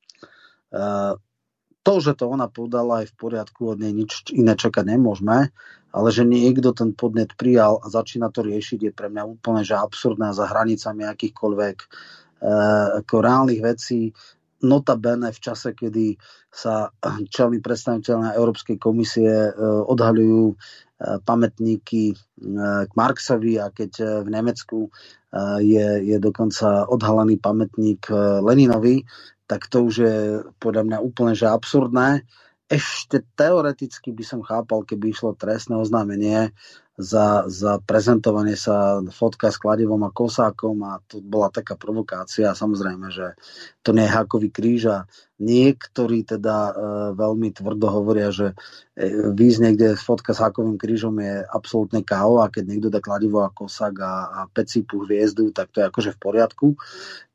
To, 1.79 1.93
že 2.01 2.17
to 2.17 2.25
ona 2.27 2.49
podala, 2.49 3.05
je 3.05 3.13
v 3.13 3.15
poriadku, 3.17 3.77
od 3.77 3.77
nej 3.79 3.93
nič 3.93 4.33
iné 4.33 4.57
čakať 4.57 4.89
nemôžeme, 4.89 5.53
ale 5.89 6.09
že 6.13 6.27
niekto 6.27 6.73
ten 6.75 6.93
podnet 6.93 7.33
prijal 7.33 7.81
a 7.81 7.89
začína 7.89 8.29
to 8.29 8.45
riešiť, 8.45 8.79
je 8.89 8.91
pre 8.93 9.09
mňa 9.09 9.23
úplne 9.25 9.61
že 9.65 9.73
absurdné 9.73 10.33
za 10.37 10.45
hranicami 10.45 11.05
akýchkoľvek 11.05 11.77
ako 13.03 13.15
reálnych 13.19 13.59
vecí 13.59 14.15
notabene 14.59 15.31
v 15.31 15.39
čase, 15.39 15.71
kedy 15.71 16.19
sa 16.51 16.91
čelní 17.31 17.63
predstaviteľ 17.63 18.35
Európskej 18.35 18.75
komisie 18.75 19.29
e, 19.29 19.51
odhaľujú 19.87 20.43
e, 20.51 20.55
pamätníky 21.23 22.11
e, 22.11 22.15
k 22.83 22.91
Marxovi 22.91 23.55
a 23.55 23.71
keď 23.71 24.23
v 24.25 24.29
Nemecku 24.29 24.79
je, 25.61 25.87
je 26.09 26.17
dokonca 26.17 26.89
odhalený 26.89 27.37
pamätník 27.37 28.09
Leninovi, 28.41 29.05
tak 29.45 29.69
to 29.69 29.85
už 29.85 29.93
je 29.93 30.17
podľa 30.57 30.83
mňa 30.89 30.97
úplne 31.05 31.37
že 31.37 31.45
absurdné. 31.45 32.25
Ešte 32.69 33.25
teoreticky 33.33 34.13
by 34.13 34.21
som 34.21 34.45
chápal, 34.45 34.85
keby 34.85 35.09
išlo 35.09 35.33
trestné 35.33 35.73
oznámenie 35.73 36.53
za, 36.99 37.47
za 37.47 37.79
prezentovanie 37.79 38.59
sa 38.59 38.99
fotka 39.15 39.47
s 39.47 39.57
kladivom 39.57 40.03
a 40.03 40.11
kosákom 40.11 40.83
a 40.83 40.99
to 41.07 41.23
bola 41.23 41.47
taká 41.47 41.79
provokácia. 41.79 42.51
Samozrejme, 42.51 43.07
že 43.07 43.39
to 43.79 43.95
nie 43.95 44.03
je 44.03 44.11
hákový 44.11 44.51
kríž 44.51 44.91
a 44.91 44.97
niektorí 45.39 46.27
teda 46.27 46.57
e, 46.69 46.73
veľmi 47.15 47.55
tvrdo 47.55 47.87
hovoria, 47.87 48.35
že 48.35 48.51
e, 48.99 49.31
výjsť 49.31 49.59
niekde 49.63 49.87
fotka 49.95 50.35
s 50.35 50.43
hákovým 50.43 50.75
krížom 50.75 51.15
je 51.23 51.39
absolútne 51.47 52.03
KO 52.03 52.43
a 52.43 52.51
keď 52.51 52.63
niekto 52.67 52.91
dá 52.91 52.99
kladivo 52.99 53.47
a 53.47 53.55
kosák 53.55 53.95
a, 54.03 54.13
a 54.35 54.39
pecípu 54.51 55.07
hviezdu, 55.07 55.55
tak 55.55 55.71
to 55.71 55.79
je 55.79 55.87
akože 55.87 56.11
v 56.13 56.19
poriadku. 56.19 56.67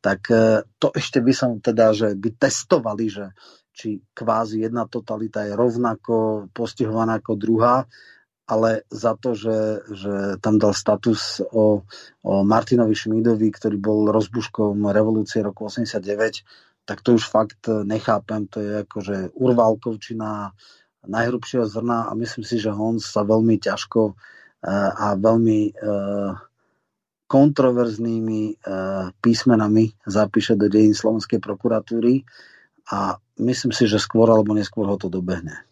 Tak 0.04 0.20
e, 0.28 0.68
to 0.76 0.92
ešte 0.92 1.24
by 1.24 1.32
som 1.32 1.56
teda, 1.64 1.96
že 1.96 2.12
by 2.12 2.36
testovali, 2.36 3.08
že 3.08 3.32
či 3.74 3.98
kvázi 4.14 4.62
jedna 4.62 4.86
totalita 4.86 5.42
je 5.44 5.58
rovnako 5.58 6.46
postihovaná 6.54 7.18
ako 7.18 7.34
druhá 7.34 7.84
ale 8.44 8.84
za 8.92 9.16
to, 9.16 9.32
že, 9.32 9.88
že 9.88 10.14
tam 10.44 10.60
dal 10.60 10.76
status 10.76 11.40
o, 11.40 11.80
o 12.20 12.32
Martinovi 12.44 12.92
Šmídovi, 12.92 13.48
ktorý 13.48 13.80
bol 13.80 14.12
rozbuškom 14.12 14.84
revolúcie 14.92 15.40
roku 15.40 15.64
89, 15.64 16.44
tak 16.84 17.00
to 17.00 17.16
už 17.16 17.24
fakt 17.24 17.64
nechápem. 17.64 18.44
To 18.52 18.60
je 18.60 18.72
akože 18.84 19.16
urvalkovčina 19.32 20.52
najhrubšieho 21.08 21.64
zrna 21.64 22.08
a 22.08 22.12
myslím 22.12 22.44
si, 22.44 22.60
že 22.60 22.72
Hon 22.72 23.00
sa 23.00 23.24
veľmi 23.24 23.56
ťažko 23.60 24.12
e, 24.12 24.14
a 24.92 25.16
veľmi 25.16 25.60
e, 25.68 25.72
kontroverznými 27.24 28.42
e, 28.48 28.54
písmenami 29.24 29.84
zapíše 30.04 30.56
do 30.56 30.68
dejín 30.68 30.92
Slovenskej 30.92 31.40
prokuratúry 31.40 32.24
a 32.90 33.16
myslím 33.40 33.72
si, 33.72 33.88
že 33.88 34.02
skôr 34.02 34.28
alebo 34.28 34.52
neskôr 34.52 34.84
ho 34.88 34.96
to 35.00 35.08
dobehne. 35.08 35.64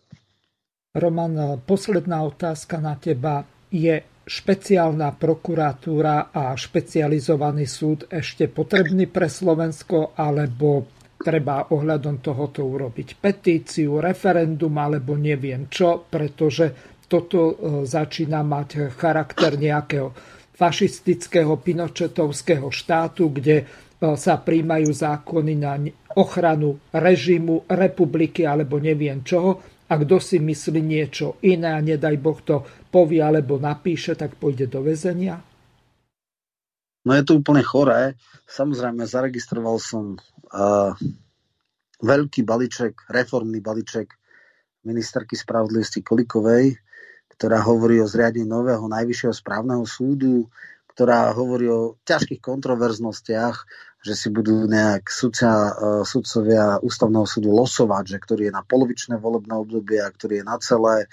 Roman, 0.92 1.60
posledná 1.64 2.20
otázka 2.24 2.76
na 2.76 3.00
teba. 3.00 3.48
Je 3.72 4.04
špeciálna 4.28 5.16
prokuratúra 5.16 6.30
a 6.30 6.52
špecializovaný 6.52 7.64
súd 7.64 8.06
ešte 8.12 8.46
potrebný 8.46 9.08
pre 9.08 9.26
Slovensko, 9.26 10.12
alebo 10.14 10.86
treba 11.22 11.70
ohľadom 11.70 12.18
tohoto 12.18 12.66
urobiť 12.66 13.08
petíciu, 13.16 14.02
referendum 14.02 14.74
alebo 14.76 15.14
neviem 15.14 15.70
čo, 15.70 16.04
pretože 16.06 16.98
toto 17.06 17.40
e, 17.40 17.54
začína 17.86 18.42
mať 18.42 18.90
charakter 18.92 19.54
nejakého 19.54 20.10
fašistického 20.52 21.56
pinočetovského 21.62 22.68
štátu, 22.68 23.30
kde 23.30 23.56
e, 23.62 23.64
sa 24.18 24.34
príjmajú 24.38 24.90
zákony 24.90 25.52
na 25.56 25.78
ochranu 26.18 26.80
režimu, 26.92 27.68
republiky 27.68 28.44
alebo 28.44 28.80
neviem 28.82 29.24
čoho 29.24 29.62
a 29.92 29.94
kto 30.00 30.16
si 30.16 30.40
myslí 30.40 30.80
niečo 30.80 31.36
iné 31.44 31.76
a 31.76 31.84
nedaj 31.84 32.16
Boh 32.16 32.40
to 32.40 32.64
povie 32.88 33.20
alebo 33.20 33.60
napíše, 33.60 34.16
tak 34.16 34.40
pôjde 34.40 34.68
do 34.72 34.80
väzenia? 34.80 35.36
No 37.02 37.12
je 37.18 37.22
to 37.26 37.36
úplne 37.42 37.60
choré. 37.66 38.14
Samozrejme, 38.46 39.02
zaregistroval 39.04 39.76
som 39.82 40.16
uh, 40.16 40.94
veľký 41.98 42.46
balíček, 42.46 43.10
reformný 43.10 43.58
balíček 43.58 44.14
ministerky 44.86 45.34
spravodlivosti 45.34 46.02
Kolikovej, 46.02 46.78
ktorá 47.34 47.58
hovorí 47.62 47.98
o 47.98 48.06
zriadení 48.06 48.46
nového 48.46 48.86
najvyššieho 48.86 49.34
správneho 49.34 49.82
súdu, 49.82 50.46
ktorá 50.92 51.32
hovorí 51.32 51.72
o 51.72 51.96
ťažkých 52.04 52.44
kontroverznostiach, 52.44 53.56
že 54.02 54.18
si 54.18 54.28
budú 54.34 54.66
nejak 54.66 55.06
sudcia, 55.06 55.48
e, 55.48 55.72
sudcovia 56.02 56.82
ústavného 56.82 57.22
súdu 57.22 57.54
losovať, 57.54 58.04
že 58.12 58.18
ktorý 58.18 58.42
je 58.50 58.56
na 58.58 58.66
polovičné 58.66 59.14
volebné 59.16 59.54
obdobie 59.54 60.02
a 60.02 60.10
ktorý 60.10 60.42
je 60.42 60.44
na 60.44 60.58
celé. 60.58 61.06
E, 61.06 61.08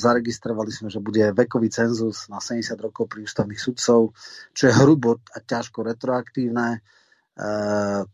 zaregistrovali 0.00 0.72
sme, 0.72 0.88
že 0.88 1.04
bude 1.04 1.36
vekový 1.36 1.68
cenzus 1.68 2.24
na 2.32 2.40
70 2.40 2.80
rokov 2.80 3.04
pri 3.12 3.28
ústavných 3.28 3.60
sudcov, 3.60 4.16
čo 4.56 4.62
je 4.64 4.72
hrubo 4.72 5.20
a 5.36 5.38
ťažko 5.44 5.84
retroaktívne. 5.84 6.80
E, 7.36 7.48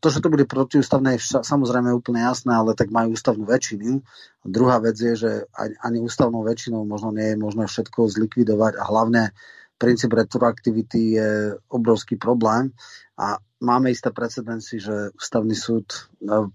to, 0.02 0.06
že 0.10 0.18
to 0.18 0.34
bude 0.34 0.50
protiústavné, 0.50 1.16
je 1.16 1.38
samozrejme 1.46 1.94
úplne 1.94 2.26
jasné, 2.26 2.58
ale 2.58 2.74
tak 2.74 2.90
majú 2.90 3.14
ústavnú 3.14 3.46
väčšinu. 3.46 4.02
Druhá 4.42 4.82
vec 4.82 4.98
je, 4.98 5.14
že 5.14 5.30
ani 5.56 6.02
ústavnou 6.02 6.42
väčšinou 6.42 6.82
možno 6.82 7.14
nie 7.14 7.32
je 7.32 7.38
možné 7.38 7.70
všetko 7.70 8.10
zlikvidovať 8.10 8.76
a 8.76 8.82
hlavne 8.82 9.30
princíp 9.76 10.16
retroaktivity 10.16 11.20
je 11.20 11.30
obrovský 11.68 12.16
problém 12.16 12.72
a 13.16 13.36
máme 13.60 13.92
isté 13.92 14.12
precedenci, 14.12 14.80
že 14.80 15.12
ústavný 15.16 15.56
súd 15.56 15.86
e, 15.88 15.98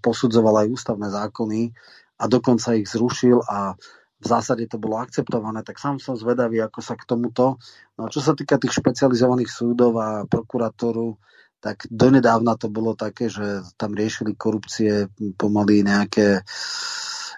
posudzoval 0.02 0.66
aj 0.66 0.68
ústavné 0.74 1.08
zákony 1.10 1.74
a 2.22 2.24
dokonca 2.30 2.78
ich 2.78 2.90
zrušil 2.90 3.42
a 3.46 3.74
v 4.22 4.26
zásade 4.30 4.70
to 4.70 4.78
bolo 4.78 5.02
akceptované, 5.02 5.66
tak 5.66 5.82
sám 5.82 5.98
som 5.98 6.14
zvedavý, 6.14 6.62
ako 6.62 6.80
sa 6.86 6.94
k 6.94 7.10
tomuto. 7.10 7.58
No 7.98 8.06
čo 8.06 8.22
sa 8.22 8.38
týka 8.38 8.62
tých 8.62 8.78
špecializovaných 8.78 9.50
súdov 9.50 9.98
a 9.98 10.30
prokurátoru, 10.30 11.18
tak 11.58 11.90
donedávna 11.90 12.54
to 12.58 12.70
bolo 12.70 12.94
také, 12.94 13.34
že 13.34 13.66
tam 13.82 13.98
riešili 13.98 14.38
korupcie 14.38 15.10
pomaly 15.38 15.82
nejaké 15.82 16.46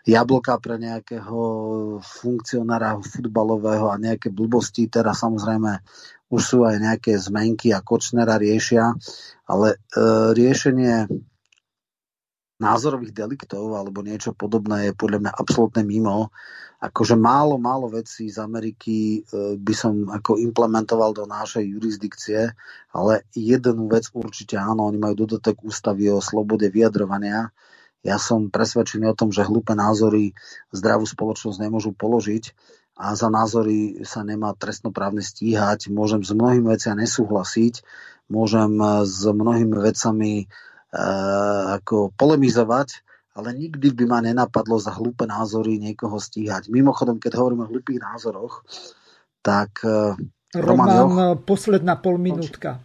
jablka 0.03 0.59
pre 0.59 0.75
nejakého 0.75 1.39
funkcionára 2.03 2.99
futbalového 2.99 3.87
a 3.87 3.95
nejaké 3.95 4.27
blbosti. 4.27 4.91
Teraz 4.91 5.23
samozrejme 5.23 5.79
už 6.27 6.41
sú 6.41 6.59
aj 6.67 6.75
nejaké 6.81 7.15
zmenky 7.15 7.71
a 7.71 7.79
Kočnera 7.79 8.35
riešia, 8.35 8.91
ale 9.47 9.75
e, 9.75 9.77
riešenie 10.35 11.07
názorových 12.63 13.13
deliktov 13.13 13.75
alebo 13.75 13.99
niečo 13.99 14.31
podobné 14.31 14.91
je 14.91 14.93
podľa 14.95 15.19
mňa 15.19 15.31
absolútne 15.35 15.83
mimo. 15.83 16.31
Akože 16.83 17.15
málo, 17.15 17.55
málo 17.55 17.87
vecí 17.87 18.27
z 18.27 18.43
Ameriky 18.43 19.23
e, 19.23 19.55
by 19.55 19.73
som 19.75 19.93
ako 20.11 20.35
implementoval 20.35 21.15
do 21.15 21.23
našej 21.23 21.63
jurisdikcie, 21.63 22.51
ale 22.91 23.23
jednu 23.31 23.87
vec 23.87 24.11
určite 24.11 24.59
áno, 24.59 24.83
oni 24.91 24.99
majú 24.99 25.23
dodatok 25.23 25.63
ústavy 25.63 26.11
o 26.11 26.19
slobode 26.19 26.67
vyjadrovania, 26.67 27.47
ja 28.03 28.19
som 28.19 28.51
presvedčený 28.51 29.15
o 29.15 29.17
tom, 29.17 29.31
že 29.31 29.47
hlúpe 29.47 29.71
názory 29.73 30.35
zdravú 30.75 31.07
spoločnosť 31.07 31.57
nemôžu 31.63 31.95
položiť 31.95 32.51
a 32.99 33.15
za 33.15 33.31
názory 33.31 34.03
sa 34.03 34.21
nemá 34.21 34.53
trestnoprávne 34.53 35.23
stíhať. 35.23 35.89
Môžem 35.89 36.21
s 36.21 36.35
mnohými 36.35 36.67
veciami 36.67 37.07
nesúhlasiť, 37.07 37.81
môžem 38.27 38.75
s 39.07 39.23
mnohými 39.23 39.73
vecami 39.79 40.33
e, 40.43 40.45
ako 41.79 42.13
polemizovať, 42.13 43.01
ale 43.33 43.55
nikdy 43.55 43.95
by 43.97 44.03
ma 44.05 44.19
nenapadlo 44.21 44.77
za 44.77 44.93
hlúpe 44.93 45.25
názory 45.25 45.81
niekoho 45.81 46.21
stíhať. 46.21 46.69
Mimochodom, 46.69 47.17
keď 47.17 47.39
hovorím 47.39 47.65
o 47.65 47.69
hlúpých 47.71 48.03
názoroch, 48.03 48.61
tak... 49.41 49.79
E, 49.81 50.13
Roman, 50.53 50.85
Roman 50.85 50.91
Joch... 50.93 51.49
posledná 51.49 51.97
polminútka. 51.97 52.77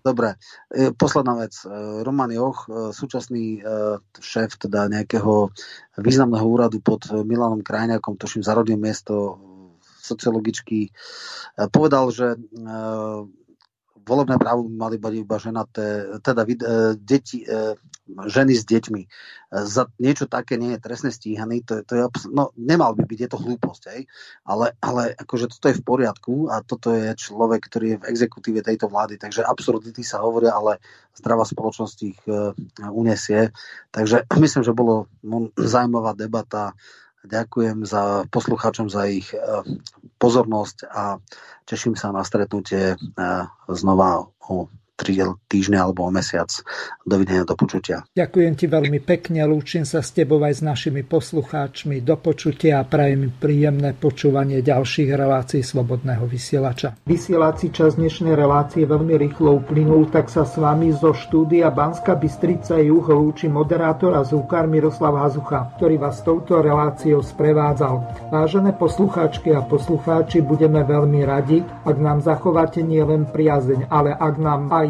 Dobre, 0.00 0.40
e, 0.72 0.90
posledná 0.96 1.34
vec. 1.36 1.52
E, 1.60 1.68
Roman 2.02 2.32
Joch, 2.32 2.66
e, 2.66 2.92
súčasný 2.92 3.62
šéf 4.20 4.56
teda 4.56 4.88
nejakého 4.88 5.52
významného 6.00 6.46
úradu 6.46 6.80
pod 6.80 7.04
Milanom 7.12 7.60
Krajňakom, 7.60 8.16
tuším 8.16 8.40
za 8.40 8.56
rodné 8.56 8.76
miesto 8.80 9.36
sociologicky, 10.00 10.90
povedal, 11.70 12.10
že 12.10 12.34
volebné 14.06 14.36
právo 14.36 14.66
by 14.66 14.74
mali 14.74 14.96
byť 14.96 15.14
iba 15.20 15.36
ženaté, 15.36 15.86
teda 16.24 16.42
e, 16.44 16.54
deti, 16.98 17.44
e, 17.44 17.76
ženy 18.08 18.52
s 18.56 18.64
deťmi. 18.66 19.02
E, 19.04 19.08
za 19.64 19.86
niečo 20.00 20.26
také 20.26 20.56
nie 20.56 20.76
je 20.76 20.82
trestne 20.82 21.10
stíhaný, 21.12 21.62
to, 21.62 21.84
to 21.84 21.92
je, 21.96 22.04
no, 22.32 22.50
nemal 22.56 22.96
by 22.96 23.04
byť, 23.06 23.18
je 23.22 23.30
to 23.30 23.38
hlúposť, 23.38 23.82
hej? 23.94 24.00
Ale, 24.44 24.74
ale 24.82 25.14
akože 25.14 25.52
toto 25.52 25.66
je 25.70 25.78
v 25.78 25.86
poriadku 25.86 26.34
a 26.48 26.64
toto 26.64 26.92
je 26.92 27.12
človek, 27.14 27.60
ktorý 27.66 27.86
je 27.96 28.00
v 28.00 28.08
exekutíve 28.10 28.60
tejto 28.64 28.88
vlády, 28.88 29.20
takže 29.20 29.46
absurdity 29.46 30.00
sa 30.02 30.24
hovoria, 30.24 30.56
ale 30.56 30.80
zdravá 31.16 31.44
spoločnosť 31.44 31.98
ich 32.06 32.20
unesie. 32.88 33.52
Takže 33.92 34.30
myslím, 34.40 34.62
že 34.64 34.72
bolo 34.72 35.10
zaujímavá 35.58 36.16
debata 36.16 36.72
Ďakujem 37.20 37.84
za 37.84 38.24
poslucháčom 38.32 38.88
za 38.88 39.04
ich 39.04 39.28
pozornosť 40.16 40.88
a 40.88 41.20
teším 41.68 41.92
sa 41.92 42.12
na 42.16 42.24
stretnutie 42.24 42.96
znova 43.68 44.24
o 44.48 44.72
3 45.00 45.48
týždne 45.48 45.80
alebo 45.80 46.04
o 46.04 46.12
mesiac. 46.12 46.52
Dovidenia, 47.08 47.48
do 47.48 47.56
počutia. 47.56 48.04
Ďakujem 48.12 48.52
ti 48.60 48.66
veľmi 48.68 49.00
pekne, 49.00 49.48
lúčim 49.48 49.88
sa 49.88 50.04
s 50.04 50.12
tebou 50.12 50.44
aj 50.44 50.60
s 50.60 50.62
našimi 50.62 51.00
poslucháčmi. 51.00 52.04
Do 52.04 52.20
počutia 52.20 52.84
a 52.84 52.84
prajem 52.84 53.32
príjemné 53.32 53.96
počúvanie 53.96 54.60
ďalších 54.60 55.08
relácií 55.16 55.64
Slobodného 55.64 56.28
vysielača. 56.28 57.00
Vysielací 57.08 57.72
čas 57.72 57.96
dnešnej 57.96 58.36
relácie 58.36 58.84
veľmi 58.84 59.16
rýchlo 59.16 59.64
uplynul, 59.64 60.12
tak 60.12 60.28
sa 60.28 60.44
s 60.44 60.60
vami 60.60 60.92
zo 60.92 61.16
štúdia 61.16 61.72
Banska 61.72 62.12
Bystrica 62.20 62.76
Juh 62.76 63.08
lúči 63.08 63.48
moderátor 63.48 64.12
a 64.12 64.22
zúkar 64.26 64.68
Miroslav 64.68 65.16
Hazucha, 65.16 65.72
ktorý 65.80 65.96
vás 65.96 66.20
touto 66.20 66.60
reláciou 66.60 67.24
sprevádzal. 67.24 68.28
Vážené 68.28 68.76
poslucháčky 68.76 69.56
a 69.56 69.64
poslucháči, 69.64 70.44
budeme 70.44 70.84
veľmi 70.84 71.24
radi, 71.24 71.64
ak 71.86 71.96
nám 71.96 72.20
zachováte 72.20 72.84
nielen 72.84 73.30
priazeň, 73.30 73.88
ale 73.88 74.12
ak 74.12 74.34
nám 74.36 74.68
aj 74.68 74.89